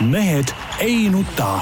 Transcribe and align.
mehed 0.00 0.48
ei 0.80 1.08
nuta. 1.08 1.60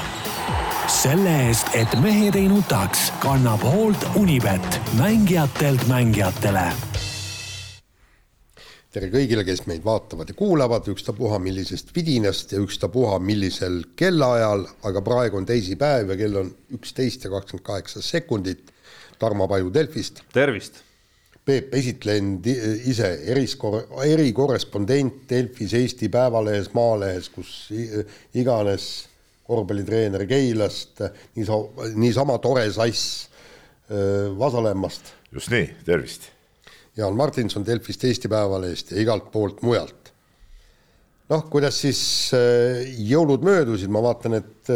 selle 0.87 1.31
eest, 1.47 1.67
et 1.77 1.91
mehed 2.01 2.35
ei 2.35 2.47
nutaks, 2.49 3.11
kannab 3.21 3.61
hoolt 3.61 4.05
Unibet, 4.15 4.79
mängijatelt 4.97 5.87
mängijatele 5.87 6.71
tere 8.89 9.11
kõigile, 9.13 9.43
kes 9.45 9.67
meid 9.69 9.83
vaatavad 9.85 10.31
ja 10.31 10.33
kuulavad, 10.33 10.87
ükstapuha 10.89 11.37
millisest 11.39 11.91
vidinast 11.95 12.55
ja 12.55 12.61
ükstapuha 12.63 13.19
millisel 13.21 13.83
kellaajal, 13.95 14.65
aga 14.89 15.03
praegu 15.05 15.37
on 15.37 15.45
teisipäev 15.45 16.09
ja 16.09 16.17
kell 16.17 16.39
on 16.41 16.49
üksteist 16.73 17.27
ja 17.27 17.29
kakskümmend 17.29 17.65
kaheksa 17.65 18.01
sekundit. 18.01 18.71
Tarmo 19.19 19.47
Paju 19.47 19.69
Delfist. 19.73 20.23
tervist. 20.33 20.81
Peep 21.49 21.73
esitlen 21.73 22.35
ise 22.45 23.09
eriskor-, 23.33 23.87
erikorrespondent 24.05 25.23
Delfis, 25.29 25.73
Eesti 25.73 26.09
Päevalehes, 26.13 26.69
Maalehes, 26.77 27.29
kus 27.33 27.53
iganes 28.37 28.89
korvpallitreener 29.49 30.27
Keilast, 30.29 31.01
niisa-, 31.37 31.63
niisama 31.97 32.37
tore 32.43 32.67
sass 32.71 33.25
Vasalemmast. 34.37 35.15
just 35.33 35.49
nii, 35.49 35.65
tervist 35.85 36.29
Jaan 36.99 37.15
Martinson 37.15 37.65
Delfist, 37.65 38.03
Eesti 38.03 38.29
Päevalehest 38.29 38.91
ja 38.91 39.01
igalt 39.01 39.31
poolt 39.31 39.61
mujalt. 39.65 40.11
noh, 41.29 41.43
kuidas 41.49 41.77
siis 41.81 41.99
jõulud 43.05 43.43
möödusid, 43.45 43.89
ma 43.93 44.01
vaatan, 44.01 44.39
et 44.39 44.71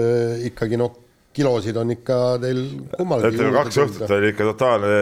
ikkagi 0.49 0.77
noh, 0.77 0.93
kilosid 1.33 1.77
on 1.81 1.93
ikka 1.95 2.17
teil 2.43 2.63
kummalgi. 2.95 3.31
ütleme 3.33 3.53
kaks 3.57 3.79
õhtut 3.85 4.15
oli 4.17 4.33
ikka 4.33 4.49
totaalne 4.51 4.97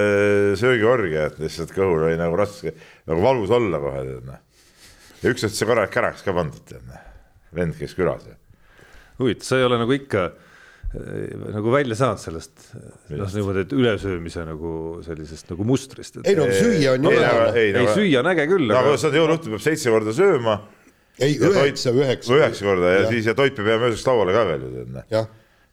söögiorgia, 0.60 1.28
et 1.32 1.42
lihtsalt 1.44 1.74
kõhul 1.76 2.08
oli 2.10 2.20
nagu 2.20 2.38
raske, 2.40 2.76
nagu 3.10 3.26
valus 3.26 3.52
olla 3.56 3.82
kohe 3.84 4.06
tead 4.08 4.30
noh. 4.30 4.40
ja 5.24 5.34
üks 5.34 5.48
õhtu 5.48 5.62
sai 5.62 5.72
korralik 5.74 5.96
käraks 5.96 6.24
ka 6.28 6.36
pandud 6.38 6.64
tead 6.70 6.86
noh, 6.88 7.10
vend 7.56 7.78
käis 7.80 7.98
külas. 7.98 8.30
huvitav, 9.20 9.48
sa 9.48 9.60
ei 9.60 9.68
ole 9.68 9.82
nagu 9.84 10.00
ikka 10.00 10.30
Äh, 10.92 11.52
nagu 11.54 11.72
välja 11.72 11.96
saanud 11.96 12.20
sellest, 12.20 12.66
noh 13.16 13.30
niimoodi, 13.32 13.62
et 13.64 13.74
ülesöömise 13.78 14.42
nagu 14.44 14.72
sellisest 15.06 15.48
nagu 15.54 15.64
mustrist. 15.64 16.18
ei 16.28 16.36
no 16.36 16.50
süüa 16.52 16.98
on 16.98 17.06
ju 17.08 17.14
hea. 17.16 17.30
ei, 17.56 17.70
ei, 17.70 17.86
süüa 17.96 18.20
on 18.20 18.28
äge 18.34 18.44
küll. 18.52 18.74
aga 18.76 18.98
sa 19.00 19.08
jõuluõhtul 19.14 19.56
peab 19.56 19.64
seitse 19.64 19.94
korda 19.94 20.12
sööma. 20.18 20.58
ei, 21.16 21.38
üheksa, 21.38 21.94
üheksa. 21.96 22.36
üheksa 22.36 22.68
korda 22.68 22.92
ja, 22.92 23.06
ja 23.06 23.14
siis 23.14 23.30
ja 23.32 23.36
toit 23.40 23.56
peab 23.56 23.72
jääma 23.72 23.88
ööseks 23.88 24.04
lauale 24.10 24.36
ka 24.36 24.44
veel 24.50 24.66
ju 24.66 24.74
tead 24.74 24.92
noh. 24.98 25.32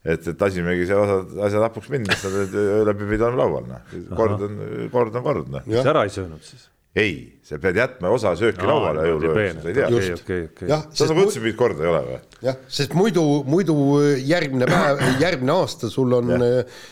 Et, 0.09 0.33
et 0.33 0.43
lasimegi 0.47 0.89
seal 0.89 1.05
asjad, 1.05 1.37
asjad 1.49 1.69
hapuks 1.69 1.93
minna, 1.93 2.17
siis 2.17 2.35
nad 2.35 2.59
läbi 2.89 3.13
pidanud 3.13 3.39
laual 3.41 3.69
noh, 3.69 3.95
kord 4.17 4.49
on, 4.49 4.59
kord 4.95 5.21
on 5.21 5.31
kord 5.31 5.55
noh. 5.55 5.69
mis 5.69 5.95
ära 5.95 6.07
ei 6.09 6.13
söönud 6.15 6.45
siis? 6.45 6.69
ei, 6.99 7.19
sa 7.47 7.59
pead 7.63 7.77
jätma 7.79 8.11
osa 8.11 8.33
sööki 8.39 8.65
no, 8.65 8.73
lauale 8.73 9.05
jõuluööks, 9.07 9.61
sa 9.63 9.71
ei 9.71 9.77
tea. 9.77 10.17
okay. 10.17 10.71
jah, 10.71 10.87
sa 10.97 11.07
nagu 11.11 11.27
üldse 11.27 11.43
mingit 11.45 11.59
korda 11.61 11.85
ei 11.85 11.91
ole 11.93 12.01
või? 12.07 12.19
jah, 12.49 12.59
sest 12.79 12.97
muidu, 12.99 13.25
muidu 13.47 13.77
järgmine 14.25 14.67
päev, 14.71 15.05
järgmine 15.25 15.55
aasta 15.55 15.93
sul 15.93 16.17
on 16.19 16.35
ja. 16.35 16.41
Äh, 16.49 16.83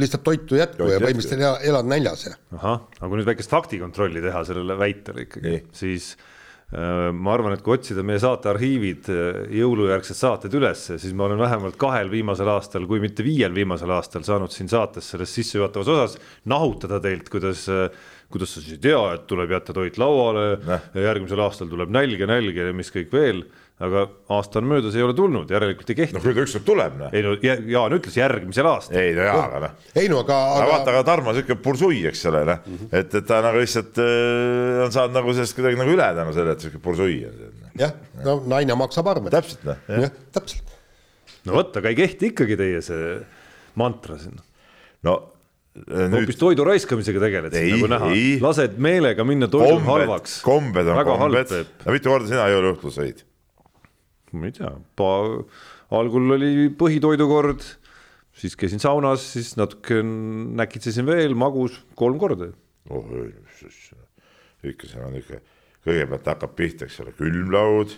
lihtsalt 0.00 0.24
toitu 0.26 0.58
jätku 0.58 0.88
ja 0.90 0.98
põhimõtteliselt 1.04 1.68
elad 1.68 1.90
näljas. 1.92 2.26
ahah, 2.56 2.84
aga 2.98 3.12
kui 3.12 3.20
nüüd 3.20 3.28
väikest 3.28 3.52
faktikontrolli 3.52 4.24
teha 4.24 4.44
sellele 4.48 4.78
väitele 4.80 5.28
ikkagi, 5.28 5.58
siis 5.76 6.14
äh, 6.16 6.31
ma 6.72 7.34
arvan, 7.34 7.52
et 7.52 7.60
kui 7.64 7.74
otsida 7.76 8.00
meie 8.06 8.20
saate 8.22 8.48
arhiivid, 8.48 9.10
äh, 9.12 9.42
jõulujärgsed 9.58 10.16
saated 10.16 10.54
üles, 10.56 10.86
siis 10.96 11.12
ma 11.16 11.26
olen 11.26 11.40
vähemalt 11.42 11.76
kahel 11.80 12.08
viimasel 12.12 12.48
aastal, 12.48 12.86
kui 12.88 13.02
mitte 13.02 13.24
viiel 13.26 13.52
viimasel 13.52 13.92
aastal 13.92 14.24
saanud 14.24 14.54
siin 14.54 14.70
saates 14.72 15.10
selles 15.12 15.34
sissejuhatavas 15.36 15.92
osas 15.92 16.16
nahutada 16.48 17.00
teilt, 17.04 17.28
kuidas 17.32 17.68
kuidas 18.32 18.54
sa 18.54 18.62
siis 18.62 18.78
ei 18.78 18.84
tea, 18.88 19.00
et 19.12 19.26
tuleb 19.28 19.50
jätta 19.52 19.74
toit 19.76 19.98
lauale 20.00 20.78
järgmisel 20.96 21.42
aastal 21.44 21.68
tuleb 21.68 21.92
nälg 21.92 22.22
ja 22.22 22.28
nälg 22.30 22.56
ja 22.56 22.70
mis 22.72 22.88
kõik 22.94 23.12
veel, 23.12 23.42
aga 23.82 24.02
aasta 24.36 24.60
on 24.60 24.68
möödas, 24.70 24.96
ei 24.96 25.02
ole 25.02 25.14
tulnud, 25.16 25.50
järelikult 25.50 25.90
ei 25.90 25.98
kehti. 25.98 26.14
no 26.16 26.22
küll 26.22 26.36
ta 26.36 26.44
ükskord 26.44 26.66
tuleb, 26.66 26.98
noh. 27.00 27.14
ei 27.14 27.24
no 27.24 27.34
Jaan 27.42 27.96
ütles 27.96 28.18
järgmisel 28.18 28.68
aastal. 28.70 28.98
ei 29.00 29.14
no 29.16 29.26
jaa, 29.26 29.40
aga 29.48 29.62
noh. 29.64 29.88
ei 29.98 30.10
no 30.12 30.20
aga, 30.22 30.38
aga.... 30.52 30.68
vaata, 30.70 30.92
aga 30.94 31.02
Tarmo 31.08 31.34
sihuke 31.36 31.56
pursui, 31.64 32.02
eks 32.10 32.22
ole, 32.30 32.44
noh 32.48 32.60
mm 32.60 32.76
-hmm., 32.78 32.92
et, 33.00 33.16
et 33.18 33.26
ta 33.28 33.40
nagu 33.44 33.62
lihtsalt 33.62 33.98
äh, 34.04 34.84
on 34.86 34.94
saanud 34.94 35.18
nagu 35.18 35.34
sellest 35.34 35.58
kuidagi 35.58 35.80
nagu 35.80 35.96
üle 35.96 36.08
tänu 36.20 36.36
sellele, 36.36 36.54
et 36.58 36.66
sihuke 36.66 36.82
pursui 36.84 37.18
on. 37.26 37.42
jah, 37.80 37.96
no 38.22 38.38
naine 38.54 38.78
maksab 38.78 39.10
arved. 39.14 39.34
täpselt, 39.34 39.66
noh. 39.66 39.82
jah, 39.88 40.14
täpselt. 40.38 40.78
no 41.48 41.58
vot, 41.58 41.76
aga 41.82 41.90
ei 41.90 41.98
kehti 41.98 42.30
ikkagi 42.30 42.58
teie 42.60 42.84
see 42.86 43.18
mantra 43.80 44.20
siin. 44.20 44.38
no 45.02 45.18
nüüd... 45.74 46.16
hoopis 46.20 46.38
toidu 46.38 46.68
raiskamisega 46.68 47.26
tegeled, 47.26 47.58
nagu 47.74 47.90
näha, 47.96 48.14
lased 48.44 48.78
meelega 48.82 49.26
minna 49.26 49.50
toidu 49.50 49.80
kombed, 49.80 49.90
halvaks. 49.90 50.38
kombed 50.46 50.86
on 50.86 51.02
Väga 51.02 51.20
kombed, 51.26 51.54
aga 51.82 51.98
mitu 51.98 52.14
korda 52.14 52.30
sina 52.30 52.48
jõuluõhtul 52.52 52.94
sõid? 52.94 53.26
Ma 54.32 54.48
ei 54.48 54.56
tea, 54.56 54.72
algul 55.92 56.36
oli 56.36 56.68
põhitoidukord, 56.78 57.64
siis 58.38 58.56
käisin 58.58 58.82
saunas, 58.82 59.24
siis 59.34 59.54
natuke 59.60 60.00
näkitsesin 60.02 61.08
veel, 61.08 61.36
magus 61.38 61.80
kolm 61.98 62.20
korda. 62.22 62.52
oh, 62.90 63.10
ikka 64.62 64.88
seal 64.90 65.08
on 65.08 65.18
ikka, 65.20 65.42
kõigepealt 65.86 66.32
hakkab 66.34 66.56
pihta, 66.58 66.86
eks 66.88 67.02
ole, 67.04 67.16
külmlaud, 67.18 67.92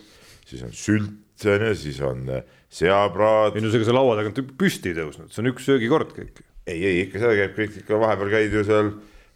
siis 0.48 0.64
on 0.66 0.74
sült 0.74 1.46
on 1.50 1.64
ju, 1.66 1.74
siis 1.74 2.00
on 2.04 2.26
seapraad. 2.70 3.56
ei 3.56 3.62
no 3.64 3.70
ega 3.74 3.86
see 3.86 3.94
laua 3.94 4.18
tagant 4.20 4.42
püsti 4.58 4.92
ei 4.92 4.98
tõusnud, 5.00 5.32
see 5.34 5.42
on 5.42 5.50
üks 5.50 5.66
söögikord 5.66 6.12
kõik 6.14 6.44
ei, 6.66 6.80
ei 6.80 7.00
ikka 7.04 7.20
seda 7.22 7.36
käib 7.38 7.56
kõik 7.58 7.78
ikka 7.82 7.98
vahepeal 8.00 8.32
käid 8.32 8.54
ju 8.56 8.64
seal, 8.66 8.90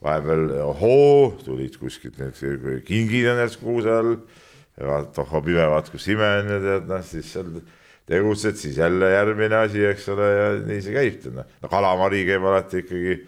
vahepeal 0.05 0.45
ohoo, 0.65 1.33
tulid 1.45 1.77
kuskilt 1.81 2.21
need 2.21 2.85
kingid 2.89 3.29
on 3.33 3.43
järsku 3.43 3.67
kuuse 3.69 3.93
all. 3.93 4.15
Vaata, 4.87 5.25
ohoo 5.25 5.43
pime, 5.43 5.67
vaata 5.71 5.95
kus 5.95 6.07
ime 6.13 6.29
on 6.43 6.55
ja 6.55 6.61
tead 6.65 6.89
noh, 6.91 7.03
siis 7.07 7.33
seal 7.35 7.51
tegutsed, 8.09 8.57
siis 8.61 8.79
jälle 8.81 9.11
järgmine 9.13 9.59
asi, 9.65 9.83
eks 9.91 10.07
ole, 10.15 10.29
ja 10.33 10.47
nii 10.65 10.85
see 10.85 10.95
käib. 10.95 11.27
noh, 11.35 11.51
no 11.63 11.73
kalamari 11.73 12.23
käib 12.29 12.47
alati 12.49 12.85
ikkagi, 12.85 13.19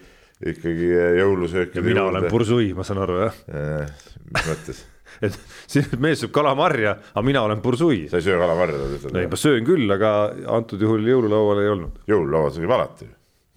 ikkagi 0.55 0.89
jõulusöökide 1.21 1.83
juurde. 1.83 1.93
mina 1.93 2.07
olen 2.09 2.31
pursui, 2.33 2.73
ma 2.77 2.87
saan 2.87 3.03
aru 3.05 3.21
jah 3.27 3.43
eh,. 3.51 3.93
mis 4.31 4.49
mõttes 4.49 4.83
et 5.27 5.37
siin 5.71 6.01
mees 6.03 6.23
sööb 6.23 6.33
kalamarja, 6.35 6.97
aga 7.13 7.25
mina 7.27 7.43
olen 7.45 7.63
pursui. 7.65 8.05
sa 8.11 8.21
ei 8.21 8.27
söö 8.27 8.39
kalamarja? 8.41 8.83
ei, 9.11 9.31
ma 9.31 9.41
söön 9.41 9.67
küll, 9.67 9.91
aga 9.93 10.13
antud 10.59 10.81
juhul 10.81 11.09
jõululaual 11.09 11.65
ei 11.65 11.73
olnud. 11.75 12.05
jõululaual 12.11 12.55
sööb 12.55 12.79
alati 12.79 13.11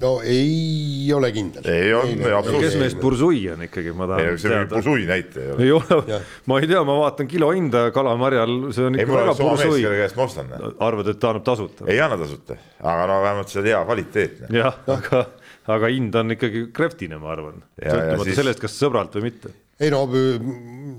no 0.03 0.13
ei 0.23 1.11
ole 1.15 1.31
kindel. 1.35 1.67
ei 1.69 1.93
on, 1.95 2.11
absoluutselt. 2.11 2.63
kes 2.65 2.79
meist 2.81 2.99
bursui 3.01 3.41
on 3.53 3.65
ikkagi, 3.67 3.93
ma 3.97 4.07
tahan 4.11 4.31
ei, 4.33 4.39
see 4.41 4.51
teada. 4.51 4.69
bursui 4.75 5.05
näitaja 5.09 5.45
ei 5.45 5.53
ole. 5.53 5.65
ei 5.65 6.01
ole, 6.01 6.19
ma 6.51 6.59
ei 6.59 6.69
tea, 6.71 6.83
ma 6.87 6.97
vaatan 6.99 7.29
kilo 7.31 7.51
hinda 7.55 7.85
kalamarjal, 7.95 8.55
see 8.75 8.89
on 8.89 8.99
ikka 8.99 9.07
ei, 9.07 9.19
väga 9.21 9.37
bursui. 9.39 9.85
käest 10.01 10.19
ma 10.19 10.27
ostan. 10.27 10.51
arvad, 10.89 11.13
et 11.13 11.21
ta 11.21 11.31
annab 11.33 11.47
tasuta? 11.47 11.87
ei 11.87 12.01
anna 12.03 12.19
tasuta, 12.19 12.59
aga 12.81 13.07
no 13.11 13.21
vähemalt 13.25 13.53
see 13.53 13.63
on 13.63 13.71
hea 13.71 13.85
kvaliteetne. 13.87 14.51
jah, 14.59 14.79
aga, 14.97 15.25
aga 15.72 15.91
hind 15.91 16.16
on 16.19 16.35
ikkagi 16.35 16.68
krehvtine, 16.75 17.19
ma 17.22 17.34
arvan, 17.35 17.62
sõltumata 17.79 18.29
siis... 18.29 18.40
sellest, 18.41 18.63
kas 18.63 18.79
sõbralt 18.79 19.19
või 19.19 19.29
mitte 19.29 19.53
ei 19.81 19.90
no 19.91 20.03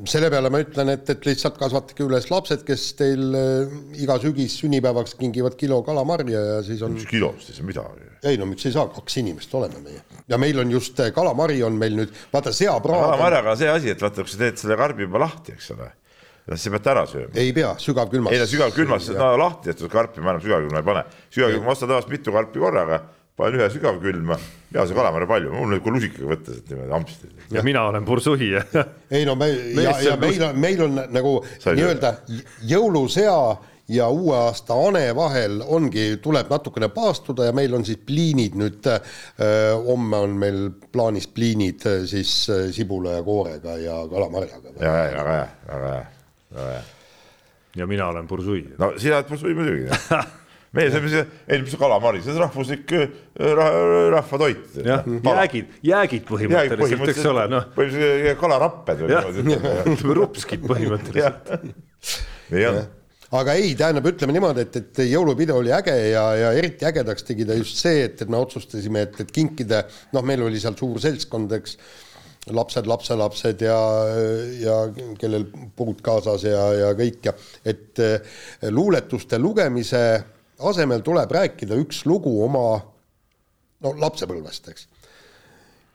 selle 0.09 0.29
peale 0.33 0.51
ma 0.53 0.61
ütlen, 0.61 0.91
et, 0.93 1.09
et 1.13 1.27
lihtsalt 1.29 1.57
kasvatage 1.61 2.05
üles 2.05 2.27
lapsed, 2.31 2.65
kes 2.67 2.87
teil 2.99 3.37
äh, 3.39 3.75
iga 4.03 4.17
sügis 4.23 4.59
sünnipäevaks 4.61 5.15
kingivad 5.21 5.57
kilo 5.61 5.81
kalamarja 5.87 6.43
ja 6.49 6.59
siis 6.67 6.83
on. 6.85 6.99
üks 6.99 7.09
kilo, 7.09 7.33
siis 7.41 7.61
on 7.63 7.71
midagi. 7.71 8.11
ei 8.27 8.41
no 8.41 8.49
miks 8.51 8.67
ei 8.69 8.75
saa, 8.75 8.89
kaks 8.93 9.21
inimest 9.23 9.55
oleme 9.55 9.81
meie 9.85 10.03
ja 10.29 10.41
meil 10.41 10.59
on 10.61 10.75
just 10.75 11.01
äh, 11.01 11.13
kalamari 11.15 11.63
on 11.65 11.79
meil 11.81 11.97
nüüd, 12.01 12.15
vaata 12.33 12.53
seapraad. 12.55 13.07
kalamarjaga 13.09 13.55
on 13.55 13.63
see 13.63 13.71
asi, 13.73 13.93
et 13.95 14.03
vaata, 14.03 14.27
kui 14.27 14.35
sa 14.35 14.43
teed 14.43 14.61
selle 14.61 14.79
karbi 14.81 15.07
juba 15.07 15.23
lahti, 15.25 15.55
eks 15.57 15.71
ole 15.77 15.89
noh, 15.89 16.61
sa 16.61 16.75
pead 16.75 16.85
ta 16.85 16.97
ära 16.97 17.09
sööma. 17.09 17.35
ei 17.41 17.55
pea, 17.57 17.75
sügavkülmas. 17.81 18.35
ei 18.35 18.43
no 18.43 18.49
sügavkülmas, 18.51 19.11
no 19.17 19.35
lahti 19.41 19.71
tehtud 19.71 19.93
karpi 19.93 20.25
ma 20.25 20.35
enam 20.35 20.45
sügavkülma 20.45 20.83
ei 20.83 20.89
pane. 20.91 21.07
sügavkülma 21.31 21.77
ostad 21.77 21.95
tavaliselt 21.95 22.19
mitu 22.19 22.35
karpi 22.35 22.67
korraga 22.67 23.05
panen 23.37 23.59
ühe 23.59 23.69
sügavkülma, 23.75 24.39
ja 24.75 24.87
see 24.87 24.95
kalamari 24.95 25.27
palju, 25.27 25.53
mul 25.55 25.73
nüüd 25.73 25.83
kui 25.83 25.95
lusikaga 25.97 26.31
võtta 26.31 26.55
sealt 26.55 26.71
niimoodi 26.71 26.97
ampsti. 27.01 27.31
ja 27.57 27.63
mina 27.67 27.83
olen 27.91 28.07
bursui 28.07 28.51
ei 29.11 29.25
no 29.27 29.35
me 29.39 29.49
ja, 29.51 29.95
ja 30.07 30.17
meil 30.21 30.43
on, 30.49 30.59
meil 30.63 30.83
on 30.87 31.01
nagu 31.11 31.33
nii-öelda 31.67 32.13
jõulusea 32.71 33.39
ja 33.89 34.07
uue 34.09 34.37
aasta 34.37 34.77
ane 34.87 35.09
vahel 35.17 35.59
ongi, 35.67 36.07
tuleb 36.23 36.49
natukene 36.53 36.89
paastuda 36.95 37.51
ja 37.51 37.57
meil 37.57 37.75
on 37.77 37.85
siis 37.85 37.99
pliinid 38.07 38.55
nüüd 38.57 38.87
äh,, 38.89 39.03
homme 39.85 40.23
on 40.25 40.39
meil 40.41 40.61
plaanis 40.93 41.27
pliinid 41.35 41.85
äh, 41.91 42.07
siis 42.09 42.33
äh, 42.55 42.71
sibula 42.73 43.19
ja 43.19 43.27
koorega 43.27 43.77
ja 43.83 43.99
kalamarjaga. 44.11 44.79
ja, 44.81 44.95
ja 44.95 45.19
väga 45.19 45.37
hea, 45.41 45.51
väga 45.69 45.93
hea, 45.97 46.07
väga 46.55 46.71
hea. 46.71 46.87
ja 47.83 47.91
mina 47.91 48.09
olen 48.15 48.31
bursui. 48.31 48.65
no 48.79 48.95
sina 48.97 49.19
oled 49.19 49.29
bursui 49.35 49.59
muidugi 49.59 49.91
meie 50.75 50.91
sööme 50.93 51.23
ei 51.49 51.63
mis 51.63 51.77
kalamari, 51.81 52.23
see 52.25 52.35
on 52.35 52.43
rahvuslik 52.45 52.97
rahvatoit. 54.15 54.81
jah, 54.81 55.07
jäägid, 55.07 55.79
jäägid 55.87 56.27
põhimõtteliselt, 56.29 57.15
eks 57.15 57.31
ole, 57.31 57.47
noh. 57.53 57.71
põhimõtteliselt 57.77 58.43
kalarapped 58.43 59.05
või 59.05 59.15
niimoodi. 59.47 60.13
rupskid 60.21 60.69
põhimõtteliselt. 60.69 61.57
nii 62.55 62.69
on 62.73 62.85
aga 63.35 63.55
ei, 63.59 63.73
tähendab, 63.79 64.07
ütleme 64.07 64.35
niimoodi, 64.37 64.65
et, 64.67 64.77
et 64.79 65.03
jõulupidu 65.11 65.57
oli 65.59 65.73
äge 65.75 65.95
ja, 66.13 66.25
ja 66.39 66.51
eriti 66.55 66.87
ägedaks 66.87 67.27
tegi 67.27 67.47
ta 67.49 67.57
just 67.59 67.81
see, 67.81 68.05
et, 68.07 68.21
et 68.23 68.31
me 68.31 68.39
otsustasime, 68.39 69.07
et, 69.09 69.17
et 69.25 69.33
kinkida, 69.35 69.85
noh, 70.15 70.27
meil 70.27 70.45
oli 70.47 70.61
seal 70.63 70.77
suur 70.79 71.01
seltskond, 71.03 71.55
eks 71.59 71.79
lapsed, 72.55 72.87
lapselapsed 72.87 73.65
ja, 73.65 73.79
ja 74.61 74.77
kellel 75.21 75.49
puud 75.77 76.03
kaasas 76.05 76.45
ja, 76.47 76.65
ja 76.77 76.93
kõik 76.99 77.31
ja 77.31 77.33
et 77.65 78.03
luuletuste 78.69 79.41
lugemise 79.41 80.05
asemel 80.71 81.05
tuleb 81.05 81.33
rääkida 81.35 81.79
üks 81.81 82.05
lugu 82.09 82.35
oma 82.45 82.67
no 83.85 83.95
lapsepõlvest, 84.01 84.69
eks. 84.73 84.87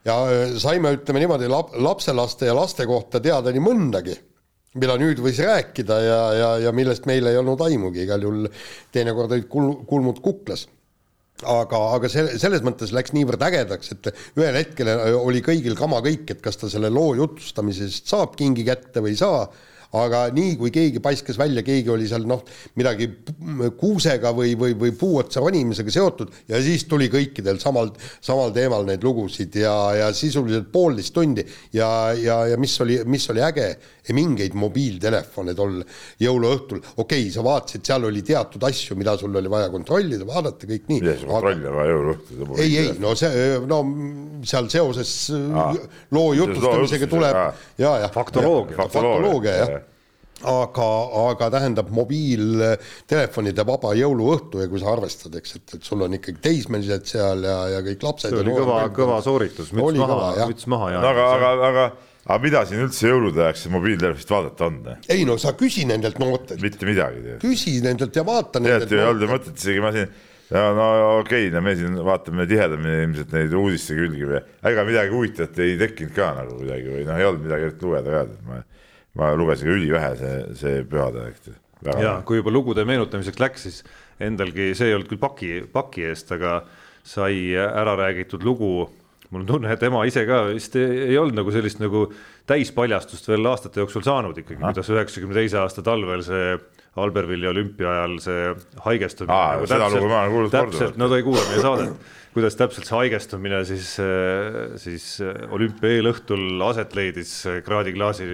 Ja 0.07 0.15
saime, 0.61 0.93
ütleme 0.95 1.21
niimoodi, 1.23 1.49
lap-, 1.51 1.75
lapselaste 1.75 2.47
ja 2.47 2.55
laste 2.55 2.85
kohta 2.87 3.19
teada 3.23 3.51
nii 3.53 3.63
mõndagi, 3.63 4.15
mida 4.79 4.95
nüüd 5.01 5.19
võis 5.23 5.39
rääkida 5.43 6.01
ja, 6.05 6.19
ja, 6.37 6.49
ja 6.67 6.73
millest 6.75 7.07
meil 7.09 7.27
ei 7.27 7.39
olnud 7.39 7.61
aimugi, 7.65 8.05
igal 8.05 8.23
juhul 8.23 8.47
teinekord 8.95 9.33
olid 9.35 9.49
kul-, 9.51 9.79
kulmud 9.89 10.21
kuklas. 10.23 10.67
Aga, 11.39 11.77
aga 11.95 12.09
see, 12.11 12.25
selles 12.35 12.63
mõttes 12.67 12.91
läks 12.91 13.13
niivõrd 13.15 13.43
ägedaks, 13.47 13.93
et 13.95 14.09
ühel 14.35 14.57
hetkel 14.59 14.89
oli 15.15 15.39
kõigil 15.43 15.75
kama 15.79 16.01
kõik, 16.03 16.25
et 16.33 16.41
kas 16.43 16.59
ta 16.59 16.67
selle 16.71 16.89
loo 16.91 17.13
jutustamisest 17.15 18.11
saab 18.11 18.35
kingi 18.39 18.65
kätte 18.67 19.03
või 19.03 19.13
ei 19.15 19.19
saa 19.21 19.45
aga 19.97 20.27
nii 20.35 20.53
kui 20.59 20.69
keegi 20.73 21.01
paiskas 21.01 21.39
välja, 21.39 21.63
keegi 21.65 21.89
oli 21.89 22.07
seal 22.09 22.27
noh, 22.29 22.43
midagi 22.77 23.07
kuusega 23.79 24.31
või, 24.37 24.53
või, 24.59 24.75
või 24.77 24.93
puu 24.97 25.17
otsa 25.21 25.41
ronimisega 25.41 25.93
seotud 25.93 26.33
ja 26.49 26.59
siis 26.61 26.85
tuli 26.89 27.09
kõikidel 27.09 27.57
samal, 27.61 27.89
samal 28.21 28.53
teemal 28.53 28.85
neid 28.85 29.03
lugusid 29.05 29.55
ja, 29.57 29.73
ja 29.97 30.11
sisuliselt 30.13 30.69
poolteist 30.73 31.13
tundi. 31.15 31.45
Ja, 31.73 32.11
ja, 32.13 32.43
ja 32.51 32.59
mis 32.61 32.75
oli, 32.83 32.99
mis 33.09 33.25
oli 33.33 33.41
äge, 33.45 33.71
mingeid 34.13 34.55
mobiiltelefone 34.57 35.53
tol 35.57 35.79
jõuluõhtul, 36.21 36.81
okei 36.97 37.25
okay,, 37.25 37.33
sa 37.33 37.43
vaatasid, 37.45 37.83
seal 37.85 38.07
oli 38.09 38.23
teatud 38.25 38.63
asju, 38.65 38.97
mida 38.97 39.13
sul 39.19 39.35
oli 39.37 39.51
vaja 39.51 39.69
kontrollida, 39.73 40.25
vaadata, 40.25 40.69
kõik 40.69 40.87
nii. 40.89 41.01
mida 41.03 41.17
sa 41.19 41.29
kontrollida 41.29 41.73
vaja 41.75 41.93
jõuluõhtul? 41.93 42.55
ei, 42.57 42.77
ei, 42.81 42.95
no 43.01 43.13
see, 43.17 43.43
no 43.69 43.81
seal 44.49 44.69
seoses 44.73 45.13
Aa, 45.29 45.69
loo 46.15 46.33
jutustamisega 46.37 47.09
tuleb 47.11 47.37
ja, 47.81 47.93
ja 48.05 48.09
faktoloogia, 48.13 48.77
faktoloogia, 48.81 49.55
jah 49.59 49.78
aga, 50.47 50.87
aga 51.29 51.49
tähendab 51.53 51.89
mobiiltelefonide 51.95 53.65
vaba 53.67 53.93
jõuluõhtu 53.97 54.63
ja 54.63 54.69
kui 54.71 54.81
sa 54.81 54.93
arvestad, 54.93 55.35
eks, 55.39 55.55
et, 55.59 55.73
et 55.79 55.89
sul 55.89 56.05
on 56.05 56.15
ikkagi 56.19 56.39
teismelised 56.43 57.09
seal 57.09 57.43
ja, 57.47 57.57
ja 57.75 57.81
kõik 57.85 58.05
lapsed. 58.07 58.31
see 58.31 58.43
oli 58.43 58.55
kõva, 58.55 58.83
kõva 58.95 59.19
sooritus, 59.25 59.73
müts 59.75 59.99
maha, 59.99 60.31
müts 60.51 60.69
maha 60.71 60.93
ja. 60.95 61.03
aga, 61.11 61.27
aga, 61.35 61.51
aga, 61.69 61.85
aga 62.29 62.39
mida 62.45 62.63
siin 62.69 62.85
üldse 62.85 63.11
jõulude 63.11 63.45
ajaks 63.47 63.67
mobiiltelefonist 63.73 64.33
vaadata 64.35 64.69
on? 64.69 64.81
ei 65.11 65.27
no 65.27 65.37
sa 65.41 65.55
küsi 65.59 65.85
nendelt 65.89 66.19
noortelt. 66.21 66.63
mitte 66.63 66.87
midagi. 66.89 67.37
küsi 67.43 67.79
nendelt 67.85 68.15
ja 68.15 68.25
vaata. 68.27 68.59
tegelikult 68.61 68.95
ju 68.95 69.03
ei 69.03 69.11
olnud 69.11 69.27
ju 69.27 69.31
mõtet 69.33 69.63
isegi, 69.63 69.83
ma 69.83 69.93
siin 69.95 70.09
ja 70.49 70.69
no 70.73 70.87
okei 71.19 71.47
okay,, 71.47 71.53
no 71.53 71.61
me 71.65 71.75
siin 71.77 71.99
vaatame 72.05 72.47
tihedamini 72.49 73.03
ilmselt 73.05 73.33
neid 73.35 73.53
uudiste 73.53 73.97
külgi 73.97 74.25
või 74.31 74.41
ega 74.71 74.85
midagi 74.87 75.13
huvitavat 75.13 75.61
ei 75.65 75.77
tekkinud 75.77 76.15
ka 76.15 76.31
nagu 76.39 76.57
kuidagi 76.57 76.89
või 76.89 77.05
noh, 77.05 77.19
ei 77.19 77.27
olnud 77.29 77.45
midagi 77.45 77.69
lugeda 77.83 78.15
ka, 78.15 78.23
et 78.25 78.47
ma 78.47 78.61
ma 79.17 79.31
lugesin 79.37 79.69
ka 79.69 79.75
ülivähe 79.77 80.13
see, 80.19 80.37
see 80.59 80.85
pühade. 80.89 81.25
ja 82.03 82.19
kui 82.27 82.41
juba 82.41 82.53
lugude 82.53 82.85
meenutamiseks 82.87 83.41
läks, 83.41 83.65
siis 83.67 83.81
endalgi 84.21 84.73
see 84.77 84.91
ei 84.91 84.97
olnud 84.97 85.09
küll 85.09 85.21
paki, 85.21 85.51
paki 85.73 86.09
eest, 86.11 86.31
aga 86.35 86.61
sai 87.07 87.55
ära 87.55 87.95
räägitud 87.99 88.43
lugu. 88.45 88.89
Mul 89.29 89.43
on 89.43 89.49
tunne, 89.49 89.69
et 89.69 89.83
ema 89.85 90.01
ise 90.09 90.23
ka 90.25 90.39
vist 90.47 90.73
ei, 90.79 91.11
ei 91.11 91.17
olnud 91.21 91.37
nagu 91.37 91.51
sellist 91.53 91.77
nagu 91.77 92.07
täispaljastust 92.49 93.27
veel 93.29 93.45
aastate 93.45 93.83
jooksul 93.83 94.01
saanud 94.01 94.37
ikkagi, 94.41 94.57
kuidas 94.57 94.89
üheksakümne 94.89 95.37
teise 95.37 95.59
aasta 95.61 95.83
talvel 95.85 96.23
see 96.25 96.55
Albervilli 96.99 97.45
olümpia 97.45 97.91
ajal 97.91 98.15
see 98.23 98.47
haigestumine 98.87 99.35
Aa, 99.35 99.59
nagu 99.59 99.69
täpselt, 99.69 100.55
täpselt, 100.55 100.97
no 100.97 101.11
ta 101.11 101.19
ei 101.19 101.25
kuula 101.27 101.43
meie 101.45 101.61
saadet, 101.61 102.09
kuidas 102.33 102.57
täpselt 102.57 102.89
see 102.89 102.97
haigestumine 102.97 103.61
siis, 103.69 103.91
siis 104.81 105.05
olümpia 105.53 105.99
eelõhtul 105.99 106.65
aset 106.71 106.97
leidis 106.97 107.35
kraadiklaasi 107.69 108.31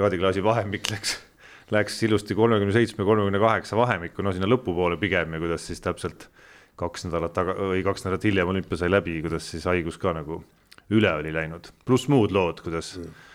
kraadiklaasi 0.00 0.44
vahemik 0.44 0.90
läks, 0.90 1.16
läks 1.74 2.02
ilusti 2.08 2.36
kolmekümne 2.38 2.74
seitsme, 2.74 3.06
kolmekümne 3.06 3.40
kaheksa 3.42 3.78
vahemikku, 3.78 4.24
no 4.26 4.34
sinna 4.34 4.48
lõpupoole 4.50 4.98
pigem 5.00 5.36
ja 5.36 5.42
kuidas 5.42 5.66
siis 5.70 5.82
täpselt 5.84 6.28
kaks 6.80 7.06
nädalat 7.06 7.36
taga 7.36 7.56
või 7.60 7.84
kaks 7.84 8.06
nädalat 8.06 8.24
hiljem 8.24 8.54
olümpia 8.54 8.80
sai 8.80 8.90
läbi, 8.92 9.18
kuidas 9.24 9.50
siis 9.52 9.66
haigus 9.68 10.00
ka 10.00 10.14
nagu 10.16 10.40
üle 10.90 11.10
oli 11.20 11.32
läinud, 11.34 11.68
pluss 11.86 12.08
muud 12.10 12.32
lood, 12.34 12.64
kuidas 12.64 12.96
mm., 12.98 13.26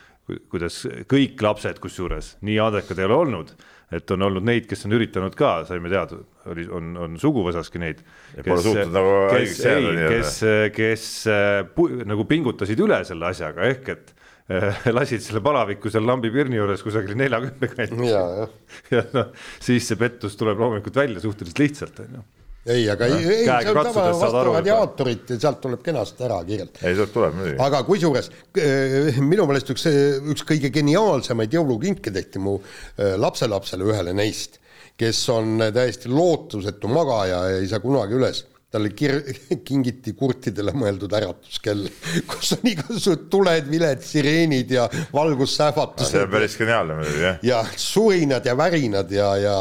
kuidas 0.49 0.81
kõik 1.09 1.41
lapsed, 1.45 1.79
kusjuures 1.83 2.31
nii 2.45 2.57
andekad 2.63 2.97
ei 2.97 3.05
ole 3.05 3.17
olnud, 3.19 3.51
et 3.93 4.11
on 4.15 4.25
olnud 4.25 4.45
neid, 4.47 4.65
kes 4.69 4.87
on 4.87 4.95
üritanud 4.97 5.35
ka, 5.37 5.51
saime 5.69 5.91
teada, 5.91 6.17
oli, 6.49 6.65
on, 6.73 6.95
on 6.97 7.19
suguvõsaski 7.21 7.81
neid. 7.81 8.01
kes, 8.39 8.69
nagu 8.89 9.13
kes, 9.35 9.59
kes, 9.61 9.99
kes, 10.15 10.39
kes 10.75 11.05
äh, 11.29 11.85
nagu 12.09 12.25
pingutasid 12.29 12.81
üle 12.81 13.03
selle 13.05 13.29
asjaga, 13.29 13.69
ehk 13.69 13.93
et 13.93 14.15
lasid 14.97 15.23
selle 15.25 15.41
palaviku 15.41 15.89
seal 15.89 16.05
lambipirni 16.05 16.59
juures 16.59 16.83
kusagil 16.85 17.17
neljakümne 17.17 17.69
kanti. 17.71 18.09
ja, 18.11 18.23
ja. 18.39 18.47
ja 18.99 19.03
noh, 19.15 19.31
siis 19.63 19.87
see 19.89 19.99
pettus 19.99 20.37
tuleb 20.37 20.61
loomulikult 20.61 21.01
välja 21.01 21.23
suhteliselt 21.23 21.61
lihtsalt, 21.63 22.01
on 22.05 22.17
ju 22.19 22.25
ei, 22.65 22.85
aga 22.89 23.05
ei, 23.05 23.17
ei, 23.21 23.43
see 23.45 23.71
on 23.71 23.79
tava 23.85 24.05
vastu 24.09 24.43
radiaatorit 24.47 25.33
ja 25.35 25.37
sealt 25.41 25.59
tuleb 25.61 25.83
kenasti 25.85 26.25
ära 26.25 26.39
kiirelt. 26.47 26.79
ei, 26.81 26.95
sealt 26.97 27.13
tuleb 27.13 27.37
muidugi. 27.37 27.59
aga 27.61 27.81
kusjuures 27.85 28.29
eh, 28.61 29.19
minu 29.21 29.45
meelest 29.49 29.69
üks, 29.75 29.85
üks 30.33 30.45
kõige 30.49 30.71
geniaalsemaid 30.73 31.53
jõulukinke 31.53 32.13
tehti 32.13 32.41
mu 32.41 32.57
eh, 32.61 33.13
lapselapsele, 33.21 33.85
ühele 33.85 34.15
neist, 34.17 34.59
kes 34.97 35.21
on 35.33 35.61
täiesti 35.75 36.09
lootusetu 36.09 36.89
magaja 36.89 37.43
ja 37.51 37.61
ei 37.61 37.69
saa 37.69 37.81
kunagi 37.83 38.17
üles 38.17 38.45
talle 38.75 38.91
kir-, 38.97 39.23
kingiti 39.67 40.13
kurtidele 40.17 40.75
mõeldud 40.75 41.15
äratuskell, 41.17 41.87
kus 42.29 42.53
on 42.57 42.69
igasugused 42.73 43.25
tuled, 43.31 43.71
viled, 43.71 44.05
sireenid 44.05 44.75
ja 44.75 44.85
valgussähvatused. 45.15 46.13
see 46.13 46.27
on 46.27 46.31
päris 46.35 46.59
geniaalne 46.59 47.01
muidugi, 47.01 47.25
jah. 47.29 47.43
ja 47.45 47.65
surinad 47.79 48.47
ja 48.47 48.55
värinad 48.59 49.11
ja, 49.15 49.33
ja 49.41 49.57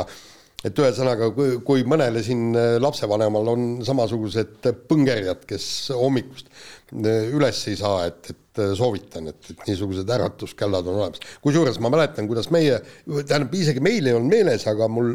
et 0.65 0.79
ühesõnaga, 0.81 1.29
kui, 1.37 1.59
kui 1.67 1.85
mõnele 1.89 2.23
siin 2.25 2.55
lapsevanemal 2.81 3.51
on 3.53 3.67
samasugused 3.85 4.71
põngerjad, 4.89 5.45
kes 5.49 5.67
hommikust 5.93 6.49
üles 6.95 7.61
ei 7.69 7.77
saa, 7.77 8.07
et, 8.09 8.33
et 8.33 8.63
soovitan, 8.79 9.29
et, 9.33 9.51
et 9.51 9.69
niisugused 9.69 10.11
äratuskellad 10.17 10.89
on 10.89 11.01
olemas. 11.03 11.23
kusjuures 11.45 11.81
ma 11.83 11.91
mäletan, 11.93 12.29
kuidas 12.31 12.51
meie, 12.55 12.81
tähendab 13.05 13.55
isegi 13.59 13.83
meil 13.85 14.07
ei 14.07 14.17
olnud 14.17 14.33
meeles, 14.33 14.67
aga 14.71 14.89
mul 14.89 15.15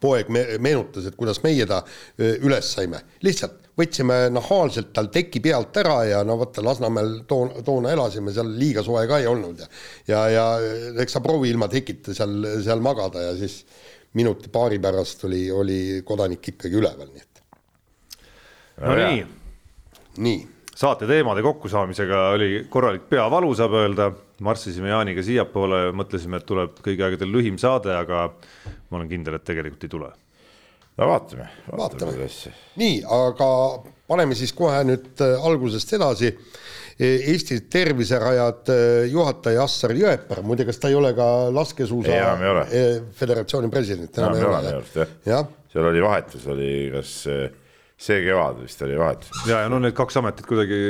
poeg 0.00 0.30
me 0.32 0.44
meenutas, 0.62 1.06
et 1.08 1.16
kuidas 1.18 1.42
meie 1.44 1.66
ta 1.68 1.82
üles 2.18 2.72
saime, 2.76 3.02
lihtsalt 3.24 3.62
võtsime 3.78 4.16
nahaalselt 4.32 4.90
tal 4.92 5.08
teki 5.12 5.40
pealt 5.44 5.76
ära 5.80 5.96
ja 6.04 6.20
no 6.26 6.36
vaata, 6.40 6.64
Lasnamäel 6.64 7.22
toona, 7.28 7.62
toona 7.64 7.92
elasime, 7.94 8.32
seal 8.34 8.50
liiga 8.58 8.84
soe 8.84 9.06
ka 9.08 9.20
ei 9.22 9.28
olnud 9.30 9.62
ja 9.62 9.68
ja, 10.10 10.22
ja 10.32 10.44
eks 11.02 11.16
sa 11.16 11.22
proovi 11.24 11.50
ilma 11.52 11.70
tekita 11.72 12.14
seal, 12.16 12.36
seal 12.64 12.84
magada 12.84 13.30
ja 13.30 13.36
siis 13.38 13.62
minuti-paari 14.18 14.80
pärast 14.82 15.24
oli, 15.24 15.46
oli 15.50 15.78
kodanik 16.04 16.52
ikkagi 16.52 16.76
üleval, 16.76 17.08
nii 17.08 17.22
et. 17.22 17.44
no 18.82 18.96
nii. 18.98 19.22
nii. 20.26 20.40
Saate 20.82 21.06
teemade 21.06 21.42
kokkusaamisega 21.44 22.22
oli 22.34 22.50
korralik 22.70 23.06
peavalu, 23.10 23.52
saab 23.58 23.76
öelda, 23.78 24.08
marssisime 24.42 24.90
Jaaniga 24.90 25.22
siiapoole, 25.24 25.84
mõtlesime, 25.96 26.40
et 26.40 26.48
tuleb 26.48 26.82
kõigi 26.82 27.06
aegade 27.06 27.28
lühim 27.28 27.58
saade, 27.60 27.94
aga 27.94 28.26
ma 28.32 28.98
olen 28.98 29.08
kindel, 29.10 29.38
et 29.38 29.46
tegelikult 29.46 29.86
ei 29.86 29.92
tule. 29.92 30.10
no 30.98 31.08
vaatame, 31.08 31.48
vaatame, 31.70 32.18
vaatame.. 32.18 32.54
nii, 32.82 32.98
aga 33.18 33.48
paneme 34.10 34.36
siis 34.38 34.52
kohe 34.56 34.82
nüüd 34.88 35.22
äh, 35.24 35.46
algusest 35.48 35.96
edasi. 35.98 36.34
E, 36.92 37.08
Eesti 37.32 37.62
terviserajad 37.72 38.68
äh, 38.70 38.82
juhataja 39.10 39.62
Assar 39.64 39.94
Jõepäev, 39.96 40.42
muide, 40.44 40.66
kas 40.68 40.82
ta 40.82 40.90
ei 40.92 40.98
ole 40.98 41.14
ka 41.16 41.26
laskesuusa 41.54 42.18
e, 42.68 42.82
föderatsiooni 43.16 43.70
president? 43.72 44.18
enam 44.20 44.36
ei 44.36 44.44
ole 44.50 44.74
jah 45.00 45.16
ja., 45.26 45.40
seal 45.72 45.88
oli 45.88 46.04
vahetus, 46.04 46.44
oli 46.52 46.72
kas 46.92 47.14
äh, 47.32 47.46
see 48.02 48.22
kevad 48.24 48.58
vist 48.64 48.82
oli 48.82 48.98
vahetus. 48.98 49.44
ja, 49.46 49.62
ja 49.64 49.70
no 49.70 49.78
need 49.82 49.94
kaks 49.98 50.18
ametit 50.18 50.48
kuidagi 50.48 50.80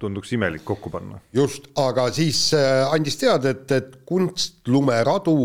tunduks 0.00 0.32
imelik 0.32 0.64
kokku 0.64 0.90
panna. 0.92 1.20
just, 1.36 1.68
aga 1.76 2.08
siis 2.14 2.48
andis 2.92 3.20
teada, 3.20 3.52
et, 3.52 3.68
et 3.76 4.00
kunstlumeradu 4.08 5.36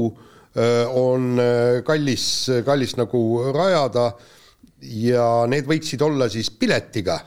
Äh, 0.58 0.88
on 0.90 1.38
äh, 1.38 1.84
kallis, 1.86 2.50
kallis 2.66 2.96
nagu 2.98 3.20
rajada 3.54 4.08
ja 4.82 5.46
need 5.50 5.68
võiksid 5.70 6.02
olla 6.02 6.26
siis 6.34 6.50
piletiga. 6.50 7.20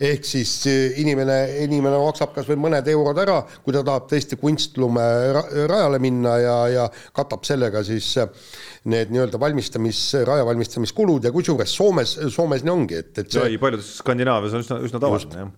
Ehk 0.00 0.26
siis 0.28 0.52
äh, 0.70 0.98
inimene, 1.02 1.38
inimene 1.64 1.98
maksab 2.02 2.34
kas 2.36 2.48
või 2.50 2.58
mõned 2.66 2.88
eurod 2.92 3.20
ära, 3.22 3.40
kui 3.64 3.74
ta 3.76 3.84
tahab 3.86 4.08
tõesti 4.10 4.38
kunstlume 4.40 5.04
rajale 5.66 6.00
minna 6.02 6.36
ja, 6.42 6.56
ja 6.72 6.88
katab 7.16 7.46
sellega 7.48 7.84
siis 7.86 8.12
need 8.86 9.12
nii-öelda 9.14 9.40
valmistamis, 9.40 10.02
raja 10.28 10.46
valmistamiskulud 10.46 11.26
ja 11.26 11.34
kusjuures 11.34 11.76
Soomes, 11.76 12.18
Soomes 12.32 12.66
nii 12.66 12.74
ongi, 12.74 13.00
et, 13.04 13.14
et 13.22 13.30
see. 13.30 13.46
ei, 13.52 13.60
paljudes 13.62 13.96
Skandinaavias 14.02 14.58
on 14.58 14.66
üsna, 14.66 14.82
üsna 14.88 15.02
tavaline 15.02 15.46
jah 15.46 15.54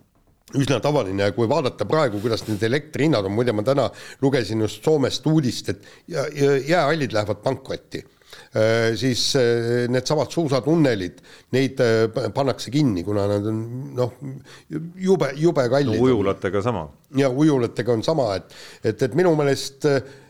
üsna 0.57 0.79
tavaline 0.81 1.27
ja 1.27 1.33
kui 1.37 1.49
vaadata 1.49 1.85
praegu, 1.89 2.21
kuidas 2.23 2.47
need 2.47 2.63
elektri 2.65 3.05
hinnad 3.05 3.27
on, 3.29 3.35
muide 3.37 3.53
ma 3.53 3.65
täna 3.67 3.89
lugesin 4.23 4.63
just 4.65 4.85
Soomest 4.85 5.27
uudist, 5.29 5.69
et 5.75 5.85
jäähallid 6.09 7.13
lähevad 7.13 7.43
pankrotti. 7.45 8.05
Siis 8.99 9.23
needsamad 9.93 10.33
suusatunnelid, 10.33 11.19
neid 11.53 11.83
pannakse 12.35 12.73
kinni, 12.73 13.03
kuna 13.05 13.27
nad 13.29 13.49
on 13.51 13.59
noh, 13.99 14.15
jube, 14.97 15.29
jube 15.37 15.67
kallid 15.69 15.99
no,. 15.99 16.07
ujulatega 16.07 16.63
sama. 16.65 16.87
ja 17.21 17.29
ujulatega 17.29 17.93
on 17.93 18.07
sama, 18.07 18.31
et, 18.41 18.57
et, 18.83 19.05
et 19.05 19.19
minu 19.19 19.35
meelest 19.37 19.85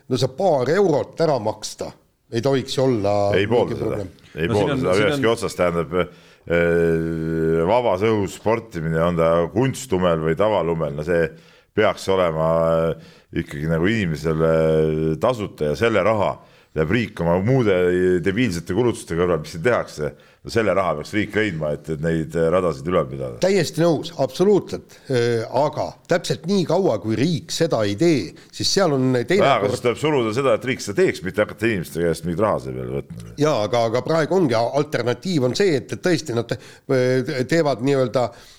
no 0.08 0.18
see 0.18 0.34
paar 0.38 0.70
eurot 0.74 1.20
ära 1.24 1.38
maksta 1.42 1.92
ei 2.32 2.42
tohiks 2.44 2.78
olla. 2.82 3.14
ei 3.36 3.46
poolda 3.48 3.78
seda, 3.78 4.00
ei 4.34 4.48
no, 4.48 4.56
poolda 4.56 4.80
seda 4.80 4.96
ühestki 5.02 5.24
on... 5.26 5.32
otsast, 5.32 5.60
tähendab 5.60 5.94
vabas 7.68 8.04
õhus 8.08 8.38
sportimine, 8.38 9.00
on 9.04 9.18
ta 9.18 9.30
kunstlumel 9.52 10.22
või 10.22 10.36
tavalumel, 10.38 10.94
no 10.96 11.04
see 11.04 11.26
peaks 11.76 12.08
olema 12.10 12.48
ikkagi 13.36 13.68
nagu 13.68 13.88
inimesele 13.90 14.52
tasuta 15.20 15.70
ja 15.70 15.74
selle 15.78 16.02
raha 16.04 16.32
läheb 16.76 16.90
riik 16.92 17.20
oma 17.24 17.38
muude 17.44 17.76
debiilsete 18.24 18.74
kulutuste 18.76 19.16
kõrval, 19.16 19.40
mis 19.42 19.54
siin 19.54 19.62
tehakse, 19.64 20.10
no 20.44 20.52
selle 20.52 20.74
raha 20.76 20.96
peaks 20.98 21.14
riik 21.16 21.38
leidma, 21.38 21.70
et, 21.76 21.88
et 21.94 22.02
neid 22.04 22.36
radasid 22.52 22.90
ülal 22.90 23.08
pidada. 23.08 23.38
täiesti 23.42 23.82
nõus, 23.82 24.12
absoluutselt, 24.20 24.98
aga 25.62 25.88
täpselt 26.10 26.44
nii 26.50 26.66
kaua, 26.68 26.98
kui 27.02 27.16
riik 27.18 27.54
seda 27.54 27.80
ei 27.88 27.96
tee, 28.00 28.28
siis 28.54 28.74
seal 28.76 28.94
on 28.98 29.16
teine 29.22 29.46
aga 29.46 29.64
kord... 29.64 29.74
siis 29.74 29.86
tuleb 29.86 30.02
suruda 30.02 30.34
seda, 30.36 30.58
et 30.58 30.68
riik 30.70 30.84
seda 30.84 31.00
teeks, 31.02 31.24
mitte 31.26 31.44
hakata 31.44 31.72
inimeste 31.72 32.04
käest 32.04 32.28
mingit 32.28 32.44
raha 32.44 32.60
selle 32.66 32.84
peale 32.84 33.00
võtma. 33.00 33.32
jaa, 33.46 33.56
aga, 33.64 33.86
aga 33.92 34.04
praegu 34.06 34.38
ongi 34.38 34.60
alternatiiv 34.60 35.48
on 35.48 35.58
see, 35.58 35.80
et, 35.80 35.96
et 35.96 36.04
tõesti 36.04 36.36
nad 36.36 36.54
teevad 37.48 37.84
nii-öelda 37.86 38.28
äh, 38.28 38.46
Äh, 38.48 38.57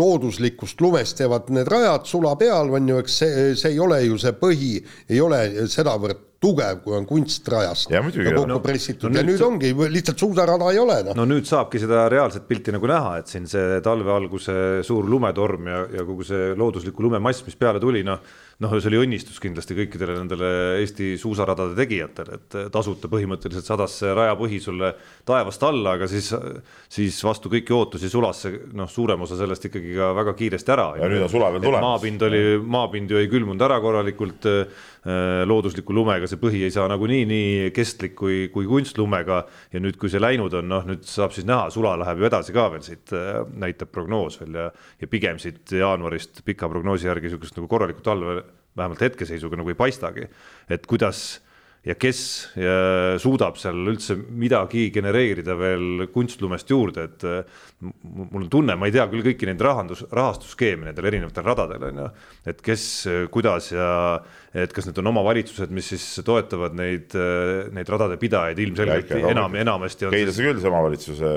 looduslikust 0.00 0.80
lumest 0.84 1.16
teevad 1.20 1.48
need 1.54 1.68
rajad 1.70 2.08
sula 2.08 2.34
peal, 2.40 2.72
on 2.76 2.88
ju, 2.92 2.98
eks 3.00 3.20
see, 3.22 3.46
see 3.58 3.72
ei 3.74 3.80
ole 3.80 4.02
ju 4.04 4.18
see 4.20 4.34
põhi, 4.36 4.74
ei 5.08 5.22
ole 5.24 5.40
sedavõrd 5.70 6.26
tugev, 6.40 6.78
kui 6.80 6.94
on 6.96 7.04
kunstrajast 7.04 7.90
ja, 7.92 8.00
muidugi, 8.04 8.30
kokku 8.32 8.48
no, 8.48 8.60
pressitud. 8.64 9.12
no, 9.12 9.20
ja 9.20 9.24
nüüd 9.28 9.40
sa... 9.42 9.48
ongi, 9.50 9.72
lihtsalt 9.92 10.22
suusarada 10.22 10.70
ei 10.72 10.80
ole 10.80 10.96
no.. 11.10 11.16
no 11.18 11.26
nüüd 11.28 11.48
saabki 11.48 11.80
seda 11.82 12.06
reaalset 12.12 12.46
pilti 12.48 12.72
nagu 12.72 12.88
näha, 12.88 13.18
et 13.20 13.32
siin 13.32 13.48
see 13.50 13.80
talve 13.84 14.12
alguse 14.14 14.54
suur 14.86 15.08
lumetorm 15.10 15.68
ja, 15.68 15.82
ja 15.98 16.06
kogu 16.08 16.24
see 16.24 16.54
loodusliku 16.56 17.04
lumemass, 17.04 17.44
mis 17.44 17.60
peale 17.60 17.82
tuli, 17.82 18.00
noh 18.06 18.24
noh, 18.60 18.74
see 18.76 18.90
oli 18.90 19.00
õnnistus 19.00 19.40
kindlasti 19.42 19.76
kõikidele 19.78 20.18
nendele 20.18 20.50
Eesti 20.80 21.14
suusaradade 21.20 21.76
tegijatele, 21.78 22.38
et 22.40 22.56
tasuta 22.72 23.08
põhimõtteliselt 23.12 23.68
sadas 23.68 23.96
see 24.02 24.12
rajapõhi 24.16 24.60
sulle 24.62 24.92
taevast 25.28 25.64
alla, 25.66 25.96
aga 25.96 26.08
siis, 26.10 26.30
siis 26.92 27.18
vastu 27.24 27.52
kõiki 27.52 27.74
ootusi 27.76 28.10
sulas 28.12 28.44
see 28.44 28.60
noh, 28.76 28.90
suurem 28.90 29.26
osa 29.26 29.38
sellest 29.40 29.70
ikkagi 29.70 29.96
ka 29.96 30.12
väga 30.20 30.36
kiiresti 30.38 30.76
ära. 30.76 30.88
ja 31.00 31.10
nüüd 31.10 31.26
on 31.26 31.32
sula 31.32 31.52
veel 31.54 31.64
tulemas. 31.64 31.88
maapind 31.88 32.28
oli, 32.28 32.44
maapind 32.78 33.14
ju 33.14 33.20
ei 33.20 33.30
külmunud 33.32 33.68
ära 33.68 33.80
korralikult 33.82 34.48
Äh, 35.00 35.46
loodusliku 35.48 35.94
lumega 35.96 36.26
see 36.28 36.36
põhi 36.36 36.58
ei 36.66 36.72
saa 36.74 36.84
nagunii 36.92 37.22
nii 37.24 37.68
kestlik 37.72 38.12
kui, 38.18 38.50
kui 38.52 38.66
kunstlumega 38.68 39.38
ja 39.72 39.80
nüüd, 39.80 39.96
kui 39.96 40.10
see 40.12 40.20
läinud 40.20 40.52
on, 40.58 40.66
noh, 40.68 40.82
nüüd 40.84 41.06
saab 41.08 41.32
siis 41.32 41.46
näha, 41.48 41.70
sula 41.72 41.94
läheb 42.02 42.20
ju 42.20 42.26
edasi 42.28 42.52
ka 42.52 42.66
veel 42.74 42.82
siit, 42.84 43.08
äh, 43.16 43.38
näitab 43.64 43.88
prognoos 43.94 44.36
veel 44.42 44.58
ja, 44.60 44.66
ja 45.00 45.08
pigem 45.08 45.40
siit 45.40 45.72
jaanuarist 45.72 46.42
pika 46.44 46.68
prognoosi 46.68 47.08
järgi 47.08 47.30
niisugust 47.30 47.56
nagu 47.56 47.70
korralikku 47.72 48.04
talve 48.04 48.42
vähemalt 48.76 49.04
hetkeseisuga 49.04 49.58
nagu 49.60 49.72
ei 49.72 49.78
paistagi, 49.78 50.26
et 50.70 50.86
kuidas 50.88 51.40
ja 51.86 51.94
kes 51.96 52.18
suudab 53.22 53.56
seal 53.56 53.78
üldse 53.88 54.12
midagi 54.14 54.90
genereerida 54.92 55.54
veel 55.56 56.06
kunstlumest 56.12 56.68
juurde, 56.68 57.06
et 57.08 57.24
äh, 57.24 57.62
mul 57.80 58.42
on 58.42 58.50
tunne, 58.52 58.76
ma 58.76 58.88
ei 58.88 58.92
tea 58.92 59.06
küll 59.08 59.24
kõiki 59.24 59.48
neid 59.48 59.64
rahandus, 59.64 60.04
rahastusskeeme 60.12 60.90
nendel 60.90 61.08
erinevatel 61.08 61.46
radadel 61.46 61.86
on 61.88 62.02
ju, 62.02 62.10
et 62.52 62.60
kes, 62.64 62.84
kuidas 63.32 63.70
ja 63.72 63.88
et 64.50 64.72
kas 64.74 64.88
need 64.88 64.98
on 64.98 65.10
omavalitsused, 65.12 65.70
mis 65.74 65.92
siis 65.92 66.04
toetavad 66.26 66.74
neid, 66.74 67.14
neid 67.74 67.90
radade 67.92 68.16
pidajaid 68.18 68.58
ilmselgelt 68.64 69.12
ja, 69.14 69.20
enam, 69.30 69.54
enamasti 69.60 70.08
on. 70.08 70.14
Keilase 70.14 70.42
küll 70.42 70.58
see 70.58 70.70
omavalitsuse 70.70 71.30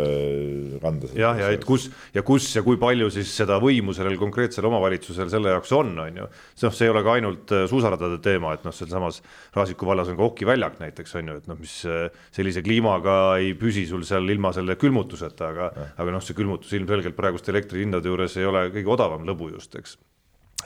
kanda. 0.82 1.10
jah, 1.17 1.38
ja 1.38 1.51
et 1.53 1.65
kus 1.67 1.89
ja 2.15 2.24
kus 2.25 2.48
ja 2.55 2.63
kui 2.65 2.79
palju 2.82 3.10
siis 3.13 3.29
seda 3.38 3.60
võimu 3.62 3.93
sellel 3.93 4.17
konkreetsel 4.22 4.65
omavalitsusel 4.70 5.29
selle 5.34 5.53
jaoks 5.53 5.74
on, 5.77 5.91
on 6.05 6.22
ju. 6.24 6.29
noh, 6.63 6.74
see 6.74 6.88
ei 6.88 6.93
ole 6.93 7.03
ka 7.05 7.17
ainult 7.20 7.53
äh, 7.53 7.65
suusaradade 7.70 8.17
teema, 8.25 8.55
et 8.58 8.65
noh, 8.65 8.74
sealsamas 8.75 9.22
Raasiku 9.53 9.88
vallas 9.89 10.10
on 10.10 10.17
ka 10.17 10.25
hokiväljak 10.25 10.79
näiteks 10.82 11.17
on 11.20 11.29
ju, 11.29 11.38
et 11.41 11.51
noh, 11.51 11.60
mis 11.60 11.75
äh, 11.89 12.08
sellise 12.34 12.63
kliimaga 12.65 13.20
ei 13.41 13.53
püsi 13.60 13.86
sul 13.89 14.08
seal 14.08 14.25
ilma 14.34 14.53
selle 14.55 14.77
külmutuseta, 14.82 15.51
aga, 15.53 15.70
aga 16.01 16.17
noh, 16.17 16.24
see 16.24 16.38
külmutus 16.38 16.74
ilmselgelt 16.79 17.17
praeguste 17.20 17.53
elektrihindade 17.53 18.10
juures 18.10 18.41
ei 18.41 18.50
ole 18.50 18.67
kõige 18.74 18.98
odavam 18.98 19.29
lõbu 19.29 19.53
just, 19.53 19.77
eks 19.77 20.00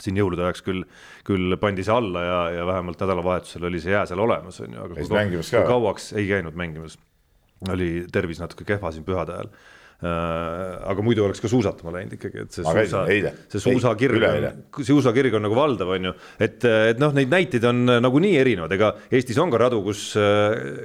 siin 0.01 0.19
jõulude 0.19 0.45
ajaks 0.45 0.65
küll, 0.65 0.83
küll 1.27 1.57
pandi 1.61 1.85
see 1.85 1.95
alla 1.95 2.25
ja, 2.25 2.41
ja 2.59 2.67
vähemalt 2.69 3.01
nädalavahetusel 3.03 3.69
oli 3.69 3.81
see 3.83 3.95
jää 3.95 4.05
seal 4.09 4.21
olemas, 4.23 4.59
on 4.63 4.75
ju, 4.75 4.83
aga 4.83 4.99
kui, 4.99 5.09
mängimas 5.15 5.53
ka? 5.53 5.63
kauaks 5.69 6.11
ei 6.17 6.27
käinud 6.29 6.57
mängimas. 6.59 6.99
oli 7.73 8.05
tervis 8.13 8.39
natuke 8.43 8.67
kehva 8.67 8.93
siin 8.93 9.05
pühade 9.07 9.33
ajal. 9.33 9.49
Äh, 9.97 10.75
aga 10.91 11.01
muidu 11.01 11.23
oleks 11.25 11.41
ka 11.41 11.49
suusatama 11.49 11.95
läinud 11.95 12.11
ikkagi, 12.19 12.43
et 12.45 12.53
see 12.53 12.65
ma 12.67 12.75
suusa, 12.77 12.99
see 13.49 13.61
suusakirg 13.63 14.25
on, 14.27 14.45
suusakirg 14.85 15.39
on 15.39 15.47
nagu 15.47 15.57
valdav, 15.57 15.95
on 15.95 16.11
ju, 16.11 16.11
et, 16.37 16.59
et 16.91 17.01
noh, 17.01 17.15
neid 17.17 17.33
näiteid 17.33 17.65
on 17.65 17.81
nagunii 18.05 18.35
erinevad, 18.37 18.75
ega 18.77 18.91
Eestis 19.09 19.41
on 19.41 19.49
ka 19.49 19.63
radu, 19.63 19.81
kus, 19.87 20.11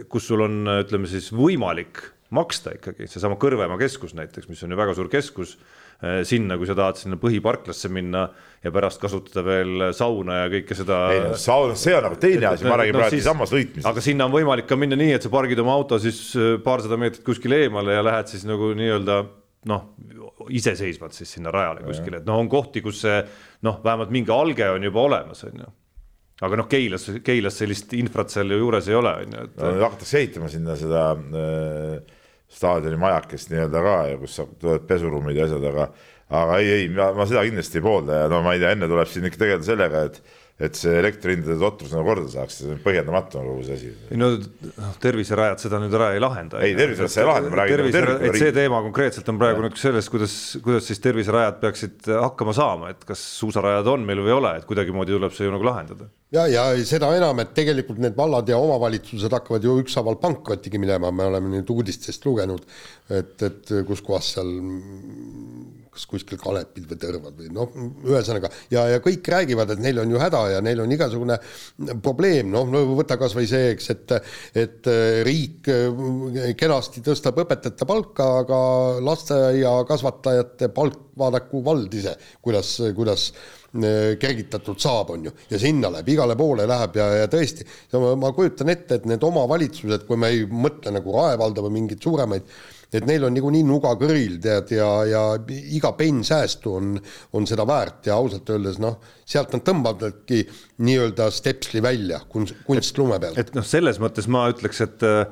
kus 0.09 0.31
sul 0.31 0.47
on, 0.47 0.65
ütleme 0.79 1.11
siis 1.13 1.29
võimalik 1.37 2.01
maksta 2.33 2.73
ikkagi, 2.79 3.05
seesama 3.13 3.37
Kõrvemaa 3.37 3.77
keskus 3.85 4.17
näiteks, 4.17 4.49
mis 4.49 4.65
on 4.65 4.73
ju 4.73 4.81
väga 4.81 4.97
suur 4.97 5.13
keskus 5.13 5.59
Äh, 5.61 5.82
sinna, 6.27 6.57
kui 6.59 6.67
sa 6.67 6.75
tahad 6.75 6.99
sinna 6.99 7.19
põhiparklasse 7.21 7.91
minna 7.93 8.25
ja 8.63 8.71
pärast 8.75 9.01
kasutada 9.03 9.45
veel 9.47 9.85
sauna 9.95 10.41
ja 10.41 10.49
kõike 10.51 10.77
seda. 10.79 10.99
ei 11.15 11.21
no 11.25 11.37
saun, 11.39 11.77
see 11.79 11.95
on 11.95 12.07
nagu 12.09 12.19
teine 12.23 12.49
asi, 12.51 12.67
ma 12.67 12.79
räägin 12.81 12.97
no, 12.97 13.03
praegu 13.03 13.23
sammas 13.23 13.53
sõitmisest. 13.53 13.89
aga 13.91 14.05
sinna 14.05 14.27
on 14.27 14.35
võimalik 14.35 14.67
ka 14.71 14.79
minna 14.79 14.99
nii, 14.99 15.13
et 15.19 15.27
sa 15.27 15.31
pargid 15.33 15.63
oma 15.63 15.77
auto 15.79 15.99
siis 16.03 16.19
äh, 16.39 16.57
paarsada 16.65 16.99
meetrit 17.01 17.25
kuskile 17.27 17.65
eemale 17.67 17.95
ja 17.95 18.03
lähed 18.07 18.33
siis 18.33 18.47
nagu 18.49 18.73
nii-öelda 18.79 19.21
noh, 19.71 19.85
iseseisvalt 20.51 21.15
siis 21.15 21.37
sinna 21.37 21.53
rajale 21.55 21.85
kuskile, 21.87 22.19
et 22.19 22.27
noh, 22.27 22.41
on 22.43 22.51
kohti, 22.51 22.83
kus 22.83 23.05
see 23.05 23.21
noh, 23.67 23.79
vähemalt 23.85 24.11
mingi 24.15 24.35
alge 24.35 24.67
on 24.75 24.91
juba 24.91 25.07
olemas, 25.07 25.45
on 25.47 25.63
ju 25.63 25.71
aga 26.43 26.59
noh, 26.59 26.67
Keilas, 26.71 27.07
Keilas 27.23 27.61
sellist 27.63 27.93
infrat 27.95 28.33
seal 28.35 28.51
ju 28.51 28.59
juures 28.59 28.89
ei 28.91 28.99
ole, 28.99 29.13
on 29.23 29.37
ju, 29.37 29.45
et 29.47 29.63
hakatakse 29.85 30.19
ehitama 30.19 30.51
sinna 30.51 30.75
seda 30.79 31.05
äh, 31.15 32.19
staadioni 32.53 32.99
majakest 33.01 33.53
nii-öelda 33.53 33.83
ka 33.85 33.97
ja 34.11 34.19
kus 34.21 34.39
tulevad 34.61 34.87
pesuruumid 34.89 35.39
ja 35.39 35.49
asjad, 35.49 35.65
aga 35.73 35.89
aga 36.33 36.59
ei, 36.61 36.71
ei, 36.77 36.89
ma 36.93 37.27
seda 37.29 37.45
kindlasti 37.45 37.81
ei 37.81 37.85
poolda 37.85 38.23
ja 38.23 38.31
no 38.33 38.41
ma 38.45 38.55
ei 38.57 38.63
tea, 38.63 38.73
enne 38.77 38.89
tuleb 38.89 39.11
siin 39.11 39.29
ikka 39.29 39.43
tegeleda 39.43 39.69
sellega, 39.69 40.05
et 40.09 40.23
et 40.61 40.77
see 40.77 40.93
elektrihindade 41.01 41.57
totrus 41.59 41.93
nagu 41.95 42.05
korda 42.07 42.29
saaks, 42.31 42.59
see 42.61 42.73
on 42.75 42.81
põhjendamatu 42.85 43.39
on 43.41 43.49
kogu 43.49 43.65
see 43.67 43.77
asi. 43.79 43.93
ei 44.13 44.19
no 44.21 44.29
noh, 44.37 44.93
terviserajad 45.03 45.63
seda 45.65 45.81
nüüd 45.83 45.95
ära 45.97 46.11
ei 46.15 46.21
lahenda. 46.23 46.61
ei, 46.63 46.75
terviserajad 46.77 47.15
seda 47.15 47.25
ei 47.25 47.31
lahenda, 47.31 47.53
ma 47.53 47.59
räägin 47.63 47.81
nagu 47.81 47.95
tervise, 47.97 48.29
et 48.29 48.39
see 48.43 48.55
teema 48.59 48.83
konkreetselt 48.85 49.31
on 49.33 49.41
praegu 49.41 49.65
nüüd 49.65 49.79
selles, 49.81 50.11
kuidas, 50.13 50.35
kuidas 50.65 50.87
siis 50.91 51.01
terviserajad 51.03 51.59
peaksid 51.63 52.11
hakkama 52.13 52.55
saama, 52.57 52.93
et 52.93 53.07
kas 53.09 53.23
suusarajad 53.41 53.89
on 53.95 54.05
meil 54.07 54.21
või 54.23 54.35
ei 54.35 54.37
ole, 54.37 54.53
et 54.61 54.69
kuidagimoodi 54.69 55.17
tuleb 55.17 55.35
see 55.37 55.49
ju 55.49 55.55
nagu 55.57 55.67
lahendada. 55.67 56.11
ja, 56.37 56.47
ja 56.53 56.69
seda 56.89 57.11
enam, 57.17 57.41
et 57.43 57.57
tegelikult 57.57 58.03
need 58.05 58.19
vallad 58.19 58.53
ja 58.53 58.61
omavalitsused 58.61 59.33
hakkavad 59.33 59.65
ju 59.65 59.79
ükshaaval 59.83 60.21
pankrotigi 60.23 60.81
minema, 60.83 61.11
me 61.11 61.31
oleme 61.33 61.57
nüüd 61.57 61.75
uudistest 61.75 62.29
lugenud, 62.29 62.69
et, 63.09 63.35
et 63.49 63.75
kus 63.89 64.05
kohas 64.05 64.35
seal 64.37 64.53
kas 65.93 66.07
kuskil 66.09 66.41
Kalepil 66.41 66.87
või 66.89 66.99
Tõrvad 67.01 67.37
või 67.37 67.51
noh, 67.53 67.73
ühesõnaga 68.09 68.49
ja, 68.73 68.87
ja 68.95 69.01
kõik 69.05 69.29
räägivad, 69.29 69.75
et 69.75 69.83
neil 69.85 70.01
on 70.01 70.15
ju 70.15 70.21
häda 70.23 70.43
ja 70.55 70.63
neil 70.65 70.81
on 70.81 70.95
igasugune 70.95 71.37
probleem, 72.05 72.49
noh 72.55 72.71
no, 72.73 72.83
võta 72.97 73.19
kas 73.21 73.37
või 73.37 73.49
see, 73.51 73.75
eks, 73.75 73.91
et 73.93 74.15
et 74.63 74.91
riik 75.29 75.69
kenasti 76.59 77.05
tõstab 77.05 77.43
õpetajate 77.45 77.89
palka, 77.89 78.29
aga 78.43 78.61
lasteaiakasvatajate 79.05 80.73
palk 80.73 81.13
vaadaku 81.19 81.61
vald 81.65 81.93
ise, 81.95 82.15
kuidas, 82.41 82.79
kuidas 82.97 83.29
kergitatud 83.73 84.81
saab, 84.81 85.15
on 85.15 85.29
ju, 85.29 85.33
ja 85.53 85.61
sinna 85.61 85.89
läheb, 85.93 86.09
igale 86.13 86.37
poole 86.37 86.67
läheb 86.69 86.97
ja, 87.01 87.09
ja 87.23 87.29
tõesti, 87.33 87.65
ma 88.21 88.33
kujutan 88.37 88.73
ette, 88.73 89.01
et 89.01 89.09
need 89.09 89.25
omavalitsused, 89.25 90.07
kui 90.09 90.21
me 90.21 90.33
ei 90.33 90.45
mõtle 90.49 90.93
nagu 90.93 91.17
Rae 91.17 91.39
valda 91.41 91.65
või 91.65 91.79
mingeid 91.81 92.05
suuremaid 92.05 92.49
et 92.93 93.07
neil 93.09 93.25
on 93.27 93.35
niikuinii 93.37 93.63
nuga 93.67 93.95
kõril, 94.01 94.39
tead, 94.43 94.73
ja, 94.77 94.89
ja 95.09 95.23
iga 95.49 95.93
penn 95.99 96.25
säästu 96.27 96.75
on, 96.79 96.97
on 97.37 97.47
seda 97.49 97.67
väärt 97.69 98.11
ja 98.11 98.19
ausalt 98.21 98.51
öeldes 98.53 98.81
noh, 98.83 98.99
sealt 99.25 99.55
nad 99.57 99.65
tõmbavadki 99.67 100.43
nii-öelda 100.85 101.31
stepsli 101.33 101.83
välja 101.85 102.21
kunst, 102.33 102.59
kunstlume 102.67 103.21
pealt. 103.23 103.41
et 103.41 103.55
noh, 103.57 103.67
selles 103.67 104.01
mõttes 104.03 104.29
ma 104.29 104.45
ütleks, 104.53 104.83
et 104.85 105.07
eh, 105.09 105.23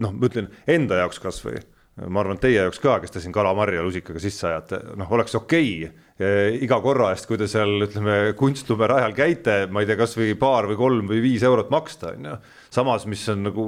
noh, 0.00 0.14
ma 0.14 0.30
ütlen 0.30 0.48
enda 0.70 1.02
jaoks 1.02 1.20
kasvõi 1.22 1.60
ma 2.08 2.22
arvan, 2.22 2.38
et 2.38 2.44
teie 2.46 2.60
jaoks 2.62 2.80
ka, 2.80 2.94
kes 3.02 3.12
te 3.12 3.20
siin 3.20 3.34
kalamarja 3.34 3.82
lusikaga 3.84 4.22
sisse 4.22 4.46
ajate, 4.48 4.78
noh, 4.96 5.10
oleks 5.12 5.34
okei 5.36 5.74
okay,, 5.84 6.56
iga 6.64 6.78
korra 6.84 7.10
eest, 7.14 7.26
kui 7.28 7.38
te 7.40 7.48
seal 7.50 7.84
ütleme 7.86 8.32
kunstlume 8.38 8.88
rajal 8.90 9.14
käite, 9.16 9.62
ma 9.72 9.82
ei 9.82 9.88
tea, 9.88 9.98
kasvõi 10.00 10.34
paar 10.40 10.68
või 10.70 10.78
kolm 10.80 11.10
või 11.10 11.20
viis 11.24 11.44
eurot 11.46 11.72
maksta, 11.72 12.14
on 12.16 12.30
ju. 12.30 12.38
Samas, 12.70 13.04
mis 13.10 13.22
on 13.32 13.42
nagu, 13.44 13.64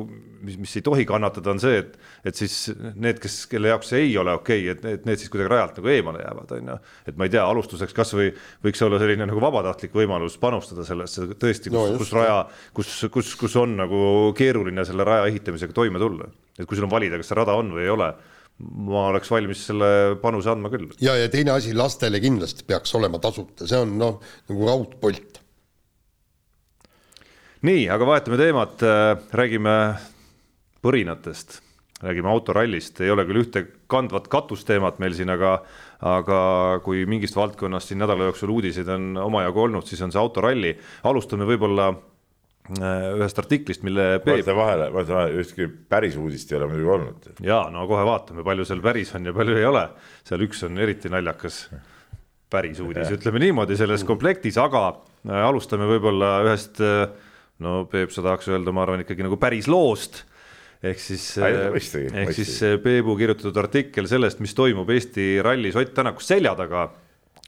mis, 0.46 0.56
mis 0.62 0.72
ei 0.78 0.84
tohi 0.86 1.04
kannatada, 1.08 1.52
on 1.54 1.60
see, 1.62 1.80
et, 1.82 1.96
et 2.28 2.38
siis 2.38 2.56
need, 2.94 3.18
kes, 3.22 3.42
kelle 3.50 3.72
jaoks 3.72 3.92
see 3.92 4.04
ei 4.06 4.16
ole 4.20 4.34
okei 4.38 4.64
okay,, 4.64 4.76
et 4.76 4.84
need, 4.86 5.06
need 5.10 5.22
siis 5.22 5.32
kuidagi 5.32 5.52
rajalt 5.52 5.80
nagu 5.80 5.92
eemale 5.92 6.22
jäävad, 6.22 6.54
on 6.58 6.72
ju. 6.72 6.76
et 7.10 7.18
ma 7.18 7.28
ei 7.28 7.34
tea, 7.34 7.46
alustuseks 7.46 7.96
kasvõi 7.96 8.30
võiks 8.66 8.84
olla 8.86 9.00
selline 9.02 9.26
nagu 9.28 9.42
vabatahtlik 9.42 9.96
võimalus 9.98 10.38
panustada 10.42 10.86
sellesse 10.88 11.32
tõesti, 11.34 11.72
kus 11.72 11.78
no,, 11.78 11.86
kus 12.02 12.14
raja, 12.16 12.38
kus, 12.76 12.94
kus, 13.14 13.34
kus 13.40 13.58
on 13.60 13.74
nagu 13.80 14.04
keeruline 14.38 14.86
selle 14.88 15.06
raja 15.08 15.26
ehitamisega 15.32 15.74
toime 15.76 16.02
tulla. 16.02 16.30
et 16.58 16.68
kui 16.68 16.78
sul 16.78 16.86
on 16.86 16.94
valida, 16.94 17.18
kas 17.18 17.32
see 17.32 17.42
rada 17.42 17.58
on 17.58 17.74
või 17.74 17.86
ei 17.88 17.92
ole 17.92 18.12
ma 18.62 19.06
oleks 19.10 19.30
valmis 19.32 19.62
selle 19.66 19.86
panuse 20.22 20.50
andma 20.52 20.70
küll. 20.72 20.90
ja, 21.02 21.16
ja 21.18 21.30
teine 21.32 21.56
asi, 21.56 21.74
lastele 21.76 22.20
kindlasti 22.22 22.66
peaks 22.68 22.94
olema 22.98 23.18
tasuta, 23.22 23.66
see 23.66 23.80
on 23.82 23.96
noh, 23.98 24.20
nagu 24.50 24.68
raudpolt. 24.68 25.41
Nii, 27.66 27.86
aga 27.92 28.08
vahetame 28.08 28.38
teemat, 28.40 28.82
äh, 28.86 29.12
räägime 29.32 29.76
põrinatest, 30.82 31.60
räägime 32.02 32.30
autorallist, 32.32 33.00
ei 33.00 33.10
ole 33.14 33.26
küll 33.28 33.44
ühte 33.44 33.66
kandvat 33.90 34.28
katusteemat 34.32 34.98
meil 35.02 35.14
siin, 35.18 35.30
aga 35.30 35.60
aga 36.02 36.38
kui 36.82 37.04
mingist 37.06 37.36
valdkonnast 37.38 37.92
siin 37.92 38.00
nädala 38.02 38.26
jooksul 38.26 38.50
uudiseid 38.50 38.88
on 38.90 39.12
omajagu 39.22 39.68
olnud, 39.68 39.86
siis 39.86 40.00
on 40.02 40.10
see 40.10 40.18
autoralli. 40.18 40.72
alustame 41.06 41.46
võib-olla 41.46 41.92
Äh, 42.70 43.08
ühest 43.18 43.40
artiklist, 43.42 43.82
mille. 43.82 44.20
vaata 44.22 44.54
vahele, 44.54 44.84
vaata 44.94 45.16
vahele, 45.16 45.40
ühtki 45.42 45.64
päris 45.90 46.14
uudist 46.14 46.52
ei 46.52 46.60
ole 46.60 46.68
muidugi 46.70 46.92
olnud. 46.94 47.24
ja 47.42 47.64
no 47.74 47.88
kohe 47.90 48.04
vaatame, 48.06 48.44
palju 48.46 48.66
seal 48.68 48.78
päris 48.84 49.10
on 49.18 49.26
ja 49.26 49.32
palju 49.34 49.56
ei 49.58 49.66
ole, 49.66 49.82
seal 50.22 50.44
üks 50.46 50.62
on 50.68 50.78
eriti 50.78 51.10
naljakas 51.10 51.56
päris 52.54 52.78
uudis, 52.84 53.10
ütleme 53.16 53.42
niimoodi 53.42 53.74
selles 53.80 54.06
komplektis, 54.06 54.60
aga 54.62 54.84
äh, 54.92 55.42
alustame 55.42 55.90
võib-olla 55.90 56.36
ühest. 56.46 56.78
Äh, 56.78 57.30
no 57.60 57.84
Peep, 57.90 58.10
sa 58.14 58.24
tahaks 58.24 58.48
öelda, 58.48 58.72
ma 58.74 58.84
arvan 58.86 59.04
ikkagi 59.04 59.26
nagu 59.26 59.38
päris 59.40 59.68
loost 59.70 60.22
ehk 60.82 60.98
siis, 60.98 61.26
ehk 61.38 62.34
siis 62.34 62.56
Peebu 62.82 63.14
kirjutatud 63.18 63.60
artikkel 63.62 64.08
sellest, 64.10 64.40
mis 64.42 64.54
toimub 64.58 64.90
Eesti 64.90 65.36
rallis 65.44 65.78
Ott 65.78 65.94
Tänaku 65.94 66.24
selja 66.24 66.56
taga. 66.58 66.90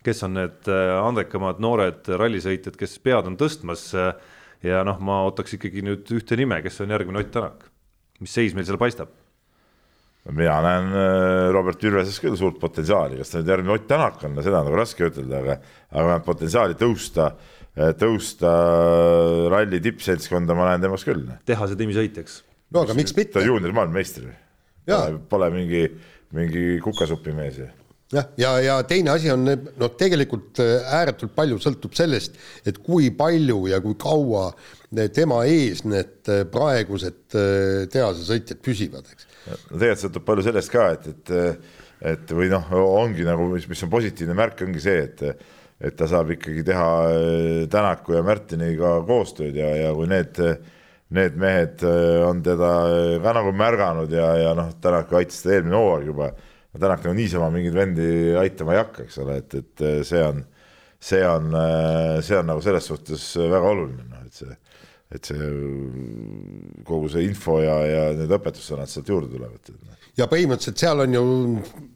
kes 0.05 0.23
on 0.27 0.35
need 0.37 0.69
andekamad 0.69 1.61
noored 1.65 2.09
rallisõitjad, 2.21 2.77
kes 2.77 2.99
pead 3.01 3.25
on 3.25 3.39
tõstmas 3.41 3.89
ja 4.65 4.85
noh, 4.85 5.01
ma 5.01 5.23
ootaks 5.29 5.57
ikkagi 5.57 5.85
nüüd 5.85 6.11
ühte 6.13 6.37
nime, 6.37 6.61
kes 6.65 6.83
on 6.85 6.93
järgmine 6.93 7.23
Ott 7.25 7.33
Tänak. 7.33 7.69
mis 8.21 8.33
seis 8.33 8.55
meil 8.55 8.67
seal 8.69 8.81
paistab? 8.81 9.13
mina 10.25 10.57
näen 10.65 10.87
äh, 10.89 11.51
Robert 11.53 11.83
Virveses 11.85 12.17
küll 12.23 12.37
suurt 12.41 12.57
potentsiaali, 12.61 13.19
kas 13.21 13.33
ta 13.33 13.41
nüüd 13.41 13.51
järgmine 13.53 13.75
Ott 13.75 13.89
Tänak 13.89 14.23
on, 14.25 14.39
seda 14.41 14.63
on 14.63 14.71
nagu 14.71 14.79
raske 14.79 15.11
ütelda, 15.11 15.43
aga, 15.43 15.59
aga 16.01 16.21
potentsiaali 16.25 16.79
tõusta, 16.81 17.27
äh, 17.35 17.64
tõusta 17.75 18.51
ralli 19.51 19.81
tippseltskonda 19.83 20.55
ma 20.55 20.71
näen 20.71 20.85
temas 20.87 21.07
küll. 21.07 21.27
tehase 21.49 21.79
tiimisõitjaks. 21.79 22.43
no 22.75 22.85
aga 22.87 22.95
miks 22.99 23.17
mitte? 23.17 23.39
ta 23.39 23.47
juunior 23.47 23.75
maailmameister. 23.75 24.29
Pole, 24.85 25.17
pole 25.31 25.49
mingi, 25.55 25.87
mingi 26.37 26.67
kukasupimees 26.85 27.63
ju 27.63 27.71
jah, 28.15 28.29
ja, 28.39 28.53
ja 28.63 28.77
teine 28.89 29.13
asi 29.15 29.31
on, 29.33 29.47
noh, 29.47 29.93
tegelikult 29.99 30.61
äh, 30.63 30.85
ääretult 30.99 31.35
palju 31.37 31.59
sõltub 31.63 31.95
sellest, 31.97 32.37
et 32.67 32.79
kui 32.85 33.11
palju 33.17 33.65
ja 33.71 33.81
kui 33.85 33.97
kaua 34.01 34.51
tema 35.15 35.43
ees 35.51 35.85
need 35.89 36.31
äh, 36.31 36.45
praegused 36.51 37.39
äh, 37.39 37.87
tehasesõitjad 37.93 38.61
püsivad, 38.65 39.09
eks. 39.11 39.29
no 39.47 39.79
tegelikult 39.79 40.05
sõltub 40.05 40.29
palju 40.29 40.47
sellest 40.49 40.75
ka, 40.75 40.89
et, 40.97 41.11
et, 41.15 41.35
et 42.15 42.37
või 42.37 42.51
noh, 42.53 42.71
ongi 42.85 43.27
nagu, 43.27 43.49
mis, 43.55 43.69
mis 43.71 43.85
on 43.87 43.93
positiivne 43.93 44.37
märk, 44.39 44.65
ongi 44.67 44.85
see, 44.85 45.07
et 45.09 45.27
et 45.85 45.97
ta 45.99 46.09
saab 46.11 46.33
ikkagi 46.35 46.65
teha 46.67 46.89
Tänaku 47.73 48.17
ja 48.17 48.25
Märtiniga 48.27 48.97
koostööd 49.09 49.57
ja, 49.59 49.69
ja 49.77 49.93
kui 49.97 50.09
need, 50.11 50.41
need 51.15 51.39
mehed 51.41 51.85
on 52.25 52.43
teda 52.45 52.73
ka 53.23 53.37
nagu 53.37 53.53
märganud 53.57 54.13
ja, 54.13 54.33
ja 54.41 54.57
noh, 54.57 54.73
Tänak 54.83 55.13
aitas 55.13 55.43
teda 55.45 55.59
eelmine 55.59 55.79
hooaeg 55.79 56.11
juba 56.11 56.33
Tänak 56.75 57.05
nagu 57.05 57.15
niisama 57.15 57.53
mingeid 57.55 57.77
vendi 57.77 58.09
aitama 58.39 58.75
ei 58.75 58.81
hakka, 58.81 59.05
eks 59.07 59.21
ole, 59.23 59.39
et, 59.45 59.55
et 59.61 59.83
see 60.09 60.23
on, 60.27 60.41
see 60.99 61.21
on, 61.29 61.53
see 62.27 62.39
on 62.41 62.49
nagu 62.51 62.65
selles 62.65 62.89
suhtes 62.91 63.29
väga 63.39 63.69
oluline, 63.71 64.07
noh, 64.11 64.25
et 64.27 64.41
see, 64.41 64.57
et 65.15 65.31
see 65.31 65.51
kogu 66.89 67.13
see 67.13 67.29
info 67.29 67.61
ja, 67.63 67.77
ja 67.87 68.09
need 68.19 68.35
õpetussõnad 68.35 68.91
sealt 68.91 69.13
juurde 69.13 69.31
tulevad. 69.37 69.71
Ja 70.15 70.29
põhimõtteliselt 70.31 70.79
seal 70.79 71.03
on 71.03 71.17
ju 71.17 71.23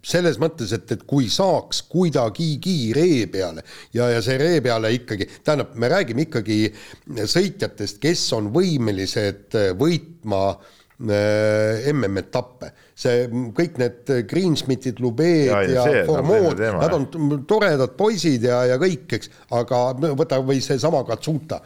selles 0.03 0.41
mõttes, 0.43 0.73
et, 0.75 0.91
et 0.91 1.05
kui 1.07 1.29
saaks 1.31 1.85
kuidagigi 1.87 2.91
ree 2.97 3.29
peale 3.31 3.63
ja, 3.95 4.09
ja 4.11 4.23
see 4.25 4.35
ree 4.41 4.59
peale 4.65 4.91
ikkagi, 4.97 5.29
tähendab, 5.47 5.77
me 5.79 5.91
räägime 5.93 6.27
ikkagi 6.27 6.65
sõitjatest, 7.07 8.01
kes 8.03 8.25
on 8.35 8.51
võimelised 8.55 9.55
võitma 9.79 10.43
äh, 10.51 10.75
MM-etappe. 10.99 12.73
see, 12.99 13.29
kõik 13.55 13.77
need 13.79 14.11
Greensmithid, 14.27 14.99
Lubeed 14.99 15.53
ja, 15.53 15.63
ja, 15.63 15.85
ja 16.01 16.05
Formood, 16.09 16.59
nad 16.59 16.97
on 16.97 17.07
toredad 17.47 17.95
poisid 17.95 18.43
ja, 18.43 18.65
ja 18.67 18.81
kõik, 18.83 19.07
eks, 19.15 19.31
aga 19.55 19.93
võta 20.19 20.41
või 20.43 20.59
seesama 20.65 21.05
Katsuta 21.07 21.61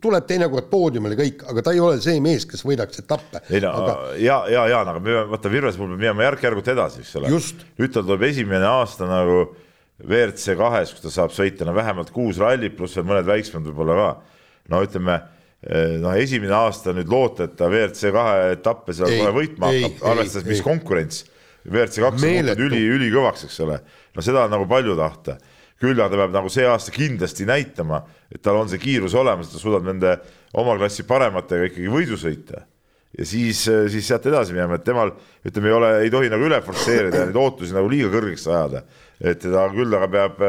tuleb 0.00 0.26
teinekord 0.28 0.70
poodiumile 0.70 1.18
kõik, 1.18 1.44
aga 1.50 1.64
ta 1.66 1.74
ei 1.74 1.82
ole 1.84 1.98
see 2.02 2.22
mees, 2.24 2.46
kes 2.48 2.64
võidaks 2.64 3.02
etappe. 3.02 3.42
ei 3.50 3.60
no 3.64 3.74
aga... 3.82 3.98
ja, 4.20 4.38
ja, 4.52 4.64
Jaan, 4.72 4.90
aga 4.92 5.02
me 5.02 5.10
peame, 5.10 5.26
vaata 5.34 5.52
Virves 5.52 5.76
puhul 5.80 5.92
me 5.94 6.00
peame 6.00 6.26
järk-järgult 6.28 6.72
edasi, 6.72 7.04
eks 7.04 7.14
ole. 7.20 7.32
nüüd 7.32 7.94
tal 7.94 8.06
tuleb 8.06 8.26
esimene 8.30 8.68
aasta 8.70 9.08
nagu 9.10 9.44
WRC 10.04 10.56
kahes, 10.58 10.94
kus 10.94 11.04
ta 11.04 11.12
saab 11.20 11.36
sõita 11.36 11.68
no 11.68 11.76
vähemalt 11.76 12.10
kuus 12.14 12.40
rallit 12.42 12.74
pluss 12.76 12.96
veel 12.98 13.06
mõned 13.12 13.28
väiksemad 13.28 13.68
võib-olla 13.70 14.00
ka. 14.00 14.10
no 14.72 14.82
ütleme 14.86 15.20
Eh, 15.64 15.96
noh, 16.02 16.12
esimene 16.20 16.52
aasta 16.52 16.92
nüüd 16.92 17.08
loota, 17.08 17.46
et 17.46 17.54
ta 17.56 17.70
WRC 17.70 18.10
kahe 18.12 18.48
etappe 18.52 18.92
seal 18.92 19.08
kohe 19.08 19.30
võitma 19.32 19.70
hakkab, 19.72 20.02
arvestades, 20.10 20.48
mis 20.50 20.60
ei. 20.60 20.66
konkurents. 20.66 21.22
WRC 21.64 22.02
kaks 22.04 22.18
on 22.18 22.28
muutunud 22.28 22.60
üli, 22.66 22.80
ülikõvaks, 22.98 23.46
eks 23.46 23.62
ole. 23.64 23.78
no 24.12 24.24
seda 24.24 24.42
on 24.44 24.52
nagu 24.52 24.66
palju 24.68 24.96
tahta. 24.98 25.38
Küll 25.84 26.00
aga 26.00 26.10
ta 26.12 26.20
peab 26.22 26.36
nagu 26.36 26.52
see 26.52 26.66
aasta 26.68 26.94
kindlasti 26.94 27.46
näitama, 27.48 28.02
et 28.32 28.42
tal 28.44 28.58
on 28.60 28.70
see 28.70 28.82
kiirus 28.82 29.16
olemas, 29.18 29.52
ta 29.52 29.60
suudab 29.60 29.86
nende 29.86 30.16
oma 30.58 30.76
klassi 30.80 31.06
parematega 31.08 31.70
ikkagi 31.70 31.90
võidu 31.92 32.18
sõita. 32.20 32.64
ja 33.14 33.24
siis, 33.28 33.60
siis 33.64 34.06
sealt 34.08 34.26
edasi 34.26 34.56
minema, 34.56 34.74
et 34.74 34.84
temal 34.84 35.12
ütleme, 35.46 35.70
ei 35.70 35.74
ole, 35.76 35.90
ei 36.02 36.10
tohi 36.10 36.30
nagu 36.32 36.48
üle 36.48 36.58
forsseerida 36.66 37.22
ja 37.22 37.26
neid 37.28 37.38
ootusi 37.38 37.76
nagu 37.76 37.90
liiga 37.90 38.10
kõrgeks 38.10 38.48
ajada. 38.50 38.82
et 39.20 39.44
ta 39.44 39.68
küll 39.74 39.94
aga 39.94 40.08
peab 40.10 40.42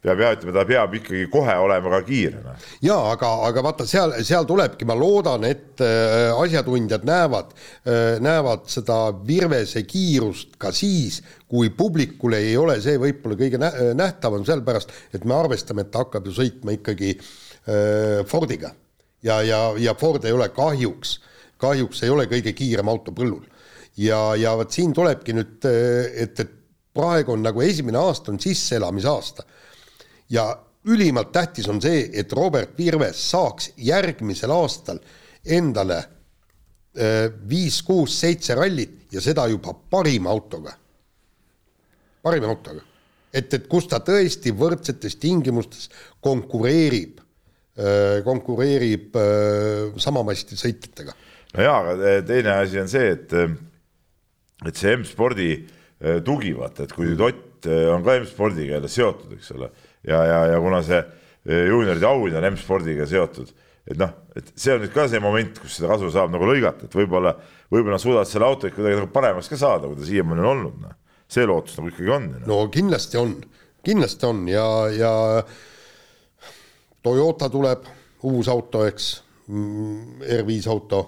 peab 0.00 0.20
jah 0.22 0.34
ütlema, 0.36 0.54
ta 0.56 0.64
peab 0.68 0.94
ikkagi 0.96 1.26
kohe 1.32 1.54
olema 1.60 1.92
ka 1.92 2.00
kiire. 2.06 2.40
Noh. 2.44 2.68
ja 2.84 2.96
aga, 3.12 3.30
aga 3.48 3.64
vaata 3.64 3.86
seal, 3.88 4.14
seal 4.24 4.48
tulebki, 4.48 4.88
ma 4.88 4.96
loodan, 4.96 5.44
et 5.48 5.82
äh, 5.84 6.30
asjatundjad 6.32 7.04
näevad 7.08 7.52
äh,, 7.52 8.16
näevad 8.24 8.64
seda 8.72 8.98
Virvese 9.26 9.84
kiirust 9.88 10.56
ka 10.60 10.72
siis, 10.76 11.20
kui 11.50 11.72
publikule 11.76 12.40
ei 12.48 12.56
ole 12.60 12.78
see 12.80 12.96
võib-olla 13.00 13.36
kõige 13.40 13.60
nä 13.60 13.70
nähtavam, 13.98 14.44
sellepärast 14.48 14.94
et 15.16 15.26
me 15.28 15.36
arvestame, 15.36 15.84
et 15.84 15.92
ta 15.92 16.04
hakkab 16.06 16.30
ju 16.30 16.36
sõitma 16.40 16.76
ikkagi 16.78 17.16
äh, 17.16 18.22
Fordiga 18.28 18.72
ja, 19.26 19.42
ja, 19.44 19.60
ja 19.76 19.94
Ford 20.00 20.24
ei 20.24 20.32
ole 20.32 20.48
kahjuks, 20.56 21.18
kahjuks 21.60 22.04
ei 22.06 22.12
ole 22.14 22.24
kõige 22.30 22.54
kiirem 22.56 22.88
auto 22.88 23.12
põllul. 23.12 23.44
ja, 24.00 24.34
ja 24.40 24.56
vot 24.56 24.72
siin 24.72 24.96
tulebki 24.96 25.36
nüüd, 25.36 25.60
äh, 25.68 26.24
et, 26.24 26.40
et 26.40 26.56
praegu 26.96 27.36
on 27.36 27.44
nagu 27.44 27.60
esimene 27.62 28.00
aasta 28.00 28.32
on 28.32 28.40
sisseelamisaasta 28.40 29.44
ja 30.30 30.44
ülimalt 30.88 31.32
tähtis 31.32 31.68
on 31.68 31.80
see, 31.82 32.06
et 32.12 32.32
Robert 32.32 32.76
Virves 32.78 33.20
saaks 33.30 33.72
järgmisel 33.84 34.52
aastal 34.54 35.00
endale 35.44 35.98
äh, 36.00 37.26
viis, 37.48 37.82
kuus, 37.86 38.16
seitse 38.20 38.56
rallit 38.56 39.12
ja 39.12 39.20
seda 39.20 39.46
juba 39.50 39.74
parima 39.74 40.30
autoga. 40.30 40.72
parima 42.22 42.46
autoga. 42.46 42.82
et, 43.32 43.52
et 43.54 43.66
kus 43.68 43.88
ta 43.88 44.00
tõesti 44.04 44.52
võrdsetes 44.56 45.16
tingimustes 45.20 45.90
konkureerib, 46.20 47.20
äh, 47.78 48.22
konkureerib 48.24 49.16
äh, 49.16 49.98
samamasti 50.00 50.56
sõitjatega. 50.56 51.16
no 51.56 51.68
jaa, 51.68 51.76
aga 51.82 52.22
teine 52.26 52.56
asi 52.56 52.80
on 52.80 52.88
see, 52.88 53.12
et, 53.18 53.36
et 54.64 54.76
see 54.76 54.96
M-spordi 54.96 55.52
tugi, 56.24 56.54
vaata, 56.56 56.86
et 56.86 56.92
kui 56.96 57.12
Ott 57.12 57.66
on 57.68 58.00
ka 58.00 58.14
M-spordiga 58.16 58.78
jälle 58.78 58.88
seotud, 58.88 59.34
eks 59.36 59.50
ole 59.52 59.66
ja, 60.06 60.20
ja, 60.24 60.38
ja 60.54 60.60
kuna 60.62 60.82
see 60.86 61.00
e, 61.00 61.66
juunioride 61.68 62.08
auhind 62.08 62.38
on 62.40 62.48
M-spordiga 62.52 63.06
seotud, 63.08 63.52
et 63.90 64.00
noh, 64.00 64.12
et 64.36 64.52
see 64.54 64.74
on 64.74 64.84
nüüd 64.84 64.92
ka 64.94 65.06
see 65.10 65.22
moment, 65.22 65.60
kus 65.62 65.78
seda 65.78 65.90
kasu 65.92 66.10
saab 66.14 66.32
nagu 66.34 66.48
lõigata, 66.48 66.88
et 66.88 66.96
võib-olla, 66.96 67.34
võib-olla 67.72 67.96
nad 67.96 68.04
suudavad 68.04 68.30
selle 68.30 68.48
auto 68.48 68.68
ikka 68.68 68.80
kuidagi 68.80 69.00
nagu 69.00 69.12
paremaks 69.14 69.50
ka 69.50 69.60
saada, 69.60 69.88
kui 69.88 69.98
ta 70.00 70.08
siiamaani 70.08 70.44
on 70.44 70.50
olnud, 70.52 70.76
noh. 70.84 70.98
see 71.30 71.46
lootus 71.48 71.78
nagu 71.78 71.92
ikkagi 71.92 72.14
on. 72.16 72.28
Noh. 72.36 72.46
no 72.50 72.60
kindlasti 72.72 73.20
on, 73.20 73.34
kindlasti 73.86 74.28
on 74.28 74.44
ja, 74.50 74.66
ja 74.94 75.14
Toyota 77.00 77.48
tuleb, 77.48 77.86
uus 78.28 78.48
auto, 78.52 78.84
eks, 78.84 79.10
mm, 79.48 80.24
R5 80.40 80.68
auto 80.68 81.04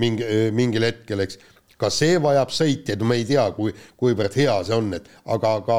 mingi, 0.00 0.24
mingil 0.56 0.86
hetkel, 0.88 1.20
eks, 1.26 1.36
ka 1.80 1.90
see 1.92 2.18
vajab 2.20 2.52
sõitjaid, 2.52 3.00
no 3.00 3.08
me 3.08 3.18
ei 3.20 3.26
tea, 3.28 3.44
kui, 3.56 3.72
kuivõrd 4.00 4.36
hea 4.36 4.54
see 4.66 4.76
on, 4.76 4.92
et 4.96 5.08
aga, 5.32 5.54
aga 5.60 5.78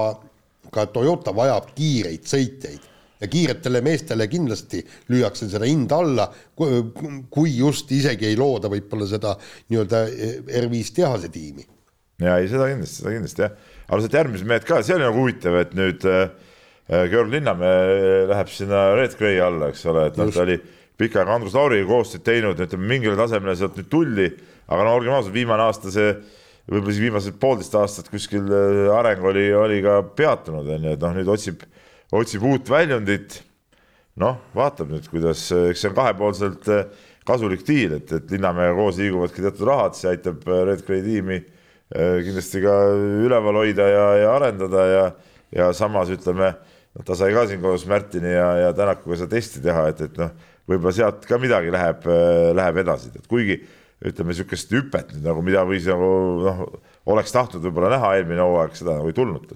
ka 0.74 0.88
Toyota 0.94 1.34
vajab 1.36 1.74
kiireid 1.76 2.26
sõitjaid. 2.30 2.88
Ja 3.22 3.28
kiiretele 3.30 3.84
meestele 3.86 4.26
kindlasti 4.26 4.80
lüüakse 5.12 5.46
seda 5.52 5.68
hinda 5.70 6.00
alla, 6.02 6.26
kui 6.58 7.52
just 7.54 7.92
isegi 7.94 8.32
ei 8.32 8.38
looda 8.40 8.72
võib-olla 8.72 9.06
seda 9.10 9.36
nii-öelda 9.70 10.00
R5 10.64 10.96
tehase 10.96 11.30
tiimi. 11.30 11.68
ja 12.22 12.40
ei, 12.42 12.50
seda 12.50 12.66
kindlasti, 12.70 12.98
seda 13.02 13.14
kindlasti 13.14 13.46
jah, 13.46 13.54
aga 13.88 14.02
sealt 14.02 14.18
järgmised 14.18 14.50
mehed 14.50 14.66
ka, 14.66 14.82
see 14.86 14.98
oli 14.98 15.06
nagu 15.06 15.22
huvitav, 15.22 15.60
et 15.62 15.78
nüüd 15.78 16.06
äh, 16.10 16.20
äh 16.90 17.06
Georg 17.14 17.30
Linnamäe 17.34 18.26
läheb 18.30 18.50
sinna 18.54 18.88
Red 18.98 19.14
Gray 19.18 19.38
alla, 19.42 19.70
eks 19.70 19.86
ole, 19.90 20.08
et 20.10 20.18
noh, 20.18 20.34
ta 20.34 20.42
oli 20.42 20.58
pikka 21.02 21.22
aega 21.22 21.38
Andrus 21.38 21.54
Lauriga 21.58 21.88
koostööd 21.90 22.26
teinud, 22.26 22.62
ütleme 22.62 22.90
mingile 22.90 23.18
tasemele 23.18 23.56
sealt 23.58 23.78
nüüd 23.78 23.90
tulli, 23.90 24.28
aga 24.70 24.86
no 24.86 24.98
olgem 24.98 25.14
ausad, 25.18 25.34
viimane 25.34 25.66
aasta 25.66 25.94
see 25.94 26.14
võib-olla 26.72 26.96
siis 26.96 27.04
viimased 27.04 27.38
poolteist 27.42 27.76
aastat 27.76 28.10
kuskil 28.12 28.48
äh, 28.48 28.88
areng 28.96 29.24
oli, 29.28 29.50
oli 29.54 29.82
ka 29.84 30.00
peatunud, 30.16 30.70
on 30.72 30.88
ju, 30.88 30.96
et 30.96 31.04
noh, 31.04 31.16
nüüd 31.20 31.32
otsib 31.32 31.66
otsib 32.12 32.44
uut 32.44 32.70
väljundit. 32.70 33.42
noh, 34.22 34.36
vaatab 34.54 34.90
nüüd, 34.92 35.06
kuidas, 35.08 35.46
eks 35.56 35.82
see 35.82 35.90
on 35.90 35.96
kahepoolselt 35.96 36.66
eh, 36.70 36.82
kasulik 37.26 37.62
diil, 37.66 37.94
et, 37.96 38.10
et 38.12 38.34
Linnamäega 38.34 38.74
koos 38.76 38.98
liiguvadki 39.00 39.46
teatud 39.46 39.64
rahad, 39.70 39.96
see 39.96 40.10
aitab 40.12 40.44
Red 40.46 40.84
Gray 40.86 41.00
tiimi 41.06 41.38
kindlasti 41.92 42.60
ka 42.64 42.74
üleval 43.24 43.62
hoida 43.62 43.88
ja, 43.88 44.04
ja 44.20 44.34
arendada 44.36 44.84
ja, 44.88 45.06
ja 45.56 45.70
samas 45.76 46.12
ütleme, 46.12 46.52
noh, 46.92 47.06
ta 47.08 47.16
sai 47.18 47.32
ka 47.36 47.46
siin 47.48 47.64
koos 47.64 47.88
Märtini 47.88 48.36
ja, 48.36 48.50
ja 48.66 48.76
Tänakuga 48.76 49.22
seda 49.22 49.32
testi 49.38 49.64
teha, 49.64 49.88
et, 49.94 50.04
et 50.10 50.20
noh, 50.20 50.36
võib-olla 50.68 50.94
sealt 51.00 51.26
ka 51.28 51.40
midagi 51.42 51.72
läheb, 51.74 52.08
läheb 52.60 52.84
edasi, 52.84 53.14
et 53.16 53.32
kuigi 53.32 53.62
ütleme 54.02 54.34
niisugust 54.34 54.72
hüpet 54.74 55.12
nüüd 55.14 55.26
nagu, 55.28 55.44
mida 55.46 55.66
võis 55.68 55.86
nagu 55.90 56.12
noh, 56.46 56.62
oleks 57.12 57.34
tahtnud 57.36 57.64
võib-olla 57.68 57.96
näha 57.96 58.16
eelmine 58.18 58.42
hooaeg, 58.42 58.78
seda 58.78 58.98
nagu 58.98 59.12
ei 59.12 59.18
tulnud 59.18 59.52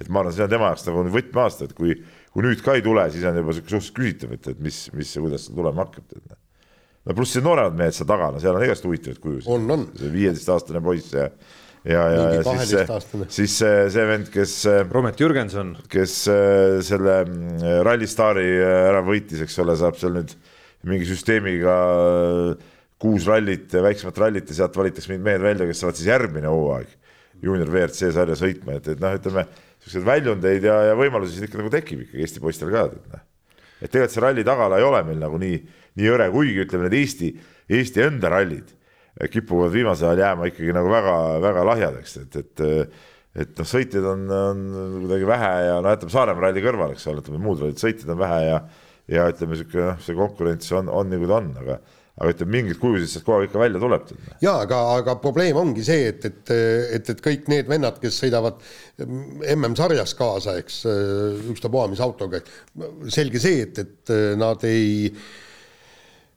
et 0.00 0.08
ma 0.08 0.22
arvan, 0.22 0.34
see 0.34 0.44
on 0.44 0.52
tema 0.52 0.70
jaoks 0.70 0.86
nagu 0.88 1.04
võtmeaasta, 1.12 1.68
et 1.68 1.76
kui, 1.76 1.94
kui 2.32 2.44
nüüd 2.44 2.62
ka 2.64 2.76
ei 2.78 2.84
tule, 2.84 3.04
siis 3.12 3.24
on 3.28 3.40
juba 3.40 3.56
sihuke 3.56 3.72
suhteliselt 3.74 3.96
küsitav, 3.98 4.36
et, 4.36 4.52
et 4.54 4.60
mis, 4.64 4.82
mis 4.96 5.16
ja 5.16 5.24
kuidas 5.24 5.46
see 5.46 5.56
tulema 5.56 5.84
hakkab. 5.84 6.36
no 7.06 7.16
pluss 7.16 7.36
see 7.36 7.44
nooremad 7.44 7.76
mehed 7.76 7.96
seal 7.96 8.08
taga, 8.08 8.30
no 8.32 8.40
seal 8.42 8.56
on 8.56 8.64
igast 8.64 8.86
huvitavaid 8.86 9.20
kujusid. 9.20 9.50
on, 9.52 9.66
on. 9.76 9.88
see 9.98 10.12
viieteistaastane 10.14 10.82
poiss 10.84 11.12
ja, 11.16 11.26
ja, 11.84 12.06
ja, 12.14 12.24
ja 12.38 12.46
siis 12.46 12.72
see, 12.72 13.26
siis 13.36 13.58
see, 13.60 13.84
see 13.92 14.08
vend, 14.08 14.32
kes. 14.32 14.56
Romet 14.88 15.20
Jürgenson. 15.20 15.74
kes 15.92 16.16
äh, 16.32 16.80
selle 16.86 17.20
Rally 17.84 18.08
Stari 18.08 18.48
äh, 18.56 18.88
ära 18.88 19.04
võitis, 19.04 19.44
eks 19.44 19.60
ole, 19.64 19.76
saab 19.80 20.00
seal 20.00 20.16
nüüd 20.16 20.36
mingi 20.88 21.08
süsteemiga 21.08 21.76
äh, 21.76 22.68
kuus 23.00 23.26
rallit, 23.28 23.72
väiksemat 23.72 24.18
rallit 24.20 24.50
ja 24.50 24.58
sealt 24.60 24.76
valitakse 24.76 25.10
mingid 25.12 25.26
mehed 25.26 25.44
välja, 25.44 25.68
kes 25.68 25.82
saavad 25.82 25.98
siis 25.98 26.10
järgmine 26.10 26.50
hooaeg 26.52 26.96
juunior 27.40 27.70
WRC 27.72 28.10
sarja 28.14 28.36
sõitma, 28.36 28.76
et, 28.76 28.90
et 28.92 29.00
noh, 29.00 29.14
ütleme 29.16 29.46
siukseid 29.80 30.04
väljundeid 30.04 30.66
ja, 30.68 30.76
ja 30.90 30.96
võimalusi 30.98 31.38
siin 31.38 31.48
ikka 31.48 31.62
nagu 31.62 31.70
tekib 31.72 32.02
ikkagi 32.04 32.26
Eesti 32.26 32.42
poistel 32.42 32.72
ka, 32.74 32.82
et 32.90 33.14
noh. 33.14 33.22
et 33.80 33.86
tegelikult 33.88 34.16
see 34.16 34.24
ralli 34.24 34.44
tagala 34.44 34.80
ei 34.80 34.84
ole 34.84 35.00
meil 35.08 35.22
nagu 35.22 35.40
nii, 35.40 35.62
nii 35.96 36.10
hõre, 36.12 36.26
kuigi 36.34 36.66
ütleme, 36.66 36.88
need 36.88 36.98
Eesti, 37.00 37.30
Eesti 37.78 38.04
enda 38.04 38.32
rallid 38.34 38.76
kipuvad 39.32 39.72
viimasel 39.72 40.10
ajal 40.10 40.22
jääma 40.24 40.50
ikkagi 40.50 40.76
nagu 40.76 40.92
väga-väga 40.92 41.64
lahjadeks, 41.72 42.18
et, 42.24 42.36
et 42.44 42.66
et 43.40 43.60
noh, 43.60 43.66
sõitjaid 43.68 44.06
on, 44.10 44.22
on 44.34 44.62
kuidagi 45.04 45.26
vähe 45.28 45.50
ja 45.68 45.74
no 45.78 45.90
jätame 45.92 46.10
Saaremaa 46.10 46.48
ralli 46.48 46.62
kõrvale, 46.64 46.96
eks 46.96 47.04
ole, 47.06 47.22
ütleme 47.22 47.38
muud 47.44 47.60
rallid, 47.62 47.78
sõitjaid 47.78 48.10
on 48.10 48.18
vähe 48.18 48.40
ja 48.48 48.56
ja 49.10 49.26
ütleme, 49.30 49.56
sihuke 49.58 49.80
noh, 49.82 50.00
see 50.02 50.16
konkurents 50.18 50.72
on, 50.76 50.90
on 50.90 51.08
nii, 51.10 51.20
kui 51.22 51.30
ta 51.30 51.38
on, 51.38 51.48
aga 51.62 51.78
aga 52.18 52.32
ütleme, 52.34 52.52
mingid 52.56 52.80
kujusid 52.80 53.12
sealt 53.12 53.30
aeg 53.34 53.48
ikka 53.48 53.62
välja 53.62 53.82
tuleb. 53.82 54.10
ja 54.42 54.56
aga, 54.64 54.80
aga 54.98 55.16
probleem 55.22 55.60
ongi 55.60 55.84
see, 55.86 56.10
et, 56.10 56.26
et, 56.26 56.54
et, 56.98 57.12
et 57.14 57.22
kõik 57.24 57.48
need 57.52 57.70
vennad, 57.70 58.00
kes 58.02 58.18
sõidavad 58.24 58.60
MM-sarjas 59.54 60.16
kaasa, 60.18 60.58
eks 60.60 60.82
ükstapuha 61.54 61.88
mis 61.92 62.02
autoga, 62.04 62.42
selge 63.12 63.42
see, 63.42 63.64
et, 63.68 63.82
et 63.84 64.14
nad 64.40 64.68
ei, 64.68 65.10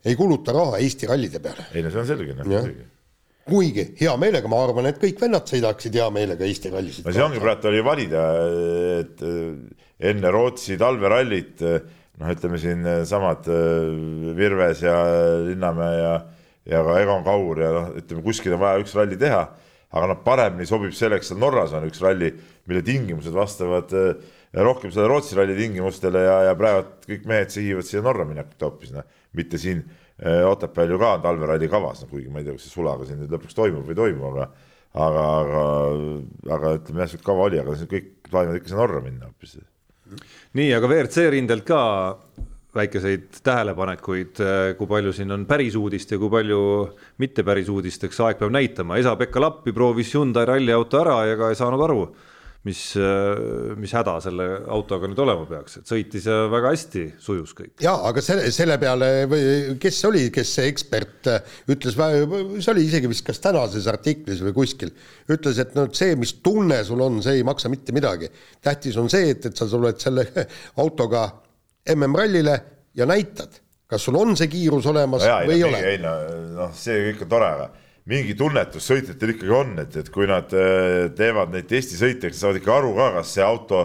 ei 0.06 0.20
kuluta 0.20 0.56
raha 0.56 0.82
Eesti 0.84 1.10
rallide 1.10 1.44
peale. 1.44 1.70
ei 1.74 1.86
no 1.86 1.94
see 1.94 2.04
on 2.04 2.12
selge, 2.14 2.38
noh 2.40 2.52
selge 2.54 2.92
kuigi 3.44 3.90
hea 4.00 4.14
meelega, 4.20 4.48
ma 4.48 4.62
arvan, 4.64 4.88
et 4.88 5.00
kõik 5.02 5.20
vennad 5.20 5.50
sõidaksid 5.50 5.98
hea 6.00 6.06
meelega 6.16 6.48
Eesti 6.48 6.72
rallisid. 6.72 7.04
no 7.04 7.12
see 7.16 7.26
ongi 7.26 7.42
praegu 7.44 7.70
oli 7.72 7.82
valida, 7.84 8.22
et 9.02 9.24
enne 10.14 10.32
Rootsi 10.32 10.78
talverallit 10.80 11.64
noh, 12.20 12.32
ütleme 12.34 12.60
siin 12.62 12.86
eh, 12.86 13.02
eh, 13.04 14.36
Virves 14.38 14.84
ja 14.86 14.98
Linnamäe 15.48 15.98
ja, 15.98 16.14
ja 16.70 16.84
ka 16.86 17.00
Egon 17.02 17.26
Kaur 17.26 17.62
ja 17.62 17.72
noh, 17.76 17.92
ütleme 18.00 18.24
kuskil 18.26 18.56
on 18.56 18.64
vaja 18.64 18.84
üks 18.84 18.96
ralli 18.98 19.18
teha, 19.20 19.42
aga 19.94 20.12
noh, 20.12 20.22
paremini 20.26 20.68
sobib 20.70 20.94
selleks, 20.98 21.32
seal 21.32 21.42
Norras 21.42 21.74
on 21.78 21.88
üks 21.90 22.02
ralli, 22.04 22.32
mille 22.70 22.84
tingimused 22.86 23.34
vastavad 23.36 23.92
eh, 23.98 24.14
rohkem 24.54 24.94
selle 24.94 25.10
Rootsi 25.10 25.38
ralli 25.40 25.58
tingimustele 25.58 26.28
ja, 26.28 26.38
ja 26.50 26.56
praegu 26.60 26.86
kõik 27.08 27.28
mehed 27.30 27.54
sihivad 27.54 27.90
siia 27.90 28.04
Norra 28.06 28.28
minekut 28.30 28.70
hoopis, 28.70 28.94
noh, 28.96 29.08
mitte 29.38 29.62
siin 29.62 29.84
Otepääl 30.24 30.92
ju 30.94 31.00
ka 31.02 31.16
on 31.18 31.24
talveralli 31.24 31.68
kavas, 31.68 32.04
no 32.04 32.08
kuigi 32.08 32.30
ma 32.32 32.40
ei 32.40 32.46
tea, 32.46 32.54
kas 32.54 32.68
see 32.68 32.76
sulaga 32.78 33.04
siin 33.04 33.18
nüüd 33.20 33.34
lõpuks 33.34 33.58
toimub 33.58 33.82
või 33.90 33.96
ei 33.96 33.98
toimu, 33.98 34.28
aga 34.30 34.46
aga, 34.94 35.24
aga, 35.42 35.64
aga 36.54 36.74
ütleme 36.78 37.02
jah, 37.02 37.10
sihuke 37.12 37.26
kava 37.26 37.48
oli, 37.50 37.60
aga 37.60 37.74
kõik 37.90 38.12
plaanivad 38.30 38.60
ikka 38.60 38.70
sinna 38.70 38.84
Norra 38.84 39.02
minna 39.04 39.32
hoopis 39.32 39.58
nii, 40.58 40.70
aga 40.74 40.90
WRC 40.90 41.30
rindelt 41.34 41.66
ka 41.68 41.82
väikeseid 42.74 43.40
tähelepanekuid, 43.46 44.40
kui 44.78 44.90
palju 44.90 45.14
siin 45.14 45.32
on 45.36 45.46
päris 45.46 45.76
uudist 45.78 46.12
ja 46.12 46.18
kui 46.22 46.32
palju 46.34 46.60
mitte 47.22 47.46
päris 47.46 47.70
uudist, 47.70 48.08
eks 48.08 48.22
aeg 48.26 48.40
peab 48.40 48.54
näitama, 48.54 48.98
Esa-Pekka 48.98 49.42
Lappi 49.44 49.74
proovis 49.76 50.14
Hyundai 50.16 50.48
ralliauto 50.50 51.02
ära 51.04 51.20
ja 51.30 51.38
ka 51.38 51.52
ei 51.54 51.60
saanud 51.60 51.86
aru 51.86 52.08
mis, 52.68 52.82
mis 53.80 53.94
häda 53.96 54.14
selle 54.24 54.46
autoga 54.72 55.10
nüüd 55.10 55.20
olema 55.20 55.44
peaks, 55.50 55.82
et 55.82 55.90
sõitis 55.90 56.28
ja 56.30 56.46
väga 56.52 56.72
hästi 56.72 57.04
sujus 57.22 57.52
kõik. 57.58 57.74
ja 57.84 57.96
aga 58.08 58.24
selle, 58.24 58.48
selle 58.56 58.78
peale 58.82 59.10
või 59.32 59.76
kes 59.84 60.00
see 60.00 60.10
oli, 60.10 60.24
kes 60.34 60.54
see 60.60 60.70
ekspert 60.72 61.32
ütles, 61.74 61.98
see 61.98 62.72
oli 62.74 62.86
isegi 62.88 63.12
vist 63.12 63.26
kas 63.28 63.44
tänases 63.44 63.90
artiklis 63.92 64.44
või 64.46 64.56
kuskil, 64.56 64.94
ütles, 65.34 65.60
et 65.60 65.76
noh, 65.78 65.92
see, 65.96 66.16
mis 66.20 66.38
tunne 66.46 66.80
sul 66.88 67.04
on, 67.04 67.20
see 67.26 67.42
ei 67.42 67.48
maksa 67.48 67.72
mitte 67.74 67.96
midagi. 67.96 68.32
tähtis 68.64 68.98
on 69.02 69.12
see, 69.12 69.34
et, 69.36 69.52
et 69.52 69.60
sa 69.60 69.68
tuled 69.68 70.00
selle 70.00 70.28
autoga 70.84 71.28
MM-rallile 71.94 72.58
ja 72.96 73.08
näitad, 73.10 73.60
kas 73.90 74.08
sul 74.08 74.18
on 74.18 74.38
see 74.40 74.48
kiirus 74.52 74.88
olemas 74.90 75.24
no 75.26 75.32
jaa, 75.34 75.46
või 75.48 75.58
ei, 75.58 75.62
ei 75.62 75.70
ole. 75.70 75.86
ei 75.92 76.04
no, 76.04 76.18
noh, 76.62 76.76
see 76.78 77.10
kõik 77.10 77.26
on 77.26 77.34
tore, 77.36 77.56
aga 77.58 77.72
mingi 78.10 78.36
tunnetus 78.36 78.88
sõitjatel 78.90 79.36
ikkagi 79.36 79.54
on, 79.56 79.76
et, 79.84 79.96
et 80.02 80.10
kui 80.14 80.28
nad 80.30 80.52
äh, 80.58 81.10
teevad 81.16 81.54
neid 81.54 81.70
testisõite, 81.70 82.32
siis 82.32 82.44
saavad 82.44 82.60
ikka 82.60 82.78
aru 82.78 82.96
ka, 82.98 83.12
kas 83.20 83.36
see 83.38 83.46
auto 83.46 83.84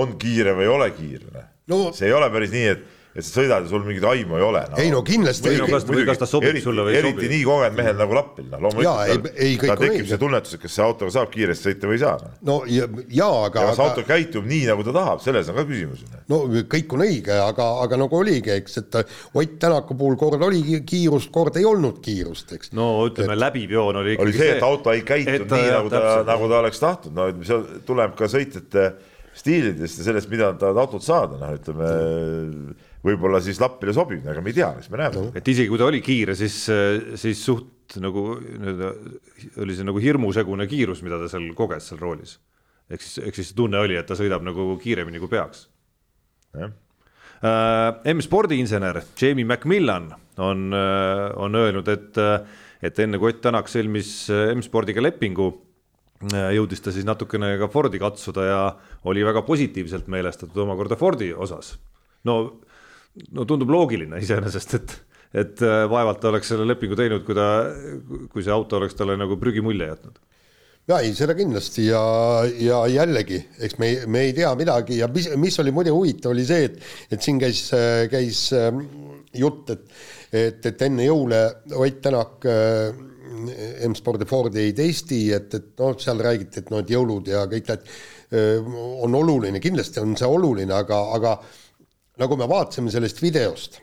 on 0.00 0.16
kiire 0.20 0.54
või 0.58 0.66
ei 0.66 0.72
ole 0.72 0.88
kiire 0.96 1.44
no.. 1.70 1.90
see 1.94 2.08
ei 2.10 2.16
ole 2.16 2.30
päris 2.32 2.54
nii, 2.54 2.66
et 2.74 2.99
et 3.10 3.26
sa 3.26 3.40
sõidad 3.40 3.64
ja 3.64 3.70
sul 3.70 3.82
mingit 3.82 4.04
aimu 4.06 4.36
ei 4.38 4.44
ole 4.46 4.60
no.. 4.70 4.76
ei 4.78 4.90
no 4.92 5.00
kindlasti. 5.06 5.50
No, 5.58 5.66
kas, 5.66 5.86
kas 6.06 6.20
ta 6.20 6.28
sobib 6.30 6.52
eriti, 6.52 6.62
sulle 6.62 6.84
või 6.86 6.94
ei 6.94 7.00
sobi? 7.00 7.10
eriti 7.10 7.30
nii 7.32 7.46
kogenud 7.48 7.78
mehel 7.80 7.96
nagu 7.98 8.14
Lappil, 8.14 8.46
noh 8.52 8.62
loomulikult 8.66 9.26
ei, 9.34 9.56
tal, 9.58 9.80
tekib 9.80 10.06
see 10.06 10.20
tunnetus, 10.20 10.54
et 10.54 10.62
kas 10.62 10.76
see 10.76 10.84
autoga 10.84 11.14
saab 11.16 11.32
kiiresti 11.32 11.70
sõita 11.70 11.90
või 11.90 11.98
ei 11.98 12.02
saa. 12.04 12.20
Noh. 12.22 12.36
no 12.46 12.56
ja, 12.70 12.86
ja 13.10 13.28
aga. 13.48 13.64
ja 13.64 13.72
kas 13.72 13.82
auto 13.82 14.04
käitub 14.06 14.46
nii, 14.46 14.62
nagu 14.70 14.86
ta 14.86 14.94
tahab, 14.94 15.24
selles 15.24 15.50
on 15.50 15.58
ka 15.58 15.66
küsimus. 15.66 16.04
no 16.30 16.40
kõik 16.70 16.96
on 16.96 17.04
õige, 17.08 17.38
aga, 17.48 17.68
aga 17.86 18.00
nagu 18.04 18.20
oligi, 18.20 18.54
eks, 18.60 18.78
et 18.84 19.00
Ott 19.40 19.58
Tänaku 19.60 19.96
puhul 19.98 20.16
kord 20.20 20.42
oli 20.46 20.62
kiirust, 20.86 21.32
kord 21.34 21.58
ei 21.58 21.66
olnud 21.66 21.98
kiirust, 22.04 22.54
eks. 22.54 22.70
no 22.78 22.92
ütleme 23.08 23.34
läbiv 23.38 23.74
joon 23.74 23.98
oli 24.04 24.14
ikkagi 24.14 24.28
oli 24.28 24.38
see, 24.38 24.52
et 24.54 24.66
auto 24.66 24.94
ei 24.94 25.02
käitunud 25.06 25.50
nii, 25.50 25.70
nagu 25.74 25.90
ta, 25.92 26.04
nagu 26.28 26.50
ta 26.50 26.62
oleks 26.62 26.82
tahtnud, 26.82 27.16
no 27.16 27.46
see 27.46 27.82
tuleb 27.88 28.14
ka 28.18 28.30
sõitjate 28.30 28.92
stiilidest 29.40 30.00
ja 30.00 30.06
sellest, 30.10 30.30
mida 30.30 30.52
nad 30.52 30.60
tahavad 30.60 30.84
autot 30.84 31.04
saada, 31.04 31.38
noh, 31.40 31.52
ütleme 31.58 31.90
võib-olla 33.06 33.40
siis 33.44 33.60
Lappile 33.62 33.94
sobib, 33.96 34.26
aga 34.28 34.42
me 34.44 34.52
ei 34.52 34.58
tea, 34.58 34.70
eks 34.80 34.90
me 34.92 35.00
näeme. 35.00 35.26
et 35.38 35.48
isegi 35.48 35.70
kui 35.70 35.80
ta 35.80 35.88
oli 35.88 36.02
kiire, 36.04 36.36
siis, 36.38 36.56
siis 37.20 37.44
suht 37.44 37.96
nagu 38.02 38.26
nii-öelda 38.38 38.90
oli 39.64 39.76
see 39.76 39.86
nagu 39.88 40.02
hirmusegune 40.02 40.66
kiirus, 40.70 41.02
mida 41.06 41.18
ta 41.20 41.30
seal 41.32 41.48
koges 41.58 41.90
seal 41.90 42.02
roolis. 42.02 42.36
ehk 42.90 43.02
siis, 43.04 43.18
ehk 43.24 43.40
siis 43.40 43.54
tunne 43.56 43.80
oli, 43.80 43.96
et 43.98 44.06
ta 44.06 44.18
sõidab 44.18 44.44
nagu 44.46 44.74
kiiremini, 44.82 45.22
kui 45.22 45.32
peaks. 45.32 45.66
jah 46.58 46.70
uh,. 46.70 46.76
M-spordi 48.04 48.58
insener 48.60 48.98
Jamie 49.16 49.46
McMillan 49.46 50.10
on 50.36 50.66
uh,, 50.76 51.30
on 51.40 51.56
öelnud, 51.56 51.88
et, 51.88 52.20
et 52.84 52.98
enne 53.00 53.18
kui 53.18 53.32
Ott 53.32 53.40
Tänak 53.40 53.70
sõlmis 53.72 54.28
M-spordiga 54.28 55.00
lepingu 55.00 55.48
jõudis 56.28 56.82
ta 56.84 56.92
siis 56.92 57.06
natukene 57.08 57.54
ka 57.60 57.68
Fordi 57.72 57.98
katsuda 58.00 58.44
ja 58.44 58.58
oli 59.08 59.24
väga 59.24 59.42
positiivselt 59.46 60.10
meelestatud 60.12 60.66
omakorda 60.66 60.98
Fordi 61.00 61.32
osas. 61.32 61.78
no 62.24 62.60
no 63.36 63.46
tundub 63.48 63.70
loogiline 63.72 64.20
iseenesest, 64.22 64.74
et, 64.78 64.96
et 65.42 65.62
äh, 65.66 65.84
vaevalt 65.90 66.20
ta 66.22 66.30
oleks 66.30 66.52
selle 66.52 66.66
lepingu 66.68 66.98
teinud, 66.98 67.24
kui 67.26 67.36
ta, 67.36 67.48
kui 68.32 68.44
see 68.44 68.54
auto 68.54 68.80
oleks 68.80 68.98
talle 68.98 69.18
nagu 69.20 69.38
prügimulje 69.40 69.90
jätnud. 69.92 70.20
Ja 70.88 70.98
ei, 71.04 71.12
seda 71.14 71.36
kindlasti. 71.38 71.84
Ja, 71.90 72.00
ja 72.58 72.80
jällegi, 72.90 73.38
eks 73.62 73.76
me, 73.78 73.90
me 74.10 74.24
ei 74.26 74.32
tea 74.34 74.48
midagi. 74.58 74.96
Ja 74.98 75.06
mis, 75.12 75.28
mis 75.38 75.58
oli 75.62 75.74
muide 75.74 75.92
huvitav, 75.94 76.32
oli 76.32 76.42
see, 76.48 76.64
et, 76.66 76.80
et 77.14 77.22
siin 77.22 77.38
käis, 77.38 77.68
käis 78.10 78.40
ähm, 78.56 78.80
jutt, 79.36 79.70
et, 79.70 79.84
et, 80.32 80.66
et 80.72 80.82
enne 80.88 81.06
jõule 81.06 81.44
Ott 81.78 82.00
Tänak 82.02 82.48
äh, 82.50 82.90
M-spordi 83.86 84.26
Fordi 84.26 84.64
ei 84.64 84.74
testi, 84.74 85.20
et, 85.36 85.52
et 85.54 85.70
noh, 85.78 85.94
seal 86.00 86.18
räägiti, 86.26 86.64
et 86.64 86.72
noh, 86.72 86.82
et 86.82 86.90
jõulud 86.90 87.28
ja 87.30 87.44
kõik 87.50 87.70
need 87.70 87.92
on 89.02 89.14
oluline, 89.18 89.58
kindlasti 89.62 89.98
on 90.02 90.12
see 90.18 90.26
oluline, 90.30 90.70
aga, 90.74 90.98
aga 91.16 91.32
nagu 92.20 92.36
me 92.36 92.48
vaatasime 92.48 92.92
sellest 92.92 93.22
videost, 93.22 93.80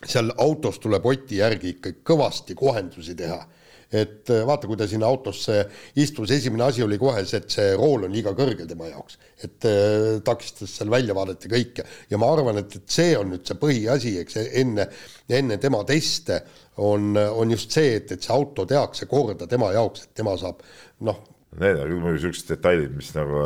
seal 0.00 0.32
autos 0.42 0.80
tuleb 0.82 1.06
Oti 1.06 1.40
järgi 1.40 1.76
ikka 1.76 1.96
kõvasti 2.12 2.56
kohendusi 2.58 3.16
teha. 3.18 3.40
Et 3.90 4.30
äh, 4.30 4.44
vaata, 4.46 4.68
kui 4.70 4.78
ta 4.78 4.86
sinna 4.86 5.08
autosse 5.10 5.64
istus, 5.98 6.30
esimene 6.30 6.62
asi 6.68 6.82
oli 6.84 6.94
kohe 6.98 7.24
see, 7.26 7.40
et 7.42 7.50
see 7.50 7.72
rool 7.74 8.06
on 8.06 8.12
liiga 8.14 8.30
kõrgel 8.38 8.68
tema 8.70 8.86
jaoks, 8.86 9.16
et 9.42 9.66
äh, 9.66 10.20
takistas 10.22 10.76
seal 10.78 10.92
väljavaadet 10.94 11.48
ja 11.48 11.50
kõike. 11.50 11.86
Ja 12.12 12.20
ma 12.22 12.28
arvan, 12.30 12.60
et, 12.62 12.76
et 12.78 12.94
see 12.94 13.16
on 13.18 13.32
nüüd 13.34 13.42
see 13.50 13.58
põhiasi, 13.58 14.14
eks 14.22 14.38
enne, 14.62 14.86
enne 15.40 15.58
tema 15.58 15.82
teste 15.88 16.38
on, 16.86 17.18
on 17.18 17.50
just 17.50 17.74
see, 17.74 17.96
et, 17.98 18.14
et 18.14 18.22
see 18.22 18.34
auto 18.36 18.62
tehakse 18.70 19.10
korda 19.10 19.50
tema 19.50 19.72
jaoks, 19.74 20.06
et 20.06 20.14
tema 20.22 20.36
saab 20.38 20.62
noh, 21.10 21.18
Need 21.58 21.80
on 21.82 21.88
küll 21.90 21.98
muidugi 21.98 22.22
siuksed 22.28 22.52
detailid, 22.52 22.92
mis 22.94 23.08
nagu, 23.16 23.40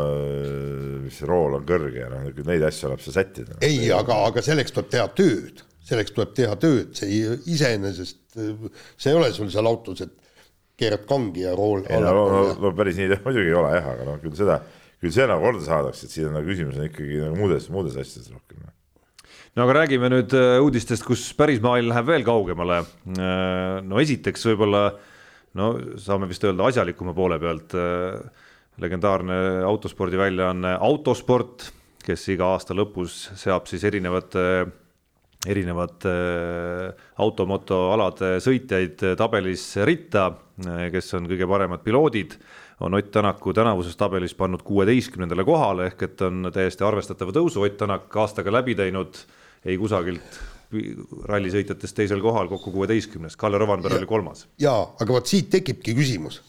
mis 1.07 1.21
rool 1.25 1.55
on 1.57 1.63
kõrge 1.65 2.03
ja 2.03 2.11
noh, 2.13 2.27
neid 2.45 2.65
asju 2.69 2.91
annab 2.91 3.01
see 3.01 3.15
sättida. 3.15 3.57
ei, 3.65 3.87
aga, 3.97 4.19
aga 4.29 4.43
selleks 4.45 4.75
tuleb 4.77 4.91
teha 4.93 5.07
tööd, 5.17 5.63
selleks 5.89 6.13
tuleb 6.13 6.35
teha 6.37 6.59
tööd, 6.61 6.91
see 6.99 7.23
iseenesest, 7.55 8.21
see 8.37 9.09
ei 9.09 9.17
ole 9.17 9.31
sul 9.33 9.49
seal 9.53 9.71
autos, 9.71 10.05
et 10.05 10.13
keerad 10.81 11.07
kangi 11.09 11.47
ja 11.47 11.55
rool 11.57 11.87
ei 11.87 12.03
no, 12.03 12.13
no, 12.29 12.43
no 12.61 12.73
päris 12.77 12.99
nii 12.99 13.17
muidugi 13.25 13.49
ei 13.49 13.57
ole 13.57 13.73
jah, 13.77 13.89
aga 13.95 14.07
noh, 14.11 14.21
küll 14.21 14.37
seda, 14.37 14.59
küll 15.01 15.15
see 15.15 15.27
nagu 15.31 15.47
korda 15.47 15.65
saadakse, 15.65 16.05
et 16.05 16.15
siin 16.15 16.29
on 16.29 16.37
nagu 16.39 16.51
küsimus 16.51 16.77
on 16.77 16.89
ikkagi 16.91 17.23
nagu 17.23 17.39
muudes, 17.39 17.71
muudes 17.73 17.97
asjades 17.97 18.29
rohkem. 18.35 18.61
Noh. 18.67 19.33
no 19.57 19.65
aga 19.65 19.79
räägime 19.81 20.13
nüüd 20.13 20.37
äh, 20.37 20.59
uudistest, 20.61 21.07
kus 21.09 21.25
päris 21.39 21.65
maailm 21.65 21.95
läheb 21.95 22.11
veel 22.11 22.29
kaugemale. 22.29 22.83
Äh, 23.17 23.81
no 23.87 24.03
esiteks 24.03 24.45
võib-olla 24.51 24.85
no 25.55 25.73
saame 26.01 26.29
vist 26.31 26.45
öelda 26.45 26.69
asjalikuma 26.71 27.15
poole 27.17 27.39
pealt 27.43 27.75
äh, 27.79 28.21
legendaarne 28.83 29.37
autospordiväljaanne 29.65 30.79
Autosport, 30.83 31.69
kes 32.05 32.29
iga 32.35 32.55
aasta 32.55 32.75
lõpus 32.75 33.29
seab 33.39 33.69
siis 33.71 33.85
erinevate 33.87 34.47
erinevate 35.45 36.11
automotoalade 37.21 38.39
sõitjaid 38.41 39.03
tabelis 39.21 39.67
ritta 39.85 40.31
Eh, 40.63 40.87
kes 40.95 41.09
on 41.19 41.25
kõige 41.27 41.49
paremad 41.51 41.83
piloodid, 41.83 42.37
on 42.87 42.95
Ott 42.95 43.11
Tänaku 43.11 43.53
tänavuses 43.53 43.97
tabelis 43.99 44.35
pannud 44.39 44.63
kuueteistkümnendale 44.63 45.45
kohale, 45.45 45.89
ehk 45.91 46.03
et 46.07 46.23
on 46.23 46.51
täiesti 46.55 46.87
arvestatava 46.87 47.35
tõusu. 47.35 47.65
Ott 47.67 47.77
Tänak 47.81 48.17
aastaga 48.17 48.53
läbi 48.55 48.77
teinud, 48.79 49.19
ei 49.67 49.79
kusagilt 49.79 50.39
rallisõitjatest 51.29 51.97
teisel 51.97 52.23
kohal, 52.25 52.49
kokku 52.49 52.73
kuueteistkümnes, 52.75 53.37
Kalle 53.37 53.59
Rovanpera 53.59 54.01
oli 54.01 54.09
kolmas. 54.11 54.47
jaa, 54.61 54.83
aga 55.01 55.19
vot 55.19 55.31
siit 55.31 55.51
tekibki 55.53 55.95
küsimus 55.95 56.41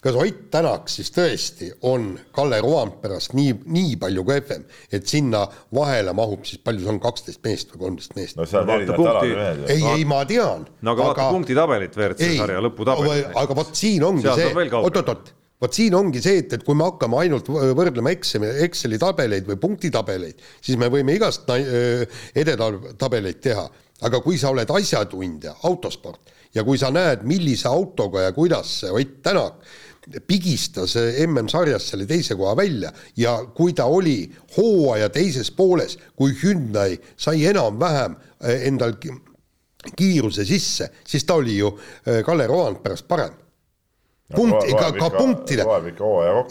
kas 0.00 0.16
Ott 0.16 0.38
Tänak 0.50 0.88
siis 0.88 1.10
tõesti 1.12 1.68
on 1.86 2.14
Kalle 2.32 2.60
Roandperast 2.64 3.34
nii, 3.36 3.52
nii 3.68 3.96
palju 4.00 4.24
kehvem, 4.28 4.64
et 4.92 5.06
sinna 5.06 5.42
vahele 5.76 6.14
mahub 6.16 6.46
siis 6.48 6.62
palju 6.64 6.84
see 6.84 6.92
on, 6.94 7.00
kaksteist 7.02 7.42
meest 7.44 7.74
või 7.74 7.82
kolmteist 7.84 8.16
meest? 8.16 8.38
no 8.38 8.46
erinevad 8.48 9.10
alad 9.12 9.28
ühed. 9.28 9.66
ei, 9.74 9.84
ei 9.98 10.06
ma 10.08 10.22
tean. 10.28 10.64
no 10.80 10.94
aga, 10.94 11.10
aga 11.10 11.10
vaata 11.10 11.28
punktitabelit 11.36 11.98
WRC 11.98 12.30
sarja 12.40 12.64
lõputabelit. 12.64 13.28
aga 13.42 13.58
vot 13.60 13.74
siin 13.76 14.06
ongi 14.08 14.24
see, 14.24 14.48
oot-oot-oot, 14.80 15.34
vot 15.60 15.76
siin 15.76 15.94
ongi 15.94 16.22
see, 16.24 16.40
et, 16.44 16.54
et 16.56 16.64
kui 16.64 16.78
me 16.78 16.86
hakkame 16.88 17.18
ainult 17.20 17.50
võrdlema 17.50 18.14
Exceli, 18.14 18.48
Exceli 18.64 18.98
tabeleid 19.00 19.48
või 19.48 19.60
punktitabeleid, 19.60 20.40
siis 20.60 20.80
me 20.80 20.88
võime 20.92 21.14
igast 21.18 21.50
edetabeleid 21.50 23.40
teha, 23.44 23.66
aga 24.08 24.22
kui 24.24 24.38
sa 24.40 24.54
oled 24.54 24.70
asjatundja, 24.72 25.58
autosport, 25.68 26.32
ja 26.54 26.64
kui 26.66 26.80
sa 26.80 26.90
näed, 26.94 27.22
millise 27.28 27.68
autoga 27.68 28.28
ja 28.28 28.34
kuidas 28.36 28.80
Ott 28.90 29.22
Tänak 29.22 29.62
pigistas 30.26 30.94
MM-sarjas 31.26 31.90
selle 31.92 32.06
teise 32.08 32.34
koha 32.38 32.54
välja 32.56 32.92
ja 33.16 33.36
kui 33.54 33.74
ta 33.76 33.84
oli 33.84 34.24
hooaja 34.56 35.10
teises 35.12 35.50
pooles, 35.50 35.98
kui 36.16 36.32
Hyundai 36.42 36.96
sai 37.16 37.44
enam-vähem 37.46 38.16
eh, 38.42 38.66
endal 38.68 38.96
kiiruse 39.96 40.44
sisse, 40.44 40.90
siis 41.06 41.24
ta 41.24 41.36
oli 41.40 41.58
ju 41.58 41.70
eh, 42.06 42.22
Kalle 42.24 42.46
Roandperast 42.48 43.08
parem 43.08 43.36
punkt, 44.34 44.66
ka, 44.78 44.90
ka 44.96 45.10
punktide. 45.14 45.66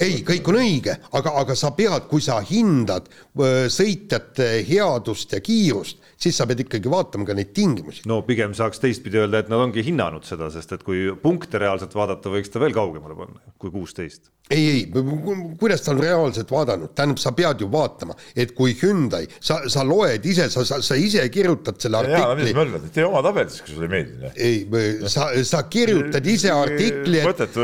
ei, 0.04 0.22
kõik 0.28 0.52
on 0.52 0.60
õige, 0.60 0.96
aga, 1.20 1.36
aga 1.44 1.56
sa 1.58 1.72
pead, 1.78 2.08
kui 2.12 2.24
sa 2.24 2.40
hindad 2.46 3.10
eh, 3.10 3.68
sõitjate 3.72 4.52
headust 4.68 5.36
ja 5.36 5.42
kiirust, 5.44 6.02
siis 6.20 6.36
sa 6.36 6.48
pead 6.50 6.66
ikkagi 6.66 6.92
vaatama 6.92 7.28
ka 7.28 7.36
neid 7.38 7.54
tingimusi. 7.56 8.04
no 8.10 8.22
pigem 8.28 8.56
saaks 8.58 8.82
teistpidi 8.84 9.22
öelda, 9.22 9.44
et 9.44 9.52
nad 9.52 9.64
ongi 9.64 9.84
hinnanud 9.86 10.28
seda, 10.28 10.50
sest 10.54 10.76
et 10.76 10.84
kui 10.84 11.08
punkte 11.22 11.62
reaalselt 11.62 11.96
vaadata, 11.96 12.32
võiks 12.34 12.52
ta 12.52 12.62
veel 12.62 12.76
kaugemale 12.76 13.16
panna 13.18 13.56
kui 13.60 13.72
kuusteist. 13.72 14.30
ei, 14.50 14.66
ei, 14.70 15.04
kuidas 15.60 15.84
ta 15.86 15.94
on 15.94 16.02
reaalselt 16.04 16.52
vaadanud, 16.52 16.92
tähendab, 16.98 17.22
sa 17.22 17.32
pead 17.38 17.64
ju 17.64 17.70
vaatama, 17.72 18.16
et 18.36 18.52
kui 18.58 18.76
Hyundai, 18.82 19.28
sa, 19.40 19.62
sa 19.70 19.84
loed 19.88 20.26
ise, 20.26 20.50
sa, 20.52 20.66
sa, 20.68 20.82
sa 20.84 20.98
ise 21.00 21.24
kirjutad 21.32 21.80
selle 21.80 22.02
artikli. 22.02 22.54
tee 22.96 23.06
oma 23.08 23.24
tabel 23.26 23.48
siis, 23.52 23.64
kui 23.64 23.76
sulle 23.76 23.88
ei 23.88 23.94
meeldi. 23.96 24.34
ei, 24.36 25.08
sa, 25.12 25.30
sa 25.48 25.64
kirjutad 25.72 26.28
ise 26.28 26.52
artikli, 26.52 27.22
et 27.24 27.60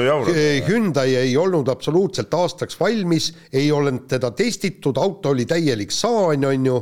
Hyundai 0.68 1.16
ei 1.16 1.38
olnud 1.38 1.68
absoluutselt 1.68 2.34
aastaks 2.34 2.80
valmis, 2.80 3.32
ei 3.54 3.72
olnud 3.72 4.08
teda 4.08 4.32
testitud, 4.32 4.98
auto 4.98 5.30
oli 5.36 5.46
täielik 5.46 5.92
saan, 5.92 6.46
on 6.46 6.66
ju 6.66 6.78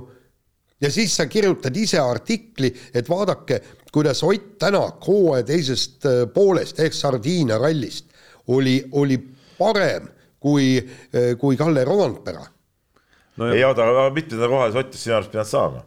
ja 0.84 0.92
siis 0.92 1.16
sa 1.16 1.26
kirjutad 1.26 1.76
ise 1.78 2.00
artikli, 2.00 2.74
et 2.94 3.10
vaadake, 3.10 3.62
kuidas 3.94 4.24
Ott 4.24 4.58
Tänak 4.60 5.08
hooaja 5.08 5.44
teisest 5.44 6.06
äh, 6.06 6.24
poolest 6.34 6.80
ehk 6.80 6.94
Sardiinia 6.94 7.58
rallist 7.58 8.06
oli, 8.48 8.84
oli 8.92 9.18
parem 9.58 10.08
kui, 10.40 10.78
äh, 11.16 11.38
kui 11.40 11.58
Kalle 11.58 11.86
Rovanpera. 11.86 12.46
no 13.38 13.50
ei 13.54 13.64
oota, 13.64 13.88
aga 13.90 14.10
mitmenda 14.14 14.48
koha 14.48 14.72
sa 14.72 14.80
Ott 14.80 14.94
sinu 14.94 15.16
arust 15.16 15.32
pidanud 15.32 15.50
saama? 15.50 15.84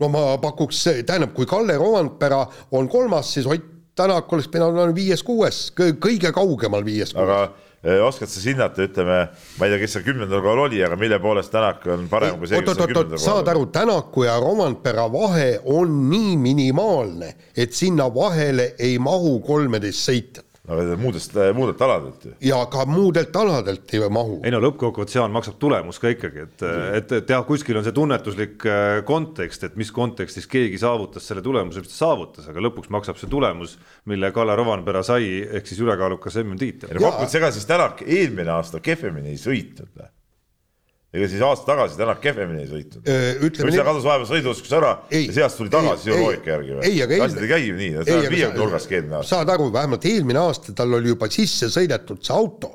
no 0.00 0.08
ma 0.08 0.38
pakuks, 0.38 0.84
tähendab, 1.06 1.34
kui 1.34 1.46
Kalle 1.46 1.78
Rovanpera 1.78 2.44
on 2.70 2.88
kolmas, 2.88 3.34
siis 3.34 3.46
Ott 3.46 3.75
Tänak 3.96 4.32
oleks 4.32 4.48
pidanud 4.52 4.76
olema 4.76 4.94
viies-kuues, 4.96 5.70
kõige 5.76 6.32
kaugemal 6.36 6.84
viies-kuues. 6.84 7.22
aga 7.24 7.66
Äh, 7.86 8.00
oskad 8.02 8.26
sa 8.28 8.40
hinnata, 8.42 8.82
ütleme, 8.82 9.16
ma 9.60 9.66
ei 9.66 9.70
tea, 9.70 9.78
kes 9.78 9.92
seal 9.94 10.04
kümnendal 10.08 10.40
kohal 10.42 10.64
oli, 10.64 10.80
aga 10.82 10.96
mille 10.98 11.20
poolest 11.22 11.52
Tänak 11.54 11.84
on 11.92 12.08
parem 12.10 12.40
kui 12.40 12.48
see, 12.50 12.58
kes 12.58 12.72
on 12.72 12.80
kümnendal 12.80 13.12
kohal? 13.12 13.22
saad 13.22 13.50
aru, 13.52 13.66
Tänaku 13.70 14.24
ja 14.26 14.34
Romantpera 14.42 15.04
vahe 15.12 15.60
on 15.70 15.92
nii 16.10 16.32
minimaalne, 16.40 17.28
et 17.54 17.76
sinna 17.78 18.08
vahele 18.14 18.72
ei 18.82 18.96
mahu 18.98 19.36
kolmeteist 19.46 20.02
sõitjat 20.08 20.45
aga 20.66 20.96
muudest, 20.98 21.36
muudelt 21.54 21.82
aladelt 21.86 22.24
ju. 22.26 22.32
ja 22.48 22.58
ka 22.70 22.84
muudelt 22.90 23.36
aladelt 23.36 23.94
ei 23.94 24.08
mahu. 24.12 24.40
ei 24.44 24.52
no 24.54 24.60
lõppkokkuvõttes 24.64 25.18
Jaan 25.18 25.34
maksab 25.34 25.58
tulemus 25.62 26.00
ka 26.02 26.10
ikkagi, 26.12 26.46
et, 26.46 26.64
et, 26.98 27.14
et 27.20 27.30
jah, 27.34 27.44
kuskil 27.46 27.78
on 27.78 27.86
see 27.86 27.94
tunnetuslik 27.96 28.66
äh, 28.66 28.86
kontekst, 29.06 29.68
et 29.68 29.78
mis 29.78 29.92
kontekstis 29.94 30.48
keegi 30.50 30.80
saavutas 30.82 31.28
selle 31.28 31.44
tulemuse, 31.44 31.84
mis 31.84 31.92
ta 31.92 32.00
saavutas, 32.00 32.50
aga 32.50 32.66
lõpuks 32.66 32.90
maksab 32.94 33.20
see 33.20 33.30
tulemus, 33.30 33.76
mille 34.10 34.32
Kalle 34.34 34.58
Rovanpera 34.58 35.04
sai, 35.06 35.38
ehk 35.46 35.70
siis 35.70 35.82
ülekaalukas 35.84 36.40
MM-tiitel. 36.42 36.96
kokkuvõttes 36.98 37.40
ega 37.40 37.54
siis 37.54 37.66
Tänak 37.66 38.02
eelmine 38.06 38.56
aasta 38.58 38.82
kehvemini 38.82 39.34
ei 39.34 39.40
sõitnud 39.40 39.90
või? 39.94 40.10
Ega 41.14 41.28
siis 41.30 41.42
aasta 41.44 41.68
tagasi 41.68 41.98
Tänak 41.98 42.20
kehvemini 42.22 42.64
ei 42.64 42.70
sõitnud. 42.70 43.10
mis 43.46 43.76
ta 43.78 43.84
kadus 43.86 44.06
vahepeal 44.06 44.30
sõiduoskus 44.30 44.72
ära 44.76 44.92
ei, 45.10 45.28
ja 45.28 45.36
sealt 45.40 45.58
tuli 45.60 45.70
tagasi 45.72 46.10
ju 46.10 46.16
loogika 46.18 46.52
järgi 46.54 46.74
või? 46.78 47.20
asjad 47.26 47.44
ei 47.44 47.52
käi 47.52 47.60
ju 47.62 47.76
nii, 47.78 47.92
ta 48.00 48.16
on 48.16 48.26
viiekümne 48.32 48.62
nurgaski 48.62 48.98
eelmine 48.98 49.20
aasta. 49.20 49.30
saad 49.36 49.52
aru, 49.54 49.68
vähemalt 49.74 50.08
eelmine 50.10 50.42
aasta 50.42 50.74
tal 50.76 50.98
oli 50.98 51.12
juba 51.12 51.30
sisse 51.32 51.70
sõidetud 51.72 52.26
see 52.26 52.34
auto. 52.34 52.72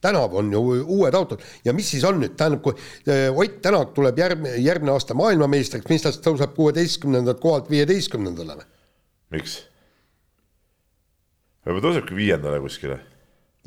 tänavu 0.00 0.40
on 0.40 0.52
ju 0.52 0.64
uued 0.80 1.14
autod 1.14 1.46
ja 1.64 1.74
mis 1.76 1.92
siis 1.94 2.04
on 2.08 2.20
nüüd, 2.24 2.34
tähendab, 2.40 2.62
kui 2.64 2.74
Ott 3.30 3.62
Tänak 3.62 3.94
tuleb 3.94 4.18
järgmine, 4.18 4.56
järgmine 4.64 4.92
aasta 4.96 5.14
maailmameistriks, 5.14 5.88
mis 5.92 6.02
tast 6.02 6.24
tõuseb 6.26 6.54
kuueteistkümnendalt 6.56 7.40
kohalt 7.40 7.70
viieteistkümnendale 7.70 8.58
või? 8.60 8.68
miks? 9.38 9.60
võib-olla 11.64 11.86
tõusebki 11.86 12.18
viiendale 12.18 12.60
kuskile. 12.60 13.00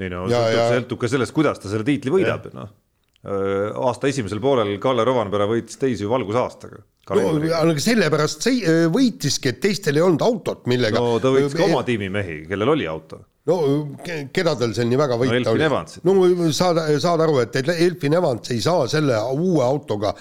ei 0.01 0.11
no 0.11 0.27
sõltub 0.27 0.99
ka 1.01 1.07
sellest, 1.07 1.33
kuidas 1.33 1.63
ta 1.63 1.71
selle 1.71 1.87
tiitli 1.87 2.11
võidab, 2.11 2.51
noh 2.53 2.71
Äh, 2.73 2.82
aasta 3.23 4.09
esimesel 4.11 4.41
poolel 4.43 4.73
Kalle 4.83 5.05
Rovanpera 5.07 5.47
võitis 5.47 5.79
teisi 5.79 6.03
ju 6.03 6.09
valgusaastaga. 6.11 6.81
no 7.15 7.27
aga 7.55 7.75
sellepärast 7.79 8.43
see 8.43 8.63
äh, 8.67 8.87
võitiski, 8.91 9.53
et 9.53 9.61
teistel 9.63 9.99
ei 9.99 10.03
olnud 10.03 10.23
autot, 10.25 10.65
millega. 10.67 10.99
no 10.99 11.21
ta 11.23 11.31
võitis 11.31 11.55
ka 11.55 11.69
oma 11.69 11.85
tiimi 11.87 12.09
mehi, 12.11 12.41
kellel 12.49 12.73
oli 12.73 12.87
auto. 12.87 13.21
no 13.47 13.57
keda 14.03 14.57
tal 14.59 14.75
seal 14.75 14.89
nii 14.91 14.99
väga 14.99 15.19
võita 15.21 15.39
no, 15.39 15.53
oli? 15.53 16.35
no 16.35 16.49
saad, 16.55 16.81
saad 17.03 17.23
aru, 17.23 17.39
et 17.45 17.55
Elfin 17.61 18.17
Evans 18.19 18.51
ei 18.55 18.59
saa 18.63 18.89
selle 18.91 19.21
uue 19.37 19.63
autoga 19.63 20.11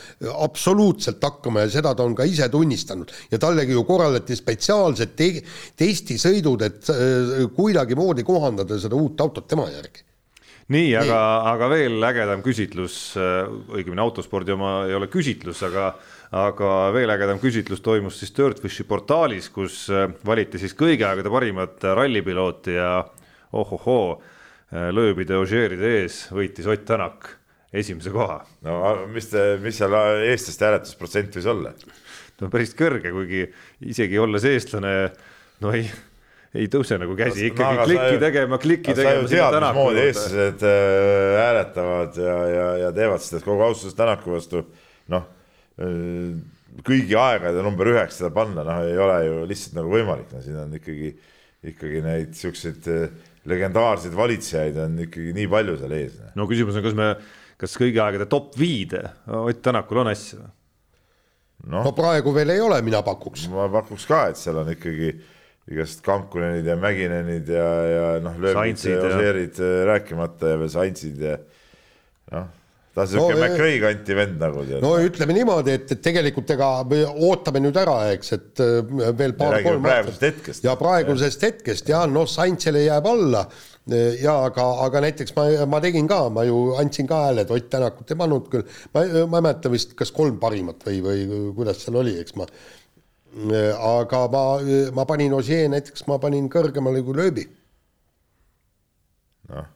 absoluutselt 0.46 1.22
hakkama 1.26 1.66
ja 1.66 1.74
seda 1.74 1.96
ta 1.98 2.06
on 2.06 2.14
ka 2.18 2.26
ise 2.30 2.46
tunnistanud 2.54 3.10
ja 3.34 3.42
tallegi 3.42 3.74
ju 3.74 3.82
korraldati 3.88 4.38
spetsiaalsed 4.38 5.18
te 5.18 5.32
testisõidud, 5.82 6.66
et 6.70 6.94
äh, 6.94 7.34
kuidagimoodi 7.58 8.22
kohandada 8.30 8.78
seda 8.78 8.98
uut 8.98 9.26
autot 9.26 9.50
tema 9.50 9.66
järgi 9.74 10.06
nii, 10.70 10.92
aga, 11.00 11.20
aga 11.50 11.68
veel 11.72 12.04
ägedam 12.06 12.42
küsitlus, 12.44 13.16
äh, 13.18 13.46
õigemini 13.74 14.02
autospordi 14.04 14.54
oma 14.54 14.82
ei 14.88 14.94
ole 14.98 15.08
küsitlus, 15.12 15.62
aga 15.66 15.92
aga 16.32 16.68
veel 16.94 17.12
ägedam 17.12 17.40
küsitlus 17.42 17.82
toimus 17.84 18.16
siis 18.20 18.32
Dirtfishi 18.36 18.86
portaalis, 18.88 19.50
kus 19.52 19.84
äh, 19.92 20.06
valiti 20.24 20.60
siis 20.62 20.76
kõigi 20.78 21.04
aegade 21.04 21.32
parimat 21.32 21.82
rallipilooti 21.98 22.78
ja 22.78 22.92
ohohoo, 23.52 24.22
äh, 24.72 24.88
lööbide 24.94 25.36
Ožeeride 25.40 25.96
ees 26.00 26.24
võitis 26.32 26.68
Ott 26.70 26.86
Tänak 26.88 27.28
esimese 27.72 28.12
koha. 28.12 28.42
no 28.64 28.78
mis 29.12 29.28
te, 29.32 29.56
mis 29.62 29.76
seal 29.80 29.96
eestlaste 30.28 30.68
hääletusprotsent 30.68 31.36
võis 31.36 31.50
olla? 31.52 31.74
no 32.40 32.48
päris 32.52 32.72
kõrge, 32.76 33.12
kuigi 33.12 33.44
isegi 33.92 34.18
olles 34.18 34.44
eestlane, 34.48 34.94
no 35.60 35.74
ei 35.76 35.86
ei 36.52 36.68
tõuse 36.72 36.98
nagu 37.00 37.14
käsi, 37.16 37.46
ikkagi 37.48 37.78
no, 37.78 37.84
klikki 37.88 38.14
sa, 38.16 38.22
tegema, 38.26 38.58
klikki 38.60 38.94
tegema. 38.96 39.12
sa 39.12 39.20
ju 39.20 39.28
tead, 39.32 39.58
mismoodi 39.64 40.02
eestlased 40.06 40.64
äh, 40.68 41.36
hääletavad 41.40 42.18
ja, 42.20 42.38
ja, 42.52 42.66
ja 42.84 42.90
teevad 42.96 43.24
seda, 43.24 43.40
et 43.40 43.46
kogu 43.46 43.64
austuses 43.64 43.96
Tänaku 43.96 44.34
vastu 44.34 44.64
noh 45.12 45.28
äh,, 45.80 46.34
kõigi 46.86 47.16
aegade 47.18 47.64
number 47.64 47.90
üheks 47.92 48.20
seda 48.20 48.32
panna, 48.34 48.64
noh, 48.64 48.80
ei 48.84 48.96
ole 49.00 49.18
ju 49.26 49.42
lihtsalt 49.48 49.76
nagu 49.80 49.92
võimalik, 49.92 50.30
no 50.32 50.40
siin 50.44 50.60
on 50.60 50.72
ikkagi, 50.76 51.12
ikkagi 51.72 52.04
neid 52.04 52.36
siukseid 52.36 52.88
äh, 52.92 53.20
legendaarseid 53.48 54.16
valitsejaid 54.16 54.80
on 54.84 54.98
ikkagi 55.06 55.34
nii 55.36 55.48
palju 55.50 55.76
seal 55.80 55.96
ees. 55.96 56.18
no 56.38 56.48
küsimus 56.50 56.78
on, 56.78 56.84
kas 56.84 56.96
me, 56.98 57.12
kas 57.60 57.76
kõigi 57.80 58.00
aegade 58.02 58.28
top 58.30 58.56
viide 58.58 59.06
Ott 59.26 59.64
Tänakul 59.64 60.04
on 60.04 60.12
asja? 60.12 60.44
no, 61.64 61.82
no 61.82 61.92
praegu 61.96 62.34
veel 62.36 62.54
ei 62.54 62.60
ole, 62.60 62.80
mina 62.84 63.00
pakuks. 63.06 63.48
ma 63.52 63.68
pakuks 63.72 64.06
ka, 64.08 64.26
et 64.32 64.40
seal 64.40 64.60
on 64.62 64.72
ikkagi 64.76 65.14
igast 65.70 66.02
Kankunenid 66.02 66.66
ja 66.66 66.74
Mäginenid 66.80 67.52
ja, 67.52 67.68
ja 67.86 68.08
noh, 68.22 68.34
lööbid 68.42 68.82
ja 68.82 68.98
Oseerid 68.98 69.60
ja... 69.60 69.68
Äh, 69.68 69.84
rääkimata 69.92 70.54
ja 70.54 70.58
veel 70.58 70.72
Saintsid 70.72 71.22
ja 71.22 71.36
noh, 72.32 72.48
ta 72.92 73.04
on 73.04 73.10
siuke 73.12 73.36
no, 73.36 73.44
McRae 73.46 73.76
kanti 73.84 74.16
vend 74.18 74.42
nagu 74.42 74.64
tead. 74.66 74.82
no 74.82 74.96
ütleme 75.00 75.36
niimoodi, 75.38 75.76
et, 75.78 75.86
et 75.94 76.02
tegelikult 76.02 76.50
ega 76.56 76.72
me 76.90 77.04
ootame 77.28 77.62
nüüd 77.62 77.78
ära, 77.78 77.94
eks, 78.16 78.34
et 78.34 78.64
äh, 78.64 78.80
veel 79.18 79.36
paar-kolm 79.38 79.86
aastat. 79.92 80.50
ja 80.66 80.74
praegusest 80.80 81.46
ja. 81.46 81.52
hetkest 81.52 81.94
ja 81.94 82.02
noh, 82.10 82.26
Saintsile 82.30 82.82
jääb 82.88 83.06
alla 83.12 83.46
ja 84.22 84.36
aga, 84.46 84.66
aga 84.84 85.00
näiteks 85.06 85.34
ma, 85.34 85.46
ma 85.70 85.80
tegin 85.82 86.10
ka, 86.10 86.24
ma 86.30 86.44
ju 86.46 86.72
andsin 86.78 87.06
ka 87.10 87.24
hääled, 87.28 87.50
Ott 87.50 87.70
Tänakut 87.70 88.10
ei 88.10 88.18
pannud 88.18 88.46
küll, 88.50 88.66
ma, 88.94 89.02
ma 89.26 89.40
ei 89.40 89.46
mäleta 89.48 89.70
vist, 89.72 89.96
kas 89.98 90.14
kolm 90.14 90.38
parimat 90.42 90.86
või, 90.86 91.00
või 91.02 91.24
kuidas 91.56 91.82
seal 91.82 91.98
oli, 92.02 92.14
eks 92.22 92.36
ma 92.38 92.46
aga 93.32 94.22
ma, 94.28 94.44
ma 94.92 95.04
panin 95.08 95.32
Ossier 95.32 95.68
näiteks, 95.72 96.06
ma 96.08 96.18
panin 96.20 96.48
kõrgemale 96.52 97.02
kui 97.04 97.16
lööbi. 97.16 97.46
noh, 99.48 99.68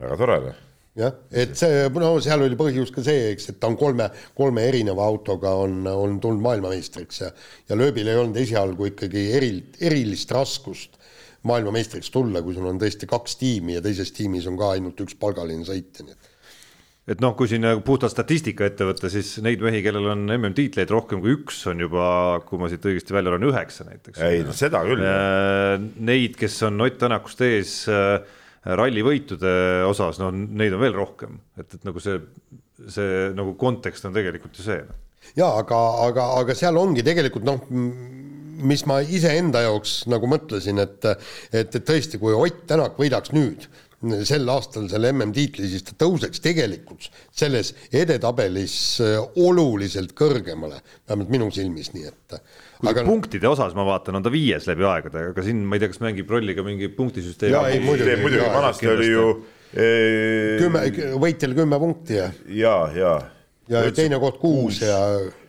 väga 0.00 0.16
tore. 0.20 0.38
Noh. 0.46 0.62
jah, 0.96 1.18
et 1.30 1.52
see, 1.56 1.84
no 1.92 2.14
seal 2.24 2.46
oli 2.46 2.56
põhjus 2.56 2.92
ka 2.94 3.04
see, 3.04 3.30
eks, 3.34 3.50
et 3.52 3.60
ta 3.60 3.68
on 3.68 3.76
kolme, 3.80 4.08
kolme 4.36 4.64
erineva 4.68 5.04
autoga 5.04 5.54
on, 5.60 5.84
on 5.88 6.18
tulnud 6.20 6.44
maailmameistriks 6.44 7.22
ja 7.24 7.30
ja 7.68 7.78
lööbil 7.78 8.08
ei 8.08 8.18
olnud 8.20 8.40
esialgu 8.40 8.90
ikkagi 8.92 9.28
eril, 9.36 9.62
erilist 9.80 10.32
raskust 10.32 10.98
maailmameistriks 11.48 12.10
tulla, 12.12 12.42
kui 12.42 12.54
sul 12.54 12.68
on 12.70 12.80
tõesti 12.80 13.08
kaks 13.10 13.36
tiimi 13.40 13.76
ja 13.76 13.84
teises 13.84 14.12
tiimis 14.14 14.46
on 14.48 14.56
ka 14.60 14.74
ainult 14.76 15.00
üks 15.04 15.16
palgaline 15.18 15.66
sõitja, 15.68 16.06
nii 16.06 16.16
et 16.16 16.31
et 17.10 17.22
noh, 17.22 17.32
kui 17.38 17.50
siin 17.50 17.64
nagu 17.64 17.82
puhtalt 17.82 18.12
statistika 18.14 18.66
ette 18.68 18.86
võtta, 18.86 19.10
siis 19.10 19.34
neid 19.42 19.62
mehi, 19.64 19.80
kellel 19.82 20.06
on 20.12 20.22
MM-tiitleid 20.36 20.92
rohkem 20.92 21.22
kui 21.22 21.34
üks, 21.34 21.58
on 21.70 21.82
juba, 21.82 22.04
kui 22.46 22.60
ma 22.60 22.70
siit 22.70 22.84
õigesti 22.86 23.16
välja 23.16 23.32
loen, 23.34 23.48
üheksa 23.50 23.86
näiteks. 23.88 24.22
ei 24.22 24.44
no 24.46 24.54
seda 24.56 24.84
küll. 24.86 25.02
Äh, 25.02 25.74
neid, 26.06 26.38
kes 26.38 26.60
on 26.68 26.78
Ott 26.86 27.00
Tänakust 27.02 27.42
ees 27.46 27.74
äh, 27.90 28.20
rallivõitude 28.78 29.52
osas, 29.88 30.22
no 30.22 30.30
neid 30.32 30.74
on 30.76 30.84
veel 30.84 30.94
rohkem, 30.94 31.40
et, 31.58 31.66
et 31.74 31.86
nagu 31.88 32.02
see, 32.02 32.20
see 32.86 33.30
nagu 33.34 33.56
kontekst 33.58 34.06
on 34.06 34.14
tegelikult 34.14 34.60
ju 34.60 34.68
see. 34.70 34.82
Noh. 34.86 34.98
ja 35.38 35.50
aga, 35.58 35.80
aga, 36.06 36.28
aga 36.42 36.58
seal 36.58 36.78
ongi 36.78 37.02
tegelikult 37.06 37.46
noh, 37.46 37.66
mis 38.62 38.86
ma 38.86 39.00
iseenda 39.02 39.64
jaoks 39.64 40.04
nagu 40.10 40.28
mõtlesin, 40.30 40.78
et, 40.78 41.08
et, 41.50 41.66
et 41.66 41.82
tõesti, 41.82 42.22
kui 42.22 42.34
Ott 42.38 42.62
Tänak 42.70 42.94
võidaks 43.00 43.34
nüüd 43.34 43.66
sel 44.26 44.48
aastal 44.50 44.88
selle 44.90 45.12
MM-tiitli, 45.14 45.68
siis 45.70 45.84
ta 45.86 45.94
tõuseks 46.00 46.42
tegelikult 46.42 47.06
selles 47.30 47.72
edetabelis 47.94 48.74
äh, 49.04 49.18
oluliselt 49.40 50.14
kõrgemale, 50.18 50.80
vähemalt 51.06 51.30
minu 51.32 51.50
silmis, 51.54 51.92
nii 51.94 52.08
et. 52.10 52.38
aga 52.90 53.04
punktide 53.06 53.50
osas 53.50 53.76
ma 53.78 53.86
vaatan, 53.86 54.18
on 54.18 54.26
ta 54.26 54.32
viies 54.34 54.66
läbi 54.70 54.86
aegade, 54.88 55.28
aga 55.32 55.46
siin 55.46 55.62
ma 55.66 55.78
ei 55.78 55.84
tea, 55.84 55.92
kas 55.92 56.02
mängib 56.02 56.32
rolli 56.32 56.56
ka 56.58 56.66
mingi 56.66 56.90
punktisüsteem. 56.96 57.54
jaa, 57.54 57.68
ei 57.70 57.82
muidugi, 57.84 58.16
muidugi, 58.24 58.48
vanasti 58.56 58.90
oli 58.90 59.12
ju 59.12 59.28
ee.... 59.76 60.58
kümme, 60.64 60.88
võitjal 61.22 61.54
kümme 61.60 61.78
punkti 61.82 62.18
ja. 62.18 62.32
ja, 62.48 62.74
ja. 62.96 63.14
ja 63.70 63.86
teine 63.94 64.18
koht 64.22 64.42
kuus 64.42 64.82
ja 64.82 64.98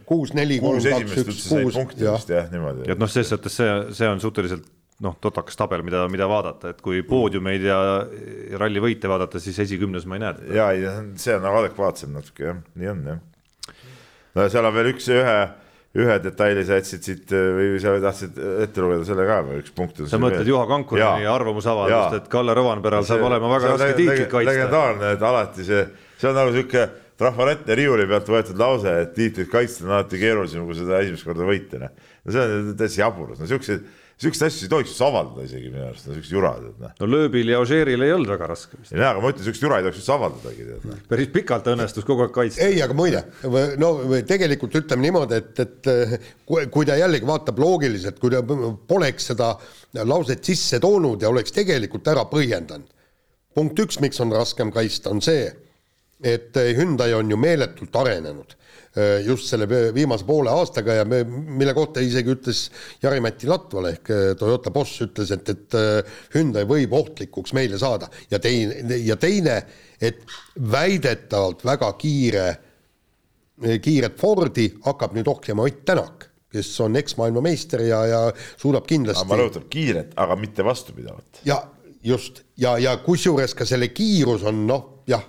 kuus, 0.06 0.34
neli, 0.38 0.60
kolm, 0.62 0.78
kaks, 0.84 1.18
üks, 1.24 1.44
kuus. 1.50 1.78
jah, 1.98 2.48
niimoodi. 2.52 2.86
et 2.92 3.02
noh, 3.02 3.10
ses 3.10 3.34
suhtes 3.34 3.58
see, 3.58 3.76
see 3.98 4.10
on 4.10 4.22
suhteliselt 4.22 4.70
noh, 5.02 5.16
totakas 5.22 5.58
tabel, 5.58 5.84
mida, 5.86 6.04
mida 6.12 6.28
vaadata, 6.30 6.74
et 6.74 6.84
kui 6.84 7.02
poodiumeid 7.08 7.66
ja 7.66 7.80
rallivõite 8.62 9.10
vaadata, 9.10 9.42
siis 9.42 9.58
esikümnes 9.66 10.06
ma 10.10 10.20
ei 10.20 10.24
näe 10.24 10.38
teda. 10.38 10.70
ja 10.78 10.94
see 11.20 11.36
on 11.38 11.44
nagu 11.48 11.60
adekvaatsem 11.64 12.14
natuke 12.14 12.48
jah, 12.50 12.64
nii 12.80 12.92
on 12.92 13.04
jah. 13.14 13.20
no 14.38 14.48
seal 14.54 14.70
on 14.70 14.76
veel 14.78 14.92
üks 14.94 15.10
ühe, 15.14 15.36
ühe 16.04 16.18
detaili 16.24 16.66
sa 16.68 16.80
jätsid 16.80 17.08
siit 17.10 17.34
või 17.34 17.78
sa 17.82 17.96
tahtsid 18.06 18.40
ette 18.68 18.84
lugeda 18.86 19.08
selle 19.10 19.28
ka 19.30 19.40
või 19.48 19.62
üks 19.64 19.76
punkt. 19.76 20.04
sa 20.10 20.22
mõtled 20.22 20.50
Juha 20.50 20.68
Kankureni 20.70 21.30
arvamusavaldust, 21.30 22.20
et 22.22 22.30
Kalle 22.34 22.58
Rovanperal 22.58 23.08
saab 23.08 23.26
olema 23.30 23.56
väga 23.56 23.74
raske 23.74 23.96
tiitlit 24.00 24.30
kaitsta. 24.30 24.52
legendaarne, 24.52 25.16
et 25.18 25.26
alati 25.32 25.66
see, 25.68 25.88
see 26.22 26.30
on 26.30 26.38
nagu 26.38 26.54
sihuke 26.56 26.86
trafaretne 27.18 27.76
riiuli 27.78 28.06
pealt 28.10 28.30
võetud 28.30 28.58
lause, 28.58 28.94
et 29.04 29.12
tiitlit 29.18 29.50
kaitsta 29.52 29.86
on 29.86 29.98
alati 29.98 30.22
keerulisem, 30.22 30.64
kui 30.66 30.78
seda 30.78 31.02
esimest 31.04 31.28
korda 31.28 31.46
võita, 31.46 31.82
noh. 31.82 32.08
no 32.24 32.34
see 32.34 32.48
on 32.58 32.72
täitsa 32.80 33.04
jaburus, 33.04 33.42
no 33.42 33.50
siukseid 33.50 33.86
siukseid 34.24 34.50
asju 34.50 34.66
ei 34.66 34.72
tohiks 34.72 34.94
üldse 34.94 35.06
avaldada 35.06 35.46
isegi 35.48 35.70
minu 35.72 35.84
arust, 35.88 36.08
siuksed 36.08 36.34
jurad, 36.34 36.64
et 36.70 36.80
noh. 36.82 36.94
no 37.02 37.10
lööbil 37.10 37.52
ja 37.52 37.60
Ožeeril 37.64 38.06
ei 38.06 38.14
olnud 38.16 38.32
väga 38.34 38.48
raske 38.54 38.80
vist. 38.80 38.94
jaa, 38.96 39.12
aga 39.12 39.24
ma 39.24 39.32
ütlen, 39.34 39.46
siukseid 39.48 39.68
jura 39.68 39.80
ei 39.80 39.86
tohiks 39.88 40.02
üldse 40.02 40.14
avaldadagi, 40.16 40.68
tead 40.70 40.88
noh. 40.90 41.02
päris 41.12 41.32
pikalt 41.34 41.70
õnnestus 41.74 42.08
kogu 42.08 42.26
aeg 42.26 42.34
kaitsta. 42.36 42.68
ei, 42.68 42.80
aga 42.86 42.98
muide, 42.98 43.24
no 43.82 43.92
tegelikult 44.30 44.80
ütleme 44.82 45.08
niimoodi, 45.08 45.42
et, 45.44 45.64
et 45.66 45.92
kui, 46.50 46.66
kui 46.74 46.90
ta 46.90 46.98
jällegi 47.00 47.30
vaatab 47.30 47.62
loogiliselt, 47.64 48.20
kui 48.24 48.34
ta 48.34 48.42
poleks 48.90 49.30
seda 49.34 49.54
lauset 50.08 50.44
sisse 50.48 50.82
toonud 50.84 51.22
ja 51.22 51.32
oleks 51.34 51.56
tegelikult 51.56 52.08
ära 52.14 52.26
põhjendanud. 52.32 52.90
punkt 53.54 53.86
üks, 53.86 54.00
miks 54.02 54.20
on 54.24 54.34
raskem 54.34 54.74
kaitsta, 54.74 55.14
on 55.14 55.22
see, 55.22 55.46
et 56.24 56.56
Hyundai 56.78 57.14
on 57.14 57.30
ju 57.30 57.38
meeletult 57.38 57.96
arenenud 58.04 58.58
just 59.26 59.50
selle 59.50 59.66
viimase 59.94 60.26
poole 60.26 60.52
aastaga 60.54 61.00
ja 61.00 61.06
me, 61.06 61.24
mille 61.26 61.74
kohta 61.74 62.02
isegi 62.04 62.30
ütles 62.36 62.60
Jari-Mati 63.02 63.50
Latval 63.50 63.90
ehk 63.90 64.12
äh, 64.14 64.26
Toyota 64.38 64.74
boss 64.74 65.02
ütles, 65.02 65.32
et, 65.34 65.50
et 65.50 65.78
äh, 65.80 66.20
Hyundai 66.36 66.68
võib 66.70 66.94
ohtlikuks 66.94 67.56
meile 67.58 67.80
saada 67.82 68.10
ja 68.30 68.38
teine, 68.44 69.00
ja 69.02 69.18
teine, 69.18 69.58
et 70.02 70.22
väidetavalt 70.60 71.66
väga 71.66 71.90
kiire, 71.98 72.46
kiiret 73.82 74.16
Fordi 74.20 74.66
hakkab 74.86 75.14
nüüd 75.18 75.28
ohjama 75.30 75.66
Ott 75.70 75.84
Tänak 75.86 76.30
kes 76.54 76.70
on 76.86 76.96
eksmaailmameister 77.00 77.82
ja, 77.88 78.06
ja 78.06 78.22
suudab 78.62 78.86
kindlasti. 78.86 79.26
ma 79.30 79.38
rõhutan 79.40 79.66
kiiret, 79.74 80.14
aga 80.22 80.38
mitte 80.38 80.66
vastupidavat. 80.66 81.42
ja 81.50 81.64
just 82.04 82.44
ja, 82.58 82.78
ja 82.78 82.98
kusjuures 83.02 83.56
ka 83.58 83.66
selle 83.66 83.90
kiirus 83.90 84.46
on 84.50 84.66
noh, 84.70 84.90
jah 85.10 85.24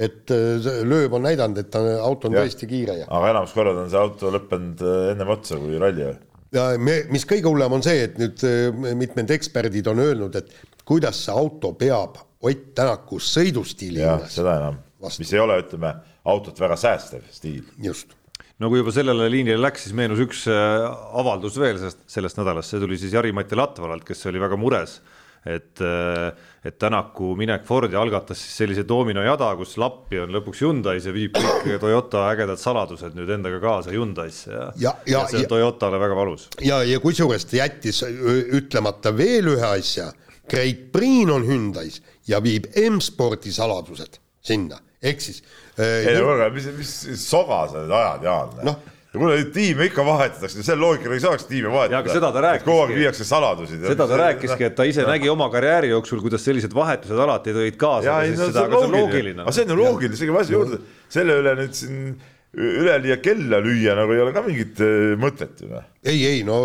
et 0.00 0.32
äh, 0.32 0.70
lööb 0.88 1.14
on 1.16 1.24
näidanud, 1.26 1.60
et 1.60 1.70
ta, 1.72 1.82
auto 2.00 2.30
on 2.30 2.36
ja. 2.36 2.44
tõesti 2.44 2.68
kiire 2.70 3.00
ja. 3.02 3.06
aga 3.08 3.34
enamus 3.34 3.54
korrad 3.56 3.78
on 3.82 3.90
see 3.92 4.00
auto 4.00 4.32
lõppenud 4.34 4.84
äh, 4.84 4.98
ennem 5.12 5.32
otsa 5.36 5.58
kui 5.60 5.80
ralli 5.80 6.06
või? 6.06 6.16
ja 6.56 6.66
me, 6.80 6.96
mis 7.12 7.26
kõige 7.28 7.50
hullem 7.50 7.76
on 7.76 7.84
see, 7.84 8.06
et 8.08 8.16
nüüd 8.20 8.44
äh, 8.48 8.94
mitmed 8.98 9.32
eksperdid 9.36 9.90
on 9.92 10.00
öelnud, 10.06 10.40
et 10.40 10.54
kuidas 10.88 11.26
see 11.26 11.36
auto 11.36 11.74
peab 11.78 12.26
Ott 12.40 12.70
Tänaku 12.72 13.18
sõidustiili 13.20 14.00
juures. 14.00 14.32
seda 14.32 14.54
enam, 14.56 14.78
mis 15.04 15.32
ei 15.34 15.42
ole, 15.42 15.58
ütleme, 15.60 15.90
autot 16.32 16.56
väga 16.56 16.78
säästev 16.80 17.26
stiil. 17.34 17.66
just 17.84 18.14
no 18.60 18.70
kui 18.72 18.80
juba 18.80 18.94
sellele 18.96 19.26
liinile 19.28 19.60
läks, 19.60 19.84
siis 19.84 19.96
meenus 19.96 20.22
üks 20.24 20.46
avaldus 20.48 21.58
veel 21.60 21.76
sellest, 21.82 22.00
sellest 22.08 22.40
nädalast, 22.40 22.72
see 22.72 22.80
tuli 22.80 22.96
siis 23.00 23.12
Jari-Mati 23.12 23.60
Latvalalt, 23.60 24.06
kes 24.08 24.24
oli 24.32 24.40
väga 24.40 24.56
mures 24.60 25.02
et, 25.46 25.80
äh, 25.80 26.32
et 26.64 26.78
Tänaku 26.78 27.32
minek 27.36 27.64
Fordi 27.68 27.96
algatas 27.96 28.40
siis 28.42 28.58
sellise 28.60 28.84
doominojada, 28.88 29.48
kus 29.56 29.76
lappi 29.80 30.20
on 30.20 30.32
lõpuks 30.34 30.60
Hyundai's 30.64 31.06
ja 31.08 31.14
viib 31.16 31.36
kõik 31.36 31.78
Toyota 31.80 32.26
ägedad 32.28 32.60
saladused 32.60 33.16
nüüd 33.16 33.32
endaga 33.32 33.60
kaasa 33.62 33.94
Hyundai'sse 33.94 34.52
ja, 34.52 34.66
ja, 34.76 34.94
ja, 35.06 35.14
ja 35.14 35.24
see 35.30 35.44
on 35.44 35.48
Toyotale 35.54 36.00
väga 36.02 36.18
valus. 36.18 36.48
ja, 36.64 36.82
ja 36.84 37.00
kusjuures 37.00 37.48
ta 37.48 37.62
jättis 37.62 38.02
ütlemata 38.04 39.14
veel 39.16 39.54
ühe 39.54 39.72
asja, 39.80 40.10
Great 40.50 40.90
Priin 40.92 41.32
on 41.32 41.46
Hyundai's 41.48 42.02
ja 42.28 42.42
viib 42.44 42.68
M-spordi 42.76 43.52
saladused 43.54 44.20
sinna, 44.44 44.80
ehk 45.00 45.24
siis 45.24 45.42
äh,. 45.78 46.06
ei 46.10 46.16
no 46.18 46.28
kuulge, 46.28 46.52
mis, 46.56 46.72
mis 46.76 46.96
soga 47.24 47.64
sa 47.70 47.80
nüüd 47.80 47.96
ajad, 47.96 48.28
Jaan? 48.28 48.58
noh 48.68 48.98
ja 49.10 49.18
kuule, 49.18 49.38
tiime 49.54 49.88
ikka 49.90 50.04
vahetatakse, 50.06 50.62
selle 50.62 50.80
loogikaga 50.84 51.16
ei 51.16 51.22
saaks 51.24 51.46
tiime 51.50 51.70
vahetada. 51.72 52.54
kogu 52.64 52.84
aeg 52.84 52.96
viiakse 53.00 53.26
saladusi. 53.26 53.80
seda 53.82 54.06
ta 54.06 54.18
rääkiski, 54.24 54.66
et 54.68 54.76
ta 54.78 54.86
ise 54.86 55.02
ja. 55.02 55.10
nägi 55.10 55.30
oma 55.32 55.50
karjääri 55.50 55.90
jooksul, 55.90 56.22
kuidas 56.22 56.46
sellised 56.46 56.74
vahetused 56.74 57.18
alati 57.18 57.54
tõid 57.56 57.78
kaasa. 57.80 58.20
Seda, 58.30 58.66
aga 58.68 58.82
see 58.82 58.90
on 58.90 58.98
loogiline. 58.98 59.42
aga 59.42 59.56
see 59.56 59.66
on 59.66 59.74
ju 59.74 59.80
loogiline, 59.82 60.18
isegi 60.20 60.36
asja 60.44 60.58
juurde, 60.58 60.82
selle 61.10 61.40
üle 61.42 61.56
nüüd 61.58 61.74
siin 61.80 62.14
üleliia 62.50 63.20
kella 63.22 63.60
lüüa 63.62 63.92
nagu 63.94 64.14
ei 64.14 64.22
ole 64.24 64.32
ka 64.34 64.40
mingit 64.42 64.80
äh, 64.82 65.12
mõtet 65.22 65.60
ju 65.62 65.68
noh. 65.70 65.84
ei, 66.02 66.18
ei 66.26 66.40
no 66.46 66.56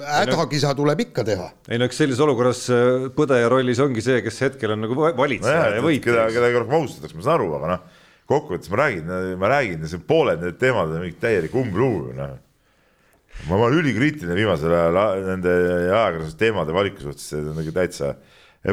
hädakisa 0.00 0.72
tuleb 0.76 1.02
ikka 1.04 1.24
teha. 1.28 1.50
ei 1.68 1.80
no 1.80 1.88
eks 1.88 2.00
sellises 2.00 2.22
olukorras 2.24 2.62
põdeja 3.16 3.50
rollis 3.52 3.80
ongi 3.84 4.04
see, 4.04 4.22
kes 4.24 4.40
hetkel 4.46 4.72
on 4.72 4.86
nagu 4.86 4.96
valitseja 4.96 5.58
no 5.58 5.66
jah, 5.68 5.76
ja 5.76 5.84
võitja. 5.84 6.06
keda, 6.06 6.24
keda 6.32 6.48
rohkem 6.56 6.80
austatakse, 6.80 7.18
ma 7.20 7.26
saan 7.28 7.36
aru, 7.36 7.50
aga 7.58 7.74
noh 7.74 8.00
kokkuvõttes 8.30 8.70
ma 8.72 8.80
räägin, 8.80 9.12
ma 9.40 9.50
räägin, 9.52 9.84
see 9.88 10.02
pooled 10.08 10.42
need 10.42 10.58
teemad 10.60 10.92
on 10.92 11.04
mingi 11.04 11.18
täielik 11.20 11.54
umblugu, 11.60 12.14
noh. 12.16 12.36
ma 13.48 13.58
olen 13.58 13.80
ülikriitiline 13.82 14.36
viimasel 14.38 14.72
ajal 14.72 15.24
nende 15.26 15.54
ajakirjanduse 15.90 16.38
teemade 16.40 16.76
valiku 16.76 17.04
suhtes, 17.04 17.26
see 17.32 17.42
on 17.42 17.58
nagu 17.58 17.74
täitsa 17.76 18.14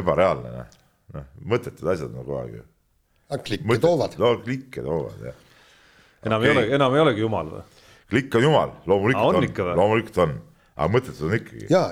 ebareaalne, 0.00 0.54
noh, 0.56 0.78
noh, 1.18 1.28
mõttetud 1.52 1.92
asjad 1.92 2.08
on 2.08 2.22
kogu 2.22 2.38
aeg 2.40 2.54
ju. 2.56 2.64
klikke 3.50 3.80
toovad. 3.82 4.16
no 4.22 4.34
klikke 4.40 4.86
toovad, 4.86 5.26
jah. 5.28 5.44
enam 6.24 6.40
okay. 6.40 6.48
ei 6.48 6.56
ole, 6.56 6.66
enam 6.78 6.96
ei 6.96 7.04
olegi 7.04 7.26
jumal 7.26 7.52
või? 7.58 7.66
klikk 8.12 8.40
on 8.40 8.48
jumal, 8.48 8.72
loomulikult 8.88 9.36
on, 9.36 9.42
on., 9.42 9.76
loomulikult 9.76 10.22
on, 10.24 10.38
aga 10.76 10.92
mõttetud 10.96 11.28
on 11.28 11.36
ikkagi. 11.36 11.68
ja, 11.72 11.86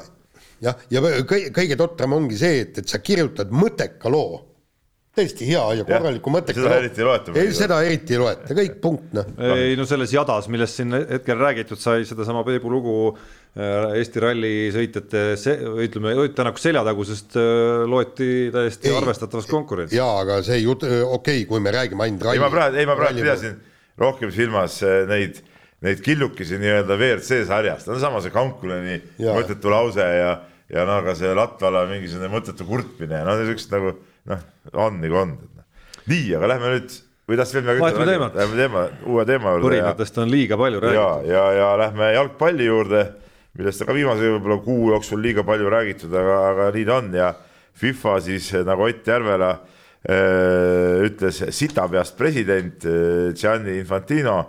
jah, 0.64 0.86
ja 0.92 1.04
kõige, 1.04 1.52
kõige 1.56 1.76
totram 1.80 2.16
ongi 2.16 2.40
see, 2.40 2.64
et, 2.64 2.80
et 2.80 2.88
sa 2.88 3.00
kirjutad 3.04 3.52
mõtteka 3.52 4.12
loo 4.12 4.46
täiesti 5.20 5.48
hea 5.48 5.62
ja 5.80 5.86
korraliku 5.88 6.32
mõttega. 6.32 6.62
seda 6.62 6.78
eriti 6.80 7.02
ei 7.02 7.06
loeta. 7.06 7.34
ei, 7.36 7.52
seda 7.56 7.80
eriti 7.86 8.16
ei 8.16 8.22
loeta, 8.22 8.56
kõik 8.56 8.78
punkt 8.82 9.14
noh. 9.16 9.28
ei 9.56 9.76
no 9.78 9.86
selles 9.88 10.14
jadas, 10.14 10.48
millest 10.52 10.80
siin 10.80 10.96
hetkel 10.96 11.38
räägitud 11.40 11.80
sai, 11.80 12.06
sedasama 12.08 12.42
Peebu 12.46 12.72
lugu 12.72 12.96
äh, 13.12 13.96
Eesti 14.00 14.24
rallisõitjate, 14.24 15.24
ütleme, 15.86 16.14
Ott 16.24 16.36
Tänaku 16.38 16.62
seljatagusest 16.62 17.38
äh, 17.40 17.84
loeti 17.90 18.30
täiesti 18.54 18.90
ei, 18.90 18.96
arvestatavas 18.98 19.48
konkurentsis. 19.50 19.98
jaa, 19.98 20.20
aga 20.24 20.40
see 20.46 20.60
jutt, 20.62 20.86
okei 20.86 21.12
okay,, 21.16 21.46
kui 21.50 21.62
me 21.62 21.74
räägime 21.74 22.06
ainult 22.06 22.26
ralli. 22.26 22.40
ei, 22.40 22.44
ma 22.44 22.52
praegu, 22.52 22.80
ei 22.80 22.90
ma 22.90 22.98
praegu 22.98 23.22
pidasin 23.22 23.56
rohkem 24.00 24.32
silmas 24.34 24.80
äh, 24.86 25.02
neid, 25.10 25.42
neid 25.84 26.04
killukesi 26.04 26.60
nii-öelda 26.60 26.96
WRC 26.96 27.42
sarjast, 27.48 27.90
no 27.90 27.98
sama 28.02 28.22
see 28.24 28.32
Kankulani 28.34 29.00
mõttetu 29.20 29.72
lause 29.72 30.04
ja, 30.04 30.36
ja 30.70 30.86
no 30.88 31.00
aga 31.00 31.16
see 31.18 31.32
Latvala 31.36 31.86
mingisugune 31.90 32.30
mõttetu 32.32 32.68
kurtmine, 32.68 33.24
no 33.26 33.36
niisugused 33.40 33.76
nagu 33.76 33.98
noh, 34.28 34.42
on 34.72 35.00
nagu 35.00 35.16
on. 35.16 35.32
nii, 36.10 36.34
aga 36.36 36.52
lähme 36.54 36.74
nüüd 36.74 36.94
või 37.30 37.38
tahtsid 37.38 37.60
veel 37.60 37.66
midagi 37.66 37.82
ütelda? 37.96 38.20
Lähme 38.36 38.58
teema, 38.58 38.84
uue 39.06 39.24
teema 39.28 39.54
juurde. 39.54 39.66
põrinatest 39.68 40.20
on 40.22 40.30
liiga 40.32 40.58
palju 40.60 40.82
räägitud. 40.84 41.26
ja, 41.30 41.34
ja, 41.34 41.44
ja 41.58 41.72
lähme 41.80 42.12
jalgpalli 42.16 42.68
juurde, 42.68 43.02
millest 43.58 43.84
ka 43.86 43.96
viimase 43.96 44.32
võib-olla 44.36 44.60
kuu 44.64 44.92
jooksul 44.94 45.22
liiga 45.24 45.44
palju 45.46 45.72
räägitud, 45.72 46.14
aga, 46.22 46.38
aga 46.52 46.70
nii 46.76 46.86
ta 46.88 46.96
on 47.00 47.12
ja 47.16 47.34
FIFA 47.80 48.16
siis 48.24 48.48
nagu 48.66 48.84
Ott 48.84 49.06
Järvela 49.06 49.50
äh, 49.54 51.04
ütles 51.06 51.44
sitapeast 51.54 52.18
president 52.18 52.84
äh, 52.84 53.30
Gianni 53.34 53.78
Infantino 53.78 54.40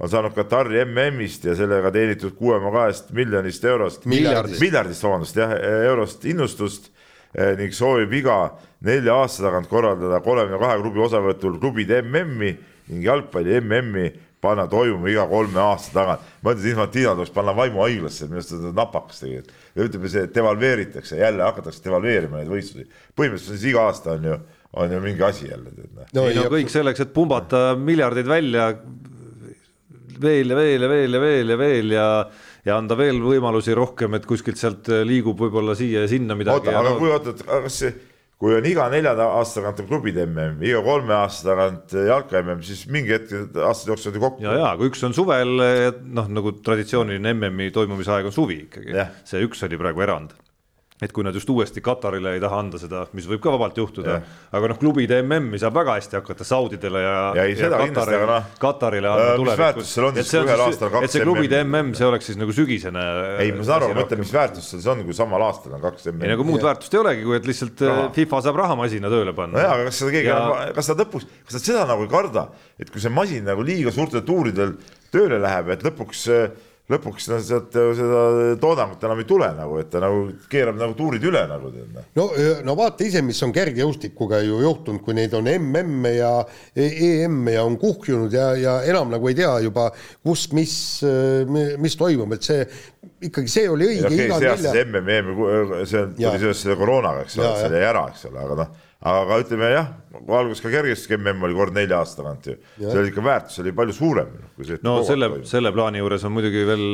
on 0.00 0.08
saanud 0.08 0.32
Katari 0.32 0.80
MM-ist 0.86 1.44
ja 1.44 1.54
sellega 1.54 1.92
teenitud 1.92 2.32
kuue 2.38 2.56
koma 2.56 2.86
kahest 2.86 3.12
miljonist 3.12 3.64
eurost, 3.68 4.08
miljardist, 4.08 4.62
miljardist, 4.62 5.04
vabandust 5.04 5.36
jah, 5.36 5.52
eurost 5.84 6.24
innustust 6.24 6.88
Eh, 7.30 7.52
ning 7.54 7.70
soovib 7.70 8.10
iga 8.18 8.36
nelja 8.86 9.14
aasta 9.22 9.44
tagant 9.46 9.68
korraldada 9.68 10.20
kolmekümne 10.24 10.60
kahe 10.60 10.80
klubi 10.80 11.02
osavõtul 11.04 11.58
klubide 11.60 12.00
MM-i 12.02 12.54
ning 12.90 13.04
jalgpalli 13.04 13.58
MM-i 13.60 14.10
panna 14.40 14.64
toimuma 14.70 15.10
iga 15.12 15.26
kolme 15.28 15.60
aasta 15.60 15.92
tagant. 15.94 16.30
ma 16.42 16.54
ütlen, 16.54 16.70
Infantino 16.72 17.12
tuleks 17.18 17.34
panna 17.34 17.52
vaimuhaiglasse, 17.56 18.28
minu 18.30 18.40
arust 18.40 18.54
ta 18.54 18.60
on 18.70 18.78
napakas 18.78 19.20
tegelikult. 19.20 19.52
ja 19.74 19.84
ütleme, 19.88 20.12
see 20.14 20.30
devalveeritakse, 20.34 21.20
jälle 21.20 21.44
hakatakse 21.44 21.84
devalveerima 21.84 22.40
neid 22.40 22.52
võistlusi. 22.52 22.88
põhimõtteliselt 23.16 23.58
siis 23.58 23.68
iga 23.72 23.84
aasta 23.90 24.16
on 24.16 24.28
ju, 24.30 24.38
on 24.80 24.96
ju 24.96 25.00
mingi 25.04 25.26
asi 25.28 25.50
jälle. 25.50 25.74
Noh. 25.76 26.08
no, 26.16 26.26
ei 26.28 26.38
no 26.38 26.48
kõik 26.52 26.72
selleks, 26.72 27.04
et 27.04 27.12
pumbata 27.12 27.74
miljardeid 27.76 28.30
välja 28.30 28.70
veel 30.20 30.52
ja 30.52 30.56
veel 30.56 30.84
ja 30.84 30.88
veel 30.88 31.16
ja 31.16 31.20
veel 31.20 31.52
ja 31.52 31.58
veel 31.58 31.92
ja 31.96 32.06
ja 32.64 32.76
anda 32.76 32.96
veel 32.96 33.20
võimalusi 33.24 33.72
rohkem, 33.76 34.14
et 34.18 34.26
kuskilt 34.28 34.60
sealt 34.60 34.88
liigub 35.08 35.38
võib-olla 35.40 35.72
siia 35.76 36.04
ja 36.04 36.08
sinna 36.10 36.36
midagi. 36.36 36.68
oota, 36.68 36.76
aga 36.76 36.90
no... 36.92 36.98
kui 37.00 37.12
oota, 37.12 37.32
kas 37.44 37.78
see, 37.84 37.92
kui 38.40 38.54
on 38.56 38.66
iga 38.66 38.86
neljanda 38.92 39.26
aasta 39.36 39.60
tagant 39.60 39.82
on 39.82 39.88
klubide 39.90 40.24
mm, 40.26 40.60
iga 40.64 40.80
kolme 40.84 41.16
aasta 41.18 41.50
tagant 41.50 41.96
jalka 42.08 42.40
mm, 42.40 42.62
siis 42.66 42.86
mingi 42.92 43.12
hetk 43.16 43.58
aastate 43.66 43.92
jooksul 43.92 44.12
on 44.12 44.16
ju 44.16 44.24
kokku. 44.26 44.44
ja, 44.46 44.54
ja 44.62 44.70
kui 44.80 44.88
üks 44.92 45.04
on 45.06 45.16
suvel, 45.16 45.56
noh 46.20 46.30
nagu 46.32 46.54
traditsiooniline 46.64 47.34
MM-i 47.36 47.72
toimumise 47.74 48.14
aeg 48.16 48.30
on 48.30 48.36
suvi 48.36 48.62
ikkagi, 48.64 48.96
see 49.28 49.44
üks 49.44 49.66
oli 49.68 49.80
praegu 49.80 50.06
erand 50.06 50.32
et 51.00 51.12
kui 51.16 51.24
nad 51.24 51.34
just 51.36 51.48
uuesti 51.48 51.80
Katarile 51.84 52.34
ei 52.36 52.40
taha 52.42 52.58
anda 52.60 52.78
seda, 52.80 53.06
mis 53.16 53.24
võib 53.28 53.40
ka 53.40 53.52
vabalt 53.54 53.78
juhtuda, 53.80 54.18
aga 54.52 54.70
noh, 54.72 54.78
klubide 54.80 55.20
MM-i 55.22 55.60
saab 55.60 55.78
väga 55.78 55.96
hästi 55.96 56.18
hakata 56.18 56.44
Saudidele 56.44 57.02
ja, 57.02 57.14
ja, 57.38 57.46
ei, 57.48 57.56
ja 57.56 57.70
Katarile, 57.72 58.20
no, 58.28 58.36
Katarile 58.60 59.10
anda 59.12 59.30
tulevikus. 59.40 59.94
et 60.12 60.28
see, 60.28 60.44
et 60.44 61.14
see 61.14 61.24
klubide 61.24 61.62
MM, 61.64 61.94
see 61.96 62.08
oleks 62.08 62.30
siis 62.30 62.40
nagu 62.40 62.54
sügisene. 62.56 63.06
ei, 63.40 63.54
ma 63.56 63.64
saan 63.64 63.80
aru, 63.80 63.94
ma 63.94 64.02
mõtlen, 64.02 64.20
mis 64.20 64.34
väärtus 64.34 64.70
seal 64.74 64.92
on, 64.94 65.02
kui 65.08 65.16
samal 65.16 65.46
aastal 65.48 65.78
on 65.78 65.84
kaks 65.86 66.10
MM-i. 66.12 66.28
ei, 66.28 66.34
nagu 66.34 66.48
muud 66.48 66.64
väärtust 66.68 66.96
ei 66.96 67.02
olegi, 67.02 67.26
kui 67.26 67.40
et 67.40 67.48
lihtsalt 67.48 67.84
raha. 67.86 68.06
Eh, 68.10 68.14
FIFA 68.20 68.44
saab 68.44 68.60
rahamasina 68.60 69.12
tööle 69.12 69.36
panna. 69.36 69.56
nojaa, 69.56 69.74
aga 69.78 69.88
kas 69.88 70.02
seda 70.02 70.16
keegi 70.18 70.32
ja..., 70.32 70.40
kas 70.76 70.92
nad 70.92 71.04
lõpuks, 71.06 71.28
kas 71.48 71.58
nad 71.58 71.68
seda 71.70 71.88
nagu 71.88 72.04
ei 72.04 72.12
karda, 72.12 72.48
et 72.80 72.92
kui 72.92 73.00
see 73.00 73.12
masin 73.14 73.48
nagu 73.48 73.64
liiga 73.64 73.92
suurtel 73.94 74.26
tuuridel 74.26 74.76
tööle 75.10 75.40
läheb, 75.40 75.72
et 75.72 75.86
lõpuks 75.88 76.26
äh, 76.34 76.50
lõpuks 76.90 77.28
no 77.30 77.38
sealt 77.44 77.76
seda 77.96 78.22
toodangut 78.60 79.04
enam 79.06 79.22
ei 79.22 79.28
tule 79.28 79.50
nagu, 79.56 79.78
et 79.80 79.90
ta 79.92 80.02
nagu 80.02 80.24
keerab 80.50 80.78
nagu 80.80 80.96
tuurid 80.98 81.24
üle 81.30 81.42
nagu 81.50 81.70
tead. 81.74 81.94
Noh. 81.94 82.08
no, 82.18 82.26
no 82.66 82.76
vaata 82.78 83.06
ise, 83.06 83.22
mis 83.26 83.40
on 83.46 83.54
kergejõustikuga 83.54 84.42
ju 84.46 84.60
juhtunud, 84.64 85.02
kui 85.06 85.16
neid 85.18 85.34
on 85.38 85.48
MM-e 85.52 86.14
ja 86.16 86.32
EM-e 86.74 87.56
ja 87.56 87.64
on 87.68 87.78
kuhjunud 87.80 88.34
ja, 88.34 88.50
ja 88.58 88.76
enam 88.90 89.12
nagu 89.14 89.30
ei 89.30 89.38
tea 89.38 89.52
juba, 89.64 89.88
kus, 90.26 90.48
mis, 90.56 90.74
mis 91.80 91.98
toimub, 92.00 92.36
et 92.36 92.50
see 92.50 92.66
ikkagi 93.30 93.52
see 93.52 93.66
oli 93.70 93.88
õige. 93.92 94.06
okei 94.10 94.28
see 94.28 94.52
aasta 94.52 94.76
see 94.76 94.86
MM-i, 94.86 95.82
see 95.88 96.06
tuli 96.18 96.36
seoses 96.44 96.62
selle 96.66 96.78
koroonaga, 96.80 97.26
eks 97.26 97.40
ole, 97.40 97.56
see 97.62 97.74
jäi 97.76 97.90
ära, 97.94 98.06
eks 98.12 98.30
ole, 98.30 98.46
aga 98.46 98.62
noh 98.64 98.78
aga 99.00 99.38
ütleme 99.40 99.70
jah, 99.72 99.86
kui 100.12 100.34
alguses 100.36 100.60
ka 100.60 100.72
kergejõustik 100.72 101.14
mm 101.16 101.44
oli 101.46 101.56
kord 101.56 101.76
nelja 101.76 102.00
aasta 102.02 102.20
tagant 102.20 102.48
ju, 102.50 102.56
see 102.76 102.98
oli 103.00 103.12
ikka 103.12 103.22
väärtus 103.24 103.62
oli 103.62 103.72
palju 103.76 103.94
suurem. 103.96 104.34
Kui 104.56 104.68
see 104.68 104.80
no 104.84 104.98
selle, 105.06 105.30
selle 105.48 105.72
plaani 105.72 106.02
juures 106.02 106.26
on 106.28 106.34
muidugi 106.36 106.66
veel 106.68 106.84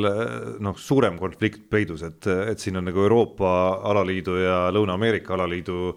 noh, 0.62 0.76
suurem 0.78 1.18
konflikt 1.18 1.66
peidus, 1.70 2.04
et, 2.06 2.28
et 2.52 2.62
siin 2.62 2.78
on 2.78 2.86
nagu 2.86 3.02
Euroopa 3.02 3.50
alaliidu 3.90 4.38
ja 4.38 4.60
Lõuna-Ameerika 4.76 5.34
alaliidu 5.34 5.96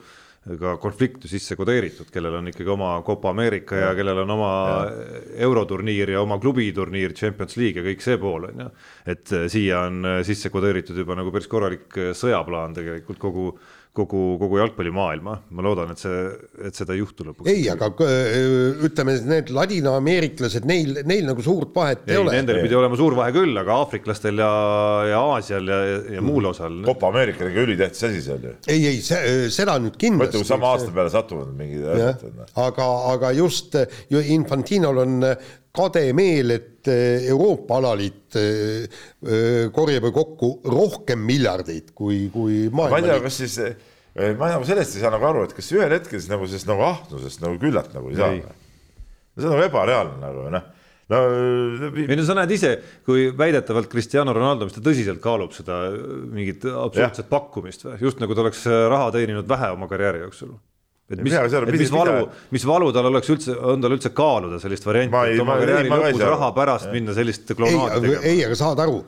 ka 0.60 0.78
konflikt 0.82 1.26
ju 1.28 1.30
sisse 1.30 1.54
kodeeritud, 1.60 2.08
kellel 2.10 2.40
on 2.40 2.48
ikkagi 2.50 2.72
oma 2.72 2.94
Copa 3.06 3.34
Ameerika 3.36 3.76
ja, 3.76 3.90
ja 3.90 3.98
kellel 3.98 4.24
on 4.24 4.32
oma 4.34 4.52
ja. 4.80 4.86
euroturniir 5.46 6.16
ja 6.16 6.24
oma 6.24 6.40
klubiturniir, 6.42 7.14
Champions 7.14 7.58
League 7.60 7.84
ja 7.84 7.86
kõik 7.86 8.02
see 8.02 8.18
pool 8.18 8.48
on 8.48 8.64
ju. 8.64 8.70
et 9.14 9.34
siia 9.52 9.84
on 9.90 10.08
sisse 10.26 10.50
kodeeritud 10.50 10.98
juba 10.98 11.20
nagu 11.20 11.34
päris 11.36 11.52
korralik 11.52 12.00
sõjaplaan 12.18 12.74
tegelikult 12.80 13.20
kogu 13.22 13.52
kogu, 14.00 14.24
kogu 14.40 14.60
jalgpallimaailma, 14.62 15.36
ma 15.56 15.66
loodan, 15.66 15.92
et 15.94 16.02
see, 16.02 16.20
et 16.70 16.78
seda 16.78 16.96
ei 16.96 17.02
juhtu 17.02 17.26
lõpuks. 17.28 17.50
ei, 17.52 17.66
aga 17.72 17.90
äh, 18.06 18.84
ütleme, 18.88 19.16
need 19.30 19.52
ladinaameeriklased, 19.56 20.68
neil, 20.70 21.02
neil 21.10 21.28
nagu 21.30 21.44
suurt 21.46 21.74
vahet 21.76 22.06
ei, 22.06 22.16
ei 22.16 22.22
ole. 22.22 22.36
Nendel 22.38 22.62
pidi 22.64 22.78
olema 22.80 23.00
suur 23.00 23.18
vahe 23.20 23.34
küll, 23.36 23.56
aga 23.60 23.80
aafriklastel 23.84 24.44
ja, 24.44 24.50
ja 25.12 25.22
Aasial 25.36 25.72
ja, 25.72 25.80
ja 26.18 26.24
muul 26.24 26.46
mm. 26.46 26.52
osal. 26.54 26.82
Copa 26.88 27.12
Ameerika 27.14 27.46
oli 27.46 27.56
ka 27.56 27.66
ülitähtis 27.68 28.08
asi 28.10 28.26
seal 28.26 28.50
ju. 28.50 28.56
ei, 28.72 28.86
ei 28.94 29.02
see, 29.06 29.48
seda 29.54 29.78
nüüd 29.82 29.98
kindlasti. 30.00 30.40
mõtle, 30.40 30.44
kui 30.44 30.52
sama 30.54 30.74
aasta 30.74 30.94
peale 30.96 31.14
satuvad 31.14 31.56
mingid 31.60 31.88
asjad. 31.96 32.28
Noh. 32.40 32.54
aga, 32.68 32.92
aga 33.14 33.34
just 33.38 33.78
ju 34.10 34.24
Infantinol 34.36 35.04
on 35.06 35.20
kade 35.76 36.10
meel, 36.18 36.56
et 36.56 36.90
Euroopa 37.30 37.78
alaliit 37.78 38.38
korjab 39.76 40.08
kokku 40.16 40.52
rohkem 40.72 41.22
miljardeid 41.28 41.94
kui, 41.96 42.28
kui 42.34 42.68
maailma. 42.72 42.96
ma 42.96 43.02
ei 43.02 43.08
tea, 43.10 43.20
kas 43.24 43.40
siis, 43.44 43.58
ma 44.16 44.50
nagu 44.56 44.66
sellest 44.68 44.98
ei 44.98 45.04
saa 45.04 45.14
nagu 45.14 45.30
aru, 45.30 45.46
et 45.48 45.54
kas 45.58 45.70
ühel 45.76 45.94
hetkel 45.96 46.18
siis 46.18 46.32
nagu 46.32 46.48
sellest 46.50 46.70
nagu 46.70 46.86
ahnusest 46.88 47.44
nagu 47.44 47.60
küllalt 47.62 47.94
nagu 47.96 48.12
ei 48.12 48.20
saa. 48.20 48.36
see 49.38 49.48
on 49.48 49.56
nagu 49.56 49.66
ebareaalne 49.70 50.20
nagu 50.24 50.50
noh. 50.56 50.68
No 51.10 51.20
ei 51.98 52.18
no 52.20 52.24
sa 52.26 52.36
näed 52.38 52.52
ise, 52.54 52.76
kui 53.02 53.32
väidetavalt 53.34 53.90
Cristiano 53.90 54.34
Ronaldo, 54.36 54.68
mis 54.68 54.76
ta 54.76 54.84
tõsiselt 54.86 55.18
kaalub 55.24 55.56
seda 55.58 55.80
mingit 56.30 56.68
absurdset 56.70 57.26
pakkumist 57.32 57.88
või, 57.88 57.96
just 58.06 58.22
nagu 58.22 58.38
ta 58.38 58.44
oleks 58.44 58.68
raha 58.70 59.08
teeninud 59.16 59.50
vähe 59.50 59.72
oma 59.74 59.90
karjääri 59.90 60.22
jooksul 60.28 60.54
et 61.10 61.22
mis, 61.26 61.34
et 61.34 61.72
mis 61.74 61.92
valu, 61.94 62.18
mis 62.54 62.66
valu 62.70 62.90
tal 62.94 63.10
oleks 63.10 63.32
üldse, 63.34 63.56
on 63.72 63.82
tal 63.82 63.96
üldse 63.96 64.12
kaaluda 64.16 64.60
sellist 64.62 64.86
varianti, 64.86 65.22
et 65.34 65.44
oma 65.44 65.56
karjääri 65.62 65.94
lõpus 65.94 66.26
raha 66.26 66.50
pärast 66.58 66.92
minna 66.94 67.16
sellist 67.18 67.54
klounaadi 67.54 68.04
tegema? 68.04 68.26
ei, 68.30 68.44
aga 68.46 68.60
saad 68.60 68.84
aru, 68.86 69.00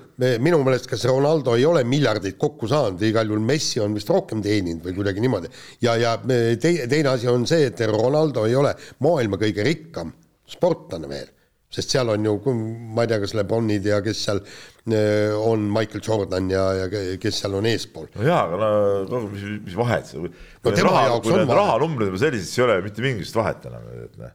minu 0.42 0.62
meelest, 0.66 0.90
kas 0.92 1.06
Ronaldo 1.10 1.58
ei 1.60 1.68
ole 1.70 1.84
miljardeid 1.88 2.40
kokku 2.42 2.70
saanud, 2.72 3.02
igal 3.06 3.30
juhul 3.30 3.44
Messi 3.46 3.84
on 3.84 3.94
vist 3.98 4.10
rohkem 4.10 4.42
teeninud 4.46 4.86
või 4.88 4.98
kuidagi 4.98 5.24
niimoodi. 5.24 5.52
ja, 5.86 5.98
ja 6.02 6.16
te, 6.22 6.74
teine 6.90 7.14
asi 7.14 7.30
on 7.30 7.46
see, 7.50 7.70
et 7.70 7.86
Ronaldo 7.92 8.48
ei 8.50 8.58
ole 8.58 8.74
maailma 9.06 9.42
kõige 9.42 9.68
rikkam 9.68 10.16
sportlane 10.52 11.10
veel 11.12 11.30
sest 11.72 11.96
seal 11.96 12.12
on 12.12 12.28
ju, 12.28 12.36
ma 12.92 13.06
ei 13.06 13.12
tea, 13.12 13.22
kas 13.24 13.34
Lebronid 13.38 13.88
ja 13.88 14.02
kes 14.04 14.26
seal 14.26 14.42
eh, 14.44 15.32
on 15.32 15.64
Michael 15.72 16.04
Jordan 16.04 16.52
ja, 16.52 16.66
ja 16.82 16.90
kes 17.22 17.42
seal 17.44 17.56
on 17.58 17.70
eespool. 17.70 18.10
no 18.18 18.28
jaa, 18.28 18.44
aga 18.58 18.70
no 19.08 19.24
mis, 19.30 19.48
mis 19.70 19.80
vahet 19.80 20.10
see, 20.10 20.20
kui 20.20 20.32
no, 20.76 20.76
raha, 20.90 21.18
kui 21.24 21.36
need 21.38 21.56
rahanumbrid 21.62 22.12
juba 22.12 22.22
sellised, 22.26 22.50
siis 22.50 22.60
ei 22.60 22.68
ole 22.68 22.78
mitte 22.84 23.06
mingisugust 23.06 23.40
vahet 23.40 23.68
enam, 23.72 23.90
et 23.96 24.20
noh. 24.20 24.34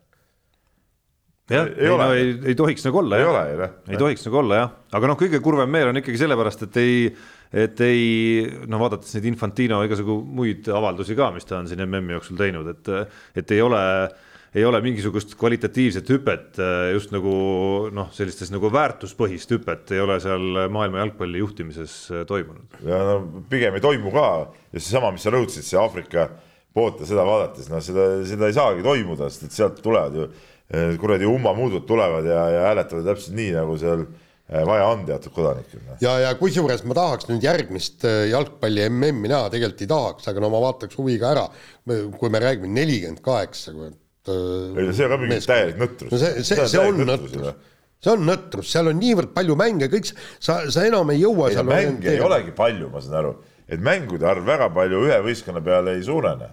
jah, 1.52 1.68
ei, 1.68 1.76
ei, 1.76 1.92
no, 1.92 2.10
ei, 2.16 2.34
ei 2.52 2.58
tohiks 2.58 2.88
nagu 2.88 3.02
olla 3.02 3.20
ei 3.20 3.26
jah. 3.26 3.32
ole 3.34 3.44
ju 3.50 3.60
noh. 3.60 3.74
ei 3.92 4.00
tohiks 4.06 4.28
nagu 4.30 4.40
olla 4.40 4.62
jah, 4.62 4.76
aga 4.96 5.12
noh, 5.12 5.20
kõige 5.20 5.42
kurvem 5.44 5.74
meel 5.76 5.92
on 5.92 6.00
ikkagi 6.00 6.22
sellepärast, 6.24 6.64
et 6.70 6.80
ei, 6.80 7.02
et 7.66 7.84
ei 7.84 8.06
noh, 8.64 8.80
vaadates 8.80 9.12
neid 9.18 9.28
Infantino 9.34 9.82
igasugu 9.84 10.22
muid 10.24 10.72
avaldusi 10.72 11.18
ka, 11.18 11.28
mis 11.36 11.44
ta 11.44 11.60
on 11.60 11.68
siin 11.68 11.84
MM-i 11.84 12.16
jooksul 12.16 12.40
teinud, 12.40 12.72
et, 12.72 12.94
et 13.42 13.58
ei 13.58 13.60
ole 13.66 13.84
ei 14.54 14.64
ole 14.64 14.80
mingisugust 14.84 15.34
kvalitatiivset 15.38 16.10
hüpet, 16.12 16.58
äh, 16.62 16.90
just 16.94 17.12
nagu 17.14 17.32
noh, 17.94 18.10
sellistes 18.16 18.52
nagu 18.54 18.70
väärtuspõhist 18.72 19.52
hüpet 19.52 19.92
ei 19.96 20.02
ole 20.02 20.18
seal 20.22 20.66
maailma 20.72 21.02
jalgpalli 21.02 21.42
juhtimises 21.42 21.96
äh, 22.12 22.26
toimunud. 22.28 22.78
ja 22.86 23.00
no 23.10 23.16
pigem 23.50 23.76
ei 23.76 23.84
toimu 23.84 24.12
ka 24.14 24.26
ja 24.72 24.80
seesama, 24.80 25.12
mis 25.14 25.26
sa 25.26 25.32
rõhutasid, 25.34 25.66
see 25.66 25.80
Aafrika 25.80 26.28
poolt 26.76 27.02
ja 27.02 27.08
seda 27.08 27.24
vaadates, 27.26 27.70
no 27.72 27.80
seda, 27.84 28.06
seda 28.28 28.50
ei 28.50 28.56
saagi 28.56 28.84
toimuda, 28.86 29.30
sest 29.32 29.48
et 29.48 29.56
sealt 29.56 29.82
tulevad 29.84 30.16
ju 30.16 30.28
äh, 30.28 30.94
kuradi 31.00 31.28
ummamuudud 31.28 31.84
tulevad 31.88 32.28
ja, 32.28 32.46
ja 32.54 32.62
hääletavad 32.70 33.12
täpselt 33.12 33.36
nii, 33.36 33.50
nagu 33.56 33.76
seal 33.80 34.06
vaja 34.46 34.84
on 34.86 35.00
teatud 35.02 35.32
kodanikel. 35.34 35.80
Noh. 35.82 35.96
ja, 35.98 36.12
ja 36.22 36.28
kusjuures 36.38 36.84
ma 36.86 36.94
tahaks 36.94 37.26
nüüd 37.26 37.42
järgmist 37.42 38.06
jalgpalli 38.30 38.84
MM-i 38.92 39.32
näha, 39.32 39.50
tegelikult 39.50 39.82
ei 39.82 39.90
tahaks, 39.90 40.28
aga 40.30 40.44
no 40.44 40.52
ma 40.54 40.60
vaataks 40.68 40.94
huviga 41.00 41.32
ära, 41.34 41.48
kui 42.14 42.30
me 42.30 42.44
räägime 42.44 42.70
nelikümmend 42.70 43.24
kaheksa, 43.26 43.74
Äh, 43.74 44.05
ei, 44.32 44.92
see 44.92 45.06
on 45.06 45.14
ka 45.14 45.18
mingi 45.22 45.40
täielik 45.46 45.80
nõtrus. 45.80 46.12
no 46.12 46.20
see, 46.20 46.44
see, 46.46 46.68
see 46.72 46.82
on 46.82 47.00
nõtrus, 47.06 47.34
see 48.02 48.12
on 48.12 48.26
nõtrus, 48.26 48.70
seal 48.72 48.92
on 48.92 49.00
niivõrd 49.00 49.32
palju 49.36 49.56
mänge, 49.58 49.88
kõik, 49.92 50.12
sa, 50.36 50.60
sa 50.72 50.86
enam 50.88 51.10
ei 51.14 51.22
jõua 51.22 51.50
ei, 51.50 51.58
seal 51.58 51.68
mänge 51.70 52.12
ei 52.12 52.22
olegi 52.24 52.54
palju, 52.56 52.90
ma 52.92 53.02
saan 53.04 53.18
aru, 53.22 53.34
et 53.66 53.82
mängude 53.82 54.28
arv 54.28 54.46
väga 54.46 54.70
palju 54.74 55.02
ühe 55.08 55.18
võistkonna 55.26 55.64
peale 55.64 55.96
ei 55.98 56.06
suurene. 56.06 56.52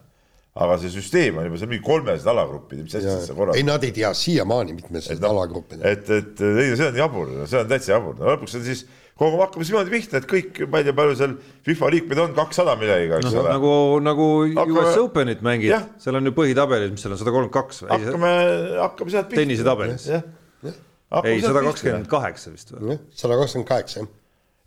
Aga 0.64 0.76
see 0.78 0.92
süsteem 0.94 1.40
on 1.42 1.48
juba 1.48 1.58
seal 1.58 1.70
mingi 1.72 1.82
kolmesed 1.82 2.28
alagrupid, 2.30 2.84
mis 2.86 2.94
asja 3.00 3.16
sa 3.24 3.34
korraldad. 3.34 3.58
ei, 3.58 3.66
nad 3.66 3.86
ei 3.88 3.94
tea 3.96 4.12
siiamaani 4.14 4.76
mitmesed 4.78 5.18
no, 5.24 5.32
alagrupid. 5.34 5.82
et, 5.82 6.12
et 6.14 6.44
ei, 6.46 6.76
see 6.78 6.92
on 6.92 7.00
jabur, 7.00 7.32
see 7.50 7.58
on 7.58 7.72
täitsa 7.72 7.96
jabur, 7.96 8.14
no 8.20 8.28
lõpuks 8.30 8.60
on 8.60 8.66
siis 8.68 8.84
kogu 9.20 9.38
aeg 9.38 9.44
hakkame 9.46 9.66
siis 9.66 9.74
niimoodi 9.74 9.94
pihta, 9.94 10.20
et 10.20 10.28
kõik, 10.30 10.62
ma 10.72 10.82
ei 10.82 10.88
tea, 10.88 10.96
palju 10.98 11.18
seal 11.20 11.34
FIFA 11.68 11.90
liikmeid 11.94 12.22
on, 12.24 12.36
kakssada 12.38 12.76
millegagi, 12.80 13.12
eks 13.20 13.28
no, 13.28 13.42
ole. 13.44 13.52
nagu, 13.54 13.74
nagu 14.04 14.28
hakkame... 14.58 14.80
US 14.82 15.02
Openit 15.04 15.44
mängid, 15.46 15.74
seal 16.02 16.18
on 16.18 16.30
ju 16.30 16.34
põhitabelis, 16.38 16.94
mis 16.96 17.06
seal 17.06 17.14
on, 17.14 17.22
sada 17.22 17.34
kolmkümmend 17.36 17.56
kaks 17.56 17.84
või? 17.84 17.92
hakkame, 17.94 18.32
hakkame 18.82 19.14
sealt 19.14 19.30
pihta. 19.30 19.42
tennisetabelis. 19.44 20.08
ei, 20.14 21.44
sada 21.46 21.66
kakskümmend 21.70 22.10
kaheksa 22.12 22.56
vist 22.56 22.74
või? 22.74 22.98
sada 23.24 23.38
kakskümmend 23.42 23.70
kaheksa, 23.70 24.02
jah. 24.02 24.10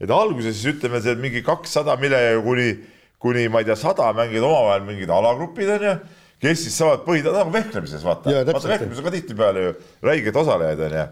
et 0.06 0.14
alguses 0.14 0.60
siis 0.60 0.76
ütleme, 0.76 1.02
see 1.02 1.18
mingi 1.18 1.42
kakssada 1.46 1.98
millegagi 1.98 2.44
kuni, 2.46 2.70
kuni 3.26 3.48
ma 3.50 3.64
ei 3.64 3.68
tea, 3.68 3.78
sada 3.82 4.12
mängivad 4.14 4.46
omavahel 4.46 4.86
mingid 4.86 5.10
alagrupid 5.10 5.74
on 5.74 5.90
ju 5.90 5.96
kes 6.42 6.66
siis 6.66 6.74
saavad 6.76 7.04
põhida, 7.06 7.32
nagu 7.34 7.52
vehklemises 7.54 8.02
vaata, 8.04 8.32
vaata 8.44 8.68
vehklemises 8.68 9.00
on 9.00 9.06
ka 9.06 9.12
tihtipeale 9.14 9.62
ju 9.62 9.72
räiged 10.04 10.36
osalejaid 10.36 10.82
on 10.84 10.96
ju. 10.98 11.04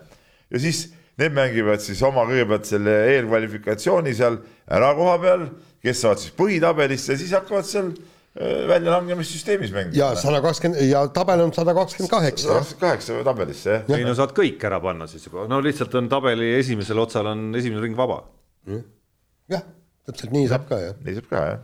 ja 0.55 0.61
siis 0.61 0.83
Need 1.21 1.35
mängivad 1.37 1.83
siis 1.83 2.01
oma 2.03 2.25
kõigepealt 2.27 2.67
selle 2.67 2.95
eelkvalifikatsiooni 3.13 4.15
seal 4.19 4.41
ära 4.75 4.89
koha 4.99 5.15
peal, 5.23 5.45
kes 5.85 6.01
saavad 6.03 6.23
siis 6.23 6.35
põhitabelisse 6.35 7.15
ja 7.15 7.21
siis 7.21 7.35
hakkavad 7.37 7.69
seal 7.69 7.93
äh, 7.93 8.65
väljalangemissüsteemis 8.71 9.71
mängima. 9.75 9.95
ja 10.01 10.09
sada 10.19 10.41
kakskümmend 10.43 10.83
ja 10.89 11.05
tabel 11.15 11.45
on 11.45 11.53
sada 11.55 11.75
kakskümmend 11.77 12.11
kaheksa. 12.11 12.49
sada 12.49 12.57
kakskümmend 12.59 12.87
kaheksa 12.87 13.19
tabelisse 13.29 13.77
jah. 13.77 13.99
ei 13.99 14.09
no 14.09 14.17
saad 14.19 14.35
kõik 14.35 14.65
ära 14.67 14.81
panna 14.83 15.07
siis 15.11 15.29
juba, 15.29 15.47
no 15.51 15.61
lihtsalt 15.63 15.95
on 16.01 16.11
tabeli 16.11 16.51
esimesel 16.57 16.99
otsal 17.05 17.31
on 17.31 17.47
esimene 17.61 17.85
ring 17.85 17.95
vaba. 17.99 18.25
jah, 19.53 19.63
täpselt 20.09 20.35
nii 20.35 20.51
saab 20.51 20.67
ka 20.73 20.81
jah. 20.83 20.99
nii 21.05 21.21
saab 21.21 21.31
ka 21.31 21.45
jah. 21.53 21.63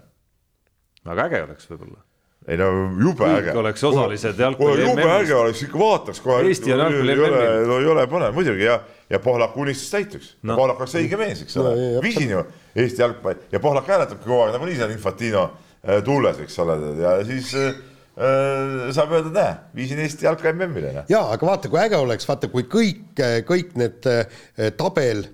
väga 1.11 1.27
äge 1.27 1.43
oleks 1.49 1.73
võib-olla 1.73 2.05
ei 2.49 2.57
no 2.57 2.71
jube 3.03 3.27
äge. 3.35 3.53
oleks 3.59 3.85
osalised 3.85 4.39
jalgpalli 4.39 4.87
MM-is. 4.87 4.95
jube 4.95 5.11
äge 5.19 5.35
oleks, 5.35 5.67
ikka 5.67 5.79
vaataks 5.79 6.23
kohe. 6.25 6.41
Eesti 6.49 6.73
on 6.73 6.85
jalgpalli 6.87 7.17
MM-il. 7.19 7.67
no 7.69 7.83
ei 7.83 7.91
ole 7.93 8.07
põnev 8.11 8.35
muidugi 8.37 8.65
ja, 8.65 8.79
ja 9.11 9.19
Pohlaku 9.19 9.65
unistus 9.65 9.91
täituks 9.93 10.33
no.. 10.43 10.57
Pohlak 10.57 10.81
oleks 10.83 10.97
õige 11.01 11.19
mees, 11.21 11.45
eks 11.45 11.57
ole 11.61 11.75
no,. 11.77 12.03
viisin 12.05 12.35
ju 12.35 12.43
Eesti 12.75 13.03
jalgpalli 13.03 13.53
ja 13.53 13.61
Pohlak 13.63 13.89
hääletabki 13.91 14.27
kogu 14.27 14.43
aeg 14.45 14.57
nagunii 14.57 14.77
seal 14.79 14.93
Infantino 14.95 15.47
äh, 15.47 16.03
tuules, 16.07 16.43
eks 16.45 16.59
ole, 16.65 16.77
ja 17.01 17.17
siis 17.27 17.55
äh, 17.59 17.73
äh 18.21 18.93
saab 18.97 19.17
öelda, 19.17 19.33
näe, 19.35 19.57
viisin 19.75 20.03
Eesti 20.05 20.29
jalka 20.29 20.53
MM-ile. 20.53 20.93
Noh. 21.01 21.09
ja 21.11 21.25
aga 21.35 21.51
vaata, 21.53 21.73
kui 21.73 21.83
äge 21.83 21.99
oleks, 21.99 22.29
vaata, 22.29 22.53
kui 22.53 22.69
kõik, 22.71 23.25
kõik 23.49 23.75
need 23.81 24.07
äh, 24.11 24.71
tabel 24.79 25.27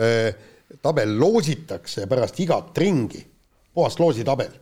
äh,, 0.00 0.52
tabel 0.82 1.16
loositakse 1.20 2.06
pärast 2.10 2.38
igat 2.42 2.78
ringi 2.78 3.24
puhas 3.76 3.98
loositabel. 4.00 4.52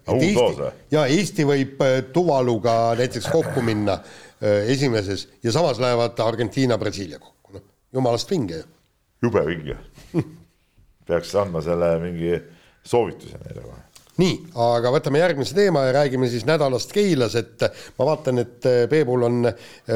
ja 0.90 1.07
Eesti 1.07 1.46
võib 1.46 1.82
äh, 1.84 2.00
Tuvaluga 2.12 2.94
näiteks 2.98 3.28
kokku 3.30 3.62
minna 3.62 4.00
äh, 4.00 4.66
esimeses 4.74 5.28
ja 5.42 5.52
samas 5.55 5.78
lähevad 5.78 6.18
Argentiina, 6.18 6.78
Brasiilia 6.78 7.18
kokku, 7.22 7.34
noh, 7.34 7.43
jumalast 7.95 8.30
vinge. 8.30 8.61
Ju. 8.62 8.68
jube 9.28 9.47
vinge. 9.47 9.78
Peaks 11.07 11.34
andma 11.36 11.62
selle 11.64 11.95
mingi 12.03 12.36
soovituse 12.84 13.40
neile 13.42 13.64
kohe. 13.64 13.80
Nii, 14.14 14.34
aga 14.62 14.92
võtame 14.95 15.18
järgmise 15.18 15.57
teema 15.57 15.88
ja 15.88 15.95
räägime 15.97 16.28
siis 16.30 16.45
nädalast 16.47 16.92
Keilas, 16.95 17.34
et 17.34 17.64
ma 17.99 18.07
vaatan, 18.07 18.38
et 18.45 18.68
äh, 18.70 18.84
Peebul 18.90 19.26
on 19.26 19.49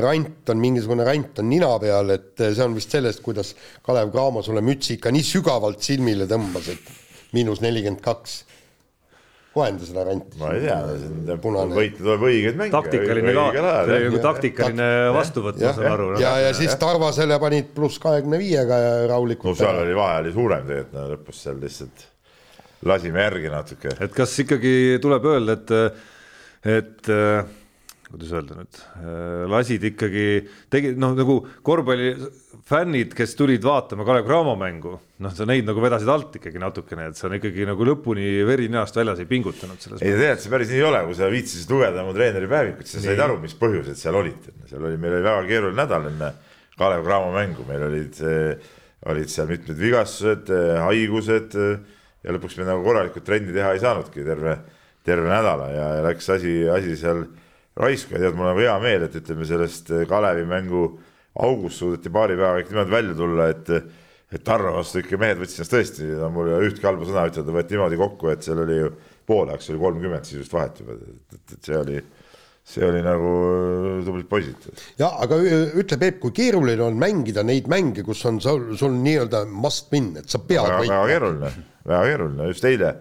rant, 0.02 0.50
on 0.50 0.58
mingisugune 0.58 1.06
rant 1.06 1.38
on 1.38 1.46
nina 1.46 1.68
peal, 1.78 2.10
et 2.16 2.42
see 2.42 2.64
on 2.64 2.74
vist 2.74 2.96
sellest, 2.96 3.22
kuidas 3.22 3.52
Kalev 3.86 4.10
Cramo 4.10 4.42
sulle 4.42 4.64
mütsi 4.66 4.96
ikka 4.96 5.12
nii 5.14 5.22
sügavalt 5.22 5.86
silmile 5.86 6.26
tõmbas, 6.30 6.66
et 6.74 7.30
miinus 7.36 7.62
nelikümmend 7.62 8.02
kaks 8.02 8.40
loen 9.58 9.80
seda 9.82 10.04
ranti. 10.08 10.38
ma 10.40 10.52
ei 10.56 10.64
tea, 10.64 10.78
võita 11.74 12.02
tuleb 12.02 12.26
õigeid 12.30 12.58
mänge. 12.60 12.74
taktikaline 12.74 13.34
ka, 13.36 13.46
see 13.54 13.96
oli 13.96 14.08
nagu 14.08 14.20
taktikaline 14.28 14.90
vastuvõtt, 15.16 15.62
ma 15.62 15.72
saan 15.76 15.90
aru. 15.92 16.10
ja, 16.22 16.34
ja 16.46 16.52
siis 16.56 16.76
Tarvasele 16.80 17.40
panid 17.42 17.72
pluss 17.76 18.00
kahekümne 18.02 18.40
viiega 18.40 18.80
ja 18.84 18.94
rahulikult. 19.10 19.56
no 19.56 19.60
seal 19.60 19.82
oli 19.82 19.96
vahe 19.98 20.22
oli 20.22 20.34
suurem 20.36 20.70
tegelikult, 20.70 20.94
no 20.96 21.08
lõpus 21.14 21.42
seal 21.46 21.60
lihtsalt 21.62 22.06
lasime 22.88 23.24
järgi 23.26 23.52
natuke. 23.52 23.94
et 24.00 24.14
kas 24.14 24.36
ikkagi 24.44 24.74
tuleb 25.02 25.26
öelda, 25.32 25.58
et, 25.58 26.04
et 26.78 27.12
kuidas 28.08 28.30
öelda 28.32 28.56
nüüd, 28.56 28.78
lasid 29.52 29.82
ikkagi, 29.84 30.26
tegi 30.72 30.92
noh, 30.96 31.12
nagu 31.16 31.36
korvpallifännid, 31.66 33.12
kes 33.16 33.34
tulid 33.36 33.64
vaatama 33.64 34.06
Kalev 34.08 34.24
Cramo 34.28 34.54
mängu, 34.58 34.94
noh, 35.24 35.34
sa 35.36 35.44
neid 35.48 35.68
nagu 35.68 35.82
vedasid 35.84 36.08
alt 36.12 36.38
ikkagi 36.40 36.62
natukene, 36.62 37.10
et 37.10 37.18
sa 37.20 37.26
on 37.28 37.36
ikkagi 37.36 37.66
nagu 37.68 37.88
lõpuni 37.88 38.30
veri 38.48 38.70
ninast 38.70 38.96
väljas 38.96 39.20
ei 39.20 39.28
pingutanud 39.28 39.82
selles. 39.84 40.00
ei 40.00 40.14
tegelikult 40.16 40.44
see 40.44 40.54
päris 40.54 40.72
nii 40.72 40.80
ei 40.80 40.86
ole, 40.88 41.02
kui 41.10 41.18
sa 41.18 41.28
viitsisid 41.32 41.74
lugeda 41.74 42.04
mu 42.06 42.14
treeneri 42.16 42.48
päevikut, 42.48 42.88
sa 42.88 43.02
said 43.04 43.20
aru, 43.26 43.36
mis 43.42 43.56
põhjused 43.60 44.00
seal 44.00 44.16
olid, 44.16 44.48
seal 44.70 44.88
oli, 44.88 45.00
meil 45.00 45.18
oli 45.18 45.26
väga 45.28 45.44
keeruline 45.50 45.80
nädal 45.82 46.08
enne 46.08 46.32
Kalev 46.78 47.04
Cramo 47.04 47.34
mängu, 47.34 47.66
meil 47.68 47.84
olid, 47.90 48.22
olid 49.12 49.34
seal 49.34 49.50
mitmed 49.50 49.76
vigastused, 49.76 50.48
haigused 50.86 51.58
ja 51.58 52.34
lõpuks 52.34 52.56
me 52.56 52.66
nagu 52.68 52.80
korralikult 52.86 53.26
trenni 53.26 53.52
teha 53.52 53.74
ei 53.76 53.82
saanudki 53.82 54.24
terve, 54.26 54.56
terve 55.06 55.28
nädala 55.28 55.68
ja, 55.74 55.90
ja 55.98 56.08
läks 56.08 56.32
asi, 56.34 56.54
asi 56.72 56.96
seal 56.98 57.26
raisku 57.78 58.16
ja 58.16 58.24
tead, 58.26 58.36
mul 58.38 58.50
on 58.52 58.60
hea 58.60 58.74
meel, 58.82 59.06
et 59.06 59.16
ütleme 59.20 59.46
sellest 59.48 59.92
eh, 59.94 60.04
Kalevi 60.10 60.44
mängu 60.48 60.84
august 61.38 61.82
suudeti 61.82 62.10
paari 62.12 62.36
päevaga 62.38 62.64
ikka 62.64 62.74
niimoodi 62.74 62.96
välja 62.96 63.18
tulla, 63.18 63.48
et 63.54 63.74
et 64.28 64.42
Tarmo 64.44 64.74
vastu 64.76 65.00
ikka 65.00 65.16
mehed 65.20 65.38
võtsid 65.40 65.62
ennast 65.62 65.72
tõesti, 65.72 66.06
no 66.18 66.28
mul 66.32 66.50
ei 66.50 66.56
ole 66.58 66.68
ühtki 66.68 66.84
halba 66.84 67.06
sõna 67.08 67.24
ütelda, 67.30 67.52
võeti 67.54 67.76
niimoodi 67.76 67.96
kokku, 67.96 68.28
et 68.28 68.44
seal 68.44 68.60
oli 68.60 68.76
ju 68.76 68.90
poole 69.28 69.54
ajaks 69.54 69.70
oli 69.72 69.80
kolmkümmend 69.80 70.28
sisust 70.28 70.52
vahet 70.52 70.82
juba, 70.82 70.96
et, 70.98 71.38
et 71.54 71.68
see 71.68 71.78
oli, 71.78 72.02
see 72.68 72.84
oli 72.84 73.00
nagu 73.04 73.30
tublid 74.04 74.28
poisid. 74.28 74.68
ja 75.00 75.08
aga 75.24 75.38
ütle, 75.40 75.96
Peep, 76.00 76.20
kui 76.20 76.34
keeruline 76.36 76.84
on 76.84 77.00
mängida 77.00 77.44
neid 77.46 77.70
mänge, 77.72 78.04
kus 78.04 78.20
on 78.28 78.40
sul, 78.44 78.74
sul 78.76 79.00
nii-öelda 79.00 79.46
must 79.48 79.88
win, 79.94 80.12
et 80.20 80.28
sa 80.28 80.42
pead 80.44 80.60
väga, 80.60 80.84
väga 80.84 81.02
keeruline, 81.14 81.52
väga 81.88 82.04
keeruline, 82.12 82.52
just 82.52 82.68
eile, 82.68 82.94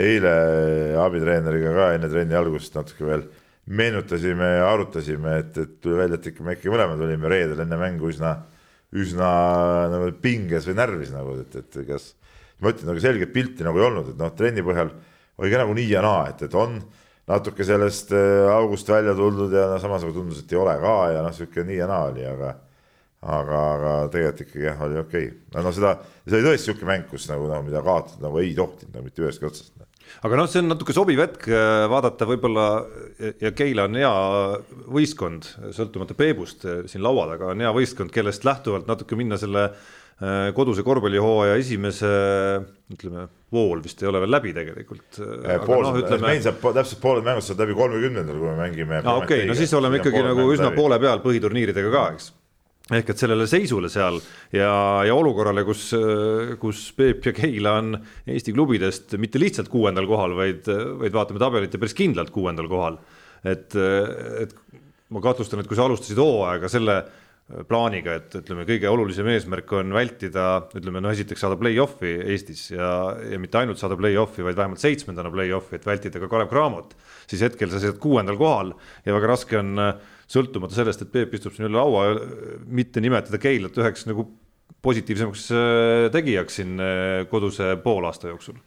eile 0.00 0.34
abitreeneriga 1.04 1.76
ka 1.76 1.94
enne 1.98 2.12
trenni 2.12 2.40
algust 2.40 2.80
natuke 2.80 3.08
veel 3.10 3.28
meenutasime 3.66 4.50
ja 4.58 4.66
arutasime, 4.72 5.38
et, 5.40 5.56
et 5.58 5.78
tuli 5.80 5.96
välja, 5.96 6.18
et 6.18 6.26
ikka 6.30 6.44
me 6.44 6.56
ikka 6.56 6.72
mõlemad 6.72 7.00
olime 7.06 7.30
reedel 7.32 7.62
enne 7.64 7.78
mängu 7.80 8.10
üsna, 8.10 8.34
üsna 8.94 9.30
nagu 9.92 10.10
pinges 10.22 10.68
või 10.68 10.76
närvis 10.78 11.14
nagu, 11.14 11.38
et, 11.40 11.56
et 11.62 11.78
kas. 11.88 12.12
ma 12.60 12.74
ütlen, 12.74 12.90
nagu 12.92 13.02
selget 13.02 13.32
pilti 13.32 13.64
nagu 13.66 13.80
ei 13.80 13.86
olnud, 13.88 14.12
et 14.12 14.20
noh, 14.20 14.34
trenni 14.36 14.64
põhjal 14.64 14.92
oli 15.40 15.50
ka 15.50 15.62
nagu 15.64 15.74
nii 15.76 15.88
ja 15.90 16.04
naa, 16.04 16.28
et, 16.30 16.44
et 16.46 16.58
on 16.58 16.76
natuke 17.30 17.64
sellest 17.64 18.12
äh, 18.12 18.44
august 18.52 18.88
välja 18.88 19.16
tuldud 19.16 19.52
ja 19.56 19.64
no 19.72 19.80
samas 19.80 20.04
nagu 20.04 20.12
tundus, 20.16 20.44
et 20.44 20.52
ei 20.52 20.60
ole 20.60 20.76
ka 20.82 20.94
ja 21.14 21.24
noh, 21.24 21.34
sihuke 21.34 21.64
nii 21.64 21.80
ja 21.80 21.88
naa 21.90 22.10
oli, 22.12 22.26
aga 22.28 22.52
aga, 23.24 23.60
aga 23.74 23.92
tegelikult 24.12 24.44
ikkagi 24.44 24.66
jah, 24.66 24.82
oli 24.84 25.00
okei 25.00 25.28
okay.. 25.30 25.64
no 25.64 25.72
seda, 25.72 25.94
see 26.26 26.36
oli 26.38 26.50
tõesti 26.50 26.68
sihuke 26.68 26.88
mäng, 26.88 27.06
kus 27.08 27.24
nagu 27.30 27.48
noh, 27.48 27.62
mida 27.64 27.80
kaotada 27.84 28.26
nagu 28.26 28.40
ei 28.42 28.52
tohtinud 28.56 28.98
nagu 28.98 29.08
mitte 29.08 29.24
ühestki 29.24 29.48
otsast 29.48 29.72
aga 30.22 30.38
noh, 30.38 30.48
see 30.50 30.62
on 30.62 30.70
natuke 30.72 30.94
sobiv 30.96 31.22
hetk 31.24 31.48
äh, 31.50 31.84
vaadata 31.90 32.28
võib-olla 32.28 32.68
ja 33.42 33.52
Keila 33.56 33.88
on 33.88 33.98
hea 33.98 34.14
võistkond, 34.94 35.48
sõltumata 35.74 36.16
Peebust 36.18 36.66
äh, 36.68 36.84
siin 36.90 37.04
laua 37.04 37.26
taga 37.32 37.52
on 37.52 37.64
hea 37.64 37.72
võistkond, 37.74 38.14
kellest 38.14 38.46
lähtuvalt 38.46 38.88
natuke 38.90 39.18
minna 39.18 39.38
selle 39.40 39.66
äh, 39.70 40.52
koduse 40.56 40.84
korvpallihooaja 40.86 41.58
esimese 41.60 42.12
ütleme, 42.94 43.26
vool 43.54 43.82
vist 43.84 44.04
ei 44.04 44.12
ole 44.12 44.22
veel 44.22 44.34
läbi 44.36 44.54
tegelikult. 44.56 45.18
pool 45.66 45.84
no,, 45.88 45.96
ütleme... 45.98 46.28
meil 46.28 46.44
saab 46.44 46.62
täpselt 46.62 47.02
pooled 47.02 47.26
mängud 47.26 47.46
saavad 47.46 47.66
läbi 47.66 47.76
kolmekümnendal, 47.82 48.38
kui 48.38 48.52
me 48.52 48.56
mängime. 48.62 49.02
okei 49.18 49.44
no 49.50 49.58
siis 49.58 49.74
oleme 49.74 50.02
ikkagi 50.02 50.24
nagu 50.24 50.48
üsna 50.52 50.70
läbi. 50.70 50.80
poole 50.80 51.02
peal 51.02 51.24
põhiturniiridega 51.26 51.92
ka, 51.94 52.08
eks 52.14 52.32
ehk 52.92 53.14
et 53.14 53.20
sellele 53.20 53.46
seisule 53.48 53.88
seal 53.88 54.18
ja, 54.52 54.74
ja 55.08 55.14
olukorrale, 55.16 55.64
kus, 55.64 55.86
kus 56.60 56.84
Peep 56.96 57.24
ja 57.30 57.32
Keila 57.32 57.78
on 57.80 57.94
Eesti 58.28 58.52
klubidest 58.52 59.16
mitte 59.20 59.40
lihtsalt 59.40 59.70
kuuendal 59.72 60.08
kohal, 60.10 60.36
vaid, 60.36 60.68
vaid 61.00 61.16
vaatame 61.16 61.40
tabelit 61.40 61.72
ja 61.72 61.80
päris 61.80 61.96
kindlalt 61.96 62.32
kuuendal 62.34 62.68
kohal. 62.68 62.98
et, 63.44 63.72
et 64.40 64.52
ma 65.08 65.22
kahtlustan, 65.24 65.62
et 65.62 65.68
kui 65.70 65.78
sa 65.78 65.86
alustasid 65.88 66.20
hooaega 66.20 66.68
selle 66.72 66.98
plaaniga, 67.68 68.14
et 68.16 68.34
ütleme, 68.38 68.64
kõige 68.64 68.88
olulisem 68.88 69.28
eesmärk 69.28 69.72
on 69.76 69.92
vältida, 69.92 70.44
ütleme 70.78 71.02
noh, 71.04 71.12
esiteks 71.12 71.42
saada 71.44 71.58
play-off'i 71.60 72.14
Eestis 72.32 72.70
ja, 72.72 72.88
ja 73.28 73.40
mitte 73.40 73.60
ainult 73.60 73.80
saada 73.80 73.98
play-off'i, 74.00 74.40
vaid 74.46 74.56
vähemalt 74.56 74.80
seitsmendana 74.80 75.32
play-off'i, 75.32 75.76
et 75.76 75.84
vältida 75.84 76.22
ka 76.22 76.30
Kalev 76.32 76.48
Cramot, 76.52 76.94
siis 77.28 77.44
hetkel 77.44 77.68
sa 77.68 77.82
seisad 77.82 78.00
kuuendal 78.00 78.40
kohal 78.40 78.72
ja 79.04 79.16
väga 79.16 79.32
raske 79.34 79.60
on 79.60 79.76
sõltumata 80.30 80.76
sellest, 80.76 81.04
et 81.04 81.12
Peep 81.12 81.34
istub 81.36 81.54
siin 81.54 81.68
üle 81.68 81.78
laua, 81.78 82.14
mitte 82.66 83.02
nimetada 83.04 83.40
Keilat 83.42 83.76
üheks 83.80 84.06
nagu 84.08 84.26
positiivsemaks 84.84 85.46
äh, 85.52 86.08
tegijaks 86.12 86.60
siin 86.60 86.80
äh, 86.80 87.24
koduse 87.30 87.74
poolaasta 87.84 88.32
jooksul? 88.32 88.58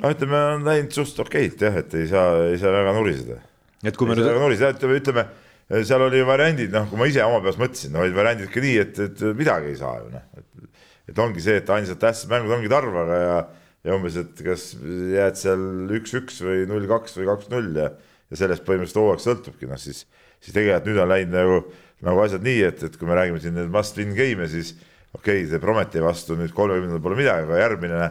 no 0.00 0.10
ütleme, 0.12 0.42
on 0.56 0.66
läinud 0.66 0.94
suht 0.96 1.18
okeilt 1.20 1.60
jah, 1.66 1.78
et 1.82 1.94
ei 1.98 2.08
saa, 2.10 2.28
ei 2.48 2.60
saa 2.60 2.72
väga 2.74 2.94
nuriseda. 2.96 3.38
et 3.84 3.96
kui 3.96 4.08
me 4.08 4.16
nüüd. 4.16 4.28
nuriseda, 4.40 4.72
ütleme, 4.76 5.00
ütleme 5.02 5.26
seal 5.86 6.04
oli 6.04 6.20
variandid, 6.26 6.72
noh, 6.74 6.86
kui 6.90 7.00
ma 7.00 7.08
ise 7.08 7.24
oma 7.24 7.40
peas 7.44 7.58
mõtlesin, 7.60 7.92
no 7.94 8.02
olid 8.04 8.16
variandid 8.16 8.50
ka 8.52 8.62
nii, 8.64 8.78
et, 8.82 9.02
et 9.06 9.24
midagi 9.38 9.72
ei 9.72 9.78
saa 9.80 9.98
ju 10.00 10.10
noh, 10.12 10.24
et, 10.36 10.78
et 11.12 11.20
ongi 11.24 11.44
see, 11.44 11.58
et 11.62 11.74
ainsad 11.76 12.00
tähtsad 12.02 12.32
mängud 12.32 12.56
ongi 12.58 12.70
Tarvaga 12.72 13.20
ja, 13.20 13.36
ja 13.88 13.96
umbes, 13.96 14.18
et 14.20 14.42
kas 14.44 14.72
jääd 14.78 15.38
seal 15.40 15.62
üks-üks 15.98 16.42
või 16.44 16.66
null-kaks 16.70 17.16
või 17.20 17.30
kaks-null 17.30 17.80
ja, 17.80 17.88
ja 18.32 18.40
sellest 18.42 18.66
põhimõtteliselt 18.68 19.00
hooaeg 19.00 19.24
sõltubki, 19.24 19.70
noh 19.70 19.80
siis, 19.80 20.04
siis 20.42 20.54
tegelikult 20.56 20.90
nüüd 20.90 21.00
on 21.02 21.10
läinud 21.12 21.36
nagu, 21.38 21.58
nagu 22.06 22.24
asjad 22.24 22.44
nii, 22.44 22.60
et, 22.68 22.84
et 22.88 22.98
kui 22.98 23.08
me 23.08 23.16
räägime 23.18 23.40
siin 23.42 23.56
need 23.56 23.70
must 23.72 23.98
win 24.00 24.14
game'e, 24.18 24.48
siis 24.50 24.74
okei 25.14 25.42
okay,, 25.42 25.48
see 25.50 25.62
Prometi 25.62 26.02
vastu 26.02 26.36
nüüd 26.38 26.54
kolmekümnendal 26.56 27.02
pole 27.04 27.18
midagi, 27.20 27.46
aga 27.46 27.60
järgmine, 27.62 28.08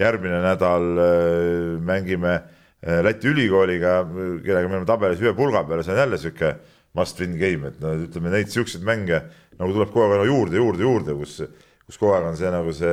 järgmine 0.00 0.42
nädal 0.44 0.90
äh, 1.04 1.76
mängime 1.90 2.34
äh, 2.36 3.00
Läti 3.06 3.30
ülikooliga, 3.32 4.00
kellega 4.44 4.66
me 4.68 4.78
oleme 4.78 4.88
tabelis 4.88 5.22
ühe 5.24 5.34
pulga 5.36 5.64
peal 5.68 5.82
ja 5.82 5.88
see 5.88 5.96
on 5.96 6.04
jälle 6.04 6.20
sihuke 6.20 6.54
must 6.98 7.20
win 7.22 7.38
game, 7.38 7.70
et 7.70 7.80
no 7.82 7.94
ütleme 8.06 8.32
neid 8.34 8.50
siukseid 8.52 8.84
mänge 8.86 9.22
nagu 9.60 9.74
tuleb 9.76 9.92
kogu 9.92 10.16
aeg 10.16 10.30
juurde, 10.30 10.56
juurde, 10.56 10.84
juurde, 10.86 11.16
kus, 11.20 11.40
kus 11.90 11.98
kogu 11.98 12.12
aeg 12.14 12.26
on 12.28 12.36
see 12.38 12.50
nagu 12.54 12.72
see, 12.76 12.90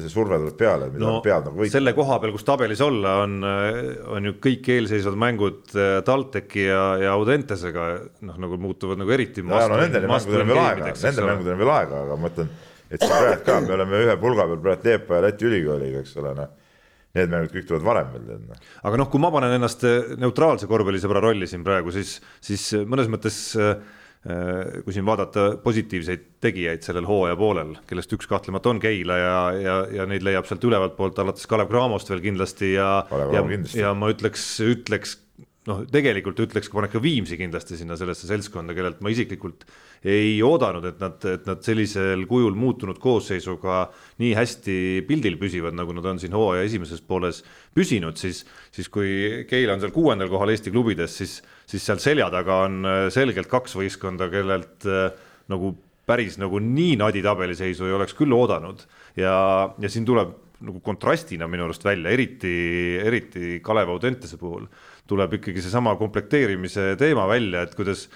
see 0.00 0.12
surve 0.12 0.38
tuleb 0.40 0.56
peale, 0.56 0.88
mida 0.92 1.04
no, 1.04 1.18
pead 1.24 1.50
nagu 1.50 1.60
võitma. 1.60 1.72
selle 1.74 1.92
koha 1.96 2.16
peal, 2.22 2.32
kus 2.32 2.46
tabelis 2.48 2.80
olla, 2.84 3.18
on, 3.26 3.34
on 4.16 4.28
ju 4.30 4.36
kõik 4.44 4.70
eelseisvad 4.72 5.18
mängud 5.20 5.74
äh, 5.76 5.98
TalTechi 6.06 6.64
ja, 6.64 6.84
ja 7.02 7.16
Audentesega 7.18 7.88
noh, 8.24 8.38
nagu 8.40 8.60
muutuvad 8.62 9.00
nagu 9.00 9.12
eriti. 9.12 9.44
no 9.44 9.60
nendel 9.74 10.08
mängudel 10.08 10.46
on 10.46 10.54
veel 10.54 10.62
aega, 10.62 10.94
nendel 10.94 11.28
mängudel 11.28 11.54
on 11.58 11.60
veel 11.60 11.74
aega, 11.74 12.00
aga 12.06 12.16
ma 12.16 12.28
mõtlen, 12.28 12.54
et 12.88 13.04
siin 13.04 13.12
praegu 13.12 13.44
ka 13.50 13.58
me 13.66 13.76
oleme 13.76 14.00
ühe 14.06 14.16
pulga 14.22 14.48
peal 14.48 14.64
praegu 14.64 14.88
Leepa 14.88 15.20
ja 15.20 15.26
Läti 15.28 15.50
ülikooliga, 15.50 16.06
eks 16.06 16.16
ole, 16.22 16.32
noh 16.40 16.56
need 17.16 17.30
mängud 17.32 17.52
kõik 17.54 17.68
tulevad 17.68 17.86
varem 17.86 18.10
veel 18.14 18.26
tead. 18.28 18.42
Noh. 18.48 18.66
aga 18.88 18.98
noh, 19.00 19.08
kui 19.10 19.22
ma 19.22 19.30
panen 19.34 19.54
ennast 19.56 19.84
äh, 19.88 20.14
neutraalse 20.20 20.68
korvpallisõbra 20.70 21.22
rolli 21.24 21.48
siin 21.50 21.64
praegu, 21.66 21.92
siis, 21.94 22.18
siis 22.44 22.66
äh, 22.76 22.84
mõnes 22.88 23.08
mõttes 23.12 23.38
äh, 23.58 23.78
kui 24.22 24.92
siin 24.92 25.06
vaadata 25.06 25.44
positiivseid 25.62 26.24
tegijaid 26.42 26.82
sellel 26.82 27.06
hooaja 27.06 27.36
poolel, 27.38 27.76
kellest 27.88 28.12
üks 28.16 28.26
kahtlemata 28.28 28.72
on 28.72 28.80
Keila 28.82 29.16
ja, 29.16 29.36
ja, 29.54 29.76
ja 29.94 30.06
neid 30.10 30.26
leiab 30.26 30.48
sealt 30.48 30.66
ülevalt 30.66 30.96
poolt 30.98 31.20
alates 31.22 31.46
Kalev 31.48 31.70
Cramost 31.70 32.10
veel 32.10 32.24
kindlasti 32.24 32.74
ja, 32.74 32.90
ja, 33.32 33.44
ja 33.78 33.94
ma 33.96 34.10
ütleks, 34.10 34.50
ütleks 34.66 35.16
noh, 35.68 35.82
tegelikult 35.92 36.38
ütleks, 36.42 36.70
panen 36.72 36.90
ka 36.92 37.00
Viimsi 37.02 37.38
kindlasti 37.38 37.78
sinna 37.78 37.96
sellesse 38.00 38.28
seltskonda, 38.28 38.74
kellelt 38.76 39.02
ma 39.04 39.12
isiklikult 39.12 39.66
ei 40.08 40.38
oodanud, 40.44 40.86
et 40.88 41.00
nad, 41.02 41.18
et 41.28 41.46
nad 41.48 41.62
sellisel 41.64 42.24
kujul 42.30 42.56
muutunud 42.58 43.00
koosseisuga 43.02 43.80
nii 44.22 44.32
hästi 44.38 44.78
pildil 45.08 45.38
püsivad, 45.40 45.76
nagu 45.76 45.94
nad 45.96 46.06
on 46.12 46.20
siin 46.22 46.36
hooaja 46.36 46.66
esimeses 46.68 47.02
pooles 47.04 47.42
püsinud, 47.76 48.18
siis, 48.20 48.44
siis 48.74 48.90
kui 48.92 49.44
Keila 49.50 49.76
on 49.76 49.84
seal 49.84 49.94
kuuendal 49.94 50.30
kohal 50.32 50.54
Eesti 50.54 50.72
klubides, 50.74 51.18
siis, 51.20 51.38
siis 51.68 51.84
seal 51.84 52.00
selja 52.02 52.28
taga 52.32 52.62
on 52.66 52.80
äh, 52.88 53.04
selgelt 53.14 53.50
kaks 53.50 53.76
võistkonda, 53.78 54.30
kellelt 54.32 54.86
äh, 54.88 55.10
nagu 55.52 55.74
päris 56.08 56.38
nagu 56.40 56.60
nii 56.62 56.96
nadi 57.00 57.20
tabeliseisu 57.24 57.88
ei 57.88 57.96
oleks 57.96 58.16
küll 58.16 58.32
oodanud. 58.32 58.80
Ja, 59.18 59.34
ja 59.76 59.90
siin 59.92 60.06
tuleb 60.08 60.32
nagu 60.64 60.80
kontrastina 60.82 61.46
minu 61.50 61.68
arust 61.68 61.84
välja, 61.86 62.10
eriti, 62.10 62.52
eriti 62.98 63.58
Kalev 63.62 63.92
Audentese 63.92 64.40
puhul 64.40 64.64
tuleb 65.08 65.38
ikkagi 65.38 65.62
seesama 65.64 65.94
komplekteerimise 66.00 66.94
teema 67.00 67.28
välja, 67.30 67.62
et 67.64 67.76
kuidas 67.78 68.08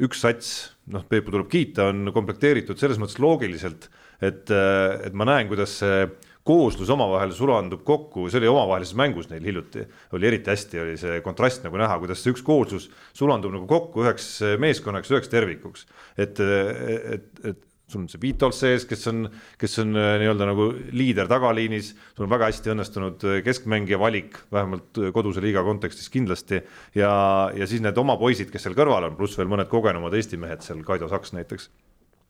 üks 0.00 0.22
sats, 0.22 0.50
noh, 0.94 1.04
Peepu 1.10 1.34
tuleb 1.34 1.50
kiita, 1.50 1.90
on 1.90 2.12
komplekteeritud 2.14 2.78
selles 2.80 2.98
mõttes 3.02 3.18
loogiliselt, 3.22 3.88
et, 4.22 4.50
et 4.50 5.14
ma 5.16 5.26
näen, 5.28 5.50
kuidas 5.50 5.80
see 5.82 6.06
kooslus 6.50 6.90
omavahel 6.90 7.32
sulandub 7.36 7.86
kokku, 7.86 8.26
see 8.26 8.42
oli 8.42 8.50
omavahelises 8.50 8.98
mängus 8.98 9.30
neil 9.30 9.46
hiljuti, 9.46 9.86
oli 10.18 10.30
eriti 10.32 10.50
hästi, 10.50 10.82
oli 10.82 10.98
see 11.00 11.22
kontrast 11.24 11.62
nagu 11.66 11.78
näha, 11.78 12.00
kuidas 12.02 12.24
see 12.24 12.34
üks 12.34 12.42
kooslus 12.46 12.90
sulandub 13.16 13.54
nagu 13.54 13.70
kokku 13.70 14.02
üheks 14.04 14.32
meeskonnaks, 14.58 15.14
üheks 15.14 15.30
tervikuks. 15.32 15.86
et, 16.18 16.40
et, 16.40 17.44
et 17.52 17.66
sul 17.90 18.04
on 18.04 18.08
see 18.10 18.22
Vitols 18.22 18.60
sees, 18.62 18.86
kes 18.88 19.02
on, 19.10 19.24
kes 19.60 19.78
on 19.82 19.98
äh, 19.98 20.14
nii-öelda 20.22 20.48
nagu 20.48 20.68
liider 20.96 21.28
tagaliinis, 21.30 21.92
sul 22.14 22.26
on 22.26 22.32
väga 22.32 22.50
hästi 22.50 22.74
õnnestunud 22.74 23.26
äh, 23.26 23.38
keskmängija 23.46 23.98
valik, 24.00 24.38
vähemalt 24.54 25.00
äh, 25.00 25.12
koduse 25.14 25.42
liiga 25.44 25.64
kontekstis 25.66 26.10
kindlasti. 26.12 26.62
ja, 26.94 27.12
ja 27.56 27.70
siis 27.70 27.82
need 27.84 27.98
oma 28.00 28.16
poisid, 28.20 28.52
kes 28.52 28.66
seal 28.66 28.78
kõrval 28.78 29.10
on, 29.10 29.18
pluss 29.18 29.38
veel 29.38 29.50
mõned 29.50 29.70
kogenumad 29.72 30.14
Eesti 30.16 30.40
mehed 30.40 30.64
seal, 30.66 30.84
Kaido 30.86 31.10
Saks 31.10 31.34
näiteks 31.36 31.70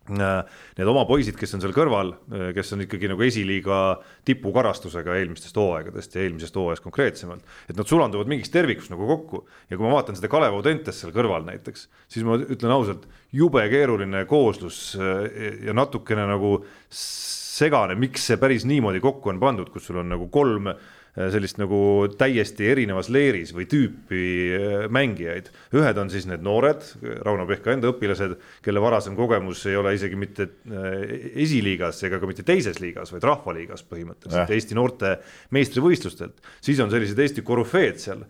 need 0.08 0.88
oma 0.90 1.04
poisid, 1.06 1.36
kes 1.38 1.54
on 1.54 1.62
seal 1.62 1.74
kõrval, 1.76 2.12
äh, 2.32 2.46
kes 2.56 2.72
on 2.74 2.84
ikkagi 2.86 3.10
nagu 3.10 3.24
esiliiga 3.24 3.78
tipukarastusega 4.26 5.16
eelmistest 5.20 5.56
hooaegadest 5.60 6.16
ja 6.16 6.24
eelmisest 6.24 6.56
hooajast 6.56 6.84
konkreetsemalt, 6.84 7.44
et 7.68 7.78
nad 7.78 7.88
sulanduvad 7.88 8.30
mingiks 8.30 8.52
tervikuks 8.54 8.90
nagu 8.92 9.06
kokku. 9.10 9.44
Ja 9.70 9.78
kui 9.78 9.86
ma 9.86 9.94
vaatan 9.98 10.18
seda 10.18 10.30
Kalev 10.32 10.56
Audentes 10.58 11.02
seal 11.02 11.14
kõrval 11.14 11.46
näiteks, 11.46 11.88
siis 12.10 12.26
ma 12.26 12.38
ütlen 12.40 12.74
ausalt, 12.74 13.06
jube 13.36 13.62
keeruline 13.72 14.24
kooslus 14.30 14.80
äh, 14.98 15.66
ja 15.68 15.76
natukene 15.76 16.26
nagu 16.30 16.56
segane, 16.90 17.94
miks 18.00 18.24
see 18.30 18.40
päris 18.40 18.64
niimoodi 18.66 19.02
kokku 19.04 19.30
on 19.30 19.42
pandud, 19.42 19.70
kus 19.70 19.90
sul 19.90 20.00
on 20.02 20.10
nagu 20.16 20.30
kolm 20.32 20.72
Äh, 20.72 20.99
sellist 21.14 21.58
nagu 21.58 21.80
täiesti 22.18 22.68
erinevas 22.70 23.08
leeris 23.10 23.50
või 23.54 23.66
tüüpi 23.70 24.24
äh, 24.54 24.84
mängijaid. 24.92 25.50
ühed 25.74 25.98
on 25.98 26.10
siis 26.12 26.26
need 26.30 26.44
noored, 26.46 26.84
Rauno 27.24 27.46
Pehka 27.48 27.74
enda 27.74 27.90
õpilased, 27.90 28.36
kelle 28.62 28.82
varasem 28.82 29.16
kogemus 29.18 29.64
ei 29.66 29.76
ole 29.76 29.94
isegi 29.96 30.18
mitte 30.18 30.46
äh, 30.46 31.00
esiliigas 31.42 32.02
ega 32.06 32.20
ka 32.22 32.30
mitte 32.30 32.46
teises 32.46 32.78
liigas, 32.82 33.10
vaid 33.14 33.26
rahvaliigas 33.26 33.82
põhimõtteliselt, 33.90 34.54
Eesti 34.54 34.78
noorte 34.78 35.16
meistrivõistlustelt. 35.56 36.38
siis 36.60 36.80
on 36.80 36.90
sellised 36.94 37.18
Eesti 37.18 37.42
korüfeed 37.42 37.98
seal, 38.00 38.24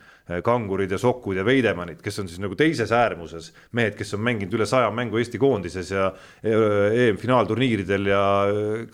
kangurid 0.46 0.92
ja 0.94 0.98
sokud 1.00 1.36
ja 1.40 1.44
veidemannid, 1.44 1.98
kes 2.04 2.20
on 2.22 2.28
siis 2.30 2.38
nagu 2.38 2.54
teises 2.54 2.92
äärmuses, 2.94 3.50
mehed, 3.74 3.96
kes 3.98 4.14
on 4.14 4.22
mänginud 4.22 4.54
üle 4.54 4.66
saja 4.68 4.90
mängu 4.94 5.18
Eesti 5.18 5.40
koondises 5.42 5.90
ja 5.90 6.12
EM-finaalturniiridel 6.46 8.12
ja 8.12 8.22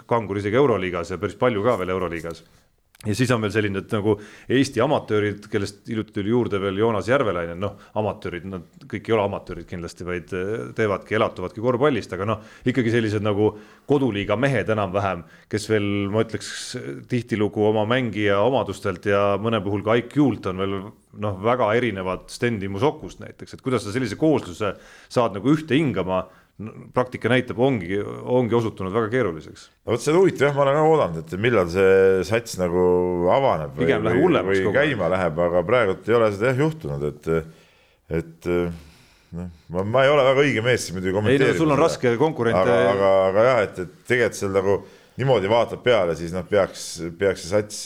kangur 0.08 0.40
isegi 0.40 0.56
Euroliigas 0.56 1.12
ja 1.12 1.20
päris 1.20 1.36
palju 1.36 1.64
ka 1.66 1.76
veel 1.82 1.92
Euroliigas 1.92 2.40
ja 3.06 3.16
siis 3.16 3.30
on 3.34 3.44
veel 3.44 3.54
selline, 3.54 3.82
et 3.82 3.94
nagu 3.94 4.16
Eesti 4.58 4.82
amatöörid, 4.84 5.48
kellest 5.52 5.86
hiljuti 5.88 6.14
tuli 6.18 6.32
juurde 6.32 6.60
veel 6.62 6.80
Joonas 6.80 7.08
Järvelainen, 7.10 7.60
noh, 7.62 7.76
amatöörid, 7.98 8.46
nad 8.50 8.86
kõik 8.90 9.08
ei 9.08 9.16
ole 9.16 9.24
amatöörid 9.26 9.68
kindlasti, 9.70 10.06
vaid 10.08 10.34
eh, 10.36 10.52
teevadki, 10.76 11.16
elatuvadki 11.18 11.64
korvpallist, 11.64 12.12
aga 12.16 12.28
noh, 12.28 12.44
ikkagi 12.66 12.94
sellised 12.94 13.24
nagu 13.24 13.52
koduliiga 13.88 14.38
mehed 14.40 14.70
enam-vähem, 14.74 15.24
kes 15.52 15.68
veel, 15.70 15.88
ma 16.12 16.24
ütleks 16.26 16.50
tihtilugu 17.10 17.68
oma 17.70 17.86
mängija 17.88 18.40
omadustelt 18.44 19.06
ja 19.08 19.36
mõne 19.42 19.62
puhul 19.64 19.84
ka 19.86 19.98
IQ-lt 20.02 20.50
on 20.52 20.64
veel 20.64 20.78
noh, 21.22 21.38
väga 21.42 21.70
erinevad 21.78 22.26
Sten 22.32 22.60
Timo 22.60 22.80
Sokust 22.82 23.22
näiteks, 23.22 23.56
et 23.56 23.64
kuidas 23.64 23.86
sa 23.86 23.94
sellise 23.94 24.18
koosluse 24.20 24.74
saad 25.08 25.36
nagu 25.36 25.54
ühte 25.54 25.78
hingama 25.78 26.24
praktika 26.96 27.28
näitab, 27.28 27.58
ongi, 27.60 27.98
ongi 28.00 28.56
osutunud 28.56 28.94
väga 28.94 29.10
keeruliseks. 29.12 29.66
no 29.84 29.92
vot, 29.92 30.02
see 30.02 30.14
on 30.14 30.22
huvitav 30.22 30.48
jah, 30.48 30.56
ma 30.56 30.64
olen 30.64 30.78
ka 30.78 30.84
oodanud, 30.88 31.18
et 31.20 31.40
millal 31.44 31.68
see 31.72 32.24
sats 32.28 32.56
nagu 32.60 32.84
avaneb 33.34 33.76
või, 33.76 33.90
või, 33.92 34.44
või 34.48 34.74
käima 34.78 35.10
läheb, 35.12 35.40
aga 35.48 35.62
praegult 35.68 36.08
ei 36.08 36.16
ole 36.16 36.30
seda 36.32 36.52
jah 36.52 36.62
juhtunud, 36.64 37.04
et, 37.10 37.28
et 38.20 38.48
noh, 39.36 39.50
ma, 39.68 39.84
ma 39.84 40.06
ei 40.06 40.12
ole 40.14 40.24
väga 40.30 40.46
õige 40.46 40.64
mees 40.64 40.86
siin 40.86 40.96
muidugi 40.96 41.16
kommenteerima. 41.18 41.58
sul 41.60 41.74
on 41.76 41.82
raske 41.82 42.14
konkurente. 42.20 42.62
aga, 42.62 42.94
aga, 42.94 43.10
aga 43.26 43.44
jah, 43.50 43.60
et, 43.66 43.82
et 43.84 44.08
tegelikult 44.08 44.40
seal 44.40 44.56
nagu 44.56 44.78
niimoodi 45.20 45.52
vaatab 45.52 45.84
peale, 45.84 46.16
siis 46.16 46.32
noh, 46.32 46.46
peaks, 46.48 46.86
peaks 47.20 47.44
see 47.44 47.52
sats 47.52 47.84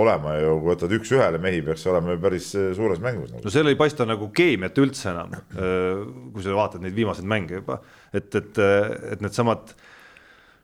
olema 0.00 0.34
ju, 0.40 0.58
kui 0.58 0.72
võtad 0.72 0.92
üks-ühele 0.96 1.40
mehi, 1.42 1.62
peaks 1.64 1.86
olema 1.90 2.14
ju 2.14 2.20
päris 2.22 2.50
äh, 2.58 2.70
suures 2.76 3.00
mängus 3.02 3.30
nagu.. 3.30 3.44
no 3.46 3.52
seal 3.52 3.70
ei 3.70 3.78
paista 3.78 4.06
nagu 4.08 4.30
keemiat 4.34 4.78
üldse 4.82 5.10
enam, 5.12 5.34
äh, 5.34 6.04
kui 6.34 6.44
sa 6.44 6.54
vaatad 6.56 6.82
neid 6.84 6.96
viimaseid 6.96 7.28
mänge 7.30 7.60
juba, 7.60 7.80
et, 8.10 8.30
et, 8.34 8.62
äh, 8.62 8.94
et 9.14 9.24
needsamad 9.24 9.76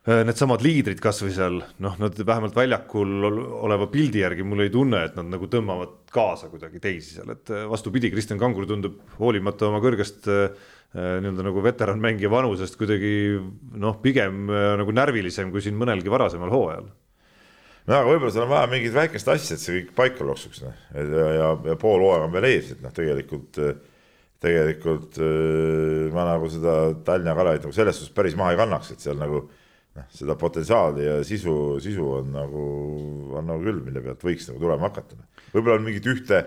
needsamad 0.01 0.62
liidrid 0.64 0.97
kasvõi 1.05 1.28
seal, 1.37 1.59
noh, 1.85 1.97
nad 2.01 2.16
vähemalt 2.16 2.55
väljakul 2.57 3.26
oleva 3.61 3.85
pildi 3.93 4.22
järgi 4.22 4.47
mul 4.49 4.64
ei 4.64 4.70
tunne, 4.72 5.03
et 5.07 5.18
nad 5.18 5.28
nagu 5.28 5.45
tõmbavad 5.53 5.93
kaasa 6.11 6.49
kuidagi 6.51 6.81
teisi 6.83 7.18
seal, 7.18 7.28
et 7.35 7.53
vastupidi, 7.68 8.09
Kristjan 8.11 8.41
Kangur 8.41 8.64
tundub 8.66 8.97
hoolimata 9.18 9.68
oma 9.68 9.83
kõrgest 9.85 10.24
nii-öelda 10.97 11.45
nagu 11.45 11.62
veteranmängija 11.62 12.33
vanusest 12.33 12.81
kuidagi 12.81 13.12
noh, 13.76 14.01
pigem 14.01 14.49
nagu 14.81 14.97
närvilisem 14.97 15.53
kui 15.53 15.62
siin 15.62 15.76
mõnelgi 15.78 16.11
varasemal 16.11 16.51
hooajal 16.57 16.89
no 17.91 17.99
aga 17.99 18.07
võib-olla 18.07 18.32
seal 18.34 18.47
on 18.47 18.53
vaja 18.53 18.70
mingit 18.70 18.95
väikest 18.95 19.30
asja, 19.34 19.57
et 19.57 19.62
see 19.62 19.78
kõik 19.78 19.95
paika 19.99 20.26
loksuks, 20.26 20.62
noh, 20.62 20.82
ja, 20.95 21.30
ja, 21.36 21.49
ja 21.72 21.78
pool 21.80 22.05
hooaega 22.05 22.28
on 22.28 22.36
veel 22.36 22.49
ees, 22.53 22.74
et 22.76 22.84
noh, 22.84 22.95
tegelikult, 22.95 23.59
tegelikult 24.41 25.18
ma 26.14 26.28
nagu 26.30 26.51
seda 26.53 26.76
Tallinna 27.07 27.34
Kalevit 27.36 27.66
nagu 27.66 27.76
selles 27.76 27.99
suhtes 27.99 28.14
päris 28.16 28.38
maha 28.38 28.55
ei 28.55 28.61
kannaks, 28.61 28.95
et 28.95 29.05
seal 29.05 29.18
nagu 29.20 29.43
noh, 29.99 30.07
seda 30.14 30.36
potentsiaali 30.38 31.07
ja 31.07 31.18
sisu, 31.26 31.55
sisu 31.82 32.07
on 32.20 32.32
nagu, 32.34 32.64
on 33.38 33.51
nagu 33.51 33.64
küll, 33.66 33.82
mille 33.86 34.03
pealt 34.05 34.24
võiks 34.26 34.49
nagu 34.51 34.62
tulema 34.62 34.88
hakata. 34.88 35.18
võib-olla 35.55 35.80
on 35.80 35.86
mingit 35.88 36.07
ühte, 36.11 36.45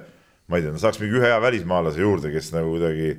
ma 0.47 0.59
ei 0.59 0.65
tea, 0.65 0.75
saaks 0.81 1.01
mingi 1.01 1.19
ühe 1.19 1.27
hea 1.27 1.39
välismaalase 1.43 2.03
juurde, 2.03 2.31
kes 2.33 2.53
nagu 2.55 2.71
kuidagi 2.77 3.17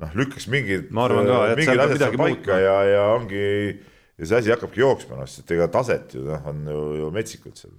noh, 0.00 0.18
lükkaks 0.18 0.48
mingid, 0.50 0.90
mingid 0.90 1.84
asjad 1.86 2.02
seal 2.02 2.18
paika 2.18 2.58
ja, 2.60 2.76
ja 2.88 3.06
ongi, 3.14 3.46
ja 4.20 4.28
see 4.28 4.42
asi 4.42 4.52
hakkabki 4.52 4.82
jooksma, 4.82 5.20
noh, 5.20 5.28
sest 5.30 5.50
ega 5.54 5.68
taset 5.72 6.14
ju 6.16 6.26
noh, 6.26 6.44
on 6.50 6.66
ju, 6.68 6.82
ju 7.00 7.08
metsikult 7.14 7.60
seal 7.60 7.72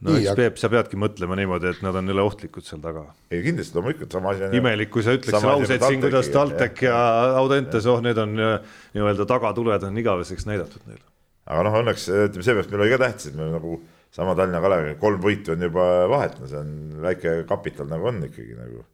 no 0.00 0.16
eks 0.16 0.32
Peep, 0.38 0.58
sa 0.60 0.70
peadki 0.72 0.98
mõtlema 1.00 1.36
niimoodi, 1.38 1.74
et 1.74 1.82
nad 1.84 1.96
on 2.00 2.08
jälle 2.08 2.24
ohtlikud 2.24 2.64
seal 2.64 2.80
taga. 2.84 3.04
ei 3.32 3.42
kindlasti 3.44 3.76
loomulikult 3.76 4.16
sama 4.16 4.32
asi 4.32 4.46
on. 4.46 4.56
imelik, 4.56 4.92
kui 4.94 5.04
sa 5.04 5.14
ütleks 5.16 5.44
lauseid 5.44 5.84
siin, 5.84 6.02
kuidas 6.04 6.30
TalTech 6.32 6.84
ja, 6.86 6.96
ja 6.96 7.38
Audentes, 7.42 7.88
oh, 7.90 8.00
need 8.04 8.20
on 8.20 8.36
nii-öelda 8.38 9.28
tagatuled 9.28 9.88
on 9.90 10.02
igaveseks 10.04 10.48
näidatud 10.48 10.86
neile. 10.88 11.04
aga 11.50 11.66
noh, 11.68 11.80
õnneks 11.82 12.08
ütleme, 12.08 12.46
seepärast 12.46 12.72
meil 12.72 12.86
oli 12.86 12.94
ka 12.94 13.02
tähtis, 13.04 13.32
et 13.32 13.36
me 13.36 13.50
nagu 13.52 13.76
sama 14.14 14.34
Tallinna 14.38 14.62
Kaleviga 14.64 14.96
kolm 15.02 15.20
võitu 15.22 15.52
on 15.54 15.68
juba 15.68 15.90
vahet, 16.10 16.40
no 16.40 16.48
see 16.50 16.64
on 16.64 16.72
väike 17.04 17.36
kapital 17.50 17.92
nagu 17.92 18.08
on 18.10 18.24
ikkagi 18.30 18.56
nagu 18.56 18.86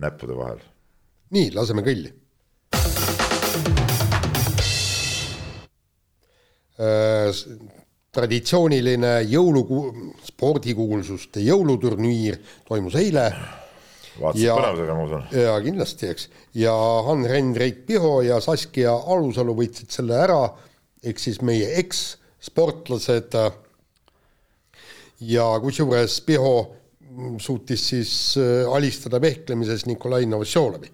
näppude 0.00 0.38
vahel. 0.38 0.62
nii, 1.34 1.50
laseme 1.58 1.82
kõlli 1.86 2.14
traditsiooniline 8.14 9.20
jõulu, 9.30 9.64
spordikuulsuste 10.26 11.42
jõuluturniir 11.44 12.40
toimus 12.68 12.96
eile. 12.98 13.28
vaatasid 14.20 14.50
põnevusega, 14.50 14.96
ma 14.96 15.04
usun. 15.06 15.26
ja 15.36 15.54
kindlasti, 15.62 16.10
eks, 16.10 16.28
ja 16.58 16.74
Hann-Hendrik 17.06 17.84
Piho 17.86 18.20
ja 18.26 18.40
Saskia 18.42 18.92
Alusalu 18.92 19.54
võitsid 19.62 19.94
selle 19.94 20.18
ära, 20.18 20.42
ehk 21.04 21.22
siis 21.22 21.40
meie 21.42 21.70
ekssportlased. 21.80 23.38
ja 25.20 25.46
kusjuures 25.62 26.20
Piho 26.26 26.54
suutis 27.38 27.88
siis 27.88 28.12
äh, 28.38 28.66
alistada 28.74 29.20
vehklemises 29.20 29.86
Nikolai 29.86 30.26
Novosjolovi. 30.26 30.90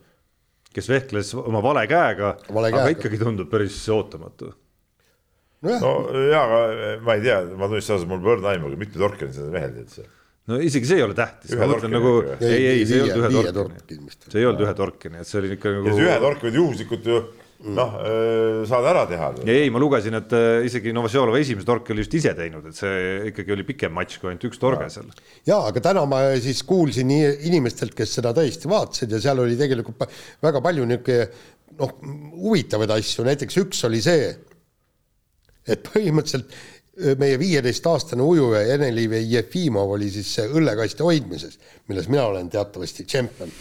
kes 0.72 0.88
vehkles 0.88 1.34
oma 1.34 1.62
vale 1.62 1.86
käega, 1.88 2.36
aga 2.52 2.88
ikkagi 2.92 3.18
tundub 3.18 3.48
päris 3.50 3.80
ootamatu 3.88 4.52
no, 5.64 5.78
no 5.80 6.26
jaa, 6.28 6.44
aga 6.44 6.60
eh, 6.74 7.00
ma 7.04 7.16
ei 7.16 7.24
tea, 7.24 7.40
ma 7.56 7.70
tunnistan 7.70 7.96
ausalt, 7.96 8.10
mul 8.10 8.22
pole 8.24 8.36
õrna 8.38 8.52
aimu, 8.54 8.74
mitmed 8.76 9.08
orkenid 9.08 9.36
seda 9.36 9.48
mehed 9.54 9.80
üldse. 9.84 10.04
no 10.50 10.60
isegi 10.62 10.90
see 10.90 11.00
ei 11.00 11.06
ole 11.06 11.16
tähtis, 11.16 11.56
ma 11.56 11.70
mõtlen 11.70 11.96
nagu, 11.96 12.12
ei, 12.36 12.60
ei, 12.74 12.84
see 12.88 13.00
ei 13.00 13.08
olnud 13.08 13.40
ühe 13.40 13.56
torkeni, 13.56 14.14
see 14.26 14.38
ei 14.42 14.50
olnud 14.50 14.66
ühe 14.66 14.76
torkeni, 14.82 15.24
et 15.24 15.30
see 15.30 15.42
oli 15.42 15.56
ikka 15.56 15.74
nagu. 15.78 15.98
ühe 16.04 16.20
torki 16.26 16.48
võid 16.48 16.60
juhuslikult 16.60 17.10
ju 17.12 17.24
noh, 17.72 17.94
eh, 18.04 18.60
saad 18.68 18.84
ära 18.90 19.06
teha. 19.08 19.30
ei, 19.48 19.70
ma 19.72 19.80
lugesin, 19.80 20.18
et 20.18 20.34
eh, 20.36 20.66
isegi 20.68 20.92
Novosjolov 20.94 21.38
esimese 21.40 21.66
torki 21.68 21.94
oli 21.94 22.04
just 22.04 22.16
ise 22.18 22.34
teinud, 22.36 22.68
et 22.68 22.76
see 22.76 23.30
ikkagi 23.32 23.54
oli 23.56 23.64
pikem 23.66 23.94
matš 23.96 24.20
kui 24.20 24.30
ainult 24.30 24.44
üks 24.50 24.60
torge 24.60 24.90
seal. 24.92 25.08
ja 25.48 25.62
aga 25.70 25.82
täna 25.88 26.04
ma 26.10 26.22
siis 26.42 26.60
kuulsin 26.68 27.10
inimestelt, 27.16 27.96
kes 27.96 28.18
seda 28.20 28.34
tõesti 28.36 28.68
vaatasid 28.70 29.16
ja 29.16 29.22
seal 29.24 29.40
oli 29.46 29.56
tegelikult 29.58 30.04
väga 30.44 30.62
palju 30.64 30.84
niisugune 30.84 31.54
noh, 31.76 31.96
huvitavaid 32.44 32.92
asju, 32.94 33.24
näiteks 33.26 33.58
üks 33.64 33.82
oli 33.88 34.02
see 34.04 34.30
et 35.66 35.82
põhimõtteliselt 35.86 36.54
meie 37.20 37.36
viieteistaastane 37.38 38.24
ujuja 38.24 38.62
Ene-Liiv 38.74 39.18
Jefimov 39.28 39.96
oli 39.98 40.08
siis 40.12 40.30
õllekasti 40.46 41.04
hoidmises, 41.04 41.58
milles 41.90 42.08
mina 42.08 42.24
olen 42.30 42.48
teatavasti 42.50 43.04
tšempion. 43.04 43.52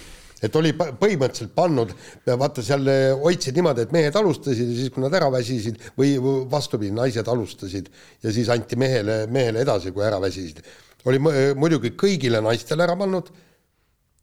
et 0.46 0.56
oli 0.56 0.72
põhimõtteliselt 0.76 1.52
pannud, 1.56 1.92
vaata 2.28 2.64
seal 2.64 2.88
hoidsid 3.20 3.56
niimoodi, 3.56 3.86
et 3.86 3.92
mehed 3.96 4.16
alustasid 4.16 4.70
ja 4.70 4.78
siis, 4.78 4.92
kui 4.94 5.04
nad 5.04 5.14
ära 5.18 5.32
väsisid 5.32 5.80
või 5.98 6.16
vastupidi, 6.52 6.92
naised 6.96 7.28
alustasid 7.28 7.90
ja 8.24 8.32
siis 8.32 8.50
anti 8.54 8.76
mehele, 8.80 9.26
mehele 9.28 9.64
edasi, 9.66 9.92
kui 9.92 10.06
ära 10.06 10.22
väsisid. 10.22 10.62
oli 11.06 11.20
muidugi 11.56 11.92
kõigile 11.92 12.42
naistele 12.42 12.84
ära 12.84 12.96
pannud 12.96 13.34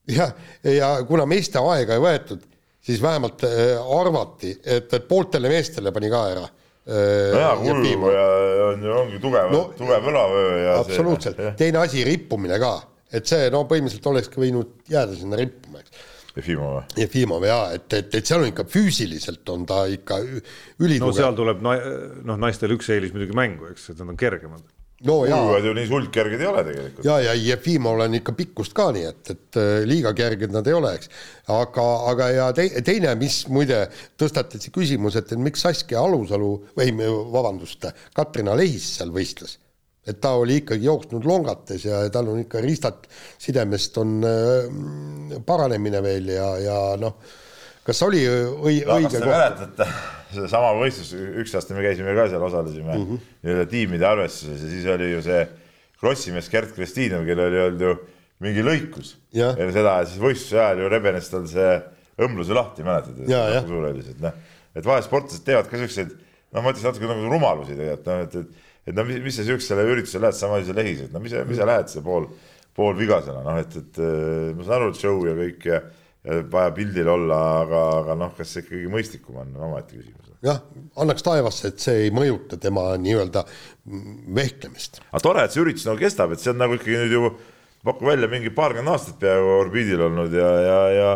ja, 0.09 0.31
ja 0.65 0.97
kuna 1.09 1.27
meeste 1.27 1.59
aega 1.59 1.95
ei 1.95 2.01
võetud, 2.01 2.49
siis 2.81 3.03
vähemalt 3.03 3.45
arvati, 4.01 4.57
et, 4.65 4.89
et 4.93 5.09
pooltele 5.09 5.53
meestele 5.53 5.93
pani 5.93 6.11
ka 6.11 6.25
ära 6.33 6.49
nojah, 6.87 7.61
hullu 7.63 8.13
ja 8.13 8.25
on 8.69 8.87
ju, 8.87 8.95
ongi 9.05 9.21
tugev 9.23 9.53
no,, 9.53 9.61
tugev 9.79 10.09
õlavöö 10.13 10.55
ja 10.65 10.79
absoluutselt, 10.81 11.43
teine 11.59 11.83
asi, 11.85 12.03
rippumine 12.07 12.59
ka, 12.63 12.73
et 13.15 13.29
see 13.29 13.51
no 13.55 13.63
põhimõtteliselt 13.71 14.09
olekski 14.11 14.43
võinud 14.43 14.75
jääda 14.91 15.15
sinna 15.19 15.39
rippuma, 15.39 15.85
eks. 15.85 16.09
Jefimov 16.33 16.71
või? 16.79 16.85
Jefimov 17.03 17.45
jaa, 17.45 17.65
et, 17.77 17.87
et, 17.99 18.15
et 18.19 18.29
seal 18.29 18.41
on 18.41 18.49
ikka 18.49 18.65
füüsiliselt 18.73 19.51
on 19.53 19.67
ta 19.69 19.83
ikka 19.93 20.23
ülitugev. 20.25 21.05
no 21.05 21.13
seal 21.17 21.37
tuleb 21.39 21.61
na-, 21.65 21.81
noh, 22.25 22.39
naistel 22.41 22.73
üks 22.75 22.89
eelis 22.95 23.13
muidugi 23.15 23.37
mängu, 23.37 23.69
eks, 23.71 23.91
et 23.93 24.01
nad 24.01 24.15
on 24.15 24.19
kergemad 24.19 24.65
no 25.07 25.17
ujujad 25.23 25.67
ju 25.67 25.73
nii 25.77 25.89
hullkerged 25.91 26.43
ei 26.43 26.49
ole 26.49 26.63
tegelikult. 26.67 27.07
ja, 27.07 27.17
ja 27.25 27.35
Jefimov 27.39 28.03
on 28.05 28.15
ikka 28.19 28.35
pikkust 28.39 28.75
ka 28.77 28.89
nii, 28.95 29.05
et, 29.09 29.33
et 29.35 29.59
äh, 29.61 29.73
liiga 29.89 30.13
kerged 30.17 30.55
nad 30.55 30.69
ei 30.69 30.77
ole, 30.77 30.95
eks. 30.99 31.11
aga, 31.55 31.87
aga 32.13 32.29
ja 32.33 32.47
te, 32.57 32.69
teine, 32.87 33.15
mis 33.21 33.43
muide 33.53 33.85
tõstatati 34.21 34.73
küsimus, 34.75 35.19
et, 35.19 35.35
miks 35.39 35.67
Saskia 35.67 36.03
Alusalu 36.03 36.53
või 36.79 36.95
vabandust, 37.35 37.89
Katrina 38.15 38.57
Lehis 38.59 38.89
seal 38.99 39.13
võistles. 39.15 39.59
et 40.07 40.19
ta 40.21 40.35
oli 40.35 40.63
ikkagi 40.63 40.87
jooksnud 40.87 41.27
longates 41.27 41.85
ja 41.87 42.01
tal 42.11 42.33
on 42.33 42.41
ikka 42.43 42.63
ristad 42.63 43.07
sidemest 43.39 43.99
on 44.03 44.19
äh, 44.27 45.45
paranemine 45.47 46.03
veel 46.03 46.35
ja, 46.35 46.49
ja 46.59 46.81
noh, 46.99 47.19
kas 47.87 48.03
oli 48.07 48.27
õi, 48.27 48.83
õige 48.83 49.19
te 49.19 49.27
mäletate? 49.27 49.93
Sedasama 50.35 50.73
võistlus, 50.79 51.13
üks 51.43 51.55
aasta 51.59 51.77
me 51.77 51.85
käisime 51.85 52.15
ka 52.17 52.29
seal, 52.31 52.43
osalesime 52.47 52.95
mm 52.95 53.05
-hmm. 53.05 53.29
nii-öelda 53.43 53.67
tiimide 53.71 54.07
arvestuses 54.09 54.63
ja 54.63 54.71
siis 54.71 54.89
oli 54.95 55.11
ju 55.13 55.23
see 55.25 55.43
krossimees 56.01 56.51
Gert 56.51 56.75
Kristinov, 56.77 57.27
kellel 57.29 57.55
ei 57.55 57.65
olnud 57.67 57.87
ju 57.87 57.95
mingi 58.43 58.65
lõikus 58.67 59.15
ja, 59.33 59.53
ja 59.59 59.69
seda 59.75 59.97
siis 60.07 60.23
võistluse 60.23 60.59
ajal 60.59 60.83
ju 60.83 60.91
rebenes 60.91 61.31
tal 61.31 61.47
see 61.51 61.71
õmbluse 62.23 62.57
lahti, 62.57 62.85
mäletad? 62.87 63.23
nagu 63.57 63.71
suur 63.71 63.89
oli 63.89 64.05
see, 64.05 64.17
et 64.17 64.25
noh, 64.25 64.37
et 64.75 64.89
vahel 64.89 65.05
sportlased 65.07 65.45
teevad 65.47 65.71
ka 65.71 65.81
siukseid, 65.81 66.13
noh, 66.53 66.61
ma 66.61 66.73
ütleks 66.73 66.89
natuke 66.89 67.09
nagu 67.11 67.31
rumalusi 67.31 67.77
tegelikult, 67.79 68.11
noh, 68.11 68.25
et, 68.27 68.37
et, 68.43 68.69
et 68.91 68.99
no 68.99 69.07
mis, 69.09 69.21
mis 69.25 69.39
sa 69.39 69.47
siuksele 69.47 69.87
üritusele 69.89 70.27
lähed, 70.27 70.39
sama 70.39 70.59
asi 70.61 70.71
sa 70.71 70.77
lehis, 70.77 71.05
et 71.07 71.15
no 71.15 71.23
mis, 71.23 71.35
mis 71.49 71.61
sa 71.61 71.69
lähed 71.69 71.93
see 71.93 72.05
pool, 72.05 72.29
pool 72.77 72.97
vigasena, 72.99 73.45
noh, 73.47 73.61
et, 73.63 73.79
et 73.79 74.03
ma 74.57 74.67
saan 74.67 74.79
aru, 74.81 74.93
et 74.93 75.03
show 75.03 75.23
ja 75.29 75.37
kõik 75.39 75.69
ja 75.71 75.83
vaja 76.23 76.71
pildil 76.75 77.09
olla, 77.11 77.39
aga, 77.63 77.81
aga 78.01 78.17
noh, 78.19 78.35
kas 78.37 78.53
see 78.55 78.63
ikkagi 78.63 78.91
mõistlikum 78.91 79.41
on, 79.43 79.55
on 79.57 79.71
omaette 79.73 79.97
küsimus. 79.97 80.29
jah, 80.47 80.61
annaks 81.03 81.25
taevasse, 81.27 81.73
et 81.73 81.83
see 81.83 82.05
ei 82.05 82.13
mõjuta 82.15 82.59
tema 82.63 82.93
nii-öelda 83.03 83.43
vehklemist. 84.37 85.03
aga 85.11 85.23
tore, 85.25 85.47
et 85.47 85.55
see 85.55 85.65
üritus 85.65 85.89
nagu 85.89 85.99
kestab, 85.99 86.35
et 86.35 86.43
see 86.43 86.53
on 86.55 86.63
nagu 86.63 86.79
ikkagi 86.79 87.01
nüüd 87.01 87.17
ju 87.17 87.33
paku 87.83 88.07
välja 88.07 88.31
mingi 88.31 88.55
paarkümmend 88.55 88.95
aastat 88.95 89.19
peaaegu 89.23 89.55
orbiidil 89.59 90.07
olnud 90.07 90.35
ja, 90.39 90.51
ja, 90.63 90.81
ja 90.95 91.11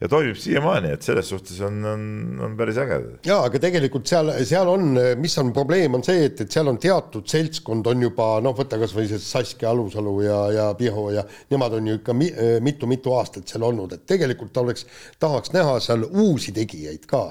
ja 0.00 0.08
toimib 0.08 0.38
siiamaani, 0.40 0.94
et 0.94 1.04
selles 1.04 1.28
suhtes 1.28 1.58
on, 1.66 1.76
on, 1.84 2.04
on 2.46 2.56
päris 2.56 2.78
äge. 2.80 2.98
jaa, 3.26 3.42
aga 3.48 3.60
tegelikult 3.62 4.08
seal, 4.08 4.32
seal 4.48 4.70
on, 4.72 4.94
mis 5.20 5.36
on 5.42 5.52
probleem, 5.56 5.98
on 5.98 6.04
see, 6.06 6.24
et, 6.30 6.40
et 6.44 6.56
seal 6.56 6.70
on 6.72 6.80
teatud 6.80 7.28
seltskond 7.28 7.90
on 7.90 8.06
juba 8.08 8.30
noh, 8.44 8.56
võta 8.56 8.80
kas 8.80 8.94
või 8.96 9.10
see 9.10 9.20
Saskia 9.22 9.70
Alusalu 9.74 10.16
ja, 10.24 10.40
ja 10.56 10.70
Piho 10.78 11.10
ja 11.14 11.26
nemad 11.52 11.76
on 11.76 11.92
ju 11.92 12.00
ikka 12.00 12.16
mitu-mitu 12.16 13.14
aastat 13.18 13.52
seal 13.52 13.66
olnud, 13.68 13.92
et 13.96 14.08
tegelikult 14.08 14.56
oleks, 14.64 14.88
tahaks 15.20 15.52
näha 15.56 15.76
seal 15.84 16.08
uusi 16.08 16.56
tegijaid 16.56 17.04
ka 17.10 17.26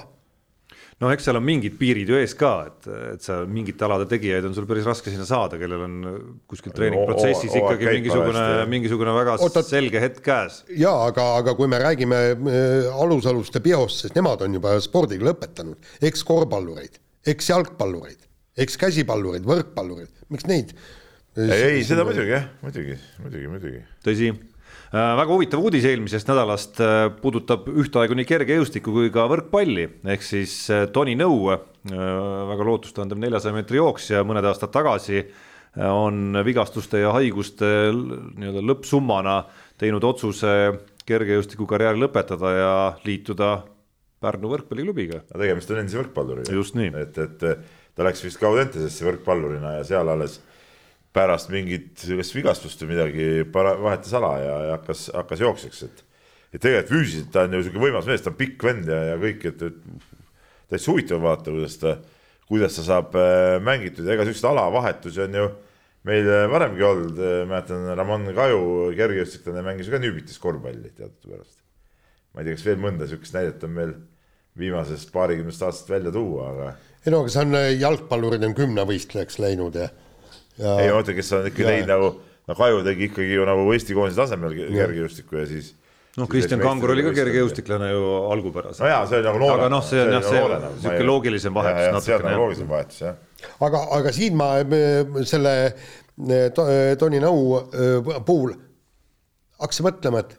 no 1.00 1.10
eks 1.14 1.26
seal 1.26 1.38
on 1.38 1.44
mingid 1.44 1.76
piirid 1.80 2.10
ju 2.12 2.18
ees 2.20 2.34
ka, 2.38 2.52
et, 2.68 2.88
et 3.14 3.24
sa 3.24 3.40
mingite 3.48 3.86
alade 3.86 4.06
tegijaid 4.10 4.46
on 4.48 4.56
sul 4.56 4.66
päris 4.68 4.86
raske 4.88 5.12
sinna 5.12 5.26
saada, 5.28 5.58
kellel 5.60 5.84
on 5.86 5.96
kuskil 6.50 6.74
treeningprotsessis 6.76 7.56
ikkagi 7.56 7.88
mingisugune, 7.88 8.44
mingisugune 8.70 9.14
väga 9.16 9.38
Oota, 9.46 9.64
selge 9.66 10.02
hetk 10.02 10.20
käes. 10.26 10.60
ja 10.76 10.92
aga, 11.08 11.26
aga 11.40 11.56
kui 11.58 11.70
me 11.72 11.80
räägime 11.80 12.20
äh, 12.34 12.90
alusaluste 13.00 13.62
peost, 13.64 14.04
siis 14.04 14.16
nemad 14.16 14.44
on 14.44 14.60
juba 14.60 14.76
spordiga 14.84 15.30
lõpetanud, 15.30 15.92
eks 16.10 16.24
korvpallureid, 16.28 17.00
eks 17.32 17.52
jalgpallureid, 17.54 18.20
eks 18.60 18.76
käsipallureid, 18.80 19.48
võrkpallureid, 19.48 20.12
miks 20.34 20.48
neid? 20.50 20.76
ei, 21.38 21.50
ei, 21.78 21.82
seda 21.86 22.04
muidugi 22.04 22.34
jah, 22.34 22.50
muidugi, 22.60 23.00
muidugi, 23.22 23.52
muidugi. 23.54 23.84
tõsi 24.04 24.34
väga 24.90 25.30
huvitav 25.30 25.62
uudis 25.62 25.84
eelmisest 25.86 26.30
nädalast 26.30 26.80
äh, 26.82 27.04
puudutab 27.22 27.68
ühtaegu 27.70 28.16
nii 28.18 28.26
kergejõustikku 28.26 28.94
kui 28.94 29.12
ka 29.14 29.28
võrkpalli, 29.30 29.86
ehk 30.16 30.24
siis 30.26 30.54
äh, 30.74 30.88
Tony 30.90 31.14
Nõu, 31.18 31.46
väga 31.80 32.66
lootustandev 32.66 33.20
neljasaja 33.22 33.54
meetri 33.56 33.78
jooksja 33.78 34.20
mõned 34.28 34.44
aastad 34.44 34.72
tagasi, 34.74 35.22
on 35.80 36.34
vigastuste 36.44 37.00
ja 37.00 37.12
haiguste 37.14 37.64
nii-öelda 37.94 38.60
lõppsummana 38.66 39.36
teinud 39.80 40.04
otsuse 40.04 40.50
kergejõustikukarjääri 41.08 42.02
lõpetada 42.02 42.50
ja 42.52 42.72
liituda 43.06 43.52
Pärnu 44.20 44.50
võrkpalliklubiga. 44.50 45.22
tegemist 45.30 45.70
on 45.72 45.80
endise 45.80 45.96
võrkpalluriga. 46.02 46.52
just 46.52 46.76
nii. 46.76 46.90
et, 47.00 47.16
et 47.22 47.46
ta 47.96 48.04
läks 48.04 48.26
vist 48.26 48.42
Gaudentesesse 48.42 49.06
võrkpallurina 49.06 49.78
ja 49.78 49.86
seal 49.88 50.10
alles 50.12 50.40
pärast 51.16 51.50
mingit 51.50 51.98
sihukest 51.98 52.36
vigastust 52.36 52.84
või 52.84 52.94
midagi 52.94 53.26
para-, 53.52 53.76
vahetas 53.80 54.14
ala 54.18 54.36
ja, 54.38 54.54
ja 54.68 54.76
hakkas, 54.78 55.08
hakkas 55.16 55.42
jooksjaks, 55.46 55.82
et 55.88 56.06
et 56.50 56.58
tegelikult 56.58 56.90
füüsiliselt 56.90 57.28
ta 57.30 57.44
on 57.46 57.52
ju 57.54 57.62
sihuke 57.62 57.82
võimas 57.82 58.06
mees, 58.10 58.22
ta 58.24 58.32
on 58.32 58.38
pikk 58.38 58.64
vend 58.66 58.88
ja, 58.90 58.96
ja 59.12 59.18
kõik, 59.22 59.44
et, 59.52 59.60
et 59.68 60.70
täitsa 60.72 60.90
huvitav 60.90 61.22
vaadata, 61.22 61.54
kuidas 61.54 61.76
ta, 61.78 61.92
kuidas 62.50 62.78
ta 62.78 62.86
saab 62.86 63.14
äh, 63.18 63.58
mängitud 63.62 64.06
ja 64.06 64.16
ega 64.16 64.26
siukseid 64.26 64.48
alavahetusi 64.50 65.22
on 65.26 65.38
ju 65.38 65.44
meil 66.08 66.30
varemgi 66.50 66.84
olnud, 66.86 67.18
mäletan 67.48 67.90
Ramon 67.96 68.30
Kaju, 68.34 68.60
kergejõustiklane, 68.96 69.64
mängis 69.66 69.88
ju 69.88 69.94
ka 69.94 70.00
Nüübitis 70.00 70.40
korvpalli 70.40 70.94
teadupärast. 70.96 71.58
ma 72.34 72.42
ei 72.42 72.48
tea, 72.48 72.56
kas 72.56 72.66
veel 72.66 72.80
mõnda 72.80 73.08
siukest 73.10 73.36
näidet 73.36 73.66
on 73.66 73.74
meil 73.76 73.94
viimasest 74.58 75.12
paarikümnest 75.14 75.62
aastast 75.66 75.90
välja 75.90 76.12
tuua, 76.14 76.50
aga. 76.50 76.70
ei 77.04 77.12
no 77.14 77.22
aga 77.22 77.32
see 77.34 77.44
on 77.46 77.58
jalgpallurid 77.78 78.46
on 78.48 78.56
kümnevõistlejaks 78.56 79.38
läinud 79.42 79.76
ja, 79.78 79.90
ja.... 80.60 80.76
ei 80.84 80.90
mõtlen, 80.94 81.18
kes 81.18 81.32
on 81.36 81.50
ikka 81.50 81.66
teinud 81.66 81.90
nagu, 81.90 82.10
no 82.50 82.56
Kaju 82.58 82.82
tegi 82.86 83.08
ikkagi 83.10 83.36
ju 83.36 83.46
nagu 83.48 83.68
Eesti 83.74 83.96
koondise 83.96 84.20
tasemel 84.20 84.56
kergejõustikku 84.58 85.40
ja 85.40 85.46
siis 85.50 85.72
noh, 86.18 86.28
Kristjan 86.30 86.62
Kangur 86.62 86.94
oli 86.94 87.04
ka 87.06 87.14
kergejõustiklane 87.16 87.90
ju 87.92 88.04
algupäraselt. 88.34 88.84
no 88.84 88.92
jaa, 88.92 89.02
see 89.10 89.20
oli 89.20 89.28
nagu 89.28 89.42
noore. 89.42 89.58
aga 89.58 89.72
noh, 89.72 89.84
see 89.86 90.02
on 90.02 90.12
jah, 90.16 90.26
see 90.26 90.44
niisugune 90.44 91.08
loogilisem 91.08 91.56
vahetus. 91.56 92.04
see 92.06 92.16
on 92.16 92.26
nagu 92.28 92.44
loogilisem 92.44 92.70
vahetus 92.70 93.02
jah. 93.06 93.18
aga, 93.68 93.84
aga 93.98 94.14
siin 94.16 94.38
ma 94.40 94.52
selle 95.28 95.56
Toni 97.00 97.20
Nõu 97.22 97.60
puhul 98.26 98.52
hakkasin 99.60 99.86
mõtlema, 99.86 100.24
et 100.24 100.34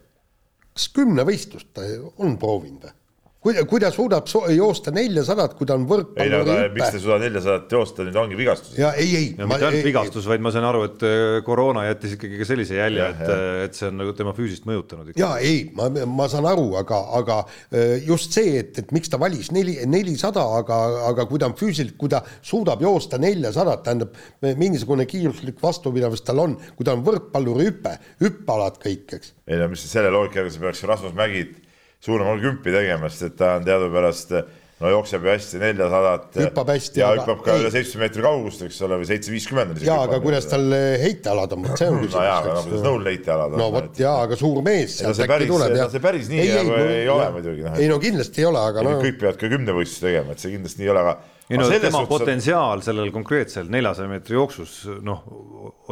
kas 0.76 0.90
kümnevõistlust 0.96 1.72
ta 1.76 1.86
on 2.22 2.38
proovinud 2.42 2.88
või? 2.88 2.98
Kui, 3.42 3.56
kui 3.70 3.82
ta 3.82 3.90
suudab 3.94 4.28
so 4.30 4.44
joosta 4.54 4.92
neljasadat, 4.94 5.56
kui 5.58 5.68
ta 5.70 5.76
on 5.78 5.88
võrkpalluri 5.90 6.46
hüppe. 6.46 6.74
miks 6.76 6.92
ta 6.94 7.00
ei 7.00 7.04
suuda 7.04 7.18
neljasadat 7.24 7.74
joosta, 7.74 8.06
nüüd 8.06 8.20
ongi 8.22 8.38
vigastus. 8.38 8.76
ja 8.78 8.92
ei, 9.02 9.16
ei. 9.18 9.30
ja 9.40 9.48
mitte 9.50 9.66
ainult 9.66 9.88
vigastus, 9.88 10.28
vaid 10.30 10.44
ma 10.46 10.52
sain 10.54 10.68
aru, 10.68 10.84
et 10.90 11.06
äh, 11.08 11.38
koroona 11.46 11.88
jättis 11.88 12.14
ikkagi 12.18 12.38
ka 12.42 12.48
sellise 12.52 12.78
jälje, 12.78 13.08
et, 13.16 13.24
äh, 13.26 13.54
et 13.66 13.78
see 13.80 13.90
on 13.90 13.98
nagu 14.04 14.14
tema 14.18 14.36
füüsist 14.38 14.68
mõjutanud. 14.70 15.10
ja 15.18 15.32
ei, 15.42 15.64
ma, 15.78 15.90
ma 15.90 16.28
saan 16.32 16.46
aru, 16.52 16.68
aga, 16.82 17.00
aga 17.18 17.40
äh, 17.48 17.96
just 18.06 18.38
see, 18.38 18.54
et, 18.62 18.78
et 18.84 18.94
miks 18.94 19.10
ta 19.10 19.18
valis 19.22 19.50
neli, 19.56 19.80
nelisada, 19.90 20.46
aga, 20.62 20.80
aga 21.10 21.26
kui 21.32 21.42
ta 21.42 21.50
on 21.50 21.58
füüsiliselt, 21.58 21.98
kui 22.02 22.14
ta 22.14 22.22
suudab 22.46 22.86
joosta 22.86 23.18
neljasadat, 23.22 23.82
tähendab 23.88 24.22
mingisugune 24.62 25.08
kiiruslik 25.10 25.58
vastupidavus 25.64 26.22
tal 26.28 26.46
on, 26.46 26.56
kui 26.78 26.86
ta 26.86 26.94
on 26.94 27.02
võrkpalluri 27.10 27.72
hüpe, 27.72 27.98
hüppealad 28.22 28.78
kõik, 28.86 29.18
eks. 29.18 29.36
ei 29.50 29.58
no 29.58 29.72
mis 29.74 29.90
selle 29.90 30.14
loogika 30.14 30.44
järgi, 30.44 30.60
sa 30.60 30.66
peaks 30.68 30.86
Rasmus 30.94 31.18
Mägid 31.18 31.58
suuremal 32.02 32.42
kümpi 32.42 32.74
tegema, 32.74 33.12
sest 33.12 33.30
et 33.30 33.40
ta 33.42 33.56
on 33.60 33.68
teadupärast 33.68 34.34
no 34.82 34.90
jookseb 34.90 35.26
ju 35.26 35.30
hästi 35.30 35.60
neljasadat. 35.62 36.38
hüppab 36.42 36.70
hästi. 36.74 37.02
ja 37.02 37.10
hüppab 37.14 37.44
ka 37.46 37.56
üle 37.60 37.70
seitsme 37.74 38.02
meetri 38.04 38.24
kaugust, 38.26 38.64
eks 38.66 38.80
ole, 38.88 38.98
või 39.02 39.10
seitse 39.10 39.34
viiskümmend. 39.34 39.82
ja, 39.86 39.98
aga 40.08 40.18
kuidas 40.24 40.48
tal 40.50 40.66
heitealad 41.02 41.54
on, 41.56 41.68
vot 41.68 41.82
see 41.82 41.90
on 41.92 42.00
küsimus. 42.02 42.16
no 42.18 42.24
jaa, 42.26 42.38
aga 42.42 42.56
no 42.56 42.64
kuidas 42.66 42.86
nõul 42.88 43.10
heitealad 43.12 43.54
on. 43.54 43.62
no 43.62 43.68
vot 43.76 44.00
jaa, 44.02 44.16
aga 44.26 44.38
suur 44.40 44.64
mees 44.66 44.96
sealt 44.98 45.22
äkki 45.28 45.50
tuleb. 45.52 45.76
see 45.94 46.04
päris 46.04 46.32
nii 46.32 46.42
ei, 46.42 46.56
ei, 46.56 46.72
ei, 46.78 46.96
ei 47.04 47.12
ole 47.14 47.28
muidugi. 47.36 47.68
ei 47.76 47.92
no 47.92 48.00
kindlasti 48.02 48.42
ei 48.42 48.48
ole, 48.50 48.64
aga 48.72 48.86
no. 48.88 48.96
kõik 49.04 49.20
peavad 49.22 49.38
ka 49.44 49.52
kümnevõistlusi 49.52 50.08
tegema, 50.08 50.34
et 50.34 50.46
see 50.46 50.56
kindlasti 50.56 50.82
nii 50.82 50.90
ei 50.90 50.94
ole, 50.96 51.04
aga. 51.06 51.36
ei 51.52 51.62
no 51.62 51.68
tema 51.86 52.02
potentsiaal 52.10 52.82
sellel 52.88 53.14
konkreetsel 53.14 53.70
neljasaja 53.76 54.10
meetri 54.10 54.40
jooksus, 54.40 54.80
noh, 55.06 55.22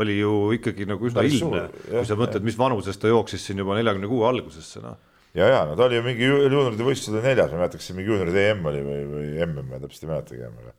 oli 0.01 0.18
ju 0.18 0.34
ikkagi 0.57 0.89
nagu 0.89 1.12
üsna 1.12 1.28
ilmne, 1.30 1.68
kui 1.91 2.10
sa 2.10 2.18
mõtled, 2.18 2.47
mis 2.47 2.57
vanuses 2.57 2.97
ta 2.97 3.12
jooksis 3.12 3.45
siin 3.45 3.62
juba 3.62 3.78
neljakümne 3.78 4.10
kuue 4.10 4.26
algusesse, 4.32 4.82
noh 4.82 4.97
ja, 5.34 5.47
ja 5.47 5.63
no 5.67 5.75
ta 5.77 5.86
oli 5.86 5.99
ju 5.99 6.05
mingi 6.05 6.25
juunioride 6.25 6.86
võistlusel 6.86 7.23
neljas, 7.23 7.51
ma 7.51 7.57
ei 7.57 7.63
mäleta, 7.63 7.80
kas 7.80 7.89
see 7.89 7.97
mingi 7.97 8.11
juunioride 8.11 8.45
EM 8.51 8.69
oli 8.71 8.84
või, 8.86 9.01
või 9.09 9.27
MM, 9.45 9.65
ma 9.69 9.82
täpselt 9.84 10.05
ei 10.05 10.11
mäletagi 10.11 10.45
enam, 10.45 10.61
aga. 10.63 10.73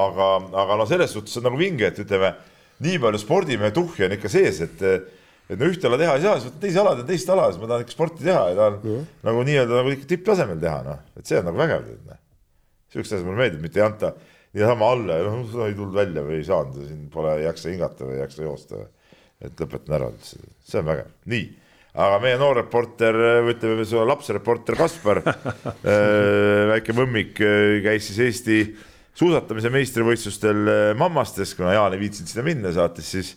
aga, 0.00 0.28
aga 0.64 0.78
no 0.80 0.86
selles 0.90 1.14
suhtes 1.16 1.40
on 1.40 1.48
nagu 1.48 1.60
vinge, 1.60 1.90
et 1.90 2.02
ütleme, 2.04 2.32
nii 2.86 3.00
palju 3.02 3.22
spordimehe 3.22 3.74
tuhhi 3.76 4.06
on 4.06 4.16
ikka 4.16 4.32
sees, 4.32 4.62
et, 4.66 4.84
et 5.50 5.58
no 5.58 5.68
ühte 5.68 5.90
ala 5.90 5.98
teha 6.00 6.16
ei 6.16 6.24
saa, 6.24 6.38
siis 6.38 6.48
võtad 6.48 6.64
teise 6.64 6.82
ala, 6.82 6.96
teen 6.98 7.10
teist 7.10 7.34
ala, 7.34 7.48
siis 7.50 7.62
ma 7.62 7.70
tahan 7.72 7.86
ikka 7.86 7.96
sporti 7.96 8.26
teha 8.26 8.44
ja 8.52 8.58
tahan 8.60 8.80
mm. 8.80 9.06
nagu 9.28 9.46
nii-öelda 9.50 9.80
nagu 9.80 9.94
ikka 9.96 10.10
tipptasemel 10.14 10.62
teha, 10.62 10.82
noh, 10.86 11.06
et 11.18 11.30
see 11.30 11.40
on 11.40 11.48
nagu 11.50 11.60
vägev, 11.60 11.86
tead, 11.88 12.04
noh. 12.06 12.20
sihukest 12.94 13.16
asja 13.18 13.26
mulle 13.26 13.42
meeldib, 13.42 13.64
mitte 13.66 13.82
ei 13.82 13.86
anta 13.88 14.14
niisama 14.54 14.92
alla 14.94 15.18
ja 15.18 15.26
noh, 15.26 15.66
ei 15.66 15.74
tulnud 15.74 15.98
välja 15.98 16.24
või 16.26 16.38
ei 16.38 16.46
saanud, 16.46 16.78
siin 16.86 17.02
pole, 17.12 17.34
ei 17.38 17.48
jaksa 17.48 17.74
hingata 17.74 18.06
või 18.06 18.16
ei 18.16 18.22
jaksa 18.24 18.46
joosta. 18.46 18.86
et 19.40 19.60
lõpetan 19.60 19.94
ära, 19.96 20.08
see 20.20 20.80
on 20.82 20.88
vägev, 20.90 21.12
nii 21.32 21.44
aga 21.94 22.20
meie 22.22 22.38
noor 22.38 22.60
reporter, 22.60 23.16
ütleme 23.50 23.84
su 23.88 23.98
lapsreporter 24.06 24.78
Kaspar 24.78 25.22
äh, 25.26 26.68
väike 26.70 26.94
mõmmik, 26.96 27.40
äh, 27.42 27.80
käis 27.84 28.10
siis 28.10 28.20
Eesti 28.28 28.60
suusatamise 29.18 29.72
meistrivõistlustel 29.74 30.70
äh, 30.70 30.82
Mammastes, 30.98 31.56
kuna 31.58 31.74
Jaan 31.74 31.96
ei 31.96 32.04
viitsinud 32.04 32.30
sinna 32.30 32.46
minna, 32.46 32.72
saatis 32.76 33.10
siis 33.16 33.32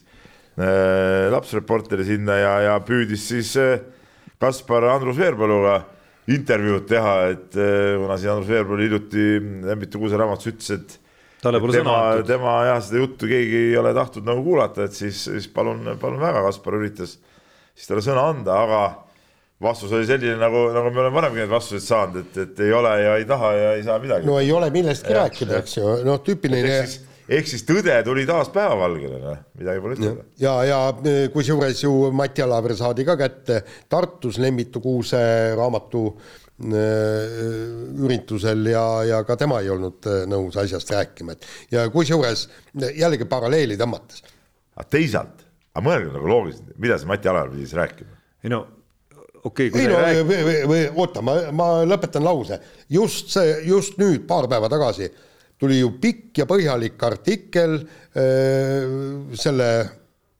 äh, 0.57 1.31
lapsreporteri 1.33 2.05
sinna 2.13 2.37
ja, 2.37 2.53
ja 2.67 2.77
püüdis 2.85 3.25
siis 3.31 3.55
äh, 3.61 3.79
Kaspar 4.43 4.85
Andrus 4.91 5.17
Veerpaluga 5.17 5.79
intervjuud 6.31 6.85
teha, 6.87 7.15
et 7.33 7.57
äh, 7.57 7.95
kuna 7.99 8.19
siin 8.19 8.35
Andrus 8.35 8.51
Veerpalu 8.51 8.85
hiljuti 8.85 9.27
Lembitu 9.65 9.99
Kuuse 9.99 10.19
raamatus 10.19 10.53
ütles, 10.53 10.69
et 10.77 10.97
talle 11.43 11.59
pole 11.63 11.75
sõna 11.75 11.97
antud. 12.13 12.29
tema 12.29 12.55
jah, 12.69 12.79
seda 12.85 13.01
juttu 13.01 13.27
keegi 13.27 13.67
ei 13.71 13.77
ole 13.79 13.91
tahtnud 13.97 14.29
nagu 14.29 14.45
kuulata, 14.45 14.87
et 14.87 14.95
siis, 14.95 15.25
siis 15.25 15.49
palun, 15.51 15.95
palun 15.99 16.21
väga, 16.21 16.45
Kaspar 16.45 16.77
üritas 16.79 17.17
siis 17.73 17.89
talle 17.89 18.03
sõna 18.05 18.27
anda, 18.31 18.59
aga 18.63 18.83
vastus 19.63 19.93
oli 19.95 20.05
selline, 20.07 20.35
nagu, 20.41 20.67
nagu 20.75 20.91
me 20.91 21.01
oleme 21.03 21.15
varemgi 21.15 21.41
neid 21.43 21.51
vastuseid 21.51 21.85
saanud, 21.85 22.19
et, 22.23 22.37
et 22.43 22.61
ei 22.65 22.75
ole 22.75 22.91
ja 23.01 23.15
ei 23.21 23.25
taha 23.29 23.53
ja 23.57 23.71
ei 23.77 23.87
saa 23.87 23.97
midagi. 24.03 24.27
no 24.27 24.37
ei 24.41 24.51
ole 24.51 24.69
millestki 24.73 25.15
rääkida, 25.15 25.63
eks 25.63 25.77
ju, 25.77 25.95
noh, 26.07 26.19
tüüpiline. 26.25 26.77
ehk 27.37 27.49
siis, 27.49 27.63
tõde 27.67 27.95
tuli 28.05 28.25
taas 28.29 28.51
päevavalgele, 28.53 29.19
noh, 29.23 29.41
midagi 29.59 29.83
pole 29.83 29.97
ütelda. 29.97 30.27
ja, 30.43 30.55
ja 30.67 30.79
kusjuures 31.33 31.83
ju 31.85 31.93
Mati 32.15 32.45
Alaver 32.45 32.75
saadi 32.79 33.07
ka 33.07 33.17
kätte 33.19 33.61
Tartus 33.89 34.39
Lembitu 34.43 34.83
Kuuse 34.83 35.23
raamatu 35.57 36.03
äh, 36.11 37.39
üritusel 38.03 38.67
ja, 38.73 38.85
ja 39.13 39.23
ka 39.27 39.39
tema 39.39 39.61
ei 39.63 39.71
olnud 39.73 40.11
äh, 40.11 40.25
nõus 40.29 40.59
asjast 40.59 40.91
rääkima, 40.91 41.37
et 41.37 41.47
ja 41.77 41.87
kusjuures 41.93 42.49
jällegi 42.99 43.29
paralleeli 43.31 43.79
tõmmates. 43.79 44.25
aga 44.75 44.89
teisalt 44.89 45.42
aga 45.73 45.85
mõelge 45.87 46.13
nagu 46.13 46.29
loogiliselt, 46.29 46.73
mida 46.81 46.97
see 46.99 47.09
Mati 47.09 47.29
Alar 47.31 47.51
pidi 47.51 47.67
siis 47.67 47.77
rääkima? 47.79 48.17
ei 48.43 48.53
no 48.53 48.61
okei 49.43 49.69
okay,. 49.69 49.81
ei 49.81 49.91
no 49.91 49.99
rääk... 49.99 50.23
või, 50.29 50.39
või, 50.47 50.57
või 50.71 50.81
oota, 51.03 51.23
ma, 51.25 51.37
ma 51.55 51.69
lõpetan 51.87 52.25
lause, 52.25 52.59
just 52.89 53.33
see, 53.33 53.59
just 53.67 53.97
nüüd 54.01 54.27
paar 54.29 54.47
päeva 54.51 54.69
tagasi 54.71 55.09
tuli 55.59 55.79
ju 55.79 55.93
pikk 56.01 56.43
ja 56.43 56.47
põhjalik 56.49 57.03
artikkel 57.07 57.77
äh, 57.79 59.35
selle, 59.39 59.69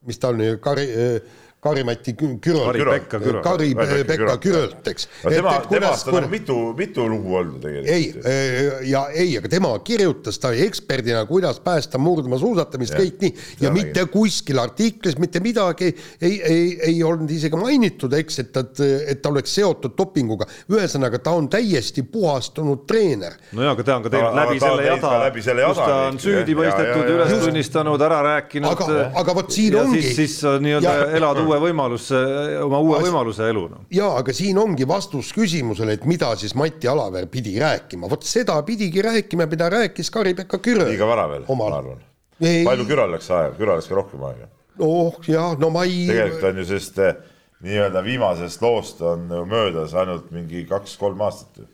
mis 0.07 0.19
ta 0.19 0.33
on, 0.33 0.43
Kari 0.63 0.87
äh, 0.89 1.39
Kari-Mati 1.63 2.13
Küröl. 2.13 2.65
Kari-Pekka 2.65 3.19
Küröl. 3.19 3.41
Kari-Pekka 3.43 4.37
Kürölt, 4.43 4.87
eks. 4.87 5.07
tema, 5.23 5.55
temast 5.69 6.07
on 6.07 6.29
mitu, 6.29 6.57
mitu 6.77 7.05
lugu 7.09 7.35
olnud 7.39 7.61
tegelikult. 7.63 7.93
ei, 7.93 8.13
äh, 8.25 8.89
ja 8.89 9.05
ei, 9.13 9.37
aga 9.37 9.49
tema 9.49 9.71
kirjutas 9.79 10.39
ta 10.39 10.51
eksperdina, 10.51 11.25
kuidas 11.25 11.59
päästa 11.63 12.01
murdma 12.01 12.37
suusatamist, 12.41 12.97
kõik 12.97 13.21
nii, 13.23 13.33
ja 13.63 13.71
mitte 13.73 14.05
kuskil 14.11 14.59
artiklis 14.59 15.17
mitte 15.21 15.39
midagi 15.43 15.93
ei, 16.21 16.41
ei, 16.41 16.65
ei 16.89 17.03
olnud 17.03 17.31
isegi 17.31 17.59
mainitud, 17.59 18.13
eks, 18.17 18.39
et 18.43 18.51
ta, 18.55 18.65
et 18.83 19.21
ta 19.23 19.31
oleks 19.31 19.55
seotud 19.55 19.95
dopinguga. 19.97 20.47
ühesõnaga, 20.71 21.19
ta 21.23 21.31
on 21.37 21.47
täiesti 21.51 22.03
puhastunud 22.03 22.83
treener. 22.89 23.37
no 23.53 23.63
jaa, 23.63 23.75
aga 23.77 23.87
ta 23.87 23.97
on 23.97 24.07
ka 24.07 24.13
teinud 24.13 24.39
läbi 24.41 24.59
selle 24.59 24.87
jada, 24.89 25.73
kus 25.73 25.81
ta 25.81 25.99
on 26.09 26.19
süüdi 26.19 26.57
mõistetud, 26.59 27.13
üles 27.15 27.33
tunnistanud, 27.45 28.05
ära 28.09 28.21
rääkinud. 28.27 28.71
aga, 28.75 29.09
aga 29.23 29.37
vot 29.39 29.51
siin 29.53 29.79
ongi. 29.79 30.01
siis, 30.01 30.15
siis 30.35 30.61
nii-öelda 30.67 30.95
elad 31.19 31.43
uue 31.45 31.52
uue 31.53 31.69
võimaluse, 31.69 32.19
oma 32.65 32.79
uue 32.83 32.97
As... 32.97 33.05
võimaluse 33.07 33.47
elu 33.49 33.63
no.. 33.71 33.81
jaa, 33.93 34.13
aga 34.19 34.35
siin 34.35 34.57
ongi 34.61 34.87
vastus 34.89 35.31
küsimusele, 35.35 35.97
et 35.97 36.07
mida 36.09 36.33
siis 36.39 36.55
Mati 36.59 36.89
Alaver 36.89 37.27
pidi 37.31 37.55
rääkima, 37.61 38.09
vot 38.11 38.25
seda 38.27 38.57
pidigi 38.67 39.03
rääkima, 39.05 39.47
mida 39.49 39.69
rääkis 39.73 40.11
Kari-Pekka 40.13 40.59
Kürö. 40.63 40.87
liiga 40.89 41.07
vara 41.09 41.27
veel, 41.31 41.45
ma 41.47 41.69
arvan. 41.69 42.01
palju 42.39 42.87
Küral 42.89 43.13
läks 43.15 43.29
aega, 43.31 43.53
Küral 43.59 43.79
läks 43.79 43.91
ka 43.91 43.99
rohkem 43.99 44.25
aega. 44.29 44.49
oh 44.79 45.21
jah, 45.27 45.53
no 45.59 45.69
ma 45.73 45.85
ei. 45.87 46.07
tegelikult 46.09 46.49
on 46.49 46.61
ju 46.63 46.67
sellest 46.71 46.99
eh, 47.03 47.15
nii-öelda 47.63 48.03
viimasest 48.03 48.65
loost 48.65 49.01
on 49.07 49.29
möödas 49.49 49.95
ainult 49.95 50.31
mingi 50.35 50.65
kaks-kolm 50.69 51.21
aastat 51.23 51.63
ju 51.63 51.69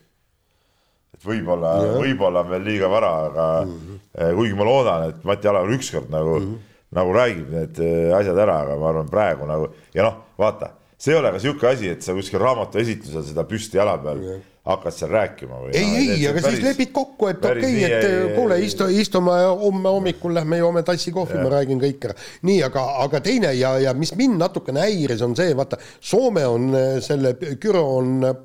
et 1.20 1.26
võib-olla, 1.26 1.74
võib-olla 2.00 2.46
on 2.46 2.52
veel 2.54 2.66
liiga 2.68 2.88
vara, 2.88 3.12
aga 3.28 3.46
mm 3.66 3.72
-hmm. 3.76 4.36
kuigi 4.38 4.56
ma 4.56 4.68
loodan, 4.68 5.10
et 5.10 5.24
Mati 5.28 5.48
Alaver 5.48 5.76
ükskord 5.76 6.12
nagu 6.14 6.40
mm 6.40 6.46
-hmm 6.46 6.69
nagu 6.96 7.14
räägib 7.14 7.50
need 7.54 7.80
äh, 7.84 8.12
asjad 8.18 8.38
ära, 8.46 8.62
aga 8.66 8.78
ma 8.80 8.92
arvan, 8.92 9.10
praegu 9.12 9.48
nagu 9.50 9.70
ja 9.94 10.06
noh, 10.08 10.22
vaata, 10.40 10.74
see 10.98 11.14
ei 11.14 11.20
ole 11.20 11.32
ka 11.32 11.38
niisugune 11.38 11.74
asi, 11.74 11.92
et 11.94 12.06
sa 12.06 12.16
kuskil 12.18 12.42
raamatu 12.42 12.82
esitlusel 12.82 13.26
seda 13.28 13.46
püsti 13.48 13.78
jala 13.80 13.94
peal 14.02 14.24
yeah. 14.26 14.42
hakkad 14.72 14.98
seal 14.98 15.14
rääkima 15.14 15.62
või? 15.62 15.74
ei 15.78 15.86
no,, 15.86 16.02
ei, 16.02 16.26
aga 16.32 16.42
päris, 16.42 16.58
siis 16.58 16.66
lepid 16.66 16.94
kokku, 16.96 17.30
et 17.30 17.46
okei 17.46 17.62
okay,, 17.62 17.84
et 17.88 18.08
ei, 18.10 18.36
kuule, 18.36 18.60
istu, 18.66 18.90
istume 18.90 19.38
homme 19.62 19.94
hommikul 19.96 20.34
lähme 20.40 20.62
joome 20.64 20.84
tassi 20.88 21.14
kohvi, 21.16 21.38
ma 21.44 21.54
räägin 21.60 21.82
kõik 21.84 22.10
ära. 22.10 22.18
nii, 22.50 22.62
aga, 22.68 22.86
aga 23.06 23.22
teine 23.26 23.54
ja, 23.58 23.76
ja 23.86 23.94
mis 23.98 24.16
mind 24.18 24.42
natukene 24.42 24.88
häiris, 24.88 25.22
on 25.26 25.38
see, 25.38 25.54
vaata, 25.58 25.78
Soome 26.02 26.46
on 26.50 26.72
äh, 26.74 26.96
selle, 27.06 27.36
Küro 27.62 27.86
on 28.00 28.16
äh, 28.26 28.40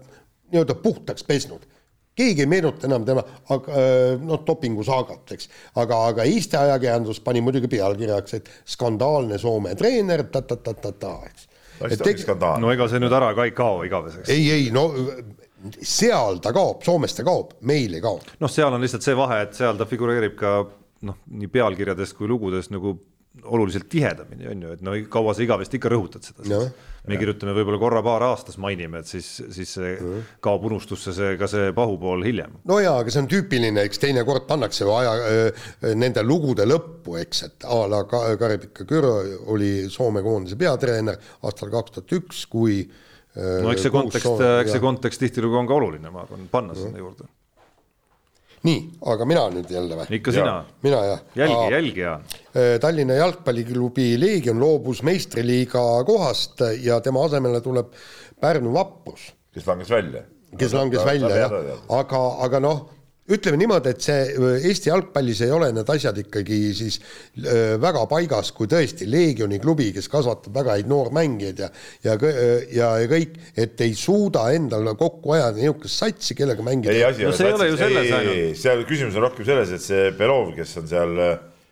nii-öelda 0.52 0.76
puhtaks 0.84 1.24
pesnud 1.24 1.64
keegi 2.16 2.44
ei 2.44 2.50
meenuta 2.50 2.88
enam 2.88 3.06
tema, 3.06 3.24
aga 3.54 3.80
noh, 4.22 4.42
dopingusaagat, 4.46 5.34
eks. 5.36 5.48
aga, 5.82 6.00
aga 6.12 6.26
Eesti 6.28 6.58
ajakirjandus 6.60 7.20
pani 7.24 7.42
muidugi 7.44 7.70
pealkirjaks, 7.72 8.38
et 8.38 8.52
skandaalne 8.76 9.38
Soome 9.42 9.74
treener 9.78 10.26
ta,, 10.30 10.42
ta-ta-ta-ta-ta, 10.42 11.14
eks. 11.30 11.48
no 12.62 12.70
ega 12.74 12.86
see 12.90 13.02
nüüd 13.02 13.14
ära 13.16 13.32
ka 13.34 13.48
ei 13.48 13.56
kao 13.56 13.82
igaveseks. 13.86 14.30
ei, 14.30 14.46
ei 14.54 14.70
no 14.74 14.88
seal 15.80 16.38
ta 16.44 16.52
kaob, 16.54 16.82
Soomes 16.84 17.16
ta 17.16 17.24
kaob, 17.26 17.56
meil 17.66 17.96
ei 17.96 18.04
kao. 18.04 18.20
noh, 18.40 18.52
seal 18.52 18.72
on 18.74 18.84
lihtsalt 18.84 19.06
see 19.06 19.18
vahe, 19.18 19.42
et 19.46 19.58
seal 19.58 19.78
ta 19.80 19.88
figureerib 19.88 20.36
ka 20.38 20.56
noh, 21.04 21.18
nii 21.34 21.50
pealkirjades 21.52 22.14
kui 22.16 22.28
lugudes 22.30 22.70
nagu 22.72 22.96
oluliselt 23.44 23.88
tihedamini, 23.92 24.48
on 24.50 24.64
ju, 24.64 24.72
et 24.76 24.82
no 24.84 24.96
kaua 25.10 25.34
sa 25.36 25.44
igavesti 25.44 25.78
ikka 25.78 25.92
rõhutad 25.92 26.26
seda 26.26 26.46
no,. 26.50 26.60
me 27.08 27.18
kirjutame 27.20 27.52
võib-olla 27.56 27.80
korra-paar 27.82 28.24
aastas 28.30 28.56
mainime, 28.62 29.02
et 29.04 29.10
siis, 29.10 29.28
siis 29.52 29.74
see 29.76 29.94
no. 30.00 30.22
kaob 30.44 30.64
unustusse 30.70 31.12
see 31.16 31.34
ka 31.40 31.48
see 31.50 31.72
pahupool 31.76 32.24
hiljem. 32.26 32.58
no 32.70 32.80
jaa, 32.82 32.96
aga 33.02 33.12
see 33.12 33.22
on 33.24 33.30
tüüpiline, 33.30 33.84
eks 33.84 34.02
teinekord 34.02 34.48
pannakse 34.48 34.88
aja 34.88 35.94
nende 36.00 36.24
lugude 36.24 36.66
lõppu, 36.68 37.18
eks, 37.20 37.44
et 37.48 37.68
a 37.68 37.80
la 37.90 38.04
Kari-Pekka 38.08 38.88
Kürö 38.88 39.14
oli 39.52 39.72
Soome 39.92 40.24
koondise 40.24 40.58
peatreener 40.60 41.20
aastal 41.44 41.72
kaks 41.74 41.98
tuhat 41.98 42.18
üks, 42.20 42.44
kui 42.50 42.82
no 43.34 43.72
eks 43.72 43.88
see 43.88 43.94
kontekst, 43.94 44.44
eks 44.62 44.76
see 44.76 44.82
kontekst 44.82 45.24
tihtilugu 45.24 45.58
on 45.58 45.68
ka 45.68 45.76
oluline, 45.76 46.12
ma 46.14 46.22
arvan, 46.24 46.46
panna 46.52 46.76
sinna 46.78 47.02
juurde. 47.02 47.26
Nii, 48.64 48.80
aga 49.12 49.26
mina 49.28 49.44
nüüd 49.52 49.70
jälle 49.70 49.98
või? 49.98 50.08
ikka 50.18 50.34
sina. 50.34 50.56
mina 50.84 51.00
jah. 51.08 51.22
jälgi, 51.36 51.70
jälgi 51.74 52.04
ja. 52.04 52.14
Äh, 52.54 52.74
Tallinna 52.80 53.18
jalgpalliklubi 53.20 54.14
Leegion 54.20 54.60
loobus 54.60 55.02
meistriliiga 55.06 55.82
kohast 56.08 56.64
ja 56.82 57.00
tema 57.04 57.24
asemele 57.28 57.60
tuleb 57.64 57.92
Pärnu 58.40 58.72
Vaprus. 58.74 59.32
kes 59.54 59.66
langes 59.66 59.90
välja. 59.90 60.24
kes 60.58 60.72
langes 60.72 61.04
välja 61.04 61.36
jah, 61.44 61.56
aga, 61.88 62.24
aga 62.46 62.60
noh 62.60 62.84
ütleme 63.24 63.56
niimoodi, 63.56 63.92
et 63.94 64.04
see 64.04 64.16
äh, 64.36 64.64
Eesti 64.68 64.90
jalgpallis 64.90 65.40
ei 65.46 65.52
ole 65.54 65.70
need 65.72 65.88
asjad 65.90 66.18
ikkagi 66.20 66.58
siis 66.76 66.98
äh, 67.00 67.74
väga 67.80 68.02
paigas, 68.10 68.50
kui 68.56 68.68
tõesti 68.68 69.08
Leegioni 69.08 69.56
klubi, 69.62 69.88
kes 69.96 70.10
kasvatab 70.12 70.58
väga 70.58 70.76
häid 70.76 70.90
noormängijaid 70.90 71.62
ja 71.64 71.70
ja, 72.04 72.18
äh, 72.18 72.66
ja, 72.76 72.90
ja 73.00 73.08
kõik, 73.08 73.38
et 73.56 73.80
ei 73.84 73.94
suuda 73.96 74.44
endale 74.56 74.92
kokku 75.00 75.32
ajada 75.38 75.56
niisugust 75.56 76.02
satsi, 76.04 76.36
kellega 76.36 76.66
mängida. 76.66 76.92
ei, 76.92 77.06
asi 77.08 77.24
no, 77.24 77.32
see 77.32 77.48
ei 77.48 77.56
ole 77.56 77.70
ju 77.70 77.80
selles 77.80 78.12
ainult. 78.18 78.60
seal 78.60 78.84
küsimus 78.92 79.16
on 79.16 79.26
rohkem 79.28 79.48
selles, 79.48 79.72
et 79.72 79.86
see 79.86 80.12
Belov, 80.18 80.52
kes 80.58 80.76
on 80.82 80.92
seal, 80.92 81.16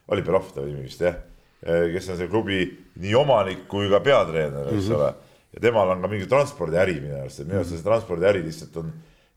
oli 0.08 0.24
Belov 0.24 0.48
ta 0.56 0.64
nimi 0.64 0.86
vist 0.88 1.04
jah, 1.04 1.20
kes 1.60 2.08
on 2.08 2.16
selle 2.16 2.32
klubi 2.32 2.64
nii 3.02 3.16
omanik 3.20 3.66
kui 3.68 3.92
ka 3.92 4.00
peatreener, 4.00 4.72
eks 4.72 4.88
mm 4.88 4.88
-hmm. 4.88 4.96
ole, 4.96 5.38
ja 5.52 5.68
temal 5.68 5.92
on 5.92 6.00
ka 6.00 6.08
mingi 6.08 6.32
transpordiäri 6.32 7.00
minu 7.00 7.20
arust, 7.20 7.44
et 7.44 7.46
minu 7.46 7.60
arust 7.60 7.76
see 7.76 7.84
transpordiäri 7.84 8.40
lihtsalt 8.40 8.80
on 8.80 8.92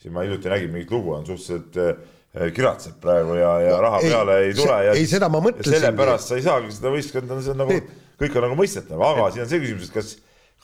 siin 0.05 0.13
ma 0.13 0.25
hiljuti 0.25 0.51
nägin 0.51 0.73
mingit 0.73 0.93
lugu, 0.93 1.15
on 1.17 1.25
suhteliselt 1.25 1.79
äh, 1.81 2.51
kiratseb 2.55 2.99
praegu 3.01 3.39
ja, 3.39 3.55
ja 3.63 3.79
raha 3.81 4.01
ei, 4.03 4.11
peale 4.11 4.37
ei 4.43 4.53
tule 4.57 4.77
ja. 4.85 4.93
ei, 4.93 5.07
seda 5.09 5.31
ma 5.31 5.41
mõtlesin. 5.43 5.79
sellepärast 5.79 6.31
sa 6.31 6.37
ei 6.37 6.45
saagi 6.45 6.73
seda 6.75 6.93
võistkonda, 6.93 7.39
see 7.41 7.55
on 7.55 7.61
nagu, 7.63 7.79
kõik 8.21 8.37
on 8.37 8.47
nagu 8.49 8.59
mõistetav, 8.59 9.03
aga 9.09 9.31
siin 9.33 9.45
on 9.45 9.51
see 9.51 9.61
küsimus, 9.63 9.89
et 9.89 9.95
kas, 9.95 10.11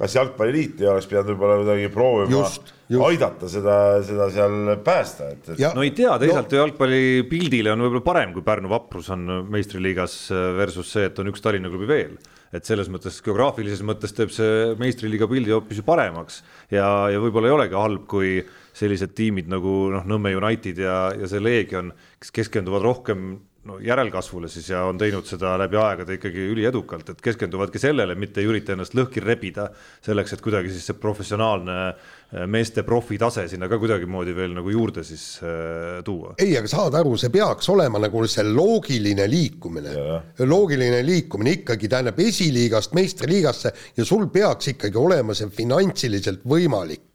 kas 0.01 0.17
jalgpalliliit 0.19 0.83
ei 0.83 0.91
oleks 0.91 1.07
pidanud 1.09 1.31
võib-olla 1.31 1.61
kuidagi 1.61 1.87
proovima 1.93 2.35
just, 2.35 2.73
just. 2.91 3.05
aidata 3.07 3.49
seda, 3.51 3.77
seda 4.05 4.27
seal 4.35 4.75
päästa, 4.85 5.31
et, 5.33 5.53
et.... 5.55 5.63
no 5.77 5.87
ei 5.87 5.95
tea, 5.97 6.17
teisalt 6.21 6.53
ju 6.53 6.61
jalgpallipildile 6.61 7.73
on 7.73 7.87
võib-olla 7.87 8.05
parem, 8.11 8.35
kui 8.35 8.45
Pärnu 8.45 8.69
Vaprus 8.71 9.09
on 9.15 9.25
meistriliigas 9.49 10.19
versus 10.59 10.93
see, 10.93 11.07
et 11.09 11.23
on 11.23 11.31
üks 11.33 11.43
Tallinna 11.43 11.71
klubi 11.71 11.89
veel 11.89 12.19
et 12.51 12.67
selles 12.67 12.89
mõttes 12.91 13.21
geograafilises 13.23 13.79
mõttes 13.87 14.11
teeb 14.15 14.31
see 14.35 14.73
meistriliiga 14.79 15.27
pildi 15.31 15.53
hoopis 15.55 15.79
ju 15.79 15.85
paremaks 15.87 16.41
ja, 16.67 17.07
ja 17.07 17.21
võib-olla 17.23 17.47
ei 17.47 17.55
olegi 17.55 17.79
halb, 17.79 18.03
kui 18.11 18.41
sellised 18.81 19.15
tiimid 19.17 19.51
nagu 19.51 19.75
noh, 19.93 20.07
Nõmme 20.09 20.33
United 20.37 20.81
ja, 20.81 20.97
ja 21.17 21.29
see 21.29 21.41
Leegion, 21.43 21.93
kes 22.21 22.33
keskenduvad 22.41 22.85
rohkem 22.85 23.31
no 23.69 23.77
järelkasvule 23.81 24.49
siis 24.49 24.69
ja 24.71 24.83
on 24.89 24.97
teinud 24.97 25.27
seda 25.29 25.53
läbi 25.61 25.77
aegade 25.77 26.15
ikkagi 26.17 26.47
üliedukalt, 26.53 27.11
et 27.13 27.19
keskenduvadki 27.21 27.79
sellele, 27.81 28.15
mitte 28.17 28.41
ei 28.41 28.47
ürita 28.49 28.73
ennast 28.73 28.95
lõhki 28.97 29.21
rebida 29.21 29.67
selleks, 30.01 30.33
et 30.33 30.41
kuidagi 30.41 30.71
siis 30.73 30.87
see 30.89 30.97
professionaalne 30.97 31.75
äh, 31.91 32.47
meeste 32.49 32.81
profitase 32.87 33.45
sinna 33.51 33.69
ka 33.69 33.77
kuidagimoodi 33.81 34.33
veel 34.37 34.55
nagu 34.57 34.73
juurde 34.73 35.05
siis 35.05 35.25
äh, 35.45 35.99
tuua. 36.05 36.33
ei, 36.41 36.55
aga 36.57 36.71
saad 36.71 36.97
aru, 36.97 37.13
see 37.21 37.33
peaks 37.33 37.69
olema 37.73 38.01
nagu 38.01 38.25
see 38.25 38.47
loogiline 38.49 39.29
liikumine, 39.29 39.93
loogiline 40.41 41.03
liikumine 41.05 41.59
ikkagi 41.59 41.91
tähendab 41.91 42.19
esiliigast 42.25 42.97
meistriliigasse 42.97 43.75
ja 43.97 44.07
sul 44.07 44.25
peaks 44.33 44.73
ikkagi 44.73 44.97
olema 44.97 45.37
see 45.37 45.53
finantsiliselt 45.61 46.41
võimalik 46.49 47.10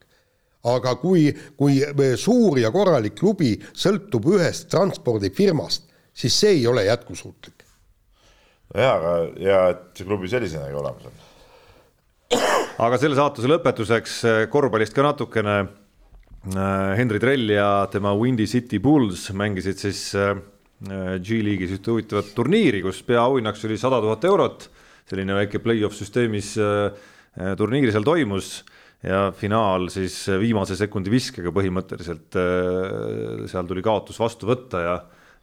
aga 0.66 0.96
kui, 1.00 1.28
kui 1.58 1.78
suur 2.18 2.58
ja 2.60 2.72
korralik 2.74 3.16
klubi 3.18 3.54
sõltub 3.76 4.26
ühest 4.34 4.68
transpordifirmast, 4.72 5.86
siis 6.16 6.34
see 6.40 6.56
ei 6.58 6.66
ole 6.66 6.86
jätkusuutlik. 6.88 7.64
nojah, 8.74 8.96
aga 8.96 9.14
hea, 9.38 9.62
et 9.70 9.86
see 9.98 10.08
klubi 10.08 10.30
sellisenagi 10.30 10.76
olemas 10.76 11.06
on. 11.06 11.24
aga 12.86 12.98
selle 13.00 13.18
saatuse 13.18 13.50
lõpetuseks 13.50 14.16
eh, 14.26 14.44
korvpallist 14.50 14.94
ka 14.96 15.04
natukene. 15.06 15.56
Eh, 16.46 16.92
Henri 16.98 17.22
Trell 17.22 17.50
ja 17.54 17.86
tema 17.92 18.14
Windy 18.18 18.46
City 18.50 18.80
Bulls 18.82 19.28
mängisid 19.30 19.82
siis 19.82 20.08
eh, 20.18 20.34
G-liigis 20.76 21.78
ühte 21.78 21.94
huvitavat 21.94 22.34
turniiri, 22.36 22.82
kus 22.84 22.98
peaauhinnaks 23.06 23.62
oli 23.64 23.78
sada 23.80 24.02
tuhat 24.02 24.24
eurot. 24.28 24.68
selline 25.06 25.36
väike 25.38 25.60
play-off 25.62 25.94
süsteemis 25.94 26.48
turniir 27.56 27.92
seal 27.94 28.04
toimus 28.04 28.64
ja 29.04 29.32
finaal 29.36 29.88
siis 29.92 30.14
viimase 30.40 30.76
sekundi 30.78 31.12
viskega 31.12 31.52
põhimõtteliselt 31.54 32.38
äh, 32.40 33.42
seal 33.50 33.68
tuli 33.68 33.84
kaotus 33.84 34.18
vastu 34.20 34.48
võtta 34.48 34.82
ja, 34.82 34.94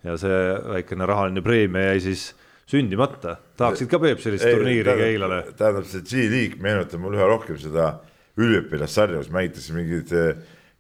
ja 0.08 0.16
see 0.20 0.40
väikene 0.78 1.08
rahaline 1.10 1.44
preemia 1.46 1.94
jäi 1.94 2.08
siis 2.10 2.32
sündimata. 2.70 3.38
tahaksid 3.60 3.92
ka 3.92 4.00
Peep 4.02 4.24
sellist 4.24 4.48
ei, 4.48 4.58
turniiri 4.58 4.98
Keilale? 5.00 5.42
tähendab, 5.60 5.88
see 5.90 6.06
G-liig 6.08 6.58
meenutab 6.64 7.04
mulle 7.04 7.22
üha 7.22 7.30
rohkem 7.30 7.60
seda 7.62 7.98
üliõpilassarja, 8.40 9.22
kus 9.22 9.34
mängitakse 9.34 9.76
mingeid, 9.76 10.14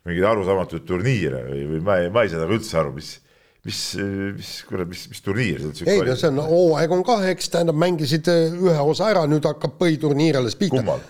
mingeid 0.08 0.30
arusaamatuid 0.32 0.88
turniire 0.90 1.44
või, 1.52 1.68
või 1.76 1.84
ma 1.86 2.00
ei, 2.02 2.10
ma 2.14 2.24
ei 2.26 2.32
saa 2.34 2.42
nagu 2.42 2.58
üldse 2.58 2.80
aru, 2.82 2.96
mis 2.98 3.20
mis, 3.64 3.82
mis 4.36 4.54
kurat, 4.68 4.90
mis, 4.90 5.06
mis 5.12 5.22
turniir 5.24 5.62
see 5.62 5.70
üldse 5.70 5.92
ei 5.92 6.02
no 6.04 6.16
see 6.20 6.32
on, 6.34 6.42
hooaeg 6.50 6.96
on 6.98 7.04
kaheks, 7.08 7.52
tähendab, 7.54 7.78
mängisid 7.80 8.28
ühe 8.34 8.80
osa 8.82 9.12
ära, 9.14 9.28
nüüd 9.30 9.46
hakkab 9.48 9.78
põhiturniir 9.80 10.42
alles 10.42 10.58
pihta. 10.60 10.82
kummal? 10.82 11.06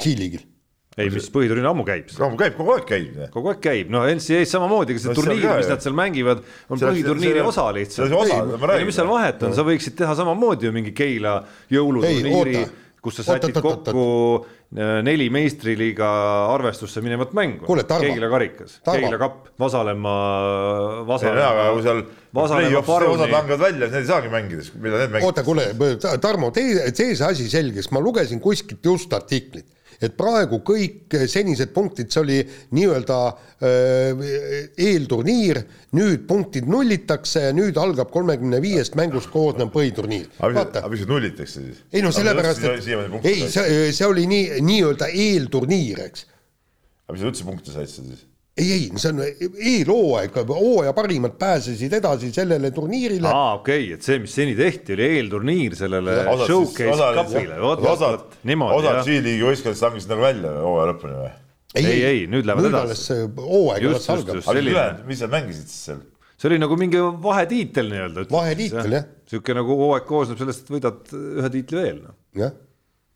G-liigil 0.00 0.49
ei, 1.00 1.12
mis 1.14 1.30
põhiturniir 1.32 1.70
ammu 1.70 1.86
käib. 1.88 2.10
ammu 2.16 2.38
käib, 2.40 2.56
kogu 2.58 2.74
aeg 2.76 2.84
käib. 2.88 3.16
kogu 3.34 3.52
aeg 3.52 3.62
käib, 3.64 3.90
no 3.92 4.04
NCAA-s 4.08 4.54
samamoodi, 4.56 4.94
ega 4.94 5.04
see 5.04 5.12
no, 5.12 5.16
turniir, 5.18 5.48
mis 5.60 5.70
nad 5.70 5.86
seal 5.86 5.96
mängivad, 5.96 6.44
on 6.68 6.82
põhiturniiri 6.82 7.42
osa 7.46 7.70
lihtsalt. 7.76 8.14
mis 8.86 9.00
seal 9.00 9.10
vahet 9.10 9.42
on, 9.48 9.56
sa 9.56 9.66
võiksid 9.66 9.98
teha 9.98 10.14
samamoodi 10.18 10.68
ju 10.68 10.76
mingi 10.76 10.94
Keila 10.96 11.40
jõuluturniiri, 11.72 12.64
kus 13.00 13.16
sa 13.16 13.24
sätid 13.24 13.56
kokku 13.64 14.04
äh, 14.44 15.00
neli 15.06 15.30
meistriliiga 15.32 16.08
arvestusse 16.52 17.00
minevat 17.04 17.32
mängu. 17.36 17.64
Keila 17.88 18.28
karikas, 18.32 18.76
Keila 18.84 19.16
kapp, 19.20 19.48
Vasalemma, 19.60 20.14
Vasalemma. 21.08 21.48
aga 21.48 21.66
kui 21.72 21.86
seal 21.86 22.04
osad 22.44 23.32
langevad 23.32 23.64
välja, 23.64 23.88
need 23.88 24.02
ei 24.02 24.08
saagi 24.12 24.32
mängida, 24.32 24.68
millal 24.76 25.04
need 25.04 25.16
mängivad. 25.16 25.28
oota, 25.32 25.46
kuule, 25.48 26.20
Tarmo, 26.20 26.52
tee, 26.54 26.76
tee 26.92 27.14
see 27.14 27.26
asi 27.26 27.48
selgeks, 27.52 27.88
ma 27.94 28.04
lugesin 28.04 28.42
kuskilt 28.42 28.84
just 28.84 29.16
artiklit 29.16 29.68
et 30.00 30.16
praegu 30.16 30.60
kõik 30.66 31.16
senised 31.30 31.74
punktid, 31.74 32.10
see 32.12 32.22
oli 32.22 32.38
nii-öelda 32.76 33.18
äh, 33.28 34.24
eelturniir, 34.88 35.62
nüüd 35.96 36.24
punktid 36.28 36.68
nullitakse 36.70 37.48
ja 37.48 37.52
nüüd 37.56 37.78
algab 37.80 38.12
kolmekümne 38.14 38.62
viiest 38.64 38.96
mängust 39.00 39.32
koosnev 39.34 39.72
põhiturniir. 39.74 40.30
aga 40.40 40.86
mis 40.88 41.04
nüüd 41.04 41.14
nullitakse 41.14 41.66
siis? 41.66 41.84
ei 41.92 42.04
no 42.04 42.14
sellepärast, 42.16 42.64
et 42.64 42.90
ei, 43.28 43.46
see, 43.52 43.92
see 43.92 44.08
oli 44.08 44.26
nii, 44.30 44.64
nii-öelda 44.64 45.12
eelturniir, 45.12 46.04
eks. 46.08 46.26
aga 47.06 47.16
mis 47.16 47.24
sa 47.24 47.32
üldse 47.34 47.48
punkte 47.48 47.76
said 47.76 47.92
siis? 47.92 48.26
Ei, 48.60 48.72
ei, 48.74 48.86
see 49.00 49.12
on 49.12 49.20
eelhooaeg, 49.24 50.36
hooaja 50.50 50.92
parimad 50.96 51.36
pääsesid 51.40 51.94
edasi 52.00 52.30
sellele 52.34 52.70
turniirile. 52.76 53.30
aa, 53.30 53.56
okei 53.58 53.86
okay,, 53.86 53.96
et 53.96 54.06
see, 54.06 54.20
mis 54.22 54.34
seni 54.36 54.54
tehti, 54.58 54.96
oli 54.96 55.06
eelturniir 55.16 55.76
sellele 55.78 56.16
osad 56.34 56.52
showcase 56.52 57.10
cup'ile, 57.18 57.58
vot, 57.62 57.82
vot, 57.84 58.04
vot, 58.04 58.38
niimoodi. 58.50 58.80
osad 58.80 59.02
G-liigi 59.08 59.46
võistkondadest 59.48 59.86
langesid 59.88 60.14
nagu 60.14 60.26
välja 60.26 60.54
hooaja 60.60 60.88
lõpuni 60.92 61.18
või? 61.18 61.34
ei, 61.74 61.84
ei, 61.90 62.00
ei, 62.12 62.24
nüüd 62.30 62.48
lähevad 62.48 62.68
nüüd 62.68 62.78
edasi. 62.80 63.20
hooaeg 63.40 63.90
alles 63.90 64.08
algab. 64.16 64.40
aga 64.44 64.64
ülejäänud, 64.64 65.04
mis 65.10 65.26
nad 65.26 65.36
mängisid 65.36 65.68
siis 65.68 65.84
seal? 65.90 66.02
see 66.40 66.50
oli 66.52 66.62
nagu 66.62 66.80
mingi 66.80 67.04
vahetiitel 67.28 67.94
nii-öelda. 67.94 68.26
vahetiitel, 68.32 68.98
jah. 68.98 69.06
niisugune 69.26 69.62
nagu 69.62 69.78
hooaeg 69.84 70.08
koosneb 70.08 70.42
sellest, 70.42 70.66
et 70.66 70.74
võidad 70.78 71.14
ühe 71.20 71.54
tiitli 71.56 71.80
veel, 71.84 72.02
noh. 72.08 72.18
jah 72.44 72.58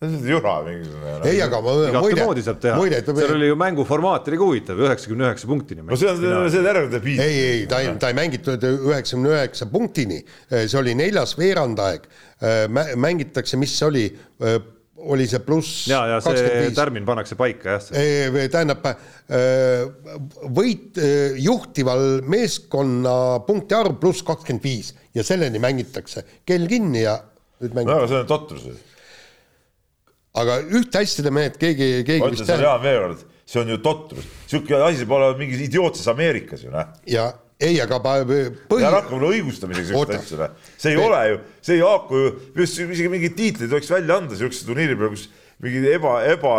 jura 0.02 0.62
mingisugune. 0.64 1.30
ei, 1.30 1.40
aga 1.44 1.60
muide, 1.62 2.26
muide, 2.26 3.00
seal 3.06 3.34
oli 3.36 3.48
ju 3.48 3.56
mänguformaat 3.58 4.28
oli 4.28 4.40
ka 4.40 4.48
huvitav, 4.48 4.82
üheksakümne 4.84 5.28
üheksa 5.28 5.48
punktini. 5.48 5.86
no 5.86 5.98
see 5.98 6.10
on, 6.10 6.20
see 6.20 6.60
on 6.60 6.68
järgmine 6.68 7.00
piit. 7.04 7.22
ei, 7.24 7.40
ei, 7.46 7.64
ta 7.70 7.80
ei, 7.80 7.94
ta 8.00 8.10
ei 8.12 8.18
mängitud 8.18 8.68
üheksakümne 8.68 9.34
üheksa 9.36 9.68
punktini, 9.70 10.20
see 10.52 10.78
oli 10.80 10.96
neljas 10.98 11.36
veerandaeg, 11.38 12.08
mängitakse, 13.00 13.58
mis 13.60 13.76
see 13.78 13.88
oli, 13.88 14.06
oli 15.14 15.28
see 15.30 15.42
pluss. 15.46 15.84
ja, 15.90 16.04
ja 16.10 16.22
see 16.24 16.72
tärmin 16.76 17.06
pannakse 17.08 17.38
paika 17.38 17.78
jah. 17.78 17.90
tähendab 18.52 18.88
võit 20.58 20.98
juhtival 21.44 22.24
meeskonna 22.34 23.44
punkti 23.46 23.78
arv 23.78 24.00
pluss 24.02 24.26
kakskümmend 24.26 24.66
viis 24.66 24.90
ja 25.14 25.24
selleni 25.26 25.62
mängitakse 25.62 26.26
kell 26.44 26.66
kinni 26.70 27.06
ja 27.06 27.20
nüüd 27.62 27.78
mängitakse. 27.78 27.94
no 27.94 28.02
aga 28.02 28.10
see 28.10 28.24
on 28.24 28.28
totrus 28.34 28.90
aga 30.40 30.58
ühte 30.66 31.04
asja 31.04 31.24
teeme, 31.26 31.46
et 31.50 31.56
keegi, 31.60 31.88
keegi. 32.06 32.20
ma 32.22 32.32
ütlen 32.32 32.48
sulle 32.48 32.66
Jaan 32.66 32.82
veel 32.82 33.00
kord, 33.04 33.24
see 33.46 33.62
on 33.62 33.72
ju 33.74 33.78
totrus, 33.84 34.28
sihuke 34.50 34.82
asi 34.88 35.06
pole 35.08 35.30
mingis 35.38 35.62
idiootses 35.68 36.10
Ameerikas 36.10 36.64
ju 36.66 36.74
noh. 36.74 36.90
ja 37.10 37.28
ei, 37.62 37.78
aga 37.82 38.00
põhi. 38.02 38.82
ära 38.82 39.00
hakka 39.00 39.14
mulle 39.14 39.30
õigustamisega 39.36 39.92
siukest 39.92 40.26
asja, 40.26 40.40
noh. 40.42 40.58
see 40.74 40.94
ei 40.94 40.98
Pe 40.98 41.06
ole 41.06 41.22
ju, 41.30 41.40
see 41.68 41.78
ei 41.78 41.86
haaku 41.86 42.20
ju, 42.20 42.34
isegi 42.66 43.08
mingeid 43.12 43.38
tiitleid 43.38 43.74
võiks 43.76 43.90
välja 43.94 44.20
anda 44.20 44.38
siukse 44.38 44.66
turniiri 44.66 44.98
peal, 44.98 45.14
kus 45.14 45.28
mingid 45.64 45.86
eba, 45.92 46.16
eba, 46.26 46.54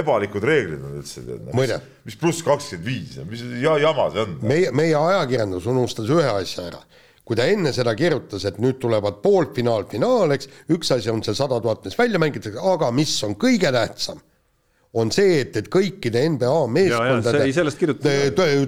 ebalikud 0.00 0.44
reeglid 0.44 0.82
on 0.82 0.98
üldse. 0.98 1.22
mis, 1.54 1.74
mis 2.08 2.18
pluss 2.18 2.42
kakskümmend 2.44 2.88
viis, 2.88 3.20
mis 3.30 3.44
ja, 3.62 3.76
jama 3.80 4.10
see 4.10 4.24
on? 4.26 4.34
meie, 4.42 4.74
meie 4.74 4.96
ajakirjandus 4.98 5.70
unustas 5.70 6.10
ühe 6.10 6.26
asja 6.34 6.66
ära 6.66 6.82
kui 7.30 7.38
ta 7.38 7.44
enne 7.46 7.70
seda 7.70 7.92
kirjutas, 7.94 8.42
et 8.48 8.56
nüüd 8.58 8.80
tulevad 8.82 9.20
poolfinaal, 9.22 9.84
finaal, 9.86 10.34
eks, 10.34 10.48
üks 10.74 10.88
asi 10.96 11.12
on 11.12 11.20
see 11.22 11.36
sada 11.38 11.60
tuhat, 11.62 11.84
mis 11.86 11.94
välja 11.94 12.18
mängitakse, 12.18 12.58
aga 12.72 12.88
mis 12.90 13.12
on 13.22 13.36
kõige 13.38 13.70
tähtsam, 13.70 14.18
on 14.98 15.12
see, 15.14 15.36
et, 15.44 15.54
et 15.60 15.68
kõikide 15.70 16.24
NBA 16.34 16.64
meeskondade 16.74 17.44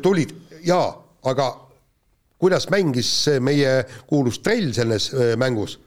tulid 0.04 0.36
jaa, 0.62 0.92
aga 1.26 1.48
kuidas 2.38 2.68
mängis 2.70 3.10
meie 3.42 3.80
kuulus 4.06 4.38
trell 4.46 4.70
selles 4.76 5.10
äh, 5.10 5.34
mängus? 5.38 5.80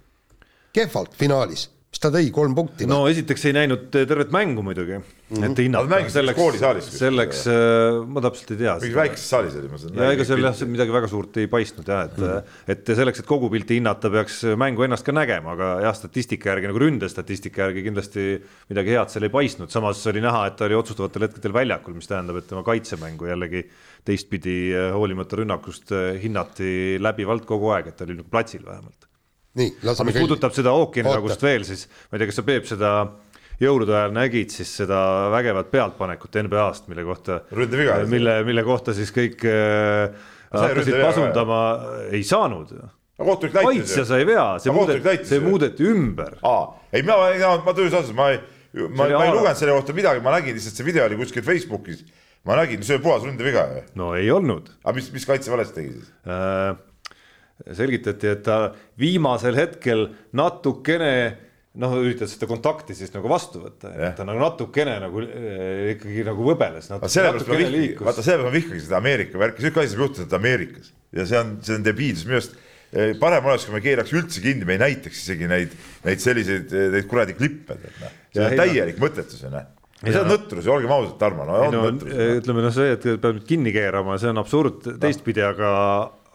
kehvalt 0.76 1.14
finaalis 1.16 1.70
mis 1.96 2.04
ta 2.04 2.12
tõi, 2.12 2.28
kolm 2.36 2.56
punkti? 2.58 2.84
no 2.92 3.06
esiteks 3.08 3.48
ei 3.48 3.56
näinud 3.56 3.88
tervet 3.96 4.36
mängu 4.36 4.64
muidugi 4.68 5.00
-hmm. 5.26 5.44
et 5.44 5.58
hinnata. 5.58 6.10
selleks, 6.14 6.38
koolisaalis. 6.38 6.88
selleks 7.00 7.40
äh, 7.50 7.98
ma 8.06 8.22
täpselt 8.22 8.52
ei 8.54 8.60
tea. 8.60 8.76
mingis 8.82 8.98
väikeses 9.00 9.30
saalis 9.34 9.56
oli, 9.58 9.70
ma 9.72 9.80
saan. 9.82 9.96
ja 9.98 10.10
ega 10.14 10.28
seal 10.28 10.44
jah, 10.46 10.60
midagi 10.70 10.94
väga 10.94 11.10
suurt 11.10 11.40
ei 11.42 11.48
paistnud 11.50 11.90
jah, 11.90 12.04
et 12.06 12.18
mm, 12.18 12.28
-hmm. 12.28 12.60
et 12.76 12.92
selleks, 13.00 13.24
et 13.24 13.30
kogu 13.30 13.50
pilti 13.50 13.80
hinnata, 13.80 14.12
peaks 14.14 14.44
mängu 14.62 14.86
ennast 14.86 15.06
ka 15.06 15.16
nägema, 15.16 15.56
aga 15.58 15.72
jah, 15.88 15.98
statistika 15.98 16.52
järgi 16.54 16.70
nagu 16.70 16.84
ründestatistika 16.84 17.66
järgi 17.66 17.86
kindlasti 17.88 18.28
midagi 18.70 18.94
head 18.94 19.10
seal 19.16 19.26
ei 19.26 19.34
paistnud, 19.34 19.74
samas 19.74 20.06
oli 20.14 20.22
näha, 20.22 20.46
et 20.52 20.60
ta 20.62 20.70
oli 20.70 20.78
otsustavatel 20.78 21.28
hetkedel 21.28 21.58
väljakul, 21.58 21.98
mis 21.98 22.12
tähendab, 22.12 22.38
et 22.38 22.48
tema 22.52 22.62
kaitsemängu 22.68 23.32
jällegi 23.32 23.66
teistpidi 24.06 24.60
äh, 24.76 24.94
hoolimata 24.94 25.42
rünnakust 25.42 25.90
äh, 25.96 26.22
hinnati 26.22 27.02
läbivalt 27.02 27.50
kogu 27.50 27.74
aeg, 27.74 27.90
et 27.90 27.98
ta 27.98 28.06
oli 28.06 28.20
nagu 28.22 28.30
platsil 28.30 28.62
vähemalt 28.66 29.10
nii, 29.56 29.78
laseme 29.88 30.12
mis 30.12 30.20
puudutab 30.20 30.54
seda 30.56 30.74
ookeanitagust 30.76 31.44
veel, 31.46 31.64
siis 31.68 31.88
ma 32.10 32.18
ei 32.18 32.22
tea, 32.22 32.30
kas 32.30 32.42
sa, 32.42 32.44
Peep, 32.46 32.66
seda 32.70 32.92
jõulude 33.62 33.96
ajal 33.96 34.14
nägid 34.16 34.54
siis 34.54 34.72
seda 34.82 35.00
vägevat 35.34 35.72
pealtpanekut 35.72 36.40
NBA-st, 36.46 36.90
mille 36.92 37.06
kohta, 37.08 37.40
mille, 38.12 38.38
mille 38.48 38.66
kohta 38.68 38.96
siis 38.98 39.14
kõik 39.16 39.46
äh, 39.48 40.12
hakkasid 40.56 41.00
pasundama, 41.02 41.62
ei 42.12 42.24
saanud 42.28 42.76
kaitsja 43.16 44.04
sai 44.08 44.26
vea, 44.28 44.48
see 44.60 44.74
muudeti, 44.76 45.16
see 45.30 45.40
muudeti 45.44 45.88
ümber. 45.88 46.36
ei, 46.92 47.06
ma, 47.08 47.16
ma 47.64 47.76
töös 47.78 47.94
ausalt, 47.94 48.16
ma 48.18 48.32
ei, 48.34 48.42
ma, 48.90 49.08
ma 49.08 49.24
ei 49.24 49.32
lugenud 49.32 49.60
selle 49.60 49.78
kohta 49.78 49.96
midagi, 49.96 50.24
ma 50.24 50.36
nägin 50.36 50.58
lihtsalt, 50.58 50.76
see 50.76 50.88
video 50.88 51.06
oli 51.08 51.20
kuskil 51.20 51.46
Facebookis. 51.46 52.04
ma 52.46 52.60
nägin, 52.60 52.84
see 52.84 52.98
oli 52.98 53.06
puhas 53.06 53.24
ründeviga 53.24 53.70
ju. 53.72 53.86
no 54.02 54.12
ei 54.20 54.28
olnud. 54.32 54.68
aga 54.84 54.98
mis, 55.00 55.08
mis 55.16 55.28
kaitse 55.28 55.54
valesti 55.54 55.80
tegi 55.80 55.96
siis 55.96 56.12
äh,? 56.28 56.76
selgitati, 57.72 58.28
et 58.28 58.44
ta 58.44 58.74
viimasel 59.00 59.56
hetkel 59.56 60.10
natukene 60.36 61.14
noh, 61.82 61.96
üritad 62.02 62.30
seda 62.32 62.48
kontakti 62.50 62.96
siis 62.98 63.12
nagu 63.14 63.30
vastu 63.32 63.62
võtta, 63.64 63.92
et 63.94 64.18
ta 64.18 64.26
nagu 64.28 64.42
natukene 64.42 64.96
nagu 65.04 65.24
eh, 65.26 65.96
ikkagi 65.96 66.26
nagu 66.28 66.46
võbeles. 66.48 66.88
sellepärast 66.90 67.50
ma 67.50 67.60
vihkan, 67.60 68.06
vaata 68.08 68.26
sellepärast 68.26 68.48
ma 68.48 68.54
vihkangi 68.56 68.84
seda 68.86 69.00
Ameerika 69.02 69.42
värki, 69.42 69.66
sihuke 69.66 69.84
asi 69.84 69.94
saab 69.94 70.06
juhtuda 70.06 70.40
Ameerikas 70.40 70.94
ja 71.16 71.28
see 71.28 71.42
on, 71.42 71.56
see 71.66 71.78
on 71.78 71.86
debiilsus 71.86 72.28
minu 72.30 72.40
arust 72.40 72.58
eh, 72.92 73.14
parem 73.22 73.48
oleks, 73.52 73.68
kui 73.68 73.78
me 73.78 73.84
keeraks 73.86 74.16
üldse 74.16 74.44
kinni, 74.44 74.68
me 74.68 74.78
ei 74.78 74.84
näitaks 74.86 75.24
isegi 75.26 75.50
neid, 75.52 75.74
neid 76.08 76.24
selliseid, 76.24 76.76
eh, 76.76 76.92
neid 76.96 77.10
kuradi 77.12 77.38
klippe, 77.38 77.80
noh. 78.02 78.20
see 78.36 78.46
on 78.46 78.60
täielik 78.64 79.02
mõttetus, 79.02 79.48
noh 79.50 79.72
ja 80.04 80.12
see 80.12 80.22
on 80.22 80.28
nõtrus, 80.30 80.68
olgem 80.70 80.92
ausad, 80.92 81.16
Tarmo, 81.22 81.48
no 81.48 81.56
on 81.66 81.74
no, 81.74 81.88
nõtrus. 81.88 82.14
ütleme 82.42 82.66
noh, 82.66 82.74
see, 82.76 82.92
et 82.98 83.08
peab 83.08 83.38
nüüd 83.38 83.48
kinni 83.48 83.72
keerama, 83.76 84.20
see 84.22 84.32
on 84.32 84.42
absurd 84.42 84.86
teistpidi, 85.02 85.44
aga 85.46 85.72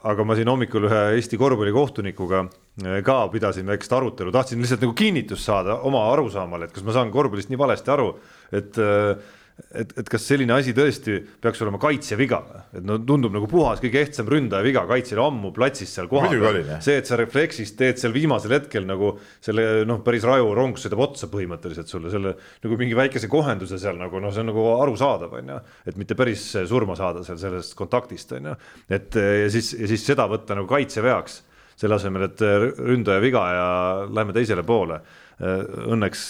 aga 0.09 0.25
ma 0.25 0.37
siin 0.37 0.49
hommikul 0.49 0.87
ühe 0.89 1.01
Eesti 1.17 1.39
korvpallikohtunikuga 1.41 2.45
äh, 2.47 3.01
ka 3.05 3.19
pidasin 3.33 3.69
väikest 3.69 3.93
arutelu, 3.97 4.33
tahtsin 4.33 4.63
lihtsalt 4.63 4.85
nagu 4.87 4.95
kinnitust 4.97 5.45
saada 5.45 5.81
oma 5.89 6.07
arusaamale, 6.13 6.69
et 6.69 6.77
kas 6.77 6.87
ma 6.87 6.97
saan 6.97 7.13
korvpallist 7.13 7.53
nii 7.53 7.61
valesti 7.61 7.93
aru, 7.93 8.15
et 8.57 8.81
äh, 8.81 9.37
et, 9.75 9.93
et 10.01 10.09
kas 10.11 10.25
selline 10.27 10.55
asi 10.55 10.73
tõesti 10.77 11.17
peaks 11.43 11.61
olema 11.65 11.81
kaitsja 11.83 12.19
viga, 12.19 12.41
et 12.75 12.85
no 12.87 12.99
tundub 13.07 13.35
nagu 13.35 13.49
puhas 13.51 13.83
kõige 13.83 14.03
ehtsam 14.05 14.29
ründaja 14.31 14.65
viga, 14.67 14.85
kaitsjal 14.89 15.23
ammu 15.27 15.53
platsis 15.57 15.93
seal 15.97 16.09
kohapeal. 16.11 16.61
see, 16.85 16.99
et 17.01 17.09
sa 17.09 17.19
refleksist 17.21 17.77
teed 17.79 18.01
seal 18.01 18.15
viimasel 18.15 18.55
hetkel 18.57 18.87
nagu 18.89 19.13
selle 19.43 19.85
noh, 19.89 20.01
päris 20.07 20.27
raju 20.29 20.55
rong 20.57 20.81
sõidab 20.81 21.05
otsa 21.07 21.31
põhimõtteliselt 21.33 21.91
sulle 21.91 22.13
selle 22.13 22.35
nagu 22.65 22.81
mingi 22.81 22.99
väikese 22.99 23.31
kohenduse 23.33 23.81
seal 23.83 24.01
nagu 24.01 24.23
noh, 24.23 24.35
see 24.35 24.45
on 24.45 24.51
nagu 24.53 24.67
arusaadav, 24.79 25.37
on 25.41 25.55
ju, 25.55 25.61
et 25.93 26.01
mitte 26.01 26.19
päris 26.19 26.47
surma 26.71 26.99
saada 26.99 27.25
seal 27.27 27.41
sellest 27.41 27.77
kontaktist 27.79 28.35
on 28.39 28.53
ju, 28.53 28.57
et 28.91 29.21
ja 29.21 29.51
siis, 29.53 29.75
ja 29.79 29.91
siis 29.91 30.07
seda 30.13 30.29
võtta 30.31 30.59
nagu 30.59 30.71
kaitseveaks 30.71 31.43
selle 31.81 31.97
asemel, 31.97 32.29
et 32.29 32.43
ründaja 32.77 33.23
viga 33.25 33.43
ja 33.55 33.69
lähme 34.13 34.35
teisele 34.37 34.61
poole. 34.69 34.99
Õnneks 35.41 36.23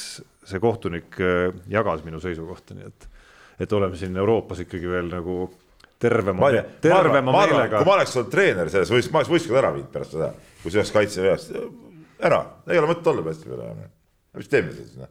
see 0.47 0.61
kohtunik 0.63 1.19
jagas 1.71 2.05
minu 2.07 2.21
seisukohta, 2.23 2.77
nii 2.79 2.87
et 2.87 3.09
et 3.61 3.73
oleme 3.77 3.99
siin 4.01 4.17
Euroopas 4.17 4.65
ikkagi 4.65 4.89
veel 4.91 5.11
nagu 5.13 5.37
tervema, 6.01 6.51
tervema 6.83 7.35
meelega. 7.35 7.81
kui 7.81 7.89
ma 7.89 7.97
oleks 7.99 8.17
olnud 8.17 8.33
treener 8.33 8.71
selles 8.73 8.93
võist-, 8.93 9.13
ma 9.13 9.21
oleks 9.21 9.33
võistkond 9.35 9.61
ära 9.61 9.73
viinud 9.75 9.91
pärast 9.93 10.17
seda, 10.17 10.31
kui 10.63 10.73
see 10.73 10.81
oleks 10.81 10.93
kaitseväest, 10.97 11.57
ära, 12.31 12.45
ei 12.71 12.81
ole 12.81 12.93
mõtet 12.93 13.11
olla 13.13 13.25
päästja 13.27 13.51
peale. 13.51 13.91
mis 14.41 14.53
teeme 14.53 14.77
siis, 14.77 14.95
noh, 15.01 15.11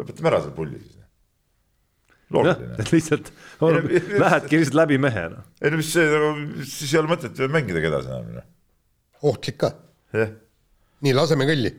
lõpetame 0.00 0.32
ära 0.32 0.42
selle 0.44 0.56
pulli 0.56 0.80
siis. 0.80 0.98
loogiline. 2.32 2.88
lihtsalt 2.92 3.32
lähedki 3.62 4.60
lihtsalt 4.60 4.80
läbi 4.82 5.00
mehe, 5.00 5.28
noh. 5.32 5.48
ei 5.62 5.72
no 5.72 5.80
mis 5.80 5.94
see, 5.96 6.08
nagu 6.12 6.66
siis 6.74 6.92
ei 6.92 7.00
ole 7.00 7.14
mõtet 7.14 7.40
mängida 7.52 7.84
kedagi 7.84 8.12
enam. 8.12 8.36
Noh. 8.36 8.50
ohtlik 9.32 9.60
ka. 9.64 9.72
nii, 10.12 11.16
laseme 11.16 11.48
kõlli 11.48 11.72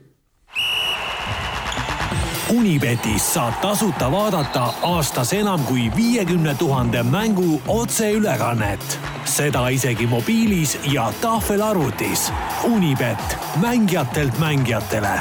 Unibetis 2.58 3.26
saab 3.34 3.54
tasuta 3.62 4.12
vaadata 4.12 4.64
aastas 4.86 5.34
enam 5.34 5.64
kui 5.66 5.92
viiekümne 5.96 6.56
tuhande 6.60 7.04
mängu 7.04 7.62
otseülekannet. 7.68 9.00
seda 9.26 9.68
isegi 9.70 10.08
mobiilis 10.08 10.80
ja 10.92 11.14
tahvelarvutis. 11.22 12.32
Unibet, 12.64 13.38
mängijatelt 13.62 14.40
mängijatele. 14.40 15.20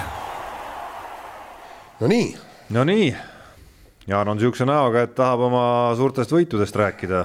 Nonii. 2.01 2.37
Nonii 2.70 3.16
Jaan 4.07 4.28
on 4.28 4.37
niisuguse 4.37 4.64
näoga, 4.66 5.03
et 5.07 5.14
tahab 5.14 5.41
oma 5.47 5.64
suurtest 5.97 6.33
võitudest 6.33 6.76
rääkida. 6.76 7.24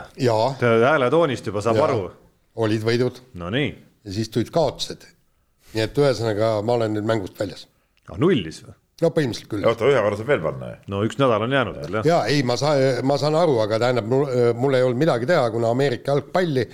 hääletoonist 0.85 1.45
juba 1.45 1.61
saab 1.61 1.75
ja. 1.75 1.83
aru. 1.83 2.11
olid 2.55 2.83
võidud. 2.83 3.21
Nonii. 3.33 3.69
ja 4.05 4.13
siis 4.13 4.29
tulid 4.29 4.51
kaotused. 4.53 5.07
nii 5.73 5.83
et 5.83 5.97
ühesõnaga 5.97 6.61
ma 6.61 6.73
olen 6.73 6.93
nüüd 6.93 7.07
mängust 7.09 7.39
väljas. 7.39 7.67
ah 8.11 8.17
nullis 8.17 8.63
või? 8.63 8.77
No 9.01 9.11
põhimõtteliselt 9.13 9.49
küll. 9.51 9.65
oota, 9.69 9.85
ühe 9.91 9.99
korra 10.01 10.17
saab 10.17 10.29
veel 10.31 10.41
panna 10.41 10.69
ju. 10.71 10.77
no 10.93 11.01
üks 11.05 11.19
nädal 11.21 11.43
on 11.45 11.51
jäänud 11.53 11.75
veel 11.81 11.97
jah. 11.99 12.07
ja 12.07 12.17
ei, 12.33 12.41
ma 12.47 12.55
saan, 12.57 13.03
ma 13.05 13.17
saan 13.21 13.37
aru, 13.37 13.59
aga 13.61 13.77
tähendab, 13.83 14.07
mul, 14.09 14.25
mul 14.57 14.77
ei 14.77 14.85
olnud 14.85 15.01
midagi 15.03 15.29
teha, 15.29 15.43
kuna 15.53 15.69
Ameerika 15.75 16.15
jalgpalli 16.15 16.65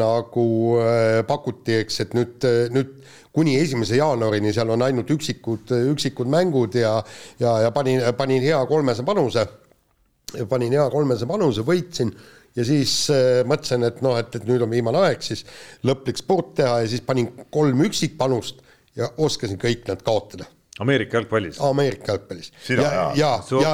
nagu 0.00 0.46
äh, 0.80 1.20
pakuti, 1.28 1.76
eks, 1.82 2.00
et 2.06 2.16
nüüd, 2.16 2.48
nüüd 2.72 2.96
kuni 3.36 3.58
esimese 3.60 4.00
jaanuarini 4.00 4.54
seal 4.56 4.72
on 4.72 4.86
ainult 4.86 5.12
üksikud, 5.12 5.74
üksikud 5.92 6.32
mängud 6.32 6.78
ja 6.80 6.96
ja, 7.42 7.58
ja 7.66 7.74
panin, 7.76 8.00
panin 8.16 8.44
hea 8.44 8.62
kolmese 8.70 9.04
panuse, 9.04 9.44
panin 10.48 10.72
hea 10.78 10.88
kolmese 10.92 11.28
panuse, 11.28 11.64
võitsin 11.66 12.14
ja 12.56 12.64
siis 12.64 12.98
äh, 13.12 13.44
mõtlesin, 13.48 13.84
et 13.84 14.00
noh, 14.04 14.16
et, 14.16 14.32
et 14.32 14.48
nüüd 14.48 14.64
on 14.64 14.72
viimane 14.72 15.04
aeg 15.04 15.24
siis 15.24 15.44
lõplik 15.84 16.24
sport 16.24 16.54
teha 16.62 16.80
ja 16.86 16.90
siis 16.90 17.04
panin 17.04 17.34
kolm 17.52 17.84
üksikpanust 17.84 18.64
ja 18.96 19.12
oskasin 19.20 19.60
kõik 19.60 19.84
need 19.90 20.00
kaotada 20.06 20.48
Ameerika 20.78 21.16
jalgpallis. 21.16 21.60
Ameerika 21.60 22.12
jalgpallis. 22.12 22.52
ja, 22.68 22.76
ja, 22.76 23.12
ja, 23.16 23.32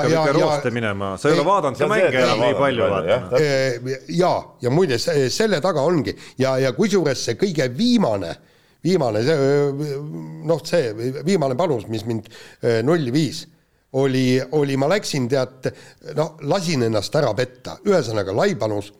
ja, 0.08 0.26
ja, 0.38 0.60
ja 0.64 0.70
minema, 0.70 1.16
sa 1.18 1.28
ei 1.28 1.34
ole 1.34 1.44
vaadanud 1.46 1.78
seda 1.78 1.88
mänge 1.90 2.20
enam 2.20 2.42
nii 2.44 2.56
palju 2.58 2.90
vaata. 2.92 3.40
ja, 4.14 4.32
ja 4.62 4.70
muide, 4.70 4.98
selle 5.02 5.58
taga 5.64 5.82
ongi 5.82 6.14
ja, 6.38 6.54
ja 6.62 6.70
kusjuures 6.76 7.24
see 7.26 7.34
kõige 7.40 7.66
viimane, 7.74 8.36
viimane 8.86 9.22
see 9.26 9.48
noh, 10.46 10.62
see 10.66 10.92
viimane 11.26 11.56
panus, 11.58 11.88
mis 11.90 12.06
mind 12.06 12.28
nulli 12.86 13.14
viis, 13.14 13.40
oli, 13.98 14.38
oli, 14.54 14.76
ma 14.78 14.88
läksin 14.92 15.26
tead, 15.32 15.72
noh, 16.16 16.36
lasin 16.46 16.86
ennast 16.86 17.18
ära 17.18 17.32
petta, 17.34 17.80
ühesõnaga 17.88 18.34
laipanus 18.36 18.92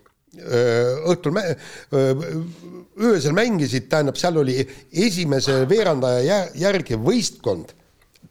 õhtul 1.13 1.37
mä-, 1.37 1.45
öösel 1.93 3.37
mängisid, 3.37 3.87
tähendab, 3.93 4.19
seal 4.19 4.43
oli 4.43 4.59
esimese 5.05 5.61
veerandaja 5.71 6.41
järgi 6.59 6.99
võistkond 6.99 7.77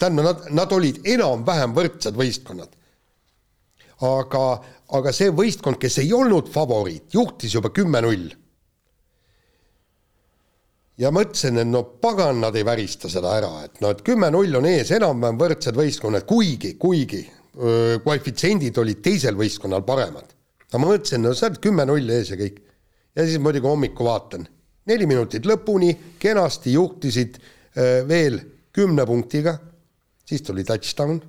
tähendab, 0.01 0.27
nad, 0.27 0.45
nad 0.57 0.75
olid 0.75 1.01
enam-vähem 1.07 1.73
võrdsed 1.77 2.17
võistkonnad. 2.17 2.77
aga, 4.01 4.45
aga 4.97 5.11
see 5.13 5.29
võistkond, 5.29 5.77
kes 5.77 5.99
ei 6.01 6.13
olnud 6.13 6.47
favoriit, 6.49 7.11
juhtis 7.13 7.53
juba 7.53 7.69
kümme-null. 7.69 8.31
ja 10.97 11.11
mõtlesin, 11.13 11.61
et 11.61 11.69
no 11.69 11.83
pagan, 12.01 12.41
nad 12.41 12.55
ei 12.55 12.65
värista 12.65 13.09
seda 13.09 13.35
ära, 13.37 13.53
et 13.65 13.81
noh, 13.81 13.93
et 13.93 14.01
kümme-null 14.05 14.57
on 14.57 14.65
ees, 14.69 14.91
enam-vähem 14.97 15.39
võrdsed 15.39 15.77
võistkonnad, 15.77 16.25
kuigi, 16.29 16.75
kuigi 16.81 17.23
koefitsiendid 18.03 18.77
olid 18.79 19.01
teisel 19.03 19.35
võistkonnal 19.35 19.83
paremad. 19.83 20.27
no 20.71 20.79
ma 20.79 20.93
mõtlesin, 20.93 21.21
no 21.21 21.33
sa 21.35 21.49
oled 21.49 21.59
kümme-null 21.63 22.09
ees 22.09 22.31
ja 22.31 22.37
kõik. 22.39 22.61
ja 23.15 23.25
siis 23.25 23.39
muidugi 23.43 23.67
hommikul 23.67 24.07
vaatan, 24.07 24.47
neli 24.87 25.05
minutit 25.05 25.45
lõpuni, 25.45 25.91
kenasti 26.19 26.73
juhtisid 26.73 27.37
veel 28.07 28.39
kümne 28.71 29.05
punktiga, 29.05 29.57
siis 30.31 30.45
tuli 30.47 30.63
touchdown, 30.63 31.19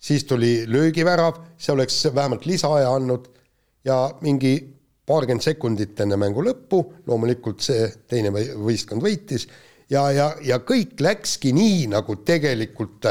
siis 0.00 0.24
tuli 0.24 0.64
löögivärav, 0.66 1.42
see 1.60 1.74
oleks 1.74 2.00
vähemalt 2.14 2.46
lisaaja 2.48 2.94
andnud. 2.96 3.28
Ja 3.84 4.10
mingi 4.24 4.56
paarkümmend 5.06 5.44
sekundit 5.44 6.00
enne 6.02 6.16
mängu 6.18 6.42
lõppu, 6.42 6.80
loomulikult 7.06 7.62
see 7.62 7.86
teine 8.10 8.32
võistkond 8.34 9.04
võitis. 9.04 9.46
Ja, 9.92 10.08
ja, 10.10 10.32
ja 10.42 10.58
kõik 10.66 10.98
läkski 10.98 11.52
nii, 11.54 11.84
nagu 11.92 12.16
tegelikult 12.26 13.06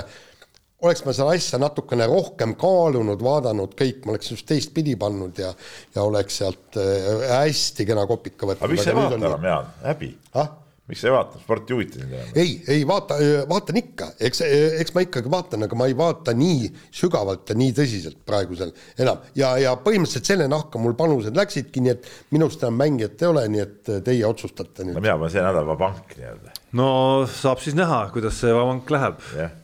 oleks 0.84 1.06
ma 1.06 1.14
seda 1.16 1.32
asja 1.32 1.60
natukene 1.62 2.10
rohkem 2.12 2.58
kaalunud, 2.60 3.22
vaadanud 3.24 3.78
kõik, 3.80 4.04
ma 4.04 4.16
oleks 4.16 4.34
just 4.34 4.48
teistpidi 4.50 4.98
pannud 5.00 5.40
ja 5.40 5.54
ja 5.96 6.04
oleks 6.04 6.42
sealt 6.42 6.78
äh, 6.82 7.24
hästi 7.32 7.88
kena 7.88 8.04
kopika 8.10 8.50
võtnud. 8.50 8.68
aga 8.68 8.74
miks 8.74 8.84
sa 8.84 8.92
ei 8.92 9.00
vaata 9.00 9.22
enam, 9.22 9.50
Jaan, 9.54 9.74
häbi. 9.86 10.12
Ah?? 10.36 10.52
Miks 10.86 11.02
sa 11.02 11.10
ei 11.10 11.14
vaata, 11.16 11.40
sport 11.42 11.72
ei 11.72 11.76
huvita 11.76 11.98
sind 11.98 12.14
enam? 12.14 12.34
ei, 12.38 12.52
ei 12.70 12.84
vaata, 12.86 13.18
vaatan 13.50 13.80
ikka, 13.82 14.12
eks, 14.28 14.44
eks 14.84 14.94
ma 14.94 15.04
ikkagi 15.06 15.32
vaatan, 15.34 15.66
aga 15.66 15.80
ma 15.80 15.88
ei 15.90 15.98
vaata 15.98 16.36
nii 16.38 16.70
sügavalt 16.94 17.50
ja 17.50 17.58
nii 17.58 17.74
tõsiselt 17.80 18.22
praegusel 18.28 18.74
enam. 19.02 19.24
ja, 19.38 19.56
ja 19.62 19.74
põhimõtteliselt 19.82 20.30
selle 20.30 20.48
nahka 20.52 20.82
mul 20.82 20.94
panused 21.00 21.38
läksidki, 21.38 21.82
nii 21.82 21.94
et 21.96 22.10
minust 22.36 22.62
enam 22.62 22.78
mängijat 22.84 23.26
ei 23.26 23.32
ole, 23.32 23.48
nii 23.56 23.66
et 23.66 23.94
teie 24.06 24.24
otsustate 24.30 24.86
nüüd. 24.86 25.00
no 25.00 25.02
mina 25.02 25.18
panen 25.18 25.34
see 25.34 25.46
nädal 25.48 25.70
vabank 25.74 26.18
nii-öelda. 26.20 26.58
no 26.78 26.90
saab 27.34 27.66
siis 27.66 27.78
näha, 27.78 28.04
kuidas 28.14 28.38
see 28.44 28.54
vabank 28.54 28.94
läheb. 28.94 29.22
jah 29.42 29.62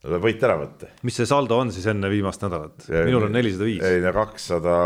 tuleb 0.00 0.22
võit 0.24 0.44
ära 0.48 0.56
võtta. 0.56 0.94
mis 1.04 1.18
see 1.20 1.28
saldo 1.28 1.58
on 1.60 1.72
siis 1.76 1.84
enne 1.92 2.08
viimast 2.08 2.40
nädalat? 2.40 2.86
minul 2.88 3.28
on 3.28 3.36
nelisada 3.36 3.68
viis. 3.68 3.84
ei 3.84 4.00
no 4.00 4.14
kakssada 4.16 4.76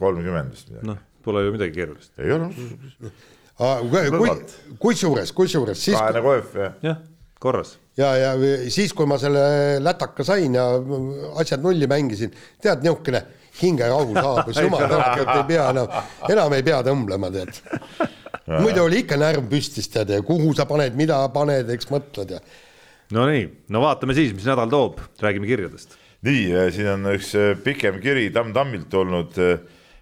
kolmkümmend 0.00 0.52
vist 0.52 0.68
midagi. 0.68 0.90
noh, 0.92 1.00
pole 1.24 1.46
ju 1.46 1.54
midagi 1.56 1.72
keerulist. 1.78 2.12
ei 2.20 2.36
ole 2.36 2.50
kusjuures, 4.82 5.32
kusjuures 5.32 5.78
siis. 5.78 5.96
kahene 5.96 6.22
koef 6.24 6.56
ja. 6.58 6.70
jah, 6.82 6.98
korras. 7.40 7.76
ja, 7.98 8.10
ja 8.18 8.32
siis, 8.72 8.92
kui 8.96 9.06
ma 9.06 9.18
selle 9.22 9.78
lätaka 9.82 10.26
sain 10.26 10.56
ja 10.58 10.66
asjad 11.40 11.62
nulli 11.62 11.88
mängisin, 11.90 12.34
tead, 12.62 12.82
niisugune 12.82 13.22
hingerahu 13.60 14.16
saabus, 14.16 14.58
jumal 14.64 14.88
tänatud, 14.88 15.30
ei 15.36 15.46
pea 15.52 15.68
enam, 15.70 15.98
enam 16.34 16.56
ei 16.56 16.66
pea 16.66 16.80
tõmblema, 16.88 17.30
tead. 17.34 17.60
muidu 18.58 18.82
oli 18.88 19.04
ikka 19.04 19.18
närv 19.20 19.46
püstis, 19.50 19.86
tead, 19.92 20.10
ja 20.16 20.22
kuhu 20.26 20.50
sa 20.58 20.66
paned, 20.70 20.98
mida 20.98 21.20
paned, 21.34 21.70
eks 21.76 21.90
mõtled 21.94 22.34
ja. 22.36 22.42
Nonii, 23.14 23.46
no 23.70 23.84
vaatame 23.84 24.16
siis, 24.16 24.32
mis 24.34 24.48
nädal 24.48 24.72
toob, 24.72 24.98
räägime 25.22 25.46
kirjadest. 25.46 25.94
nii, 26.26 26.50
siin 26.74 26.90
on 26.96 27.12
üks 27.12 27.30
pikem 27.62 28.02
kiri 28.02 28.30
Tamm 28.34 28.54
Tammilt 28.56 28.90
tulnud 28.90 29.38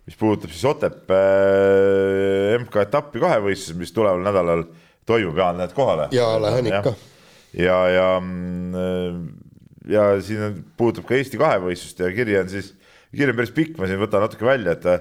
mis 0.07 0.19
puudutab 0.19 0.51
siis 0.51 0.65
Otepää 0.67 2.59
MK-etappi 2.59 3.23
kahevõistluses, 3.23 3.79
mis 3.79 3.95
tuleval 3.95 4.23
nädalal 4.25 4.65
toimub, 5.07 5.39
Jaan, 5.39 5.59
lähed 5.61 5.75
kohale? 5.77 6.09
jaa, 6.15 6.37
lähen 6.43 6.69
ikka. 6.71 6.95
ja, 7.59 7.79
ja, 7.89 8.09
ja, 9.89 10.07
ja 10.13 10.23
siin 10.23 10.47
on, 10.49 10.61
puudutab 10.77 11.07
ka 11.09 11.19
Eesti 11.19 11.41
kahevõistlust 11.41 12.03
ja 12.03 12.11
kiri 12.15 12.39
on 12.41 12.51
siis, 12.51 12.73
kiri 13.15 13.31
on 13.31 13.39
päris 13.39 13.55
pikk, 13.55 13.79
ma 13.79 13.91
siin 13.91 14.03
võtan 14.03 14.25
natuke 14.27 14.47
välja, 14.47 14.75
et 14.75 14.83
ta 14.83 14.99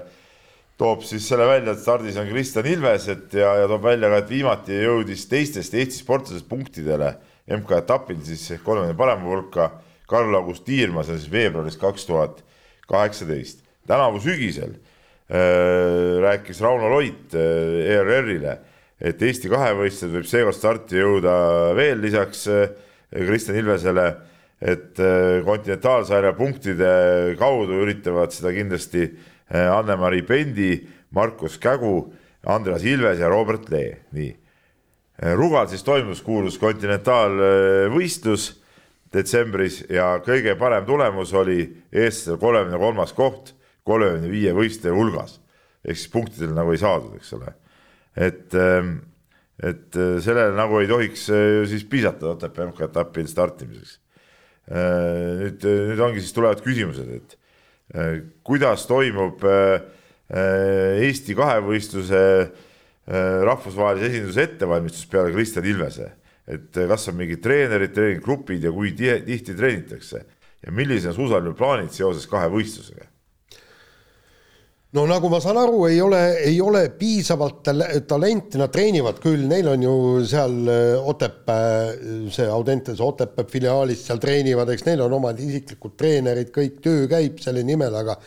toob 0.78 1.02
siis 1.06 1.26
selle 1.28 1.46
välja, 1.50 1.74
et 1.74 1.82
stardis 1.82 2.18
on 2.20 2.30
Kristjan 2.30 2.70
Ilves, 2.70 3.08
et 3.12 3.34
ja, 3.38 3.56
ja 3.62 3.68
toob 3.70 3.84
välja 3.86 4.10
ka, 4.12 4.22
et 4.22 4.32
viimati 4.32 4.78
jõudis 4.84 5.26
teistest 5.30 5.74
Eesti 5.78 6.02
sportlasest 6.02 6.48
punktidele 6.50 7.14
MK-etapil 7.50 8.22
siis 8.26 8.46
kolmekümne 8.62 8.98
parema 8.98 9.26
hulka 9.26 9.68
Karl-August 10.10 10.64
Tiirma, 10.66 11.02
see 11.02 11.16
on 11.16 11.20
siis 11.22 11.32
veebruaris 11.32 11.78
kaks 11.80 12.06
tuhat 12.06 12.42
kaheksateist. 12.90 13.62
tänavu 13.86 14.20
sügisel 14.22 14.76
rääkis 15.32 16.60
Rauno 16.60 16.90
Loit 16.90 17.34
äh, 17.34 17.94
ERR-ile, 17.94 18.58
et 19.00 19.22
Eesti 19.22 19.50
kahevõistlused 19.50 20.12
võib 20.14 20.28
seekord 20.28 20.56
starti 20.56 21.00
jõuda 21.00 21.34
veel 21.78 22.02
lisaks 22.02 22.44
äh, 22.52 22.66
Kristjan 23.12 23.58
Ilvesele, 23.60 24.06
et 24.62 24.94
kontinentaalsarja 25.42 26.36
punktide 26.38 26.90
kaudu 27.34 27.80
üritavad 27.82 28.30
seda 28.30 28.52
kindlasti 28.54 29.08
Anne-Mari 29.50 30.20
Pendi, 30.22 30.76
Markus 31.10 31.56
Kägu, 31.60 31.96
Andreas 32.46 32.84
Ilves 32.86 33.18
ja 33.18 33.28
Robert 33.28 33.66
Lee, 33.74 33.96
nii. 34.14 34.30
Rugal 35.34 35.66
siis 35.66 35.82
toimus 35.82 36.22
kuulus 36.22 36.60
kontinentaalvõistlus 36.62 38.46
detsembris 39.12 39.82
ja 39.90 40.12
kõige 40.22 40.54
parem 40.60 40.86
tulemus 40.86 41.34
oli 41.34 41.66
eestlasel 41.90 42.38
kolmekümne 42.40 42.80
kolmas 42.80 43.12
koht 43.18 43.52
kolmekümne 43.88 44.30
viie 44.30 44.52
võistleja 44.56 44.94
hulgas. 44.96 45.38
ehk 45.82 45.98
siis 45.98 46.10
punktidel 46.12 46.54
nagu 46.54 46.70
ei 46.72 46.78
saadud, 46.78 47.16
eks 47.18 47.32
ole. 47.38 47.54
et, 48.16 48.54
ähm, 48.54 48.98
et 49.62 49.96
äh, 49.96 50.18
sellele 50.22 50.54
nagu 50.56 50.78
ei 50.80 50.88
tohiks 50.90 51.28
äh, 51.30 51.62
siis 51.66 51.84
piisata 51.84 52.34
Otepää 52.36 52.68
MK-etapil 52.70 53.26
startimiseks. 53.26 53.98
Äh, 54.70 55.40
nüüd, 55.40 55.64
nüüd 55.64 56.02
ongi 56.02 56.22
siis 56.22 56.34
tulevad 56.36 56.62
küsimused, 56.62 57.08
et 57.10 57.38
kuidas 58.46 58.86
toimub 58.88 59.42
Eesti 60.32 61.34
kahevõistluse 61.36 62.20
rahvusvahelise 63.44 64.06
esinduse 64.08 64.46
ettevalmistus 64.46 65.10
peale 65.12 65.34
Kristjan 65.34 65.66
Ilvese, 65.68 66.06
et 66.48 66.72
kas 66.72 67.04
on 67.10 67.18
mingid 67.18 67.42
treenerid, 67.44 67.92
treeninggrupid 67.92 68.64
ja 68.64 68.72
kui 68.72 68.94
tihti 68.96 69.52
treenitakse 69.58 70.22
ja 70.62 70.72
millised 70.72 71.10
on 71.10 71.18
suusaline 71.18 71.52
plaanid 71.58 71.92
seoses 71.92 72.24
kahevõistlusega 72.30 73.11
no 74.92 75.04
nagu 75.08 75.28
ma 75.32 75.40
saan 75.40 75.56
aru, 75.56 75.86
ei 75.88 76.00
ole, 76.04 76.20
ei 76.44 76.60
ole 76.60 76.82
piisavalt 76.98 77.62
talenti, 78.08 78.60
nad 78.60 78.72
treenivad 78.72 79.20
küll, 79.22 79.46
neil 79.48 79.70
on 79.72 79.84
ju 79.86 79.94
seal 80.28 80.56
äh, 80.68 81.10
Otepää, 81.12 81.92
see 82.32 82.48
Audentes 82.48 83.00
Otepää 83.00 83.48
filiaalis 83.48 84.04
seal 84.06 84.20
treenivad, 84.22 84.72
eks 84.72 84.86
neil 84.88 85.04
on 85.06 85.16
omad 85.16 85.40
isiklikud 85.40 85.96
treenerid, 86.00 86.52
kõik 86.54 86.80
töö 86.84 87.06
käib 87.10 87.40
selle 87.42 87.64
nimel, 87.66 87.96
aga 88.02 88.18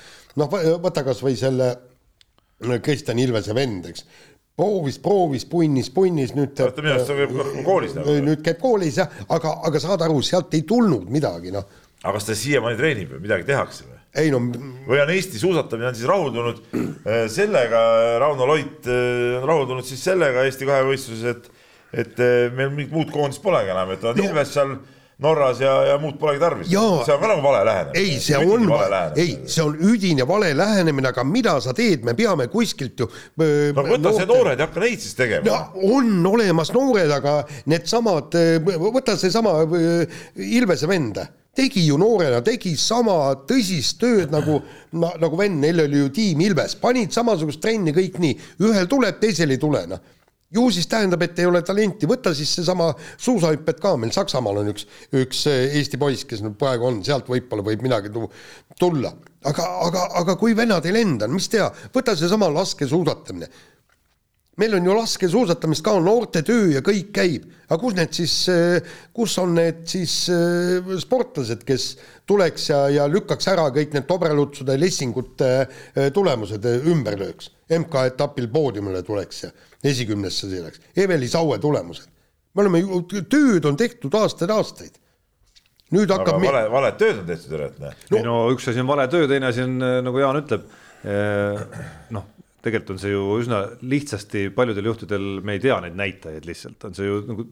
noh, 0.41 0.55
võta 0.81 1.05
kas 1.05 1.21
või 1.25 1.37
selle 1.39 1.69
äh, 1.71 2.79
Kristjan 2.81 3.21
Ilvese 3.21 3.53
vend, 3.57 3.91
eks 3.91 4.07
proovis, 4.55 4.97
proovis, 5.03 5.45
punnis, 5.45 5.89
punnis, 5.93 6.33
nüüd 6.35 6.55
oota, 6.63 6.81
minu 6.81 6.95
arust 6.95 7.11
ta 7.11 7.17
käib 7.19 7.65
koolis 7.65 7.97
nagu. 7.97 8.15
nüüd 8.25 8.41
käib 8.45 8.61
koolis 8.61 9.01
jah, 9.01 9.19
aga, 9.35 9.59
aga 9.67 9.81
saad 9.83 10.05
aru, 10.07 10.21
sealt 10.25 10.53
ei 10.55 10.63
tulnud 10.67 11.11
midagi, 11.11 11.53
noh. 11.53 11.67
aga 12.01 12.15
kas 12.17 12.31
ta 12.31 12.37
siiamaani 12.39 12.79
treenib 12.79 13.13
või 13.13 13.27
midagi 13.27 13.47
tehakse 13.51 13.85
või? 13.85 13.94
Ei 14.19 14.31
no. 14.33 14.41
või 14.87 15.01
on 15.03 15.13
Eesti 15.15 15.39
suusatamine 15.41 15.91
on 15.91 15.97
siis 15.97 16.09
rahuldunud 16.09 16.63
äh, 16.71 17.25
sellega, 17.31 17.83
Rauno 18.23 18.47
Loit 18.49 18.87
äh, 18.87 19.37
on 19.41 19.47
rahuldunud 19.49 19.87
siis 19.87 20.03
sellega 20.07 20.45
Eesti 20.47 20.67
kahevõistluses, 20.69 21.25
et, 21.35 21.47
et 21.93 22.19
äh, 22.23 22.35
meil 22.55 22.73
mingit 22.73 22.95
muud 22.95 23.13
koondist 23.13 23.43
polegi 23.43 23.73
enam, 23.75 23.95
et 23.95 24.05
on. 24.05 24.21
Ilves 24.23 24.53
seal 24.55 24.77
Norras 25.23 25.61
ja, 25.63 25.71
ja 25.87 25.93
muud 25.95 26.17
polegi 26.19 26.41
tarvis. 26.41 26.67
see 26.67 27.13
on 27.13 27.21
ka 27.21 27.27
nagu 27.29 27.43
vale 27.43 27.61
lähenemine. 27.63 28.01
ei, 28.01 28.17
see 28.19 28.35
on, 28.35 28.65
ei, 29.15 29.37
see 29.47 29.63
on 29.63 29.77
üdine 29.79 30.25
vale 30.27 30.49
lähenemine, 30.57 31.07
aga 31.13 31.23
mida 31.23 31.53
sa 31.63 31.71
teed, 31.75 32.03
me 32.03 32.17
peame 32.19 32.49
kuskilt 32.51 32.99
ju. 32.99 33.07
no 33.39 33.85
võta 33.87 34.11
see 34.17 34.27
noored 34.27 34.59
ja 34.59 34.67
hakka 34.67 34.83
neid 34.83 34.99
siis 34.99 35.15
tegema 35.15 35.47
no,. 35.47 35.87
on 35.95 36.19
olemas 36.35 36.73
noored, 36.75 37.15
aga 37.15 37.37
needsamad, 37.71 38.35
võta 38.67 39.15
seesama 39.19 39.61
Ilvese 40.35 40.91
vend 40.91 41.23
tegi 41.55 41.85
ju 41.87 41.99
noorena, 41.99 42.41
tegi 42.45 42.75
sama 42.79 43.17
tõsist 43.47 43.99
tööd 44.01 44.33
nagu 44.33 44.59
na,, 45.01 45.13
nagu 45.21 45.39
vend, 45.39 45.61
neil 45.63 45.85
oli 45.85 46.03
ju 46.03 46.11
tiim 46.15 46.43
Ilves, 46.47 46.77
panid 46.81 47.15
samasugust 47.15 47.63
trenni 47.63 47.95
kõik 47.95 48.19
nii, 48.21 48.37
ühel 48.67 48.91
tuleb, 48.91 49.19
teisel 49.21 49.55
ei 49.55 49.61
tule, 49.61 49.85
noh. 49.91 50.11
Ju 50.55 50.67
siis 50.71 50.85
tähendab, 50.87 51.23
et 51.25 51.39
ei 51.41 51.47
ole 51.49 51.59
talenti, 51.65 52.07
võta 52.07 52.31
siis 52.37 52.51
seesama 52.53 52.91
suusahüpped 52.95 53.79
ka, 53.81 53.95
meil 53.99 54.13
Saksamaal 54.15 54.61
on 54.61 54.69
üks, 54.71 54.85
üks 55.17 55.41
Eesti 55.49 55.97
poiss, 55.99 56.23
kes 56.29 56.43
nüüd 56.45 56.53
praegu 56.61 56.85
on, 56.87 57.01
sealt 57.03 57.27
võib-olla 57.27 57.65
võib 57.65 57.81
midagi 57.83 58.13
tulla. 58.79 59.11
aga, 59.43 59.65
aga, 59.87 60.05
aga 60.21 60.35
kui 60.39 60.55
vennad 60.55 60.85
ei 60.85 60.93
lenda, 60.95 61.27
mis 61.27 61.49
teha, 61.51 61.71
võta 61.93 62.15
seesama 62.15 62.47
laskesuusatamine 62.53 63.49
meil 64.61 64.75
on 64.77 64.87
ju 64.87 64.95
laskesuusatamist 64.95 65.83
ka, 65.83 65.95
noortetöö 66.03 66.69
ja 66.75 66.81
kõik 66.85 67.11
käib, 67.15 67.45
aga 67.67 67.77
kus 67.81 67.95
need 67.97 68.15
siis, 68.15 68.35
kus 69.15 69.35
on 69.41 69.55
need 69.57 69.83
siis 69.89 70.15
äh, 70.31 70.91
sportlased, 71.01 71.65
kes 71.67 71.87
tuleks 72.29 72.69
ja, 72.71 72.81
ja 72.93 73.07
lükkaks 73.11 73.49
ära 73.51 73.67
kõik 73.75 73.95
need 73.95 74.07
tobrelutsude, 74.07 74.77
lessingute 74.79 75.51
äh, 75.61 76.09
tulemused 76.15 76.65
äh, 76.69 76.89
ümber 76.91 77.17
lööks. 77.19 77.51
MK-etapil 77.75 78.47
poodiumile 78.53 79.01
tuleks 79.03 79.41
ja 79.47 79.49
esikümnesse 79.85 80.49
selleks, 80.51 80.83
Eveli 80.95 81.27
Saue 81.29 81.57
tulemused. 81.59 82.11
me 82.55 82.61
oleme 82.61 82.79
ju, 82.79 83.01
tööd 83.27 83.65
on 83.65 83.75
tehtud 83.75 84.13
aastaid-aastaid 84.15 85.01
nüüd 85.91 86.13
hakkab. 86.13 86.39
vale, 86.41 86.61
valed 86.71 87.01
tööd 87.01 87.19
on 87.23 87.25
tehtud, 87.27 87.57
et 87.59 87.81
noh. 87.81 87.97
ei 88.13 88.23
no 88.23 88.37
üks 88.53 88.69
asi 88.69 88.81
on 88.81 88.87
vale 88.87 89.07
töö, 89.11 89.27
teine 89.27 89.49
asi 89.49 89.65
on 89.65 89.75
nagu 89.81 90.21
Jaan 90.21 90.39
ütleb, 90.39 90.69
noh 92.15 92.29
tegelikult 92.65 92.95
on 92.95 93.01
see 93.01 93.13
ju 93.13 93.23
üsna 93.39 93.61
lihtsasti, 93.85 94.47
paljudel 94.55 94.89
juhtudel 94.89 95.27
me 95.45 95.55
ei 95.55 95.61
tea 95.63 95.77
neid 95.83 95.97
näitajaid 95.99 96.47
lihtsalt, 96.49 96.87
on 96.89 96.97
see 96.97 97.07
ju 97.07 97.19
nagu 97.29 97.45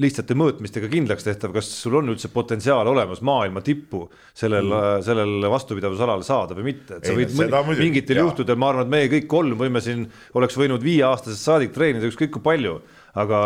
lihtsate 0.00 0.36
mõõtmistega 0.38 0.88
kindlaks 0.92 1.26
tehtav, 1.26 1.52
kas 1.56 1.68
sul 1.74 1.98
on 1.98 2.12
üldse 2.12 2.30
potentsiaal 2.32 2.88
olemas 2.88 3.20
maailma 3.26 3.62
tippu 3.66 4.04
sellel 4.36 4.70
mm., 4.70 5.04
sellel 5.06 5.50
vastupidavusalal 5.50 6.22
saada 6.26 6.56
või 6.58 6.70
mitte, 6.70 7.00
et 7.00 7.10
sa 7.10 7.16
võid 7.16 7.34
ei, 7.34 7.82
mingitel 7.82 8.22
juhtudel, 8.22 8.58
ma 8.60 8.70
arvan, 8.70 8.86
et 8.86 8.94
meie 8.94 9.10
kõik 9.18 9.28
kolm 9.30 9.58
võime 9.60 9.82
siin, 9.84 10.06
oleks 10.38 10.58
võinud 10.60 10.84
viieaastasest 10.84 11.50
saadik 11.50 11.74
treenida 11.76 12.08
ükskõik 12.08 12.32
kui 12.38 12.46
palju 12.46 12.78
aga 13.18 13.38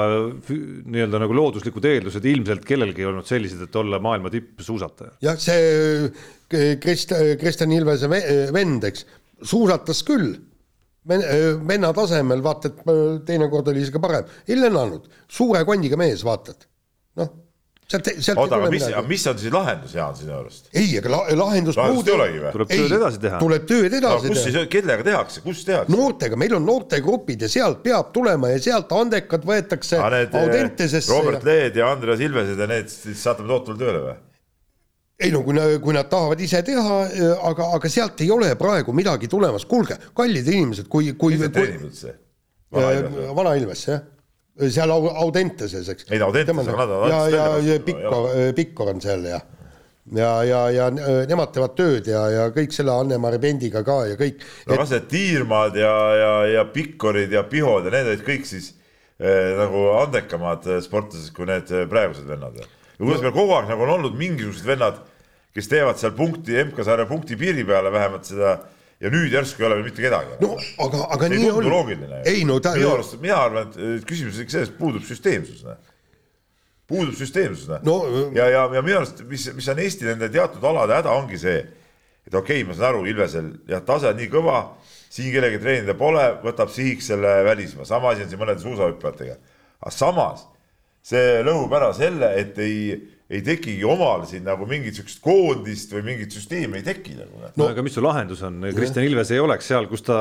nii-öelda 0.44 1.20
nagu 1.22 1.36
looduslikud 1.36 1.86
eeldused 1.88 2.24
ilmselt 2.28 2.66
kellelgi 2.68 3.04
ei 3.04 3.08
olnud 3.08 3.28
sellised, 3.28 3.62
et 3.64 3.76
olla 3.80 4.00
maailma 4.02 4.32
tippsuusataja. 4.32 5.16
jah, 5.24 5.38
see 5.40 6.76
Krist-, 6.82 7.14
Kristjan 7.40 7.72
Ilvese 7.72 8.10
vend, 8.52 8.84
eks, 8.84 9.06
suusatas 9.44 10.02
küll 10.06 10.34
venna 11.08 11.92
tasemel, 11.96 12.42
vaata, 12.44 12.70
et 12.70 13.24
teinekord 13.28 13.72
oli 13.72 13.84
isegi 13.84 14.02
parem, 14.02 14.28
ei 14.48 14.60
lennanud, 14.60 15.08
suure 15.28 15.64
kondiga 15.68 15.98
mees, 16.00 16.24
vaatad, 16.26 16.68
noh 17.20 17.32
sealt, 17.88 18.08
sealt 18.24 18.40
oota, 18.40 18.58
aga 18.58 18.70
mis, 18.72 18.84
mis 19.08 19.24
on 19.28 19.38
siis 19.40 19.52
lahendus, 19.52 19.94
Jaan, 19.96 20.16
sinu 20.16 20.34
arust? 20.38 20.68
ei, 20.72 20.88
aga 20.98 21.12
la, 21.12 21.20
lahendust 21.36 21.78
lahendust 21.78 22.08
ei 22.08 22.16
olegi 22.16 22.40
või? 22.40 22.52
tuleb 22.54 22.70
tööd 22.72 22.94
edasi 22.98 23.22
teha. 23.24 23.40
tuleb 23.42 23.66
tööd 23.68 23.96
edasi 24.00 24.30
no, 24.30 24.34
kus 24.34 24.46
teha. 24.48 24.64
kellega 24.72 25.06
tehakse, 25.08 25.42
kus 25.44 25.62
tehakse? 25.68 25.92
noortega, 25.92 26.38
meil 26.40 26.56
on 26.58 26.68
noortegrupid 26.68 27.44
ja 27.44 27.50
sealt 27.52 27.82
peab 27.84 28.12
tulema 28.16 28.54
ja 28.54 28.62
sealt 28.70 28.92
andekad 28.96 29.44
võetakse 29.48 30.00
Audentesesse. 30.04 31.10
Robert 31.12 31.44
ja... 31.44 31.48
Leed 31.50 31.76
ja 31.78 31.90
Andreas 31.92 32.22
Ilvesed 32.24 32.60
ja 32.60 32.68
need 32.70 32.88
siis 32.92 33.20
saatame 33.20 33.50
tootule 33.52 33.80
tööle 33.80 34.00
või? 34.06 34.16
Ei 35.20 35.30
no 35.30 35.44
kui 35.46 35.54
nad, 35.54 35.76
kui 35.82 35.94
nad 35.94 36.08
tahavad 36.10 36.40
ise 36.42 36.62
teha, 36.66 36.96
aga, 37.50 37.68
aga 37.76 37.90
sealt 37.92 38.20
ei 38.24 38.32
ole 38.34 38.54
praegu 38.58 38.94
midagi 38.96 39.30
tulemas, 39.30 39.66
kuulge, 39.70 39.98
kallid 40.16 40.48
inimesed, 40.50 40.88
kui, 40.90 41.12
kui. 41.18 41.38
kes 41.38 41.54
treenib 41.54 41.86
üldse? 41.90 42.16
Vana 42.74 43.54
Ilves, 43.54 43.86
jah 43.86 44.02
seal 44.70 44.90
Audenteses, 44.90 45.88
eks. 45.90 46.06
ei, 46.10 46.20
Audentes, 46.22 46.68
aga 46.68 46.78
nad 46.78 46.94
on. 46.94 47.08
ja, 47.10 47.20
ja, 47.28 47.46
ja 47.58 47.80
Pikkor, 47.82 48.28
Pikkor 48.54 48.92
on 48.92 49.00
seal 49.02 49.24
ja, 49.26 49.40
ja, 50.14 50.30
ja, 50.46 50.60
ja 50.70 50.86
nemad 51.26 51.50
teevad 51.54 51.74
tööd 51.78 52.10
ja, 52.10 52.22
ja 52.30 52.44
kõik 52.54 52.74
selle 52.76 52.94
Anne-Mari 52.94 53.40
Pendiga 53.42 53.82
ka 53.86 54.04
ja 54.12 54.20
kõik. 54.20 54.44
no 54.70 54.78
kas 54.78 54.94
need 54.94 55.10
Tiirmaad 55.10 55.78
ja, 55.80 55.96
ja, 56.20 56.32
ja 56.52 56.64
Pikkorid 56.70 57.34
ja 57.34 57.42
Pihod 57.50 57.88
ja 57.88 57.96
need 57.96 58.12
olid 58.12 58.24
kõik 58.26 58.46
siis 58.50 58.72
nagu 59.58 59.88
andekamad 59.98 60.66
sportlased 60.84 61.34
kui 61.34 61.50
need 61.50 61.70
praegused 61.90 62.26
vennad 62.28 62.54
või? 62.58 62.70
Ja 62.98 63.02
kuidas 63.02 63.24
meil 63.24 63.34
kogu 63.34 63.56
aeg 63.56 63.70
nagu 63.70 63.86
on 63.86 63.96
olnud 63.98 64.16
mingisugused 64.18 64.66
vennad, 64.68 65.00
kes 65.54 65.70
teevad 65.70 65.98
seal 66.00 66.14
punkti, 66.16 66.56
MK-sarja 66.68 67.06
punkti 67.10 67.38
piiri 67.38 67.66
peale 67.66 67.92
vähemalt 67.94 68.26
seda 68.30 68.56
ja 69.02 69.10
nüüd 69.12 69.32
järsku 69.34 69.62
ei 69.62 69.68
ole 69.68 69.78
veel 69.78 69.88
mitte 69.88 70.04
kedagi. 70.04 70.36
no 70.40 70.54
aga, 70.84 71.02
aga 71.16 71.28
see 71.28 71.40
nii 71.40 71.50
on. 71.50 71.68
loogiline. 71.70 72.20
ei 72.30 72.44
no 72.48 72.60
ta. 72.62 72.74
minu 72.78 72.92
arust, 72.94 73.18
mina 73.22 73.40
arvan, 73.42 73.72
et 73.74 74.06
küsimus 74.08 74.38
on 74.38 74.46
ikka 74.46 74.56
selles, 74.56 74.72
puudub 74.78 75.04
süsteemsus. 75.08 75.64
puudub 76.88 77.16
süsteemsus 77.18 77.70
no, 77.84 77.96
ja, 78.36 78.48
ja, 78.52 78.66
ja 78.78 78.84
minu 78.84 79.00
arust, 79.02 79.24
mis, 79.28 79.48
mis 79.56 79.68
on 79.72 79.82
Eesti 79.84 80.08
nende 80.08 80.30
teatud 80.32 80.64
alade 80.70 81.00
häda, 81.00 81.14
ongi 81.18 81.40
see, 81.40 81.58
et 82.24 82.34
okei 82.34 82.62
okay,, 82.62 82.68
ma 82.68 82.78
saan 82.78 82.92
aru, 82.92 83.04
Ilvesel 83.10 83.52
jah, 83.70 83.84
tase 83.86 84.12
on 84.12 84.18
nii 84.20 84.30
kõva, 84.32 84.62
siin 85.12 85.32
kellegi 85.34 85.60
treenida 85.62 85.98
pole, 85.98 86.24
võtab 86.44 86.72
sihiks 86.72 87.10
selle 87.12 87.36
välismaa, 87.46 87.86
sama 87.88 88.14
asi 88.14 88.24
on 88.24 88.32
siin 88.32 88.40
mõnede 88.40 88.62
suusahüppajatega. 88.64 89.38
aga 89.84 89.94
samas 89.94 90.46
see 91.04 91.42
lõhub 91.44 91.74
ära 91.76 91.90
selle, 91.96 92.30
et 92.40 92.56
ei, 92.64 92.94
ei 93.28 93.42
tekigi 93.44 93.84
omal 93.88 94.24
siin 94.28 94.46
nagu 94.46 94.66
mingit 94.68 94.96
sihukest 94.96 95.20
koondist 95.24 95.92
või 95.92 96.04
mingit 96.06 96.32
süsteemi 96.32 96.80
ei 96.80 96.86
teki 96.86 97.18
nagu. 97.18 97.42
no, 97.42 97.50
no 97.60 97.68
aga 97.74 97.84
mis 97.84 97.96
su 97.96 98.04
lahendus 98.04 98.40
on, 98.46 98.62
Kristjan 98.76 99.04
Ilves 99.08 99.34
ei 99.34 99.42
oleks 99.42 99.68
seal, 99.68 99.88
kus 99.90 100.04
ta, 100.06 100.16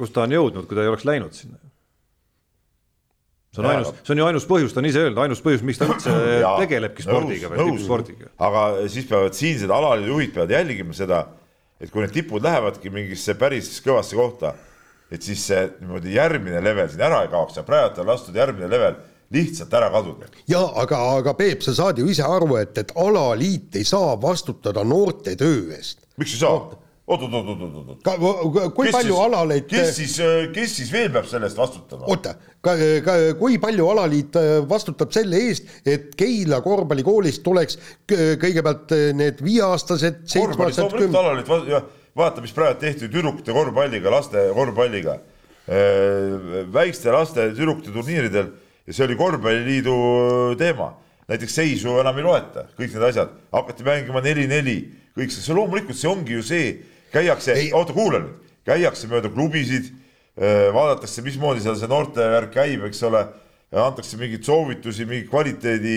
kus 0.00 0.14
ta 0.14 0.24
on 0.24 0.34
jõudnud, 0.38 0.68
kui 0.68 0.78
ta 0.78 0.86
ei 0.86 0.92
oleks 0.92 1.04
läinud 1.08 1.36
sinna. 1.36 1.60
see 3.52 3.60
on 3.60 3.68
ja, 3.68 3.76
ainus, 3.76 3.92
see 4.00 4.14
on 4.14 4.22
ju 4.22 4.30
ainus 4.30 4.48
põhjus, 4.48 4.72
ta 4.72 4.80
on 4.80 4.88
ise 4.88 5.04
öelnud, 5.04 5.22
ainus 5.26 5.44
põhjus, 5.44 5.66
miks 5.68 5.82
ta 5.82 5.90
üldse 5.92 6.16
tegelebki 6.64 7.04
spordiga 7.04 7.52
või 7.52 7.68
tippspordiga. 7.68 8.32
aga 8.48 8.66
siis 8.96 9.12
peavad 9.12 9.36
siinsed 9.36 9.78
alalijuhid 9.80 10.32
peavad 10.32 10.56
jälgima 10.56 10.96
seda, 10.96 11.26
et 11.76 11.92
kui 11.92 12.06
need 12.06 12.16
tipud 12.16 12.44
lähevadki 12.44 12.94
mingisse 12.94 13.36
päris 13.36 13.74
kõvasse 13.84 14.16
kohta, 14.16 14.56
et 15.12 15.20
siis 15.20 15.44
see 15.44 15.66
niimoodi 15.82 16.16
järgmine 16.16 16.64
level 16.64 16.88
siin 16.88 17.04
ära 17.04 17.20
ei 17.26 17.32
kaoks 17.32 17.60
ja 17.60 17.68
praegu 17.68 18.00
on 18.00 18.08
lastud 18.08 18.36
järgmine 18.38 18.72
level 18.72 19.02
lihtsalt 19.32 19.74
ära 19.74 19.90
kaduda. 19.94 20.30
ja 20.48 20.62
aga, 20.82 21.00
aga 21.18 21.34
Peep, 21.38 21.64
sa 21.64 21.74
saad 21.74 21.98
ju 21.98 22.08
ise 22.10 22.26
aru, 22.26 22.56
et, 22.60 22.78
et 22.78 22.94
alaliit 22.96 23.80
ei 23.80 23.84
saa 23.88 24.14
vastutada 24.20 24.84
noorte 24.84 25.36
töö 25.36 25.72
eest. 25.76 26.06
miks 26.16 26.36
ei 26.36 26.44
saa? 26.44 26.82
oot-oot-oot-oot-oot. 27.12 28.74
kui 28.74 28.86
kes 28.86 28.94
palju 28.94 29.14
siis, 29.14 29.24
alaliit. 29.24 29.66
kes 29.70 29.96
siis, 29.96 30.14
kes 30.54 30.76
siis 30.78 30.92
veel 30.92 31.10
peab 31.14 31.26
selle 31.30 31.48
eest 31.50 31.58
vastutama? 31.58 32.06
oota, 32.12 32.34
kui 33.40 33.58
palju 33.62 33.88
alaliit 33.94 34.38
äh, 34.38 34.52
vastutab 34.68 35.12
selle 35.14 35.40
eest, 35.48 35.68
et 35.86 36.14
Keila 36.18 36.62
korvpallikoolist 36.64 37.42
tuleks 37.46 37.78
kõigepealt 38.08 38.94
äh, 38.96 39.08
need 39.18 39.42
viieaastased, 39.44 40.22
seitsmeaastased. 40.30 41.18
alaliit, 41.22 41.52
vaata, 42.16 42.44
mis 42.44 42.54
praegu 42.54 42.80
tehti 42.80 43.08
tüdrukute 43.08 43.54
korvpalliga, 43.56 44.12
laste 44.12 44.48
korvpalliga. 44.54 45.18
Äh, 45.62 46.66
väikeste 46.74 47.12
laste 47.14 47.50
tüdrukute 47.56 47.94
turniiridel 47.94 48.52
ja 48.86 48.94
see 48.94 49.06
oli 49.06 49.16
korvpalliliidu 49.16 49.96
teema. 50.58 50.92
näiteks 51.28 51.54
seisu 51.54 51.94
enam 52.00 52.16
ei 52.18 52.24
loeta, 52.26 52.64
kõik 52.76 52.92
need 52.92 53.04
asjad, 53.06 53.30
hakati 53.54 53.84
mängima 53.86 54.20
neli-neli, 54.20 54.76
kõik 55.16 55.30
see, 55.32 55.44
see 55.44 55.54
loomulikult 55.54 55.96
see 55.96 56.10
ongi 56.10 56.34
ju 56.34 56.42
see, 56.44 56.72
käiakse, 57.14 57.54
oota 57.78 57.94
kuula 57.94 58.18
nüüd, 58.24 58.50
käiakse 58.66 59.08
mööda 59.08 59.30
klubisid, 59.32 59.92
vaadatakse, 60.74 61.22
mismoodi 61.24 61.62
seal 61.62 61.78
see 61.78 61.88
noortevärk 61.88 62.52
käib, 62.52 62.84
eks 62.88 63.04
ole, 63.06 63.22
antakse 63.70 64.18
mingeid 64.20 64.44
soovitusi, 64.44 65.06
mingi 65.08 65.30
kvaliteedi 65.30 65.96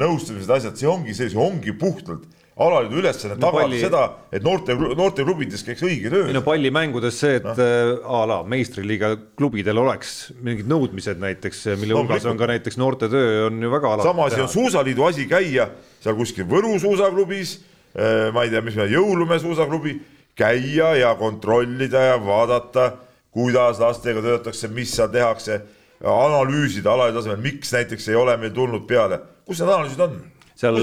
nõustamised, 0.00 0.54
asjad, 0.54 0.78
see 0.78 0.88
ongi 0.88 1.16
see, 1.18 1.28
see 1.34 1.40
ongi 1.40 1.74
puhtalt 1.76 2.30
alaliidu 2.56 3.00
ülesanne 3.02 3.34
no, 3.34 3.40
tagada 3.42 3.66
palli... 3.66 3.78
seda, 3.82 4.02
et 4.30 4.44
noorte, 4.46 4.76
noorteklubides 4.78 5.64
käiks 5.66 5.82
õige 5.86 6.10
töö. 6.12 6.28
no 6.34 6.42
pallimängudes 6.46 7.18
see, 7.18 7.38
et 7.40 7.46
no. 7.46 7.54
Äh, 7.58 7.94
a 8.06 8.20
la 8.30 8.38
meistriliiga 8.46 9.10
klubidel 9.38 9.80
oleks 9.82 10.14
mingid 10.44 10.68
nõudmised 10.70 11.18
näiteks, 11.22 11.64
mille 11.80 11.96
no, 11.96 12.04
hulgas 12.04 12.26
on 12.30 12.38
ka 12.38 12.48
näiteks 12.52 12.78
noortetöö 12.78 13.48
on 13.48 13.58
ju 13.62 13.70
väga 13.72 13.94
alati. 13.96 14.06
sama 14.06 14.28
asi 14.30 14.42
on 14.44 14.50
Suusaliidu 14.52 15.06
asi 15.08 15.26
käia 15.30 15.66
seal 16.04 16.14
kuskil 16.18 16.46
Võru 16.50 16.76
suusaklubis, 16.78 17.56
äh, 17.96 18.28
ma 18.34 18.46
ei 18.46 18.54
tea, 18.54 18.62
mis 18.62 18.78
Jõulumäe 18.78 19.42
suusaklubi, 19.42 19.96
käia 20.38 20.92
ja 21.00 21.14
kontrollida 21.18 22.06
ja 22.12 22.20
vaadata, 22.22 22.92
kuidas 23.34 23.82
lastega 23.82 24.22
töötatakse, 24.22 24.70
mis 24.70 24.94
seal 24.94 25.10
tehakse, 25.10 25.58
analüüsida 26.04 26.92
alaliidu 26.92 27.18
tasemel, 27.18 27.42
miks 27.42 27.74
näiteks 27.74 28.08
ei 28.12 28.20
ole 28.20 28.36
meil 28.38 28.54
tulnud 28.54 28.86
peale, 28.86 29.18
kus 29.42 29.58
need 29.58 29.74
analüüsid 29.74 30.06
on 30.06 30.16
seal, 30.58 30.78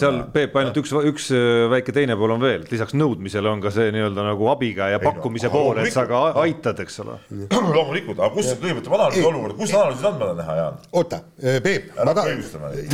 seal 0.00 0.18
Peep 0.32 0.54
ainult 0.56 0.78
üks, 0.80 0.92
üks 1.10 1.28
äh, 1.36 1.66
väike 1.72 1.92
teine 1.94 2.16
pool 2.18 2.32
on 2.34 2.42
veel, 2.42 2.64
et 2.64 2.72
lisaks 2.72 2.96
nõudmisele 2.96 3.50
on 3.50 3.62
ka 3.64 3.72
see 3.74 3.92
nii-öelda 3.94 4.24
nagu 4.30 4.48
abiga 4.52 4.88
ja 4.94 5.00
pakkumise 5.02 5.50
no, 5.50 5.54
pool, 5.54 5.80
et 5.82 5.92
sa 5.94 6.06
ka 6.08 6.22
aitad, 6.40 6.80
eks 6.84 7.00
ole. 7.04 7.18
loomulikult, 7.76 8.18
aga 8.18 8.30
kus 8.34 8.50
kõigepealt 8.54 8.90
ma 8.90 9.00
analüüsin 9.02 9.28
olukorda, 9.30 9.58
kus 9.60 9.76
analüüsid 9.76 10.08
on, 10.10 10.18
ma 10.18 10.24
tahan 10.24 10.40
näha, 10.40 10.58
Jaan. 10.60 10.82
oota, 11.00 11.20
äh, 11.44 11.60
Peep, 11.64 11.88
ma 12.00 12.16
tahan, 12.16 12.44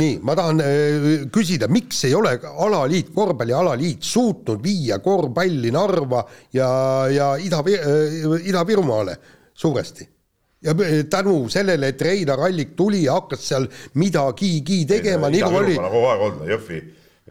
nii, 0.03 0.13
ma 0.27 0.37
tahan 0.41 0.63
äh, 0.67 1.11
küsida, 1.33 1.71
miks 1.71 2.05
ei 2.09 2.15
ole 2.17 2.37
alaliit, 2.51 3.13
korvpallialaliit 3.15 4.07
suutnud 4.11 4.63
viia 4.63 4.99
korvpalli 5.03 5.71
Narva 5.71 6.25
ja, 6.55 6.71
ja 7.11 7.33
Ida, 7.39 7.63
Ida-Virumaale 7.63 9.15
suuresti 9.55 10.11
ja 10.61 10.75
tänu 11.09 11.49
sellele, 11.49 11.93
et 11.93 12.01
Reinar 12.01 12.39
Allik 12.47 12.75
tuli 12.77 13.03
ja 13.03 13.17
hakkas 13.19 13.45
seal 13.49 13.67
midagigi 13.97 14.83
tegema, 14.89 15.29
nii 15.33 15.45
kui 15.45 15.61
oli. 15.63 15.77
kogu 15.81 16.09
aeg 16.09 16.25
olnud, 16.29 16.49
Jõhvi 16.51 16.81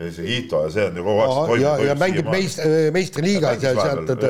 see 0.08 0.36
Ito 0.38 0.62
ja 0.64 0.70
see 0.72 0.84
on 0.86 0.96
ju 0.96 1.04
kogu 1.04 1.20
aeg 1.20 1.32
toimunud. 1.34 1.62
ja, 1.62 1.72
ja 1.90 1.94
mängib 1.98 2.28
meist-, 2.30 2.62
meistriliigas 2.94 3.64
ja 3.64 3.72
sealt, 3.76 4.12
et 4.14 4.24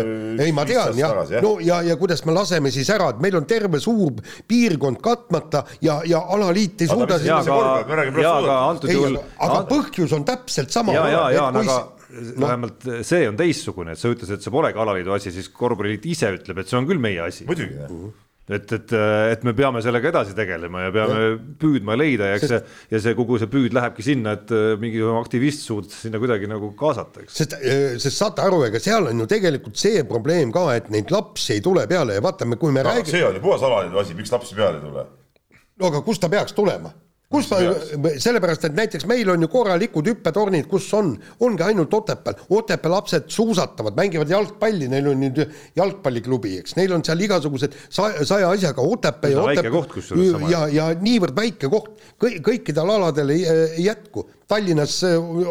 ei, 0.47 0.55
ma 0.57 0.65
tean 0.69 0.97
jah, 0.99 1.21
no 1.45 1.53
ja, 1.63 1.81
ja 1.87 1.97
kuidas 2.01 2.25
me 2.27 2.35
laseme 2.35 2.73
siis 2.75 2.89
ära, 2.93 3.11
et 3.15 3.21
meil 3.23 3.37
on 3.39 3.47
terve 3.49 3.81
suur 3.83 4.19
piirkond 4.49 5.01
katmata 5.05 5.63
ja, 5.85 6.01
ja 6.09 6.23
alaliit 6.37 6.87
ei 6.87 6.91
suuda. 6.91 7.21
ja 7.25 7.39
aga, 7.45 8.07
ja 8.23 8.35
aga 8.39 8.57
antud 8.71 8.95
juhul. 8.95 9.21
aga 9.47 9.61
põhjus 9.71 10.17
on 10.17 10.27
täpselt 10.29 10.73
sama. 10.75 10.97
ja, 10.97 11.07
ja, 11.13 11.27
ja, 11.37 11.47
aga 11.53 11.77
no. 11.77 11.79
vähemalt 12.47 12.89
see 13.07 13.29
on 13.29 13.39
teistsugune, 13.39 13.95
et 13.95 14.01
sa 14.01 14.11
ütlesid, 14.11 14.41
et 14.41 14.49
see 14.49 14.55
polegi 14.55 14.81
alaliidu 14.81 15.15
asi, 15.15 15.33
siis 15.35 15.53
korvpalliliit 15.55 16.09
ise 16.11 16.33
ütleb, 16.41 16.65
et 16.65 16.73
see 16.73 16.81
on 16.81 16.89
küll 16.89 17.03
meie 17.03 17.23
asi. 17.29 17.47
muidugi 17.49 17.79
uh. 17.87 18.11
Et, 18.51 18.73
et, 18.77 18.95
et 19.35 19.45
me 19.47 19.55
peame 19.57 19.83
sellega 19.85 20.11
edasi 20.11 20.35
tegelema 20.37 20.87
ja 20.87 20.95
peame 20.95 21.19
ja. 21.21 21.35
püüdma 21.61 21.97
leida 21.99 22.31
ja 22.33 22.39
eks 22.39 22.49
see 22.51 22.61
ja 22.95 23.03
see 23.05 23.17
kogu 23.19 23.39
see 23.41 23.51
püüd 23.51 23.77
lähebki 23.77 24.05
sinna, 24.07 24.35
et 24.39 24.55
äh, 24.55 24.73
mingi 24.81 25.03
aktivist 25.21 25.67
suudetakse 25.67 26.09
sinna 26.09 26.21
kuidagi 26.23 26.51
nagu 26.51 26.73
kaasata, 26.79 27.25
eks. 27.25 27.37
sest, 27.43 27.57
äh, 27.61 27.99
sest 28.03 28.17
saate 28.17 28.45
aru, 28.45 28.63
ega 28.69 28.83
seal 28.83 29.11
on 29.11 29.25
ju 29.25 29.29
tegelikult 29.31 29.79
see 29.81 30.03
probleem 30.09 30.55
ka, 30.55 30.67
et 30.79 30.91
neid 30.95 31.13
lapsi 31.15 31.57
ei 31.59 31.65
tule 31.65 31.87
peale 31.91 32.19
ja 32.19 32.25
vaatame, 32.25 32.59
kui 32.61 32.75
me 32.75 32.85
no, 32.85 32.91
räägime. 32.91 33.15
see 33.15 33.27
on 33.27 33.39
ju 33.39 33.45
puhas 33.45 33.67
alaline 33.67 34.03
asi, 34.03 34.19
miks 34.19 34.35
lapsi 34.35 34.59
peale 34.59 34.81
ei 34.81 34.87
tule? 34.89 35.07
no 35.81 35.93
aga 35.93 36.03
kust 36.07 36.23
ta 36.25 36.33
peaks 36.33 36.57
tulema? 36.57 36.93
Kus 37.31 37.47
ma, 37.53 37.59
sellepärast 38.19 38.65
et 38.67 38.75
näiteks 38.75 39.07
meil 39.07 39.29
on 39.31 39.45
ju 39.45 39.49
korralikud 39.53 40.09
hüppetornid, 40.11 40.67
kus 40.71 40.89
on, 40.99 41.13
ongi 41.47 41.63
ainult 41.63 41.93
Otepääl, 41.95 42.41
Otepää 42.59 42.91
lapsed 42.91 43.29
suusatavad, 43.31 43.95
mängivad 43.99 44.33
jalgpalli, 44.33 44.89
neil 44.91 45.13
on 45.13 45.23
nüüd 45.23 45.39
jalgpalliklubi, 45.79 46.57
eks, 46.63 46.75
neil 46.79 46.97
on 46.97 47.05
seal 47.07 47.23
igasugused 47.23 47.77
saja, 47.87 48.27
saja 48.27 48.51
asjaga 48.51 48.83
Otepää 48.83 49.31
ja 49.31 49.45
Otepää 49.45 50.51
ja, 50.51 50.65
ja 50.75 50.89
niivõrd 50.99 51.37
väike 51.39 51.71
koht, 51.71 52.03
kõikidel 52.19 52.95
aladel 52.97 53.31
ei, 53.37 53.47
ei 53.47 53.87
jätku. 53.87 54.27
Tallinnas 54.51 54.97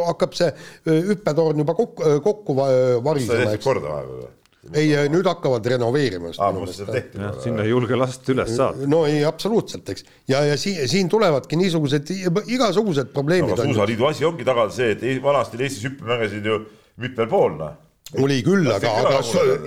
hakkab 0.10 0.36
see 0.36 0.52
hüppetorn 0.84 1.64
juba 1.64 1.78
kokku, 1.78 2.20
kokku 2.26 2.58
varisema. 2.60 3.56
korda 3.64 3.88
vahepeal 3.96 4.20
või? 4.26 4.36
Ei, 4.74 4.94
nüüd 5.12 5.28
hakkavad 5.30 5.66
renoveerima. 5.74 6.32
sinna 6.34 7.66
ei 7.66 7.70
julge 7.72 8.00
last 8.00 8.28
üles 8.32 8.56
saada. 8.56 8.88
no 8.92 9.04
ei, 9.10 9.22
absoluutselt, 9.28 9.90
eks. 9.94 10.08
ja, 10.28 10.44
ja 10.48 10.58
siin, 10.60 10.82
siin 10.90 11.12
tulevadki 11.12 11.60
niisugused 11.60 12.12
igasugused 12.48 13.14
probleemid. 13.16 13.56
aga 13.56 13.70
suusaliidu 13.70 14.10
asi 14.10 14.28
ongi 14.28 14.48
tagada 14.48 14.76
see, 14.76 14.96
et 14.96 15.24
vanasti 15.24 15.62
Eestis 15.64 15.86
hüppemängisid 15.90 16.50
ju 16.52 16.64
mitmel 17.00 17.32
pool, 17.32 17.56
noh 17.60 17.78
oli 18.18 18.40
küll, 18.42 18.66
aga, 18.74 18.90
aga 19.06 19.20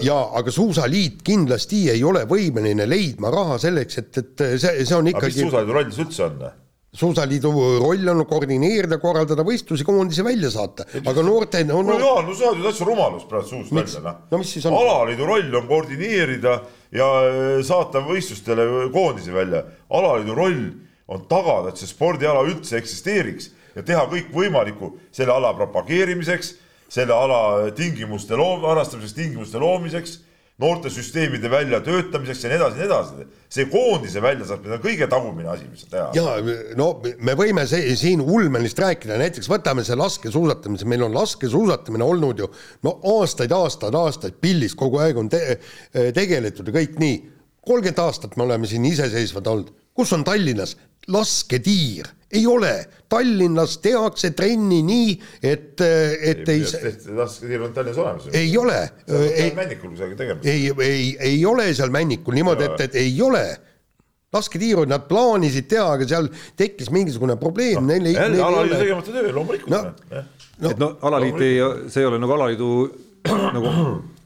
jaa, 0.02 0.22
aga 0.38 0.50
Suusaliit 0.50 1.20
kindlasti 1.22 1.84
ei 1.92 2.02
ole 2.02 2.24
võimeline 2.26 2.88
leidma 2.90 3.30
raha 3.30 3.58
selleks, 3.62 4.00
et, 4.02 4.18
et 4.18 4.42
see, 4.58 4.82
see 4.82 4.96
on 4.96 5.10
ikkagi. 5.12 5.36
mis 5.36 5.46
Suusaliidu 5.46 5.76
roll 5.76 5.92
siis 5.92 6.02
üldse 6.06 6.24
on? 6.26 6.40
Suusaliidu 6.92 7.50
roll 7.80 8.08
on 8.12 8.20
koordineerida, 8.28 8.98
korraldada 9.00 9.44
võistlusi, 9.48 9.84
koondisi 9.88 10.24
välja 10.26 10.50
saata, 10.52 10.84
aga 11.00 11.22
noorte 11.24 11.62
no, 11.64 11.80
no 11.86 11.94
Jaan, 11.96 12.26
no 12.28 12.34
sa 12.36 12.50
oled 12.50 12.60
ju 12.60 12.66
täitsa 12.66 12.84
rumalus 12.88 13.24
praegu 13.30 13.48
suust 13.48 13.72
välja, 13.72 14.02
noh. 14.04 14.18
no 14.28 14.40
mis 14.42 14.50
siis 14.52 14.66
on? 14.68 14.76
alaliidu 14.76 15.28
roll 15.28 15.56
on 15.56 15.70
koordineerida 15.70 16.58
ja 16.92 17.06
äh, 17.24 17.54
saata 17.64 18.02
võistlustele 18.04 18.66
koondisi 18.92 19.32
välja. 19.32 19.62
alaliidu 19.88 20.36
roll 20.36 20.60
on 21.08 21.24
tagada, 21.30 21.72
et 21.72 21.80
see 21.80 21.88
spordiala 21.88 22.44
üldse 22.44 22.76
eksisteeriks 22.76 23.48
ja 23.72 23.86
teha 23.88 24.04
kõik 24.12 24.28
võimalikku 24.36 24.92
selle 25.16 25.32
ala 25.32 25.54
propageerimiseks, 25.56 26.54
selle 26.92 27.16
ala 27.16 27.72
tingimuste 27.76 28.36
loom-, 28.36 28.68
harrastamiseks 28.68 29.16
tingimuste 29.16 29.64
loomiseks 29.64 30.18
noortesüsteemide 30.62 31.50
väljatöötamiseks 31.50 32.44
ja 32.44 32.52
nii 32.52 32.58
edasi 32.60 32.78
nii 32.78 32.86
edasi. 32.86 33.26
see 33.52 33.66
koondise 33.68 34.22
väljasaatmine 34.24 34.78
on 34.78 34.82
kõige 34.84 35.08
tagumine 35.10 35.50
asi, 35.52 35.66
mis 35.70 35.84
teha. 35.90 36.08
ja 36.16 36.76
no 36.78 36.88
me 37.02 37.34
võime 37.38 37.66
see, 37.68 37.96
siin 37.98 38.22
ulmenist 38.22 38.78
rääkida, 38.80 39.18
näiteks 39.20 39.50
võtame 39.50 39.84
see 39.86 39.98
laskesuusatamise, 39.98 40.88
meil 40.88 41.04
on 41.08 41.14
laskesuusatamine 41.16 42.06
olnud 42.06 42.40
ju 42.44 42.48
no 42.86 42.96
aastaid, 43.18 43.52
aastaid, 43.56 43.98
aastaid 43.98 44.38
pildis 44.40 44.76
kogu 44.78 45.02
aeg 45.02 45.20
on 45.20 45.28
te, 45.32 45.58
tegeletud 46.16 46.70
ja 46.70 46.78
kõik 46.80 46.98
nii. 47.02 47.20
kolmkümmend 47.62 48.02
aastat 48.02 48.36
me 48.36 48.46
oleme 48.48 48.66
siin 48.66 48.84
iseseisvad 48.88 49.46
olnud, 49.46 49.70
kus 49.94 50.12
on 50.16 50.24
Tallinnas 50.24 50.76
lasketiir 51.08 52.08
ei 52.32 52.46
ole, 52.46 52.72
Tallinnas 53.08 53.76
tehakse 53.84 54.30
trenni 54.36 54.80
nii, 54.86 55.16
et, 55.42 55.80
et 55.80 56.48
ei. 56.48 56.62
lasketiir 57.16 57.66
on 57.66 57.74
Tallinnas 57.76 57.98
olemas. 57.98 58.30
ei 58.32 58.56
ole. 58.58 58.78
Männikul 59.56 59.92
kusagil 59.92 60.16
tegemas. 60.16 60.46
ei, 60.46 60.72
ei, 60.86 61.16
ei 61.20 61.44
ole 61.46 61.68
seal 61.74 61.92
Männikul 61.92 62.38
niimoodi, 62.38 62.70
et, 62.70 62.86
et 62.88 62.98
ei 63.02 63.14
ole 63.22 63.44
lasketiiru 64.32 64.86
nad 64.88 65.04
plaanisid 65.08 65.68
teha, 65.68 65.90
aga 65.98 66.08
seal 66.08 66.30
tekkis 66.56 66.88
mingisugune 66.94 67.36
probleem 67.40 67.84
no,. 67.84 67.98
jälle 68.08 68.42
alaliidu 68.42 68.78
tegemata 68.80 69.12
töö, 69.12 69.34
loomulikult 69.34 69.74
no,. 69.74 69.82
No, 70.62 70.70
et 70.70 70.78
no 70.78 70.92
alaliit 71.02 71.40
ei, 71.42 71.54
see 71.90 72.04
ei 72.04 72.06
ole 72.06 72.20
nagu 72.22 72.32
alaliidu 72.36 72.68
nagu 73.56 73.70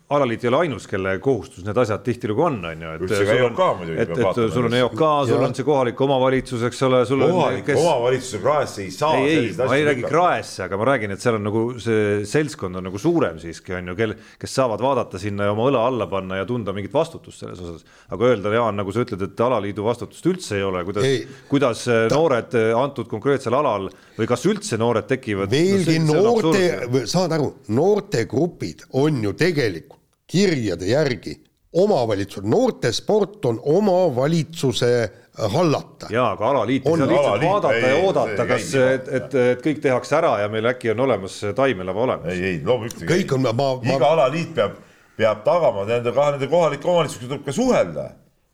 alaliit 0.09 0.45
ei 0.45 0.49
ole 0.49 0.59
ainus, 0.63 0.85
kelle 0.87 1.17
kohustus 1.19 1.65
need 1.67 1.79
asjad 1.83 2.03
tihtilugu 2.07 2.45
on, 2.47 2.61
on 2.69 2.83
ju, 2.85 2.91
et 2.95 3.03
sul 3.11 3.31
on, 3.43 3.89
et, 3.91 4.13
et 4.13 4.53
sul 4.55 4.69
on 4.69 4.75
EOK, 4.79 5.01
sul 5.27 5.43
on 5.43 5.57
see 5.57 5.67
kohalik 5.67 6.03
omavalitsus, 6.07 6.63
eks 6.69 6.83
ole, 6.87 7.01
sul 7.09 7.25
on 7.27 7.33
kohalik 7.35 7.65
kes... 7.67 7.81
omavalitsuse 7.81 8.41
kraesse 8.45 8.85
ei 8.85 8.93
saa 8.95 9.17
ei, 9.19 9.33
ei, 9.33 9.49
ma 9.59 9.75
ei 9.75 9.87
räägi 9.89 10.05
kraesse, 10.07 10.61
aga 10.69 10.79
ma 10.79 10.87
räägin, 10.93 11.15
et 11.17 11.25
seal 11.25 11.41
on 11.41 11.47
nagu 11.49 11.65
see 11.83 12.21
seltskond 12.31 12.79
on 12.79 12.87
nagu 12.87 13.03
suurem 13.03 13.41
siiski, 13.43 13.75
on 13.81 13.91
ju, 13.91 13.97
kel, 13.99 14.15
kes 14.39 14.55
saavad 14.61 14.85
vaadata 14.87 15.19
sinna 15.23 15.51
ja 15.51 15.57
oma 15.57 15.67
õla 15.73 15.83
alla 15.91 16.07
panna 16.13 16.39
ja 16.39 16.47
tunda 16.47 16.77
mingit 16.77 16.95
vastutust 16.95 17.43
selles 17.43 17.67
osas. 17.67 17.83
aga 18.15 18.31
öelda, 18.31 18.55
Jaan, 18.55 18.79
nagu 18.79 18.95
sa 18.95 19.03
ütled, 19.03 19.27
et 19.27 19.45
alaliidu 19.49 19.89
vastutust 19.91 20.31
üldse 20.31 20.61
ei 20.61 20.65
ole, 20.69 20.87
kuidas, 20.87 21.11
kuidas 21.51 21.83
ta... 21.89 21.99
noored 22.15 22.55
antud 22.79 23.11
konkreetsel 23.11 23.59
alal 23.59 23.91
või 24.15 24.31
kas 24.31 24.47
üldse 24.47 24.79
noored 24.79 25.11
tekivad? 25.11 25.51
veelgi 25.51 25.99
no, 26.07 26.23
noorte, 26.31 27.07
saad 27.11 27.35
aru, 27.35 27.57
noortegrupid 27.75 28.87
on 29.03 29.25
ju 29.27 29.35
tegelikult 29.35 29.97
kirjade 30.27 30.87
järgi 30.87 31.37
omavalitsus, 31.77 32.45
noortesport 32.45 33.45
on 33.45 33.61
omavalitsuse 33.65 35.03
äh, 35.03 35.53
hallata. 35.53 36.07
jaa, 36.11 36.31
aga 36.33 36.49
alaliit 36.51 36.87
ei 36.87 36.97
saa 36.97 37.09
lihtsalt 37.09 37.43
vaadata 37.43 37.75
ei, 37.75 37.91
ja 37.91 37.97
oodata, 38.07 38.47
kas, 38.49 38.75
et, 38.81 39.09
et, 39.09 39.35
et 39.53 39.65
kõik 39.65 39.83
tehakse 39.85 40.17
ära 40.17 40.33
ja 40.41 40.49
meil 40.53 40.71
äkki 40.73 40.95
on 40.95 41.05
olemas 41.07 41.39
taimelava 41.57 42.05
olemas. 42.07 42.33
ei, 42.33 42.45
ei 42.53 42.61
loomulikult. 42.65 43.05
kõik 43.11 43.35
on, 43.37 43.45
ma, 43.49 43.55
ma. 43.59 43.97
iga 43.97 44.13
alaliit 44.17 44.55
peab, 44.57 44.79
peab 45.21 45.43
tagama 45.45 45.85
nende 45.89 46.15
kahe, 46.17 46.37
nende 46.37 46.49
kohalike 46.53 46.89
omavalitsustega 46.89 47.33
tuleb 47.35 47.45
ka 47.47 47.57
suhelda. 47.59 48.07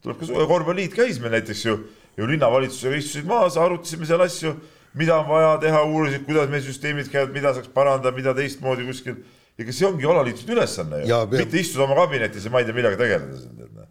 tuleb 0.02 0.18
ka 0.18 0.30
suhelda, 0.30 0.48
korvpalliliit 0.54 0.96
käis 0.98 1.20
meil 1.22 1.36
näiteks 1.36 1.66
ju, 1.68 1.78
ju 2.18 2.30
linnavalitsusega 2.32 2.98
istusid 2.98 3.28
maas, 3.30 3.60
arutasime 3.60 4.08
seal 4.08 4.26
asju, 4.26 4.56
mida 4.98 5.20
on 5.20 5.30
vaja 5.30 5.54
teha, 5.62 5.84
uurisid, 5.86 6.26
kuidas 6.26 6.50
meil 6.50 6.66
süsteemid 6.66 7.12
käivad, 7.12 7.30
mida 7.36 7.54
saaks 7.54 7.70
parandada, 7.72 8.10
mida 8.16 8.34
teistmoodi 8.34 8.88
kuskil 8.90 9.22
ega 9.60 9.74
see 9.74 9.88
ongi 9.88 10.08
alaliitude 10.08 10.56
ülesanne 10.56 11.02
ju, 11.04 11.20
mitte 11.34 11.60
istuda 11.60 11.86
oma 11.86 11.98
kabinetis 12.02 12.46
ja 12.46 12.52
ma 12.52 12.62
ei 12.62 12.68
tea, 12.68 12.76
millega 12.76 12.98
tegeleda. 13.00 13.86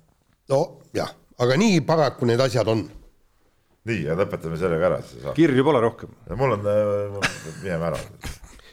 Nojah, 0.52 1.14
aga 1.46 1.62
nii 1.62 1.84
paraku 1.88 2.28
need 2.30 2.42
asjad 2.44 2.72
on. 2.72 2.84
nii, 3.90 4.04
ja 4.10 4.18
lõpetame 4.18 4.60
sellega 4.62 4.92
ära 4.92 5.02
siis. 5.06 5.26
kirju 5.38 5.66
pole 5.66 5.82
rohkem. 5.82 6.14
mul 6.38 6.58
on, 6.58 6.70
mineme 7.64 7.92
ära 7.92 8.02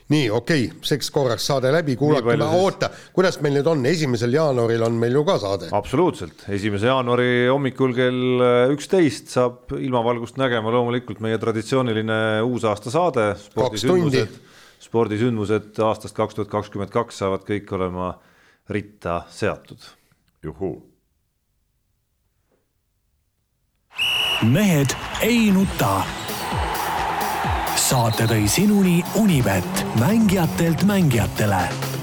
nii, 0.08 0.28
okei 0.32 0.66
okay,, 0.68 0.88
seks 0.88 1.10
korraks 1.12 1.46
saade 1.50 1.70
läbi, 1.72 1.96
kuulake, 2.00 2.36
oota, 2.56 2.88
kuidas 3.12 3.36
meil 3.44 3.58
nüüd 3.58 3.68
on, 3.68 3.84
esimesel 3.90 4.32
jaanuaril 4.32 4.86
on 4.86 4.96
meil 5.00 5.18
ju 5.20 5.24
ka 5.28 5.36
saade. 5.42 5.68
absoluutselt, 5.76 6.46
esimese 6.56 6.88
jaanuari 6.88 7.48
hommikul 7.50 7.92
kell 7.96 8.44
üksteist 8.72 9.32
saab 9.36 9.76
ilmavalgust 9.76 10.40
nägema 10.40 10.72
loomulikult 10.72 11.20
meie 11.24 11.40
traditsiooniline 11.40 12.20
uusaasta 12.48 12.92
saade. 12.94 13.34
kaks 13.52 13.84
tundi 13.84 14.24
spordisündmused 14.78 15.78
aastast 15.84 16.16
kaks 16.16 16.34
tuhat 16.34 16.50
kakskümmend 16.52 16.92
kaks 16.94 17.18
saavad 17.22 17.44
kõik 17.48 17.72
olema 17.74 18.12
ritta 18.68 19.22
seatud. 19.28 19.78
juhuu. 20.42 20.82
mehed 24.42 24.94
ei 25.22 25.50
nuta. 25.52 26.02
saate 27.76 28.26
tõi 28.30 28.48
sinuni 28.48 29.02
Unibet, 29.14 29.86
mängijatelt 30.00 30.84
mängijatele 30.84 31.97